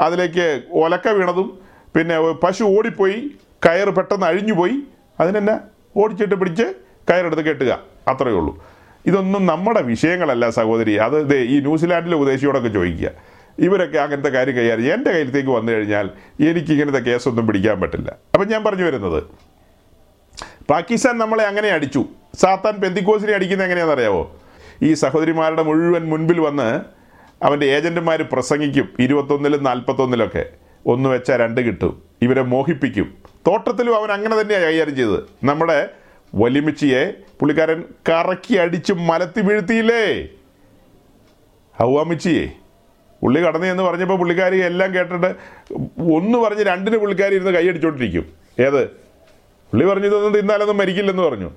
അതിലേക്ക് 0.00 0.62
ഒലക്ക 0.72 1.08
വീണതും 1.08 1.58
പിന്നെ 1.96 2.20
പശു 2.20 2.64
ഓടിപ്പോയി 2.64 3.30
കയർ 3.66 3.90
പെട്ടെന്ന് 3.90 4.26
അഴിഞ്ഞുപോയി 4.26 4.82
അതിനെന്നെ 5.20 5.60
ഓടിച്ചിട്ട് 5.96 6.34
പിടിച്ച് 6.34 6.62
കയറെടുത്ത് 7.10 7.42
കെട്ടുക. 7.42 7.78
അത്രയേ 8.08 8.36
ഉള്ളൂ. 8.36 8.64
ഇതൊന്നും 9.06 9.46
നമ്മുടെ 9.46 9.82
വിഷയങ്ങളല്ല 9.82 10.50
സഹോദരി. 10.50 10.94
അത് 10.94 11.34
ഈ 11.34 11.60
ന്യൂസിലാൻഡിലെ 11.60 12.16
ഉദ്ദേശിയോടൊക്കെ 12.16 12.68
ചോദിക്കുക. 12.68 13.10
ഇവരൊക്കെ 13.58 13.98
അങ്ങനത്തെ 13.98 14.28
കാര്യം 14.28 14.56
കൈകാര്യം 14.56 14.94
എന്റെ 14.94 15.10
കയ്യിലത്തേക്ക് 15.10 15.48
വന്നു 15.48 15.72
കഴിഞ്ഞാൽ 15.72 16.10
എനിക്ക് 16.40 16.72
ഇങ്ങനത്തെ 16.72 16.98
കേസൊന്നും 16.98 17.46
പിടിക്കാൻ 17.46 17.80
പറ്റില്ല. 17.80 18.16
അപ്പം 18.34 18.48
ഞാൻ 18.48 18.64
പറഞ്ഞു 18.64 18.84
വരുന്നത് 18.84 19.22
പാകിസ്ഥാൻ 20.70 21.18
നമ്മളെ 21.18 21.44
അങ്ങനെ 21.44 21.68
അടിച്ചു. 21.68 22.04
സാത്താൻ 22.36 22.80
പെന്തിക്കോസിനെ 22.80 23.32
അടിക്കുന്നത് 23.32 23.66
എങ്ങനെയാണെന്നറിയാവോ 23.66 24.36
ഈ 24.82 24.94
സഹോദരിമാരുടെ 24.94 25.62
മുഴുവൻ 25.62 26.08
മുൻപിൽ 26.08 26.40
വന്ന് 26.40 26.80
അവന്റെ 27.44 27.66
ഏജന്റുമാർ 27.66 28.28
പ്രസംഗിക്കും. 28.32 28.88
ഇരുപത്തൊന്നിലും 28.98 29.64
നാൽപ്പത്തൊന്നിലൊക്കെ 29.64 30.46
ഒന്ന് 30.86 31.08
വെച്ചാൽ 31.08 31.36
രണ്ട് 31.36 31.60
കിട്ടും. 31.60 32.02
ഇവരെ 32.22 32.42
മോഹിപ്പിക്കും. 32.42 33.14
തോട്ടത്തിലും 33.46 33.96
അവൻ 33.96 34.12
അങ്ങനെ 34.12 34.40
തന്നെയാണ് 34.40 34.64
കൈകാര്യം 34.64 34.96
ചെയ്തത്. 34.96 35.20
നമ്മുടെ 35.44 35.88
വലിമിച്ചിയെ 36.34 37.12
പുള്ളിക്കാരൻ 37.40 37.84
കറക്കി 38.08 38.54
അടിച്ച് 38.54 38.92
മലത്തി 38.92 39.40
വീഴ്ത്തിയില്ലേ? 39.40 40.28
ഹൗവാമിച്ചിയെ. 41.76 42.46
പുള്ളി 43.22 43.40
കടന്നു 43.40 43.66
എന്ന് 43.66 43.82
പറഞ്ഞപ്പോൾ 43.82 44.18
പുള്ളിക്കാരി 44.18 44.58
എല്ലാം 44.60 44.94
കേട്ടിട്ട് 44.94 45.26
ഒന്ന് 46.14 46.38
പറഞ്ഞ് 46.38 46.64
രണ്ടിന് 46.64 46.96
പുള്ളിക്കാരി 46.96 47.34
ഇരുന്ന് 47.34 47.50
കൈയടിച്ചോണ്ടിരിക്കും 47.50 48.26
ഏത്? 48.60 48.86
പുള്ളി 49.70 49.84
പറഞ്ഞു 49.84 50.06
ഇതൊന്നും 50.06 50.32
തിന്നാലൊന്നും 50.32 50.76
മരിക്കില്ലെന്ന് 50.76 51.22
പറഞ്ഞു. 51.22 51.50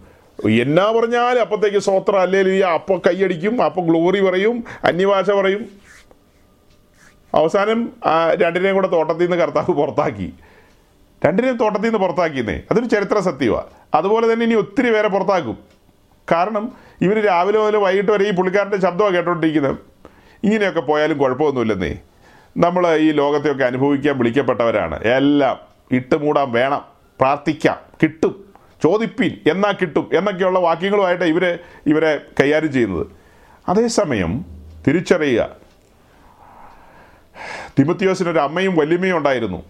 എന്നാ 0.48 0.92
പറഞ്ഞാലും 0.92 1.40
അപ്പത്തേക്ക് 1.40 1.78
സ്വോത്ര 1.78 2.16
അല്ലെങ്കിൽ 2.16 2.66
അപ്പ 2.66 2.96
കൈയടിക്കും 2.96 3.64
അപ്പൊ 3.64 3.82
ഗ്ലോറി 3.82 4.20
പറയും 4.20 4.64
അന്യഭാഷ 4.84 5.32
പറയും. 5.32 5.66
അവസാനം 7.36 7.94
രണ്ടിനെയും 8.36 8.76
കൂടെ 8.76 8.88
തോട്ടത്തിൽ 8.88 9.22
നിന്ന് 9.22 9.38
കർത്താവ് 9.38 9.74
പുറത്താക്കി. 9.74 10.34
രണ്ടിനെയും 11.26 11.58
തോട്ടത്തിൽ 11.58 11.86
നിന്ന് 11.86 12.00
പുറത്താക്കിയെന്നേ. 12.00 12.62
അതൊരു 12.72 12.86
ചരിത്ര 12.86 13.20
സത്യമാണ് 13.20 13.66
അതുപോലെ 13.94 14.34
തന്നെ 14.34 14.46
ഇനി 14.46 14.54
ഒത്തിരി 14.54 14.92
പേരെ 14.92 15.08
പുറത്താക്കും. 15.08 15.58
കാരണം 16.32 16.72
ഇവർ 17.02 17.26
രാവിലെ 17.26 17.60
മുതൽ 17.60 17.78
വൈകിട്ട് 17.78 18.12
വരെ 18.12 18.26
ഈ 18.26 18.32
പുള്ളിക്കാരന്റെ 18.32 18.78
ശബ്ദമാണ് 18.78 19.16
കേട്ടോണ്ടിരിക്കുന്നത്. 19.16 19.78
ഇങ്ങനെയൊക്കെ 20.44 20.80
പോയാലും 20.80 21.18
കുഴപ്പമൊന്നുമില്ലെന്നേ. 21.18 21.98
നമ്മൾ 22.58 22.96
ഈ 22.96 23.12
ലോകത്തെയൊക്കെ 23.12 23.66
അനുഭവിക്കാൻ 23.66 24.18
വിളിക്കപ്പെട്ടവരാണ്. 24.18 25.04
എല്ലാം 25.04 25.60
ഇട്ട് 25.92 26.16
മൂടാൻ 26.16 26.52
വേണം. 26.52 26.86
പ്രാർത്ഥിക്കാം. 27.20 27.78
കിട്ടും. 28.04 28.49
ചോദിപ്പിൻ 28.84 29.52
എന്നാ 29.52 29.74
കിട്ടും 29.82 30.10
എന്നൊക്കെയുള്ള 30.14 30.60
വാക്യങ്ങളുമായിട്ട് 30.60 31.24
ഇവരെ 31.24 31.60
ഇവരെ 31.88 32.22
കൈകാര്യം 32.40 32.74
ചെയ്യുന്നത്. 32.74 33.08
അതേസമയം 33.70 34.46
തിരിച്ചറിയുക. 34.88 35.50
തിമത്തിയോസിനൊരു 37.80 38.40
അമ്മയും 38.40 38.76
വല്യമ്മയും 38.76 39.18
ഉണ്ടായിരുന്നു. 39.18 39.64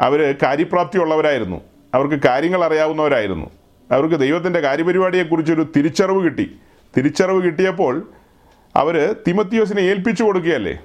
അവർ 0.00 0.34
കാര്യപ്രാപ്തിയുള്ളവരായിരുന്നു. 0.42 1.60
അവർക്ക് 1.94 2.22
കാര്യങ്ങൾ 2.24 2.64
അറിയാവുന്നവരായിരുന്നു. 2.64 3.50
അവർക്ക് 3.92 4.14
ദൈവത്തിന്റെ 4.14 4.60
കാര്യപരിപാടിയെക്കുറിച്ചൊരു 4.60 5.66
തിരിച്ചറിവ് 5.76 6.24
കിട്ടി. 6.24 6.56
തിരിച്ചറിവ് 6.96 7.42
കിട്ടിയപ്പോൾ 7.42 8.10
അവർ 8.76 9.16
തിമത്തിയോസിനെ 9.28 9.80
ഏൽപ്പിച്ചു 9.80 10.24
കൊടുക്കുകയല്ലേ? 10.24 10.78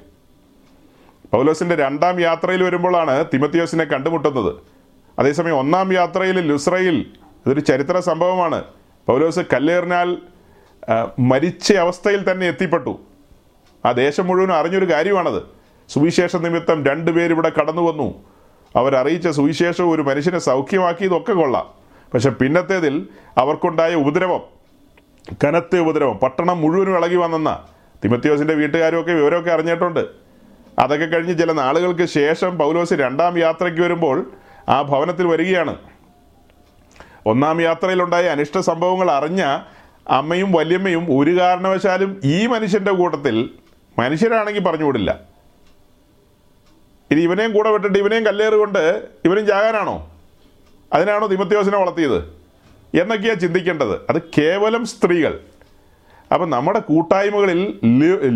പൗലോസിന്റെ 1.34 1.76
രണ്ടാം 1.76 2.22
യാത്രയിൽ 2.22 2.64
വരുമ്പോഴാണ് 2.64 3.26
തിമത്തിയോസിനെ 3.34 3.84
കണ്ടുമുട്ടുന്നത്. 3.84 4.75
അതേസമയം 5.20 5.60
ഒന്നാം 5.60 5.94
യാത്രയിൽ 5.94 6.40
ലുസ്രയിൽ 6.40 7.06
ഇതൊരു 7.46 7.60
ചരിത്ര 7.60 8.00
സംഭവമാണ്. 8.00 8.64
പൗലോസ് 9.08 9.40
കല്ലേറിനാൽ 9.54 10.18
മരിച്ച 11.20 11.74
അവസ്ഥയിൽ 11.74 12.32
തന്നെ 12.32 12.48
എത്തിപ്പെട്ടു. 12.48 13.00
ആ 13.86 13.92
ദേശം 13.92 14.28
മുഴുവൻ 14.28 14.52
അറിഞ്ഞൊരു 14.52 14.94
കാര്യമാണത്. 14.94 15.44
സുവിശേഷ 15.90 16.36
നിമിത്തം 16.36 16.86
രണ്ടുപേരിവിടെ 16.86 17.52
കടന്നു 17.62 17.82
വന്നു. 17.82 18.24
അവരറിയിച്ച 18.76 19.28
സുവിശേഷം 19.28 19.92
ഒരു 19.92 20.02
മനുഷ്യനെ 20.02 20.40
സൗഖ്യമാക്കിയതൊക്കെ 20.40 21.34
കൊള്ളാം. 21.34 21.66
പക്ഷെ 22.14 22.30
പിന്നത്തേതിൽ 22.30 23.08
അവർക്കുണ്ടായ 23.38 23.96
ഉപദ്രവം 23.96 24.42
കനത്ത 25.44 25.78
ഉപദ്രവം 25.78 26.18
പട്ടണം 26.18 26.62
മുഴുവനും 26.62 26.98
ഇളകി 26.98 27.16
വന്നെന്ന. 27.16 27.64
തിമത്തിയോസിന്റെ 28.04 28.54
വീട്ടുകാരുമൊക്കെ 28.54 29.12
വിവരമൊക്കെ 29.12 29.52
അറിഞ്ഞിട്ടുണ്ട്. 29.52 30.08
അതൊക്കെ 30.80 31.06
കഴിഞ്ഞ് 31.06 31.40
ചില 31.40 31.52
നാളുകൾക്ക് 31.52 32.06
ശേഷം 32.06 32.58
പൗലോസ് 32.58 32.94
രണ്ടാം 32.94 33.40
യാത്രയ്ക്ക് 33.40 33.82
വരുമ്പോൾ 33.82 34.32
ആ 34.70 34.82
ഭവനത്തിൽ 34.82 35.28
വരികയാണ്. 35.28 35.76
ഒന്നാം 37.26 37.62
യാത്രയിലുണ്ടായ 37.62 38.28
അനിഷ്ട 38.28 38.58
സംഭവങ്ങൾ 38.58 39.12
അറിഞ്ഞ 39.12 39.60
അമ്മയും 40.08 40.52
വല്യമ്മയും 40.52 41.20
ഒരു 41.20 41.40
കാരണവശാലും 41.40 42.22
ഈ 42.24 42.48
മനുഷ്യന്റെ 42.48 42.92
കൂട്ടത്തിൽ 42.92 43.50
മനുഷ്യരാണെങ്കിൽ 44.00 44.64
പറഞ്ഞുവിടില്ല 44.64 45.20
ഇനി 47.12 47.22
ഇവനെയും 47.22 47.54
കൂടെ 47.54 47.70
വിട്ടിട്ട് 47.70 48.00
ഇവനെയും 48.00 48.26
കല്ലേറ് 48.26 48.54
കൊണ്ട് 48.54 49.08
ഇവനും 49.26 49.46
ജാകാനാണോ 49.46 50.12
അതിനാണോ 50.94 51.28
തിമത്യോസിനെ 51.28 51.78
വളർത്തിയത്? 51.78 52.18
എന്നൊക്കെയാണ് 53.02 53.40
ചിന്തിക്കേണ്ടത്. 53.40 53.96
അത് 54.10 54.22
കേവലം 54.38 54.86
സ്ത്രീകൾ. 54.86 55.40
അപ്പം 56.34 56.50
നമ്മുടെ 56.50 56.80
കൂട്ടായ്മകളിൽ 56.80 57.80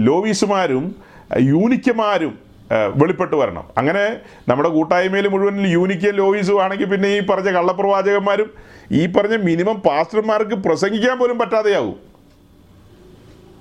ലോവീസുമാരും 0.05 0.95
യൂനിക്കമാരും 1.39 2.48
വെളിപ്പെട്ട് 2.95 3.35
വരണം. 3.35 3.63
അങ്ങനെ 3.77 4.17
നമ്മുടെ 4.47 4.69
കൂട്ടായ്മയിൽ 4.69 5.27
മുഴുവൻ 5.27 5.67
യൂണിക്കും 5.67 6.09
ലോയിസും 6.09 6.63
ആണെങ്കിൽ 6.63 6.85
പിന്നെ 6.85 7.09
ഈ 7.09 7.19
പറഞ്ഞ 7.19 7.49
കള്ളപ്രവാചകന്മാരും 7.49 8.51
ഈ 8.91 9.05
പറഞ്ഞ 9.05 9.35
മിനിമം 9.35 9.75
പാസ്റ്റർമാർക്ക് 9.75 10.55
പ്രസംഗിക്കാൻ 10.55 11.17
പോലും 11.17 11.39
പറ്റാതെയാവും. 11.39 11.95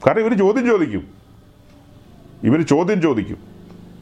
കാരണം 0.07 0.21
ഇവർ 0.21 0.39
ചോദ്യം 0.39 0.67
ചോദിക്കും. 0.67 1.09
ഇവർ 2.45 2.63
ചോദ്യം 2.63 3.03
ചോദിക്കും. 3.03 3.39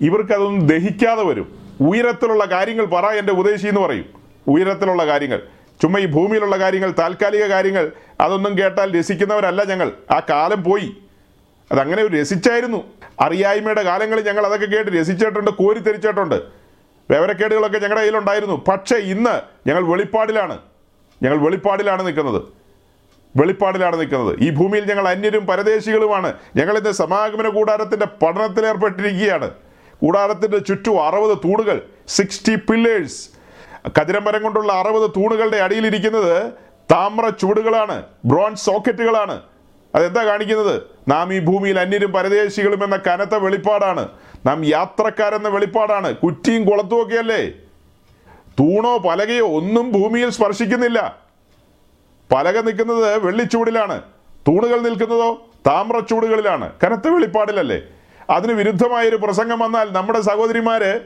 ഇവർക്കതൊന്നും 0.01 0.67
ദഹിക്കാതെ 0.67 1.23
വരും. 1.23 1.67
ഉയരത്തിലുള്ള 1.81 2.45
കാര്യങ്ങൾ 2.45 2.85
പറ 2.85 3.07
എന്റെ 3.07 3.33
ഉപദേശി 3.33 3.67
എന്ന് 3.67 3.81
പറയും. 3.81 4.05
ഉയരത്തിലുള്ള 4.49 5.07
കാര്യങ്ങൾ. 5.07 5.43
ചുമ്മാ 5.83 6.01
ഈ 6.01 6.07
ഭൂമിയിലുള്ള 6.07 6.59
കാര്യങ്ങൾ 6.59 6.95
താൽക്കാലിക 6.99 7.45
കാര്യങ്ങൾ 7.45 7.93
അതൊന്നും 8.21 8.59
കേട്ടാൽ 8.59 8.99
രസിക്കുന്നവരല്ല 8.99 9.65
ഞങ്ങൾ. 9.65 9.93
ആ 10.11 10.21
കാലം 10.31 10.65
പോയി. 10.65 10.93
അതങ്ങനെ 11.71 12.07
രസിച്ചായിരുന്നു. 12.07 12.85
അറിയായ്മയുടെ 13.21 13.83
കാലങ്ങളിൽ 13.83 14.27
ഞങ്ങൾ 14.27 14.47
അതൊക്കെ 14.47 14.67
കേട്ട് 14.67 14.91
രസിച്ചിട്ടുണ്ട് 14.91 15.51
കോരിത്തെരിച്ചിട്ടുണ്ട് 15.51 16.35
വിവരക്കേടുകളൊക്കെ 17.11 17.79
ഞങ്ങളുടെ 17.79 18.01
കയ്യിലുണ്ടായിരുന്നു. 18.01 18.65
പക്ഷേ 18.69 18.97
ഇന്ന് 18.97 19.41
ഞങ്ങൾ 19.69 19.83
വെളിപ്പാടിലാണ്. 19.85 20.59
ഞങ്ങൾ 21.23 21.39
വെളിപ്പാടിലാണ് 21.39 22.07
നിൽക്കുന്നത്. 22.07 22.43
വെളിപ്പാടിലാണ് 23.37 24.01
നിൽക്കുന്നത്. 24.01 24.37
ഈ 24.41 24.51
ഭൂമിയിൽ 24.51 24.91
ഞങ്ങൾ 24.91 25.09
അന്യരും 25.09 25.47
പരദേശികളുമാണ്. 25.47 26.35
ഞങ്ങൾ 26.57 26.79
ഇന്ന് 26.79 26.91
സമാഗമന 26.91 27.49
കൂടാരത്തിന്റെ 27.49 28.07
പഠനത്തിലേർപ്പെട്ടിരിക്കുകയാണ് 28.07 29.51
കൂടാരത്തിന്റെ 30.03 30.59
ചുറ്റും 30.59 31.07
അറുപത് 31.07 31.39
തൂണുകൾ 31.39 31.83
സിക്സ്റ്റി 32.09 32.55
പില്ലേഴ്സ് 32.55 33.29
കതിരമരം 34.01 34.43
കൊണ്ടുള്ള 34.43 34.73
അറുപത് 34.73 35.11
തൂണുകളുടെ 35.11 35.57
അടിയിലിരിക്കുന്നത് 35.57 36.53
താമ്ര 36.91 37.29
ചുവടുകളാണ് 37.29 38.03
ബ്രോൺസ് 38.25 38.65
സോക്കറ്റുകളാണ് 38.65 39.41
അതെന്താ 39.97 40.25
കാണിക്കുന്നത്? 40.25 40.83
നാം 41.09 41.35
ഈ 41.35 41.39
ഭൂമിയിൽ 41.39 41.81
അന്യരും 41.81 42.13
പരദേശികളും 42.13 42.85
എന്ന 42.85 42.97
കനത്ത 42.97 43.35
വെളിപ്പാടാണ്. 43.35 44.09
നാം 44.47 44.65
യാത്രക്കാരെന്ന 44.65 45.49
വെളിപ്പാടാണ്. 45.49 46.17
കുറ്റിയും 46.17 46.71
കുളത്തും 46.71 47.03
ഒക്കെയല്ലേ? 47.03 47.47
തൂണോ 48.59 48.99
പലകയോ 48.99 49.47
ഒന്നും 49.47 49.93
ഭൂമിയിൽ 49.93 50.31
സ്പർശിക്കുന്നില്ല. 50.31 51.19
പലക 52.33 52.61
നിൽക്കുന്നത് 52.61 53.25
വെള്ളിച്ചൂടിലാണ്. 53.27 54.03
തൂണുകൾ 54.49 54.81
നിൽക്കുന്നതോ 54.81 55.47
താമ്രച്ചൂടുകളിലാണ്. 55.67 56.73
കനത്ത 56.85 57.09
വെളിപ്പാടിലല്ലേ? 57.09 57.83
അതിന് 58.31 58.53
വിരുദ്ധമായൊരു 58.53 59.17
പ്രസംഗം 59.17 59.59
വന്നാൽ 59.59 59.93
നമ്മുടെ 59.93 60.21
സഹോദരിമാര് 60.21 61.01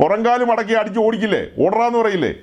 പുറങ്കാലും 0.00 0.52
അടക്കി 0.52 0.72
അടിച്ചു 0.72 1.00
ഓടിക്കില്ലേ? 1.00 1.66
ഓടറാന്ന് 1.66 1.98
പറയില്ലേ? 1.98 2.34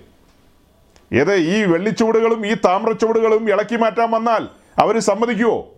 ഏത് 1.13 1.35
ഈ 1.35 1.63
വെള്ളിച്ചൂടുകളും 1.63 2.47
ഈ 2.47 2.53
താമ്രച്ചൂടുകളും 2.53 3.49
ഇളക്കി 3.49 3.75
മാറ്റാൻ 3.75 4.11
വന്നാൽ 4.11 4.47
അവർ 4.77 4.99
സമ്മതിക്കുവോ? 4.99 5.73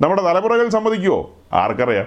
നമ്മുടെ 0.00 0.22
തലമുറകൾ 0.22 0.68
സമ്മതിക്കുവോ? 0.68 1.36
ആർക്കറിയാം. 1.52 2.06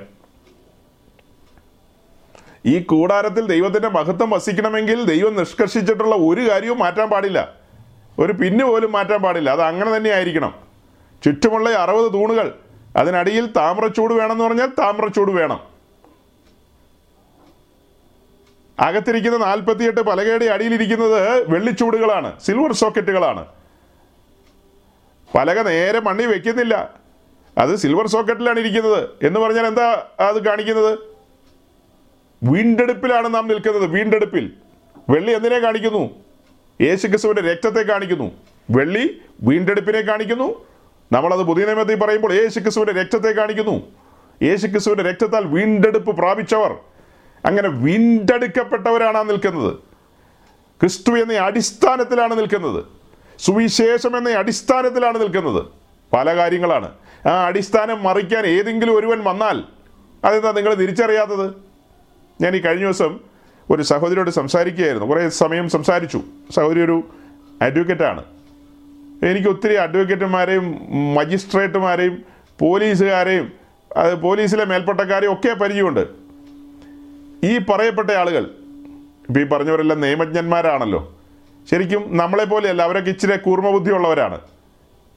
ഈ 2.65 2.79
കൂടാരത്തിൽ 2.79 3.47
ദൈവത്തിന്റെ 3.47 3.87
മഹത്വം 3.87 4.29
വസിക്കണമെങ്കിൽ 4.29 5.03
ദൈവം 5.03 5.35
നിഷ്കർഷിച്ചിട്ടുള്ള 5.35 6.15
ഒരു 6.15 6.49
കാര്യവും 6.49 6.79
മാറ്റാൻ 6.79 7.09
പാടില്ല. 7.09 7.53
ഒരു 8.19 8.33
പിന്നു 8.33 8.63
പോലും 8.63 8.91
മാറ്റാൻ 8.91 9.21
പാടില്ല. 9.21 9.49
അത് 9.49 9.61
അങ്ങനെ 9.61 9.97
തന്നെ 9.97 10.09
ആയിരിക്കണം. 10.09 10.55
ചുറ്റുമുള്ള 11.23 11.69
അറുപത് 11.69 12.13
തൂണുകൾ 12.13 12.55
അതിനടിയിൽ 12.97 13.45
താമ്രച്ചൂട് 13.45 14.13
വേണമെന്ന് 14.13 14.43
പറഞ്ഞാൽ 14.43 14.67
താമ്രച്ചൂട് 14.67 15.31
വേണം. 15.31 15.59
അകത്തിരിക്കുന്ന 18.79 19.37
നാൽപ്പത്തിയെട്ട് 19.37 20.01
പലകയുടെ 20.01 20.45
അടിയിലിരിക്കുന്നത് 20.45 21.51
വെള്ളിച്ചൂടുകളാണ് 21.51 22.39
സിൽവർ 22.39 22.71
സോക്കറ്റുകളാണ്. 22.71 23.45
പലക 25.35 25.61
നേരെ 25.61 25.99
മണ്ണി 25.99 26.23
വെക്കുന്നില്ല. 26.23 26.99
അത് 27.57 27.75
സിൽവർ 27.75 28.07
സോക്കറ്റിലാണ് 28.07 28.59
ഇരിക്കുന്നത്. 28.59 29.09
എന്ന് 29.23 29.39
പറഞ്ഞാൽ 29.39 29.67
എന്താ 29.67 30.05
അത് 30.19 30.45
കാണിക്കുന്നത്? 30.45 30.99
വീണ്ടെടുപ്പിലാണ് 32.43 33.35
നാം 33.35 33.47
നിൽക്കുന്നത്. 33.47 33.85
വീണ്ടെടുപ്പിൽ. 33.85 34.53
വെള്ളി 35.09 35.31
എന്തിനെ 35.31 35.59
കാണിക്കുന്നു? 35.59 36.09
യേശുക്രിസ്തുവിന്റെ 36.81 37.41
രക്തത്തെ 37.41 37.81
കാണിക്കുന്നു. 37.81 38.31
വെള്ളി 38.69 39.21
വീണ്ടെടുപ്പിനെ 39.41 40.01
കാണിക്കുന്നു. 40.01 40.65
നമ്മളത് 41.11 41.43
പുതിയ 41.43 41.65
നിയമത്തിൽ 41.65 41.95
പറയുമ്പോൾ 41.95 42.33
യേശുക്രിസ്തുവിന്റെ 42.33 43.01
രക്തത്തെ 43.01 43.31
കാണിക്കുന്നു. 43.31 43.81
യേശുക്രിസ്തുവിന്റെ 44.43 45.03
രക്തത്താൽ 45.03 45.45
വീണ്ടെടുപ്പ് 45.45 46.17
പ്രാപിച്ചവർ. 46.17 46.71
അങ്ങനെ 47.45 47.69
വീണ്ടെടുക്കപ്പെട്ടവരാണ് 47.69 49.29
നിൽക്കുന്നത്. 49.29 49.73
ക്രിസ്തു 50.81 51.11
എന്ന 51.11 51.33
അടിസ്ഥാനത്തിലാണ് 51.33 52.37
നിൽക്കുന്നത്. 52.37 52.83
സുവിശേഷം 53.39 54.17
എന്ന 54.17 54.29
അടിസ്ഥാനത്തിലാണ് 54.29 55.21
നിൽക്കുന്നത്. 55.21 55.65
പല 56.13 56.35
കാര്യങ്ങളാണ്. 56.35 56.91
ആ 57.27 57.45
അടിസ്ഥാനം 57.45 58.03
മറിക്കാൻ 58.03 58.45
ഏതെങ്കിലും 58.45 58.97
ഒരുവൻ 58.97 59.23
വന്നാൽ 59.23 59.63
അതെന്താ 60.23 60.51
നിങ്ങൾ 60.51 60.73
തിരിച്ചറിയാത്തത്? 60.73 61.53
ഞാൻ 62.41 62.55
ഈ 62.55 62.59
കഴിഞ്ഞ 62.59 62.83
ദിവസം 62.83 63.19
ഒരു 63.69 63.81
സഹോദരിയോട് 63.81 64.29
സംസാരിക്കുകയായിരുന്നു. 64.29 65.07
കുറേ 65.07 65.29
സമയം 65.29 65.69
സംസാരിച്ചു. 65.69 66.21
സഹോദരി 66.51 66.81
ഒരു 66.81 67.03
അഡ്വക്കേറ്റാണ് 67.61 68.23
എനിക്ക് 69.23 69.47
ഒത്തിരി 69.47 69.73
അഡ്വക്കേറ്റുമാരെയും 69.73 70.77
മജിസ്ട്രേറ്റുമാരെയും 71.13 72.25
പോലീസുകാരെയും 72.59 73.53
അത് 73.95 74.15
പോലീസിലെ 74.15 74.65
മേൽപ്പട്ടക്കാരെയും 74.65 75.33
ഒക്കെ 75.33 75.53
പരിചയമുണ്ട്. 75.53 76.07
ഈ 77.43 77.57
പറയപ്പെട്ട 77.57 78.11
ആളുകൾ 78.11 78.43
ഇപ്പം 79.27 79.41
ഈ 79.41 79.43
പറഞ്ഞവരെല്ലാം 79.43 80.01
നിയമജ്ഞന്മാരാണല്ലോ. 80.01 81.15
ശരിക്കും 81.71 82.17
നമ്മളെപ്പോലെയല്ല 82.17 82.81
അവരൊക്കെ 82.81 83.09
ഇച്ചിരി 83.09 83.37
കൂർമ്മബുദ്ധിയുള്ളവരാണ്. 83.37 84.39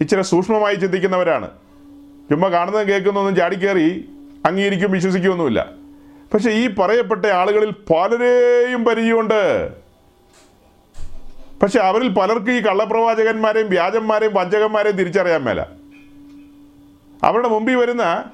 ഇച്ചിരി 0.01 0.23
സൂക്ഷ്മമായി 0.23 0.75
ചിന്തിക്കുന്നവരാണ്. 0.75 1.51
ചുമ്മാ 2.31 2.49
കാണുന്നതും 2.49 2.89
കേൾക്കുന്നതൊന്നും 2.89 3.37
ചാടിക്കേറി 3.37 4.09
അംഗീകരിക്കും 4.47 4.91
വിശ്വസിക്കുകയൊന്നുമില്ല 4.91 5.71
പക്ഷെ 6.33 6.51
ഈ 6.51 6.75
പറയപ്പെട്ട 6.75 7.27
ആളുകളിൽ 7.27 7.71
പലരെയും 7.71 8.85
പരിചയമുണ്ട്. 8.85 9.71
പക്ഷെ 11.63 11.81
അവരിൽ 11.81 12.09
പലർക്ക് 12.09 12.51
ഈ 12.51 12.61
കള്ളപ്രവാചകന്മാരെയും 12.61 13.71
വ്യാജന്മാരെയും 13.71 14.35
വഞ്ചകന്മാരെയും 14.35 14.97
തിരിച്ചറിയാൻ 14.97 15.45
മേല. 15.45 15.61
അവരുടെ 17.25 17.49
മുമ്പിൽ 17.49 17.75
വരുന്ന 17.75 18.25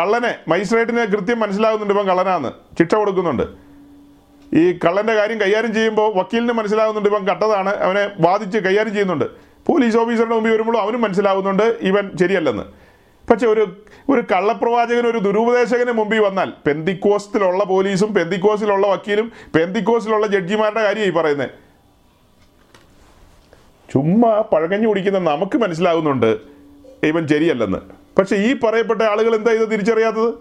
കള്ളനെ 0.00 0.34
മജിസ്ട്രേറ്റിനെ 0.48 1.04
കൃത്യം 1.04 1.40
മനസ്സിലാകുന്നുണ്ട് 1.40 1.94
ഇപ്പം 1.94 2.08
കള്ളനാന്ന് 2.08 2.48
ശിക്ഷ 2.78 2.94
കൊടുക്കുന്നുണ്ട്. 2.94 3.42
ഈ 4.56 4.72
കള്ളന്റെ 4.72 5.14
കാര്യം 5.14 5.40
കൈകാര്യം 5.40 5.74
ചെയ്യുമ്പോൾ 5.74 6.14
വക്കീലിന് 6.14 6.52
മനസ്സിലാകുന്നുണ്ട് 6.52 7.08
ഇവൻ 7.08 7.24
കട്ടതാണ് 7.24 7.76
അവനെ 7.76 8.10
വാദിച്ച് 8.20 8.58
കൈകാര്യം 8.58 8.92
ചെയ്യുന്നുണ്ട്. 8.92 9.24
പോലീസ് 9.66 9.96
ഓഫീസറുടെ 9.96 10.34
മുമ്പിൽ 10.34 10.52
വരുമ്പോൾ 10.52 10.78
അവനും 10.78 11.00
മനസ്സിലാകുന്നുണ്ട് 11.00 11.76
ഇവൻ 11.80 12.10
ശരിയല്ലെന്ന്. 12.20 12.83
പക്ഷെ 13.30 13.46
ഒരു 13.46 13.76
ഒരു 14.10 14.20
കള്ളപ്രവാചകൻ 14.20 15.06
ഒരു 15.06 15.18
ദുരുപദേശകന് 15.18 15.92
മുമ്പിൽ 15.92 16.18
വന്നാൽ 16.18 16.52
പെന്തിക്കോസ്റ്റിലുള്ള 16.66 17.64
പോലീസും 17.64 18.14
പെന്തിക്കോസിലുള്ള 18.14 18.86
വക്കീലും 18.86 19.32
പെന്തിക്കോസിലുള്ള 19.54 20.26
ജഡ്ജിമാരുടെ 20.26 20.82
കാര്യമായി 20.82 21.10
പറയുന്നത്. 21.10 21.50
ചുമ്മാ 23.92 24.44
പഴകഞ്ഞു 24.52 24.88
കുടിക്കുന്ന 24.88 25.18
നമുക്ക് 25.18 25.58
മനസ്സിലാകുന്നുണ്ട് 25.58 26.38
ഇവൻ 27.02 27.28
ശരിയല്ലെന്ന്. 27.28 27.78
പക്ഷെ 28.18 28.36
ഈ 28.36 28.58
പറയപ്പെട്ട 28.58 29.02
ആളുകൾ 29.02 29.34
എന്താ 29.34 29.52
ഇത് 29.52 29.70
തിരിച്ചറിയാത്തത്? 29.72 30.34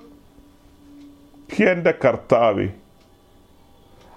എന്റെ 1.69 1.93
കർത്താവ് 2.05 2.67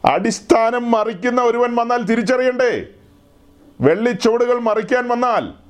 അടിസ്ഥാനം 0.04 0.90
മറിക്കുന്ന 0.90 1.42
ഒരുവൻ 1.42 1.76
വന്നാൽ 1.76 2.02
തിരിച്ചറിയണ്ടേ? 2.02 2.86
വെള്ളിച്ചോടുകൾ 3.80 4.58
മറിക്കാൻ 4.58 5.08
വന്നാൽ 5.08 5.65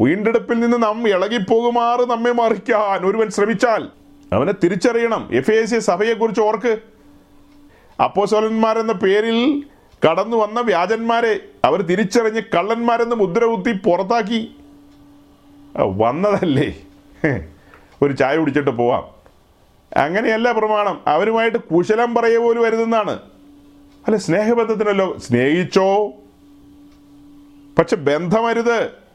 വീണ്ടെടുപ്പിൽ 0.00 0.60
നിന്ന് 0.60 0.82
നാം 0.82 1.08
ഇളകിപ്പോകുമാറ് 1.08 2.00
നമ്മെ 2.00 2.32
മറിക്കാൻ 2.32 3.06
ഒരുവൻ 3.06 3.30
ശ്രമിച്ചാൽ 3.30 3.88
അവനെ 4.32 4.52
തിരിച്ചറിയണം. 4.64 5.28
എഫ് 5.32 5.50
എ 5.50 5.64
സി 5.64 5.78
സഭയെക്കുറിച്ച് 5.78 6.40
ഓർക്ക്. 6.40 6.78
അപ്പോസോലന്മാരെന്ന 8.02 8.92
പേരിൽ 8.92 9.64
കടന്നു 10.10 10.36
വന്ന 10.36 10.60
വ്യാജന്മാരെ 10.60 11.40
അവർ 11.64 11.82
തിരിച്ചറിഞ്ഞ് 11.82 12.40
കള്ളന്മാരെന്ന് 12.54 13.16
മുദ്രകുത്തി 13.16 13.72
പുറത്താക്കി. 13.72 14.56
വന്നതല്ലേ? 15.76 16.76
ഒരു 18.02 18.12
ചായ 18.12 18.36
കുടിച്ചിട്ട് 18.36 18.70
പോവാം. 18.70 19.04
അങ്ങനെയല്ല 19.96 20.52
പ്രമാണം. 20.52 21.00
അവരുമായിട്ട് 21.06 21.58
കുശലം 21.58 22.14
പറയ 22.14 22.36
പോലും 22.36 22.62
വരുതെന്നാണ് 22.62 23.18
അല്ല 24.06 24.16
സ്നേഹബന്ധത്തിനല്ലോ 24.16 25.16
സ്നേഹിച്ചോ? 25.18 26.12
പക്ഷെ 27.78 27.96
ബന്ധമരുത്. 27.96 29.07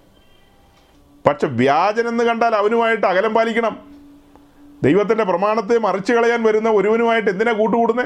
പക്ഷെ 1.25 1.47
വ്യാജനെന്ന് 1.47 2.23
കണ്ടാൽ 2.23 2.55
അവനുമായിട്ട് 2.55 3.07
അകലം 3.07 3.33
പാലിക്കണം. 3.33 3.77
ദൈവത്തിന്റെ 4.83 5.23
പ്രമാണത്തെ 5.23 5.77
മറിച്ചു 5.77 6.13
കളയാൻ 6.13 6.43
വരുന്ന 6.43 6.69
ഒരുവനുമായിട്ട് 6.69 7.29
എന്തിനാ 7.29 7.51
കൂട്ടുകൂടുന്നേ? 7.51 8.05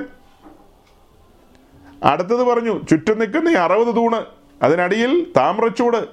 അടുത്തത് 2.04 2.44
പറഞ്ഞു 2.44 2.80
ചുറ്റും 2.90 3.20
നിൽക്കുന്ന 3.20 3.50
ഈ 3.50 3.54
അറുപത് 3.54 3.96
തൂണ് 3.96 4.26
അതിനടിയിൽ 4.64 5.34
താമ്രച്ചൂട്. 5.38 6.08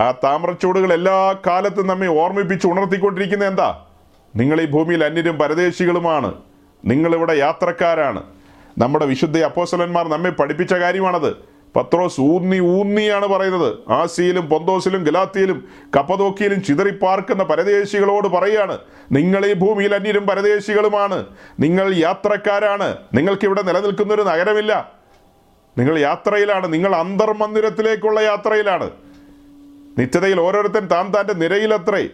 ആ 0.00 0.10
താമ്രച്ചൂടുകൾ 0.10 0.92
എല്ലാ 0.92 1.34
കാലത്തും 1.46 1.86
നമ്മെ 1.86 2.06
ഓർമ്മിപ്പിച്ച് 2.06 2.66
ഉണർത്തിക്കൊണ്ടിരിക്കുന്ന 2.66 3.44
എന്താ? 3.44 3.86
നിങ്ങൾ 4.36 4.60
ഈ 4.60 4.66
ഭൂമിയിൽ 4.66 5.04
അന്യരും 5.04 5.38
പരദേശികളുമാണ്. 5.38 6.34
നിങ്ങളിവിടെ 6.84 7.32
യാത്രക്കാരാണ്. 7.32 8.22
നമ്മുടെ 8.78 9.06
വിശുദ്ധ 9.06 9.38
അപ്പോസലന്മാർ 9.38 10.08
നമ്മെ 10.08 10.30
പഠിപ്പിച്ച 10.30 10.74
കാര്യമാണത്. 10.74 11.53
പത്രോസ് 11.76 12.20
ഊന്നി 12.20 12.60
ഊന്നിയാണ് 12.60 13.26
പറയുന്നത്. 13.26 13.90
ആസിയിലും 13.90 14.48
പൊന്തോസിലും 14.48 15.04
ഗലാത്തിയിലും 15.04 15.68
കപ്പതോക്കിയിലും 15.96 16.62
ചിതറിപ്പാർക്കുന്ന 16.62 17.42
പരദേശികളോട് 17.42 18.28
പറയാണ് 18.28 18.78
നിങ്ങൾ 19.12 19.46
ഈ 19.46 19.52
ഭൂമിയിൽ 19.52 19.94
അന്യരും 19.94 20.26
പരദേശികളുമാണ്. 20.26 21.26
നിങ്ങൾ 21.60 21.94
യാത്രക്കാരാണ്. 21.94 22.96
നിങ്ങൾക്ക് 23.14 23.44
ഇവിടെ 23.44 23.62
നിലനിൽക്കുന്ന 23.62 24.14
ഒരു 24.14 24.22
നഗരമില്ല. 24.22 24.92
നിങ്ങൾ 25.78 25.98
യാത്രയിലാണ്. 25.98 26.72
നിങ്ങൾ 26.72 26.96
അന്തർമന്ദിരത്തിലേക്കുള്ള 26.96 28.20
യാത്രയിലാണ്. 28.20 28.90
നിത്യതയിൽ 29.98 30.40
ഓരോരുത്തൻ 30.40 30.86
താൻ 30.86 31.14
താന്റെ 31.14 31.34
നിരയിലത്രേ. 31.34 32.08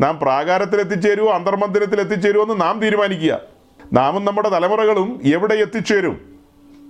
നാം 0.00 0.18
പ്രാകാരത്തിൽ 0.18 0.80
എത്തിച്ചേരുവോ 0.80 1.32
അന്തർമന്ദിരത്തിൽ 1.32 2.00
എത്തിച്ചേരുവോ 2.00 2.44
എന്ന് 2.44 2.60
നാം 2.60 2.80
തീരുമാനിക്കുക. 2.80 3.40
നാമും 3.92 4.24
നമ്മുടെ 4.24 4.48
തലമുറകളും 4.48 5.20
എവിടെ 5.24 5.54
എത്തിച്ചേരും? 5.54 6.20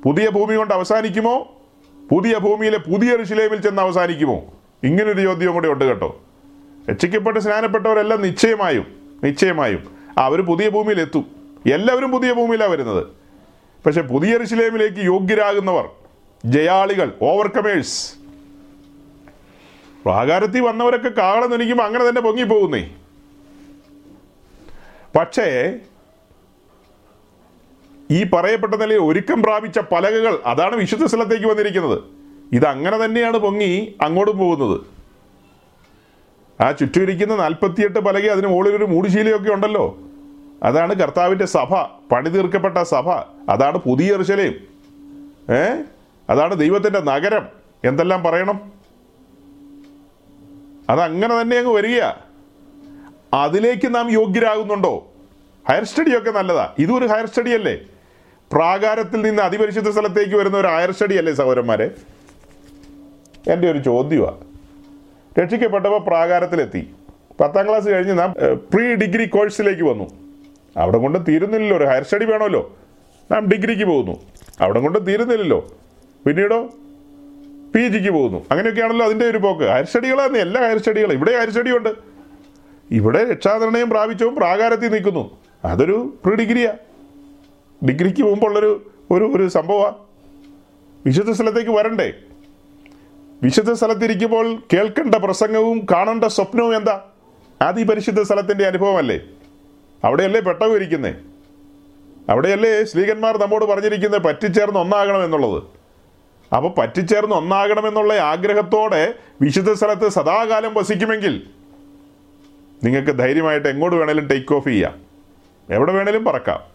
പുതിയ 0.05 0.31
ഭൂമി 0.31 0.55
കൊണ്ട് 0.55 0.75
അവസാനിക്കുമോ? 0.75 1.62
പുതിയ 2.11 2.39
ഭൂമിയിലെ 2.39 2.79
പുതിയ 2.79 3.23
ഋഷിലേമിൽ 3.23 3.61
ചെന്ന് 3.61 3.83
അവസാനിക്കുമോ? 3.83 4.53
ഇങ്ങനൊരു 4.83 5.21
ചോദ്യം 5.21 5.53
കൂടെ 5.53 5.69
ഉണ്ട് 5.69 5.85
കേട്ടോ. 5.85 6.21
രക്ഷിക്കപ്പെട്ട് 6.91 7.41
സ്നാനപ്പെട്ടവരെല്ലാം 7.41 8.23
നിശ്ചയമായും 8.23 8.87
നിശ്ചയമായും 9.25 9.91
അവർ 10.19 10.41
പുതിയ 10.41 10.69
ഭൂമിയിൽ 10.69 11.01
എത്തും 11.01 11.27
എല്ലാവരും 11.73 12.11
പുതിയ 12.11 12.33
ഭൂമിയിലാണ് 12.33 12.71
വരുന്നത്. 12.71 13.07
പക്ഷെ 13.87 14.01
പുതിയ 14.01 14.39
ഋഷിലേമിലേക്ക് 14.45 14.97
യോഗ്യരാകുന്നവർ 14.97 15.89
ജയാളികൾ 16.45 17.13
ഓവർകമേഴ്സ്. 17.23 18.15
പ്രാകാരത്തിൽ 20.05 20.61
വന്നവരൊക്കെ 20.61 21.09
കാളം 21.09 21.51
നനിക്കുമ്പോൾ 21.51 21.85
അങ്ങനെ 21.85 22.09
തന്നെ 22.09 22.21
പൊങ്ങിപ്പോകുന്നേ. 22.21 22.91
പക്ഷേ 25.17 25.79
ഈ 28.13 28.31
പറയപ്പെട്ട 28.31 28.75
നിലയിൽ 28.75 28.99
ഒരുക്കം 28.99 29.43
പ്രാപിച്ച 29.43 29.79
പലകകൾ 29.79 30.39
അതാണ് 30.47 30.77
വിശുദ്ധ 30.77 31.05
സ്ഥലത്തേക്ക് 31.05 31.47
വന്നിരിക്കുന്നത്. 31.47 32.03
ഇത് 32.53 32.67
അങ്ങനെ 32.67 33.05
തന്നെയാണ് 33.05 33.39
പൊങ്ങി 33.39 33.97
അങ്ങോട്ടും 34.03 34.39
പോകുന്നത്. 34.39 34.81
ആ 36.63 36.73
ചുറ്റുമിരിക്കുന്ന 36.73 37.37
നാൽപ്പത്തിയെട്ട് 37.37 37.99
പലക 37.99 38.27
അതിന് 38.31 38.47
മുകളിലൊരു 38.47 38.85
മൂടുശീലയൊക്കെ 38.85 39.51
ഉണ്ടല്ലോ. 39.53 39.99
അതാണ് 40.63 40.95
കർത്താവിന്റെ 40.95 41.45
സഭ 41.45 41.75
പണി 42.13 42.29
തീർക്കപ്പെട്ട 42.29 42.79
സഭ. 42.83 43.11
അതാണ് 43.51 43.79
പുതിയ 43.79 44.15
എറുശലേം 44.15 44.55
ഏ? 45.55 45.83
അതാണ് 46.31 46.57
ദൈവത്തിന്റെ 46.57 47.01
നഗരം. 47.01 47.49
എന്തെല്ലാം 47.85 48.23
പറയണം? 48.23 48.73
അതങ്ങനെ 50.91 51.41
തന്നെ 51.41 51.59
അങ്ങ് 51.59 51.73
വരിക 51.73 52.03
അതിലേക്ക് 53.35 53.95
നാം 53.95 54.11
യോഗ്യരാകുന്നുണ്ടോ? 54.11 55.07
ഹയർ 55.69 55.85
സ്റ്റഡിയൊക്കെ 55.85 56.31
നല്ലതാ. 56.31 56.75
ഇതും 56.79 56.97
ഒരു 56.97 57.07
ഹയർ 57.07 57.27
സ്റ്റഡി 57.27 57.51
അല്ലേ 57.51 57.79
പ്രാകാരത്തിൽ 58.53 59.21
നിന്ന് 59.23 59.43
അതിപരിശുദ്ധ 59.43 59.91
സ്ഥലത്തേക്ക് 59.91 60.37
വരുന്ന 60.37 60.57
ഒരു 60.59 60.67
അയർഷടി 60.67 61.15
അല്ലേ 61.15 61.33
സഹോദരന്മാരെ? 61.33 61.91
എന്റെ 63.53 63.71
ഒരു 63.71 63.79
ചോദ്യമാണ് 63.79 64.41
രക്ഷിക്കപ്പെട്ടപ്പോൾ 65.41 65.99
പ്രാകാരത്തിലെത്തി. 65.99 66.91
പത്താം 67.41 67.69
ക്ലാസ് 67.69 67.89
കഴിഞ്ഞ് 67.89 68.19
നാം 68.19 68.35
പ്രീ 68.75 68.95
ഡിഗ്രി 68.95 69.27
കോഴ്സിലേക്ക് 69.27 69.83
വന്നു. 69.83 70.07
അവിടെ 70.77 70.99
കൊണ്ട് 70.99 71.19
തീരുന്നില്ലല്ലോ 71.29 71.77
ഒരു 71.77 71.85
ഹയർ 71.85 72.03
സ്റ്റഡി 72.03 72.25
വേണമല്ലോ. 72.25 72.77
നാം 73.31 73.47
ഡിഗ്രിക്ക് 73.47 73.85
പോകുന്നു. 73.85 74.21
അവിടെ 74.61 74.81
കൊണ്ട് 74.81 75.07
തീരുന്നില്ലല്ലോ. 75.07 75.71
പിന്നീടോ? 76.27 76.69
പി 77.75 77.89
ജിക്ക് 77.89 78.11
പോകുന്നു. 78.11 78.39
അങ്ങനെയൊക്കെയാണല്ലോ 78.51 79.07
അതിന്റെ 79.07 79.27
ഒരു 79.27 79.39
പോക്ക്. 79.39 79.63
ഹയർ 79.63 79.85
സ്റ്റഡികളാണ് 79.85 80.37
എല്ലാ 80.37 80.61
ഹയർ 80.67 80.79
സ്റ്റഡികളും 80.79 81.13
ഇവിടെ 81.13 81.37
ഹയർ 81.39 81.51
സ്റ്റഡി 81.51 81.71
ഉണ്ട് 81.71 81.89
ഇവിടെ 82.91 83.31
രക്ഷാനിർണയം 83.31 83.91
പ്രാപിച്ചവും 83.91 84.37
പ്രാകാരത്തിൽ 84.37 84.89
നിൽക്കുന്നു. 84.89 85.39
അതൊരു 85.65 86.15
പ്രീ 86.25 86.35
ഡിഗ്രിയാ 86.35 86.75
ഡിഗ്രിക്ക് 87.89 88.23
മുമ്പുള്ളൊരു 88.23 88.91
ഒരു 89.11 89.25
ഒരു 89.25 89.49
സംഭവമാണ് 89.49 89.95
വിശുദ്ധ 91.07 91.31
സ്ഥലത്തേക്ക് 91.31 91.71
വരണ്ടേ? 91.71 92.13
വിശുദ്ധ 93.43 93.73
സ്ഥലത്തിരിക്കുമ്പോൾ 93.73 94.63
കേൾക്കേണ്ട 94.73 95.15
പ്രസംഗവും 95.15 95.87
കാണേണ്ട 95.91 96.25
സ്വപ്നവും 96.25 96.77
എന്താ? 96.77 97.05
ആദി 97.63 97.81
ഈ 97.81 97.85
പരിശുദ്ധ 97.85 98.23
സ്ഥലത്തിന്റെ 98.23 98.67
അനുഭവമല്ലേ? 98.67 99.21
അവിടെയല്ലേ 100.05 100.41
പെട്ടകം 100.41 100.77
ഇരിക്കുന്നേ? 100.77 101.15
അവിടെയല്ലേ 102.29 102.85
സ്ത്രീകന്മാർ 102.85 103.39
നമ്മോട് 103.39 103.65
പറഞ്ഞിരിക്കുന്നത് 103.65 104.23
പറ്റിച്ചേർന്ന് 104.23 104.81
ഒന്നാകണം 104.81 105.25
എന്നുള്ളത്? 105.25 105.63
അപ്പോൾ 106.57 106.81
പറ്റിച്ചേർന്ന് 106.81 107.37
ഒന്നാകണമെന്നുള്ള 107.37 108.13
ആഗ്രഹത്തോടെ 108.13 109.15
വിശുദ്ധ 109.41 109.73
സ്ഥലത്ത് 109.73 110.09
സദാകാലം 110.09 110.75
വസിക്കുമെങ്കിൽ 110.75 111.47
നിങ്ങൾക്ക് 112.85 113.19
ധൈര്യമായിട്ട് 113.19 113.69
എങ്ങോട്ട് 113.69 113.97
വേണേലും 113.97 114.27
ടേക്ക് 114.27 114.55
ഓഫ് 114.55 114.69
ചെയ്യാം. 114.69 115.01
എവിടെ 115.71 115.93
വേണേലും 115.93 116.25
പറക്കാം. 116.25 116.72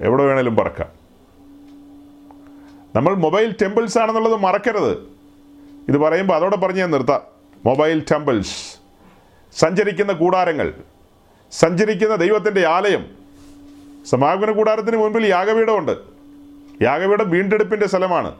എവിടെ 0.00 0.22
വേണേലും 0.22 0.56
പറക്കാം. 0.56 0.88
നമ്മൾ 2.96 3.14
മൊബൈൽ 3.14 3.54
ടെമ്പിൾസ് 3.62 3.98
ആണെന്നുള്ളത് 3.98 4.36
മറക്കരുത്. 4.36 5.08
ഇത് 5.88 5.98
പറയുമ്പോൾ 5.98 6.34
അതോടെ 6.34 6.56
പറഞ്ഞ് 6.56 6.78
ഞാൻ 6.78 6.90
നിർത്താം. 6.90 7.20
Mobile 7.66 8.04
temples. 8.12 8.76
സഞ്ചരിക്കുന്ന 9.60 10.12
കൂടാരങ്ങൾ. 10.12 10.74
സഞ്ചരിക്കുന്ന 11.52 12.16
ദൈവത്തിന്റെ 12.16 12.66
ആലയം. 12.66 13.06
സമാഗമന 14.06 14.50
കൂടാരത്തിന് 14.50 14.96
മുൻപിൽ 14.96 15.26
യാഗപീഠമുണ്ട്. 15.26 15.98
യാഗപീഠം 16.82 17.30
വീണ്ടെടുപ്പിന്റെ 17.30 17.86
സ്ഥലമാണ്. 17.86 18.34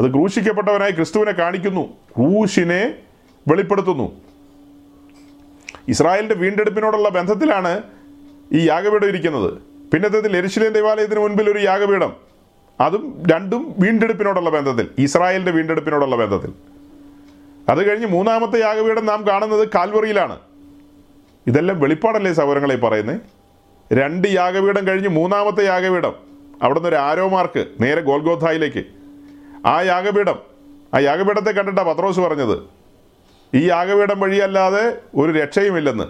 അത് 0.00 0.10
ക്രൂശിക്കപ്പെട്ടവനായി 0.10 0.90
ക്രിസ്തുവിനെ 0.90 1.32
കാണിക്കുന്നു. 1.32 1.82
ക്രൂശിനെ 2.16 2.94
വെളിപ്പെടുത്തുന്നു. 3.48 4.20
ഇസ്രായേലിന്റെ 5.88 6.34
വീണ്ടെടുപ്പിനോടുള്ള 6.34 7.08
ബന്ധത്തിലാണ് 7.08 7.82
ഈ 8.52 8.68
യാഗപീഠം 8.68 9.08
ഇരിക്കുന്നത്. 9.08 9.65
പിന്നത്തേതിൽ 9.92 10.36
എരിശിലേൻ 10.36 10.72
ദേവാലയത്തിന് 10.72 11.20
മുൻപിൽ 11.20 11.50
ഒരു 11.50 11.58
യാഗപീഠം. 11.58 12.12
അതും 12.80 13.22
രണ്ടും 13.32 13.74
വീണ്ടെടുപ്പിനോടുള്ള 13.78 14.50
ബന്ധത്തിൽ 14.50 14.88
ഇസ്രായേലിന്റെ 14.98 15.52
വീണ്ടെടുപ്പിനോടുള്ള 15.52 16.16
ബന്ധത്തിൽ. 16.16 16.52
അത് 17.68 17.90
കഴിഞ്ഞ് 17.90 18.06
മൂന്നാമത്തെ 18.06 18.60
യാഗപീഠം 18.60 19.06
നാം 19.06 19.28
കാണുന്നത് 19.28 19.68
കാൽവറിയിലാണ്. 19.68 20.38
ഇതെല്ലാം 21.46 21.80
വെളിപ്പാടല്ലേ 21.80 22.32
സൗരങ്ങളെ 22.32 22.76
പറയുന്നത് 22.76 23.20
രണ്ട് 23.94 24.28
യാഗപീഠം 24.28 24.86
കഴിഞ്ഞ് 24.86 25.08
മൂന്നാമത്തെ 25.08 25.64
യാഗപീഠം. 25.64 26.12
അവിടെ 26.62 26.78
നിന്ന് 26.78 26.88
ഒരു 26.88 26.96
ആരോ 26.96 27.28
മാർക്ക് 27.28 27.66
നേരെ 27.80 28.00
ഗോൽഗോഥായിലേക്ക്. 28.00 28.84
ആ 29.66 29.80
യാഗപീഠം 29.80 30.38
ആ 30.94 30.98
യാഗപീഠത്തെ 30.98 31.50
കണ്ടിട്ടാണ് 31.50 31.88
പത്രോസ് 31.88 32.20
പറഞ്ഞത്. 32.20 32.58
ഈ 33.54 33.66
യാഗപീഠം 33.66 34.20
വഴിയല്ലാതെ 34.20 34.98
ഒരു 35.16 35.32
രക്ഷയുമില്ലെന്ന്. 35.32 36.04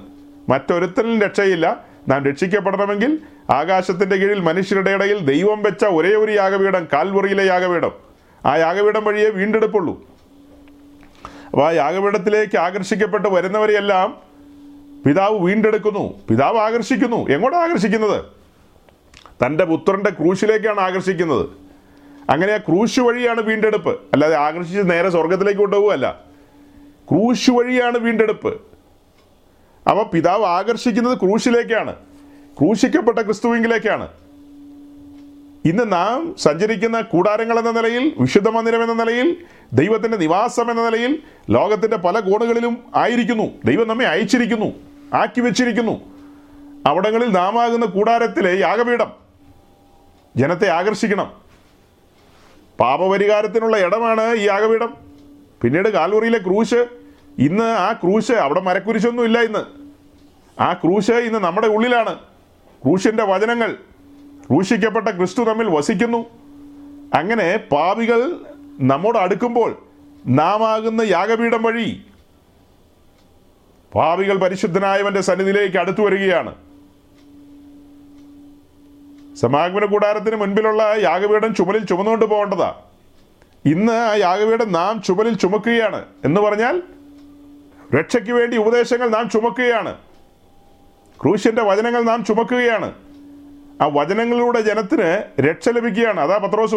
മറ്റൊരുത്തനും 0.51 1.21
രക്ഷയില്ല. 1.21 1.85
നാം 2.09 2.25
രക്ഷിക്കപ്പെടണമെങ്കിൽ 2.25 3.19
ആകാശത്തിന്റെ 3.51 4.17
കീഴിൽ 4.17 4.41
മനുഷ്യരുടെ 4.41 4.91
ഇടയിൽ 4.91 5.19
ദൈവം 5.19 5.63
വെച്ച 5.63 5.85
ഒരേ 5.85 6.09
ഒരു 6.09 6.33
യാഗപീഠം 6.33 6.89
കാൽവറിയിലെ 6.93 7.47
യാഗപീഠം. 7.47 7.93
ആ 8.47 8.57
യാഗപീഠം 8.57 9.05
വഴിയേ 9.05 9.31
വീണ്ടെടുപ്പുള്ളൂ. 9.31 10.07
അപ്പോൾ 11.51 11.67
ആ 11.67 11.71
യാഗപീഠത്തിലേക്ക് 11.71 12.59
ആകർഷിക്കപ്പെട്ട് 12.59 13.29
വരുന്നവരെയെല്ലാം 13.29 14.19
പിതാവ് 15.07 15.39
വീണ്ടെടുക്കുന്നു. 15.39 16.15
പിതാവ് 16.29 16.59
ആകർഷിക്കുന്നു. 16.59 17.29
എങ്ങോട്ടാണ് 17.29 17.63
ആകർഷിക്കുന്നത്? 17.63 18.25
തന്റെ 19.47 19.65
പുത്രന്റെ 19.65 20.11
ക്രൂശിലേക്കാണ് 20.11 20.81
ആകർഷിക്കുന്നത്. 20.81 21.49
അങ്ങനെ 22.31 22.53
ആ 22.53 22.57
ക്രൂശ് 22.57 23.01
വഴിയാണ് 23.01 23.41
വീണ്ടെടുപ്പ്. 23.41 24.01
അല്ലാതെ 24.13 24.37
ആകർഷിച്ച് 24.37 24.91
നേരെ 24.91 25.11
സ്വർഗത്തിലേക്ക് 25.11 25.59
കൊണ്ടുപോകല്ല 25.59 26.21
ക്രൂശ് 27.11 27.51
വഴിയാണ് 27.51 27.99
വീണ്ടെടുപ്പ്. 27.99 28.61
അപ്പോൾ 29.91 30.05
പിതാവ് 30.05 30.45
ആകർഷിക്കുന്നത് 30.45 31.19
ക്രൂശിലേക്കാണ്. 31.19 31.97
ക്രൂശിക്കപ്പെട്ട 32.59 33.19
ക്രിസ്തുവിങ്കിലേക്കാണ് 33.19 34.09
ഇന്ന് 35.65 35.93
നാം 35.93 36.35
സഞ്ചരിക്കുന്ന 36.39 37.01
കൂടാരങ്ങൾ 37.01 37.59
എന്ന 37.59 37.71
നിലയിൽ 37.71 38.13
വിശുദ്ധ 38.19 38.49
മന്ദിരം 38.49 38.83
എന്ന 38.83 39.05
നിലയിൽ 39.05 39.37
ദൈവത്തിന്റെ 39.73 40.17
നിവാസം 40.17 40.71
എന്ന 40.71 40.91
നിലയിൽ 40.91 41.23
ലോകത്തിന്റെ 41.51 41.97
പല 41.97 42.21
കോണുകളിലും 42.21 42.79
ആയിരിക്കുന്നു. 42.95 43.43
ദൈവം 43.65 43.89
നമ്മെ 43.89 44.07
അയച്ചിരിക്കുന്നു 44.07 44.73
ആക്കി 45.15 45.41
വെച്ചിരിക്കുന്നു. 45.41 46.01
അവിടങ്ങളിൽ 46.87 47.33
നാമാകുന്ന 47.33 47.87
കൂടാരത്തിലെ 47.87 48.61
യാഗപീഠം. 48.61 49.13
ജനത്തെ 50.37 50.69
ആകർഷിക്കണം. 50.69 51.33
പാപപരിഹാരത്തിനുള്ള 52.81 53.79
ഇടമാണ് 53.79 54.35
ഈ 54.35 54.43
യാഗപീഠം. 54.43 54.95
പിന്നീട് 55.63 55.89
കാൽവറിയിലെ 55.89 56.39
ക്രൂശ്. 56.39 56.87
ഇന്ന് 57.39 57.65
ആ 57.65 57.93
ക്രൂശ് 57.93 58.33
അവിടെ 58.33 58.61
മരക്കുരിശൊന്നും 58.61 59.25
ഇല്ല 59.25 59.41
ഇന്ന്. 59.41 59.65
ആ 60.63 60.73
ക്രൂശ് 60.73 61.13
ഇന്ന് 61.13 61.39
നമ്മുടെ 61.39 61.67
ഉള്ളിലാണ്. 61.67 62.19
ക്രൂശിന്റെ 62.87 63.25
വചനങ്ങൾ 63.25 63.73
ക്രൂശിക്കപ്പെട്ട 64.51 65.09
ക്രിസ്തു 65.09 65.43
തമ്മിൽ 65.43 65.67
വസിക്കുന്നു. 65.71 66.27
അങ്ങനെ 67.15 67.57
പാപികൾ 67.73 68.33
നമ്മോട് 68.81 69.19
അടുക്കുമ്പോൾ 69.19 69.77
നാം 70.27 70.69
ആകുന്ന 70.69 71.03
യാഗപീഠം 71.03 71.63
വഴി 71.63 72.07
പാപികൾ 73.95 74.39
പരിശുദ്ധനായവന്റെ 74.39 75.21
സന്നിധിയിലേക്ക് 75.21 75.77
അടുത്തു 75.77 76.03
വരികയാണ്. 76.03 76.55
സമാഗമന 79.37 79.85
കൂടാരത്തിന് 79.85 80.37
മുൻപിലുള്ള 80.37 80.95
യാഗപീഠം 80.99 81.55
ചുമലിൽ 81.55 81.87
ചുമന്നുകൊണ്ട് 81.87 82.25
പോകേണ്ടതാ. 82.25 82.75
ഇന്ന് 83.65 83.93
ആ 83.93 84.15
യാഗപീഠം 84.15 84.73
നാം 84.73 85.03
ചുമലിൽ 85.03 85.37
ചുമക്കുകയാണ് 85.37 86.05
എന്ന് 86.25 86.41
പറഞ്ഞാൽ 86.41 86.83
രക്ഷയ്ക്ക് 87.99 88.33
വേണ്ടി 88.33 88.57
ഉപദേശങ്ങൾ 88.57 89.09
നാം 89.09 89.31
ചുമക്കുകയാണ്. 89.31 89.97
ക്രൂശിന്റെ 91.23 91.63
വചനങ്ങൾ 91.63 92.03
നാം 92.03 92.25
ചുമക്കുകയാണ്. 92.25 92.93
ആ 93.81 93.87
വചനങ്ങളിലൂടെ 93.87 94.61
ജനത്തിന് 94.61 95.23
രക്ഷ 95.41 95.69
ലഭിക്കുകയാണ്. 95.69 96.21
അതാ 96.21 96.37
പത്രോസ് 96.37 96.75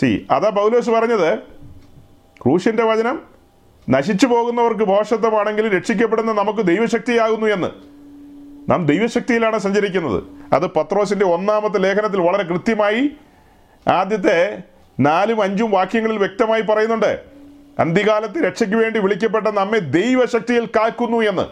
സി 0.00 0.26
അതാ 0.30 0.48
പൗലോസ് 0.48 0.90
പറഞ്ഞത് 0.90 1.38
ക്രൂശ്യന്റെ 2.42 2.84
വചനം 2.84 3.20
നശിച്ചു 3.90 4.26
പോകുന്നവർക്ക് 4.26 4.84
ഭോഷത്വമാണെങ്കിലും 4.84 5.70
രക്ഷിക്കപ്പെടുന്ന 5.70 6.32
നമുക്ക് 6.32 6.60
ദൈവശക്തിയാകുന്നു 6.60 7.46
എന്ന്. 7.46 7.70
നാം 8.70 8.86
ദൈവശക്തിയിലാണ് 8.86 9.58
സഞ്ചരിക്കുന്നത്. 9.58 10.22
അത് 10.52 10.66
പത്രോസിന്റെ 10.66 11.24
ഒന്നാമത്തെ 11.24 11.78
ലേഖനത്തിൽ 11.78 12.20
വളരെ 12.20 12.42
കൃത്യമായി 12.42 13.10
ആദ്യത്തെ 13.88 14.58
നാലും 15.00 15.42
അഞ്ചും 15.42 15.70
വാക്യങ്ങളിൽ 15.70 16.18
വ്യക്തമായി 16.18 16.60
പറയുന്നുണ്ട്. 16.60 17.20
അന്ത്യകാലത്ത് 17.78 18.44
രക്ഷയ്ക്ക് 18.44 18.76
വേണ്ടി 18.76 18.98
വിളിക്കപ്പെട്ട 18.98 19.46
നമ്മെ 19.48 19.78
ദൈവശക്തിയിൽ 19.78 20.66
കാക്കുന്നു 20.66 21.16
എന്ന്. 21.16 21.42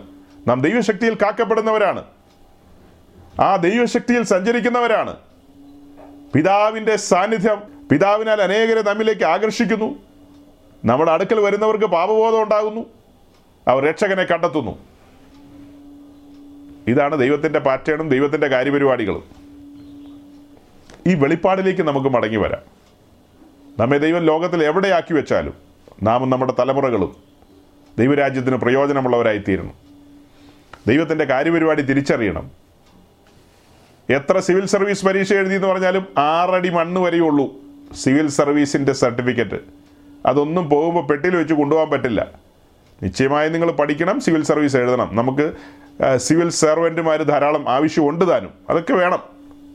നാം 0.48 0.60
ദൈവശക്തിയിൽ 0.60 1.14
കാക്കപ്പെടുന്നവരാണ്. 1.14 2.04
ആ 3.40 3.56
ദൈവശക്തിയിൽ 3.56 4.22
സഞ്ചരിക്കുന്നവരാണ്. 4.22 5.16
പിതാവിന്റെ 6.34 6.96
സാന്നിധ്യം 6.96 7.62
പിതാവിനാൽ 7.90 8.42
അനേകരെ 8.42 8.82
നമ്മിലേക്ക് 8.82 9.24
ആകർഷിക്കുന്നു. 9.24 9.98
നമ്മുടെ 10.84 11.12
അടുക്കൽ 11.12 11.40
വരുന്നവർക്ക് 11.40 11.84
പാപബോധം 11.84 12.42
ഉണ്ടാകുന്നു. 12.42 12.86
അവർ 13.68 13.84
രക്ഷകനെ 13.84 14.24
കണ്ടെത്തുന്നു. 14.24 14.78
ഇതാണ് 16.86 17.18
ദൈവത്തിന്റെ 17.18 17.58
പാറ്റേണും 17.58 18.08
ദൈവത്തിന്റെ 18.08 18.46
കാര്യപരിപാടികളും. 18.46 19.22
ഈ 21.06 21.14
വെളിപ്പാടിലേക്ക് 21.14 21.82
നമുക്ക് 21.82 22.08
മടങ്ങി 22.08 22.36
വരാം. 22.36 22.60
നമ്മെ 23.78 23.98
ദൈവം 23.98 24.22
ലോകത്തിൽ 24.22 24.64
എവിടെയാക്കി 24.64 25.14
വെച്ചാലും 25.14 25.54
നാമും 26.02 26.30
നമ്മുടെ 26.30 26.54
തലമുറകളും 26.58 27.16
ദൈവരാജ്യത്തിന് 27.98 28.56
പ്രയോജനമുള്ളവരായിത്തീരണം 28.56 29.72
ദൈവത്തിന്റെ 30.86 31.24
കാര്യപരിപാടി 31.24 31.82
തിരിച്ചറിയണം. 31.82 32.61
എത്ര 34.10 34.38
സിവിൽ 34.38 34.66
സർവീസ് 34.66 35.06
പരീക്ഷ 35.06 35.32
എഴുതി 35.32 35.54
എന്ന് 35.54 35.68
പറഞ്ഞാലും 35.68 36.06
ആറടി 36.18 36.68
മണ്ണ് 36.68 37.00
വരെയുള്ളൂ 37.00 37.54
സിവിൽ 37.94 38.28
സർവീസിന്റെ 38.28 38.92
സർട്ടിഫിക്കറ്റ്. 38.92 39.60
അതൊന്നും 40.26 40.70
പോകുമ്പോൾ 40.70 41.06
പെട്ടിയിൽ 41.06 41.36
വെച്ച് 41.36 41.54
കൊണ്ടുപോകാൻ 41.54 41.90
പറ്റില്ല. 41.90 42.26
നിശ്ചയമായും 43.02 43.52
നിങ്ങൾ 43.52 43.70
പഠിക്കണം 43.70 44.20
സിവിൽ 44.20 44.44
സർവീസ് 44.44 44.76
എഴുതണം. 44.76 45.10
നമുക്ക് 45.12 45.52
സിവിൽ 46.16 46.50
സെർവന്റുമാർ 46.50 47.22
ധാരാളം 47.22 47.70
ആവശ്യമുണ്ട് 47.70 48.30
താനും. 48.30 48.50
അതൊക്കെ 48.70 48.92
വേണം. 48.92 49.22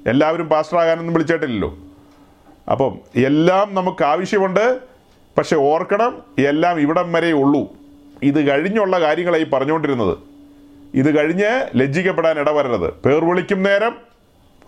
എല്ലാവരും 0.07 0.49
പാസ്റ്ററാകാനൊന്നും 0.49 1.13
വിളിച്ചിട്ടില്ലല്ലോ. 1.13 1.77
അപ്പം 2.71 2.99
എല്ലാം 3.15 3.75
നമുക്ക് 3.75 4.03
ആവശ്യമുണ്ട്. 4.03 4.79
പക്ഷെ 5.37 5.55
ഓർക്കണം 5.55 6.21
എല്ലാം 6.37 6.79
ഇവിടം 6.79 7.13
വരെ 7.13 7.31
ഉള്ളൂ. 7.31 7.75
ഇത് 8.23 8.47
കഴിഞ്ഞുള്ള 8.49 8.99
കാര്യങ്ങളായി 8.99 9.43
പറഞ്ഞുകൊണ്ടിരുന്നത്. 9.43 10.17
ഇത് 10.93 11.17
കഴിഞ്ഞ് 11.17 11.67
ലജ്ജിക്കപ്പെടാൻ 11.75 12.39
ഇടവരരുത്. 12.39 12.93
പേർ 12.93 13.25
വിളിക്കും 13.25 13.63
നേരം 13.63 14.07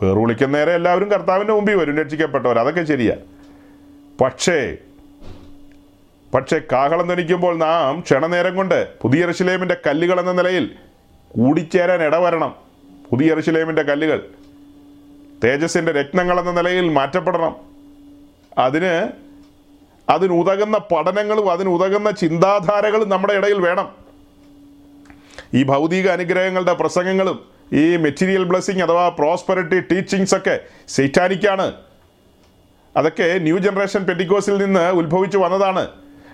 പേർ 0.01 0.19
വിളിക്കുന്ന 0.19 0.57
നേരെ 0.57 0.76
എല്ലാവരും 0.76 1.11
കർത്താവിന്റെ 1.11 1.53
മുമ്പിൽ 1.53 1.76
വരും 1.76 1.97
രക്ഷിക്കപ്പെട്ടവർ. 1.97 2.59
അതൊക്കെ 2.59 2.84
ശരിയാ. 2.84 3.15
പക്ഷേ 4.21 4.77
പക്ഷേ 6.34 6.61
കാഹളം 6.71 7.07
ധനിക്കുമ്പോൾ 7.07 7.57
നാം 7.57 7.99
ക്ഷണനേരം 7.99 8.55
കൊണ്ട് 8.55 8.99
പുതിയ 9.01 9.23
ഇറശിലേമിന്റെ 9.23 9.77
കല്ലുകൾ 9.88 10.19
എന്ന 10.19 10.31
നിലയിൽ 10.31 10.76
കൂടിച്ചേരാൻ 11.30 12.03
ഇടവരണം. 12.03 12.55
പുതിയ 13.09 13.31
ഇറശിലേമിന്റെ 13.31 13.81
കല്ലുകൾ. 13.81 14.30
തേജസ്സിന്റെ 15.43 15.91
രത്നങ്ങൾ 15.91 16.39
എന്ന 16.39 16.51
നിലയിൽ 16.51 16.89
മാറ്റപ്പെടണം. 16.89 17.55
അതിന് 18.57 19.09
അതിനുതകുന്ന 20.09 20.77
പഠനങ്ങളും 20.77 21.51
അതിനുതകുന്ന 21.51 22.11
ചിന്താധാരകളും 22.11 23.09
നമ്മുടെ 23.09 23.34
ഇടയിൽ 23.34 23.59
വേണം. 23.59 23.91
ഈ 25.53 25.63
ഭൗതിക 25.63 26.09
അനുഗ്രഹങ്ങളുടെ 26.09 26.73
പ്രസംഗങ്ങളും 26.73 27.59
ഈ 27.73 27.97
മെറ്റീരിയൽ 27.97 28.43
ബ്ലെസ്സിങ് 28.43 28.81
അഥവാ 28.81 29.09
പ്രോസ്പെറിറ്റി 29.09 29.79
ടീച്ചിങ്സ് 29.79 30.35
ഒക്കെ 30.35 30.59
സൈറ്റാനിക്കാണ് 30.87 31.73
അതൊക്കെ 32.97 33.37
ന്യൂ 33.37 33.57
ജനറേഷൻ 33.57 34.03
പെന്തിക്കോസിൽ 34.03 34.57
നിന്ന് 34.57 34.91
ഉത്ഭവിച്ചു 34.91 35.37
വന്നതാണ്. 35.37 35.87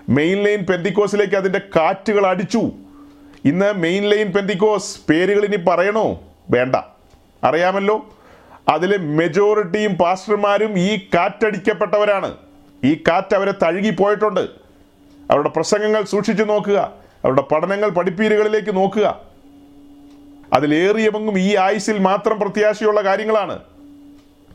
മെയിൻ 0.08 0.42
ലൈൻ 0.42 0.66
പെന്തിക്കോസിലേക്ക് 0.66 1.34
അതിന്റെ 1.34 1.60
കാറ്റുകൾ 1.76 2.26
അടിച്ചു. 2.26 2.70
ഇന്ന് 3.44 3.72
മെയിൻ 3.72 4.08
ലൈൻ 4.08 4.32
പെന്തിക്കോസ് 4.32 5.00
പേരുകൾ 5.08 5.44
ഇനി 5.44 5.56
പറയണോ? 5.56 6.20
വേണ്ട. 6.50 6.76
അറിയാമല്ലോ? 7.44 8.14
അതിലെ 8.68 8.96
മെജോറിറ്റിയും 8.96 9.94
പാസ്റ്റർമാരും 9.94 10.78
ഈ 10.78 10.96
കാറ്റടിക്കപ്പെട്ടവരാണ്. 11.14 12.36
ഈ 12.84 13.02
കാറ്റ് 13.08 13.34
അവരെ 13.34 13.52
തഴുകി 13.52 13.90
പോയിട്ടുണ്ട്. 13.90 14.40
അവരുടെ 15.30 15.48
പ്രസംഗങ്ങൾ 15.48 16.04
സൂക്ഷിച്ചു 16.04 16.44
നോക്കുക. 16.44 16.92
അവരുടെ 17.24 17.42
പഠനങ്ങൾ 17.42 17.90
പഠിപ്പീരുകളിലേക്ക് 17.90 18.76
നോക്കുക. 18.76 19.20
അതിലേറിയമെങ്കും 20.52 21.38
ഈ 21.38 21.56
ആയുസിൽ 21.56 21.98
മാത്രം 21.98 22.40
പ്രത്യാശയുള്ള 22.40 23.00
കാര്യങ്ങളാണ്. 23.00 23.58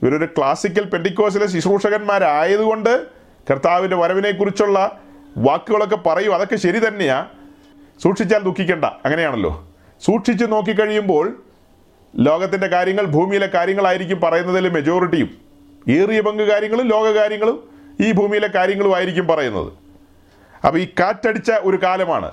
ഇവരൊരു 0.03 0.25
ക്ലാസിക്കൽ 0.25 0.83
പെട്ടിക്കോസിലെ 0.83 1.47
ശുശ്രൂഷകന്മാരായതുകൊണ്ട് 1.47 3.07
കർത്താവിന്റെ 3.51 3.95
വരവിനെക്കുറിച്ചുള്ള 3.95 5.01
വാക്കുകളൊക്കെ 5.37 5.95
പറയും. 5.95 6.35
അതൊക്കെ 6.35 6.55
ശരി 6.55 6.87
തന്നെയാ. 6.87 7.25
സൂക്ഷിച്ചാൽ 8.03 8.39
ദുഃഖിക്കണ്ട. 8.39 8.85
അങ്ങനെയാണല്ലോ. 8.85 9.67
സൂക്ഷിച്ച് 10.01 10.45
നോക്കിക്കഴിയുമ്പോൾ 10.45 11.43
ലോകത്തിന്റെ 12.19 12.67
കാര്യങ്ങൾ 12.67 13.05
ഭൂമിയിലെ 13.05 13.47
കാര്യങ്ങളായിരിക്കും 13.47 14.21
പറയുന്നതിൽ 14.21 14.69
മെജോറിറ്റിയും 14.69 15.29
ഏറിയ 15.89 16.21
പങ്ക് 16.21 16.43
കാര്യങ്ങളും 16.43 16.87
ലോക 16.87 17.07
കാര്യങ്ങളും 17.07 17.69
ഈ 18.01 18.11
ഭൂമിയിലെ 18.11 18.47
കാര്യങ്ങളും 18.47 18.95
ആയിരിക്കും 18.95 19.27
പറയുന്നത്. 19.27 19.73
അപ്പോൾ 20.65 20.79
ഈ 20.79 20.87
കാറ്റടിച്ച 20.99 21.51
ഒരു 21.51 21.77
കാലമാണ്. 21.77 22.31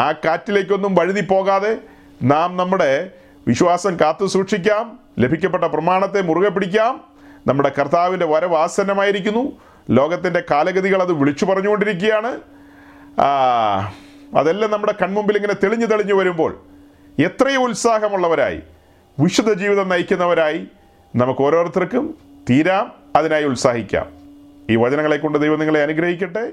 ആ 0.00 0.12
കാറ്റിലേക്കൊന്നും 0.12 0.94
വഴുതി 0.94 1.20
പോകാതെ 1.20 1.78
നാം 2.22 2.56
നമ്മുടെ 2.56 3.10
വിശ്വാസം 3.46 3.96
കാത്തു 4.00 4.26
സൂക്ഷിക്കാം 4.26 4.98
ലഭിക്കപ്പെട്ട 5.18 5.64
പ്രമാണത്തെ 5.64 6.22
മുറുകെ 6.22 6.48
പിടിക്കാം. 6.48 7.04
നമ്മുടെ 7.46 7.72
കർത്താവിന്റെ 7.78 8.26
വരവ് 8.26 8.56
ആസന്നമായിരിക്കുന്നു. 8.56 9.52
ലോകത്തിന്റെ 9.90 10.42
കാലഗതികൾ 10.50 11.02
അത് 11.02 11.12
വിളിച്ചു 11.12 11.44
പറഞ്ഞുകൊണ്ടിരിക്കുകയാണ്. 11.44 12.40
അതെല്ലാം 14.36 14.70
നമ്മുടെ 14.70 14.94
കൺമുമ്പിൽ 15.02 15.36
ഇങ്ങനെ 15.36 15.54
തെളിഞ്ഞു 15.54 15.86
തെളിഞ്ഞു 15.86 16.14
വരുമ്പോൾ 16.14 16.60
എത്രയും 17.18 17.62
ഉത്സാഹമുള്ളവരായി 17.62 18.60
വിശുദ്ധ 19.20 19.52
ജീവിതം 19.52 19.88
നയിക്കുന്നവരായി 19.88 20.66
നമുക്ക് 21.16 21.40
ഓരോരുത്തർക്കും 21.40 22.14
തീരാം 22.50 22.92
അതിനായി 23.16 23.44
ഉത്സാഹിക്കാം. 23.44 24.06
ഈ 24.70 24.76
വചനങ്ങളെ 24.76 25.16
കൊണ്ട് 25.16 25.38
ദൈവം 25.38 25.58
നിങ്ങളെ 25.58 25.82
അനുഗ്രഹിക്കട്ടെ. 25.82 26.52